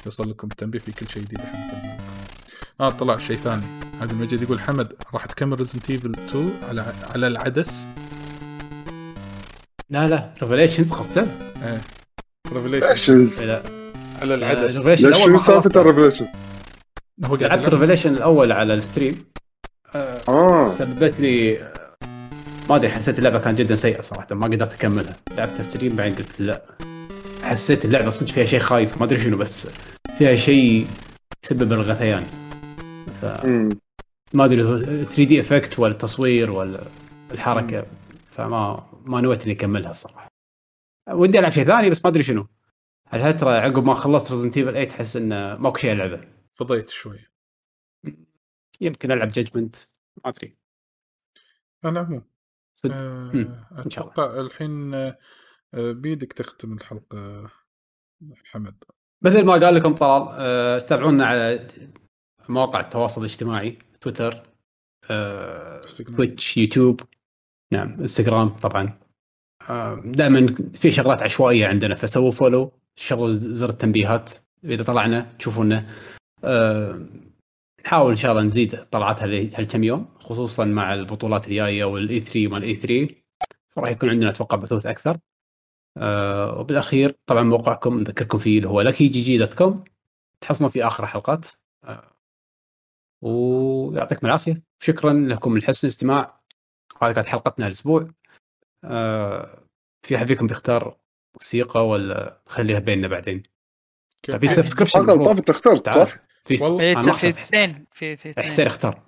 يوصل 0.07 0.31
لكم 0.31 0.49
تنبيه 0.49 0.78
في 0.78 0.93
كل 0.93 1.09
شيء 1.09 1.23
جديد 1.23 1.39
إحنا. 1.41 1.97
آه 2.81 2.91
طلع 2.91 3.19
شيء 3.19 3.36
ثاني. 3.36 3.62
عبد 4.01 4.10
المجيد 4.10 4.43
يقول 4.43 4.60
حمد 4.60 4.93
راح 5.15 5.27
تكمل 5.27 5.59
Resident 5.59 5.91
Evil 5.91 6.12
2 6.12 6.51
على 6.69 6.93
على 7.15 7.27
العدس؟ 7.27 7.86
لا 9.91 10.09
لا. 10.09 10.35
Revelations 10.42 10.92
قصده 10.93 11.27
إيه. 11.62 11.81
Revelation 12.52 13.20
ليش 13.20 13.44
لا. 13.44 13.80
على 14.23 14.34
العدس. 14.34 14.89
شنو 15.00 15.26
ما 15.32 15.39
سالفه. 15.39 15.81
ال 15.81 15.84
Revelation؟ 15.84 16.26
هو 17.24 17.36
قاعد 17.36 17.42
لعبت 17.42 17.66
يلعب. 17.66 17.81
Revelation 17.81 18.15
الأول 18.15 18.52
على 18.52 18.74
ال 18.75 18.81
stream. 18.81 19.25
آه، 19.94 20.20
آه. 20.28 20.68
سببت 20.68 21.20
لي 21.20 21.62
آه، 21.62 21.94
ما 22.70 22.76
أدري 22.76 22.90
حسيت 22.90 23.18
اللعبة 23.18 23.39
كانت 23.39 23.58
جدا 23.58 23.74
سيئة 23.74 24.00
صراحة 24.00 24.26
ما 24.34 24.47
قدرت 24.47 24.73
أكملها. 24.74 25.16
لعبتها 25.36 25.62
stream 25.62 25.97
بعدين 25.97 26.15
قلت 26.15 26.40
لا. 26.40 26.62
حسيت 27.42 27.84
اللعبة 27.84 28.10
صدق 28.10 28.31
فيها 28.32 28.44
شيء 28.44 28.60
خايس 28.60 28.99
ما 28.99 29.05
أدري 29.05 29.20
شنو 29.20 29.36
بس 29.36 29.68
فيها 30.18 30.36
شيء 30.36 30.86
يسبب 31.44 31.73
الغثيان. 31.73 32.24
أمم. 33.24 33.68
فما 34.32 34.44
أدري 34.44 34.62
3D 35.05 35.41
effect 35.41 35.78
ولا 35.78 35.92
التصوير 35.92 36.50
ولا 36.50 36.81
الحركة 37.32 37.86
فما 38.31 38.84
ما 39.05 39.20
نويت 39.20 39.42
إني 39.42 39.52
أكملها 39.52 39.90
الصراحه 39.90 40.28
ودي 41.10 41.39
ألعب 41.39 41.52
شيء 41.52 41.65
ثاني 41.66 41.90
بس 41.90 42.05
ما 42.05 42.10
أدري 42.10 42.23
شنو. 42.23 42.47
هالفتره 43.10 43.50
عقب 43.50 43.84
ما 43.84 43.94
خلصت 43.94 44.30
Resident 44.31 44.57
Evil 44.57 44.73
8 44.72 44.90
أحس 44.90 45.16
إنه 45.16 45.56
ماكو 45.56 45.78
شيء 45.78 45.92
ألعبه 45.92 46.28
فضيت 46.52 46.90
شوي 46.90 47.18
يمكن 48.80 49.12
ألعب 49.12 49.28
Judgment 49.28 49.76
ما 50.24 50.30
أدري. 50.30 50.56
آه،. 52.84 53.32
إن 53.84 53.90
شاء 53.90 54.05
الله. 54.05 54.12
أتوقع 54.12 54.40
الحين 54.40 54.94
آه، 54.94 55.18
آه، 55.74 55.92
بيدك 55.92 56.32
تختم 56.32 56.72
الحلقة 56.72 57.50
حمد 58.44 58.84
مثل 59.22 59.44
ما 59.44 59.52
قال 59.52 59.74
لكم 59.74 59.94
طلال 59.94 60.28
آه، 60.30 60.78
تابعونا 60.78 61.26
على 61.26 61.66
مواقع 62.48 62.80
التواصل 62.80 63.20
الاجتماعي 63.20 63.78
تويتر 64.00 64.42
آه، 65.10 65.76
انستغرام. 65.76 66.16
تويتش 66.16 66.56
يوتيوب 66.56 67.00
نعم 67.72 67.92
انستغرام 67.92 68.48
طبعا 68.48 69.00
دائما 70.05 70.55
في 70.74 70.90
شغلات 70.90 71.22
عشوائية 71.22 71.66
عندنا 71.66 71.94
فسووا 71.94 72.30
follow 72.31 72.80
شغلوا 73.01 73.31
زر 73.31 73.69
التنبيهات. 73.69 74.31
إذا 74.65 74.83
طلعنا 74.85 75.33
تشوفونا. 75.39 75.87
آه، 76.45 77.07
نحاول 77.85 78.11
إن 78.11 78.17
شاء 78.17 78.31
الله 78.33 78.43
نزيد 78.43 78.85
طلعات 78.85 79.23
هال- 79.23 79.55
هالكم 79.55 79.85
يوم 79.85 80.09
خصوصا 80.20 80.65
مع 80.65 80.95
البطولات 80.95 81.49
الجاية 81.49 81.85
وال 81.84 82.20
E3 82.20 82.49
مال 82.49 82.62
ال 82.62 82.75
E3 82.76 83.15
راح 83.79 83.91
يكون 83.91 84.11
عندنا 84.11 84.31
أتوقع 84.31 84.57
بثوث 84.57 84.87
أكثر. 84.87 85.19
آه، 85.97 86.59
وبالأخير 86.59 87.17
طبعا 87.27 87.43
موقعكم 87.43 88.01
نذكركم 88.01 88.39
فيه 88.39 88.57
اللي 88.59 88.69
هو 88.69 88.81
LGG 88.81 89.09
dot 89.09 89.55
com. 89.55 89.84
تحصلون 90.41 90.70
فيه 90.70 90.87
آخر 90.87 91.07
حلقات. 91.07 91.47
آه، 91.85 92.12
ويعطيكم 93.23 94.27
العافية. 94.27 94.62
شكرا 94.83 95.12
لكم 95.12 95.59
لحسن 95.59 95.89
الاستماع. 95.89 96.41
هذه 97.03 97.12
كانت 97.12 97.27
حلقتنا 97.27 97.67
الأسبوع. 97.67 98.11
في 100.07 100.17
أحد 100.17 100.27
فيكم 100.27 100.47
بيختار 100.47 100.97
موسيقى 101.34 101.89
ولا 101.89 102.42
خليها 102.47 102.78
بيننا 102.78 103.09
بعدين 103.09 103.42
كيف؟ 104.23 104.36
في 104.36 104.47
subscription 104.49 104.99
الحلقة 105.00 105.15
اللي 105.15 105.25
طافت 105.34 105.50
اخترت 105.50 105.84
تعال 105.86 106.07
صح؟ 106.07 106.17
في 106.44 106.62
والله. 106.65 106.78
في 106.78 106.92
أنا 106.92 107.07
ما 107.07 107.12
في 107.12 107.28
اثنين 107.28 107.86
في 107.92 108.17
في 108.17 108.33
حسين 108.42 108.67
اختار 108.67 109.02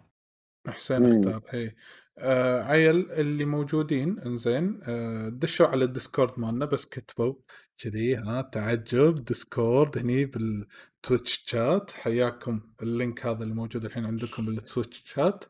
حسين. 0.68 1.18
اختار 1.18 1.42
اي 1.54 1.74
آه 2.18 2.62
عيل 2.62 3.10
اللي 3.10 3.44
موجودين 3.44 4.18
إنزين 4.18 4.80
آه 4.84 5.28
دشوا 5.28 5.66
على 5.66 5.84
ال 5.84 5.90
Discord 5.90 6.32
مالنا 6.40 6.64
بس 6.66 6.84
كتبوا 6.86 7.34
كذي 7.78 8.14
ها 8.16 8.42
تعجب 8.42 9.24
Discord 9.24 9.98
هني 9.98 10.24
بال 10.24 10.54
Twitch 10.54 11.44
chat 11.46 11.90
حياكم 11.90 12.60
ال 12.82 12.91
link 12.91 13.26
هذا 13.26 13.42
اللي 13.42 13.54
موجود 13.54 13.84
الحين 13.84 14.04
عندكم 14.04 14.46
بال 14.46 14.60
Twitch 14.60 15.02
chat 15.06 15.44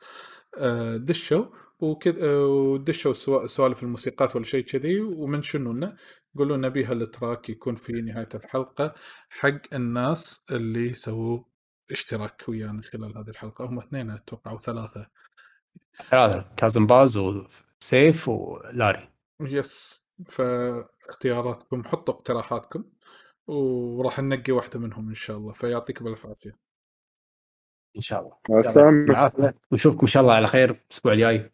آه 0.58 0.96
دشوا 0.96 1.44
وكذا 1.80 2.24
آه 2.26 2.46
ودشوا 2.46 3.12
سوا- 3.12 3.46
سوالف 3.46 3.82
الموسيقات 3.82 4.36
ولا 4.36 4.44
شيء 4.44 4.64
كذي 4.64 5.00
ومنشنوا 5.00 5.72
لنا 5.72 5.96
قولوا 6.38 6.56
نبي 6.56 6.84
هال 6.84 7.03
track 7.03 7.48
يكون 7.48 7.74
في 7.74 7.92
نهاية 7.92 8.28
الحلقة؟ 8.34 8.94
حق 9.30 9.74
الناس 9.74 10.44
اللي 10.50 10.94
سووا 10.94 11.42
اشتراك 11.90 12.44
ويانا 12.48 12.82
خلال 12.82 13.18
هذه 13.18 13.28
الحلقة. 13.28 13.64
هم 13.64 13.78
اثنين 13.78 14.10
أتوقع 14.10 14.50
أو 14.50 14.58
ثلاثة. 14.58 15.06
ثلاثة. 16.10 16.44
كازم 16.56 16.86
باز 16.86 17.16
وسيف 17.16 18.28
ولاري 18.28 19.08
يس. 19.40 20.04
فاختياراتكم 20.26 21.84
حطوا 21.84 22.14
اقتراحاتكم 22.14 22.84
وراح 23.46 24.18
ننقي 24.18 24.52
واحدة 24.52 24.80
منهم 24.80 25.08
إن 25.08 25.14
شاء 25.14 25.36
الله. 25.36 25.52
فيعطيكم 25.52 26.06
الف 26.06 26.26
عافية. 26.26 26.58
إن 27.96 28.00
شاء 28.00 28.20
الله. 28.20 28.36
مع 28.48 28.60
السلامة. 28.60 29.54
ونشوفكم 29.70 30.00
إن 30.00 30.06
شاء 30.06 30.22
الله 30.22 30.34
على 30.34 30.46
خير 30.46 30.70
الأسبوع 30.70 31.12
الجاي. 31.12 31.52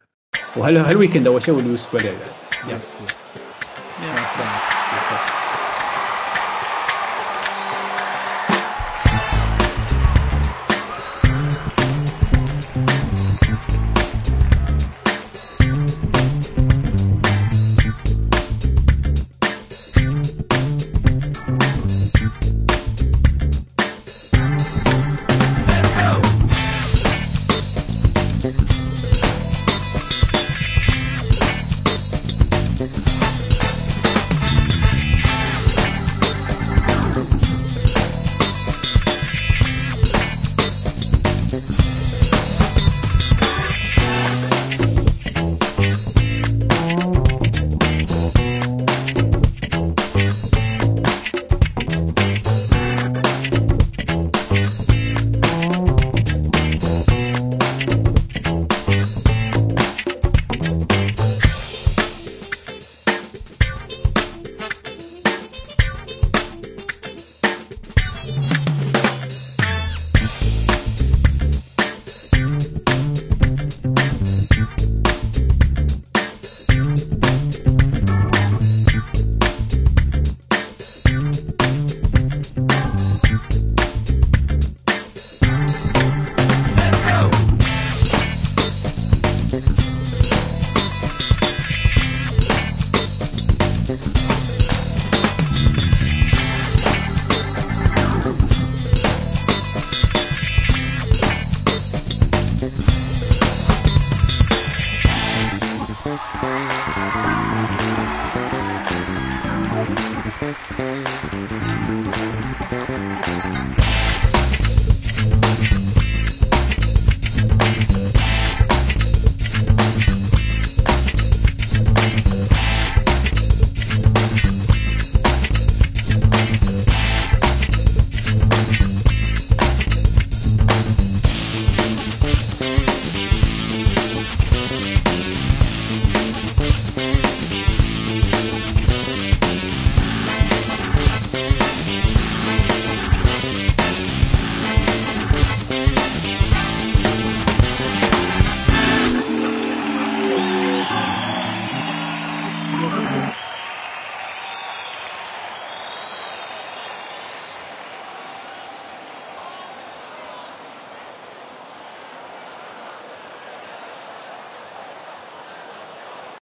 وهل 0.57 0.77
هال 0.77 0.88
weekend 0.88 1.27
اول 1.27 1.43
شيء 1.43 1.55
والاسبوع 1.55 2.01
الجاي؟ 2.01 2.17
بعد. 2.17 2.33
يلا. 2.65 2.77
yes 2.77 3.01
yes. 3.01 3.48
يلا. 4.03 4.13
مع 4.13 4.25
السلامه 4.25 4.51
مع 4.93 4.99
السلامة. 5.01 5.58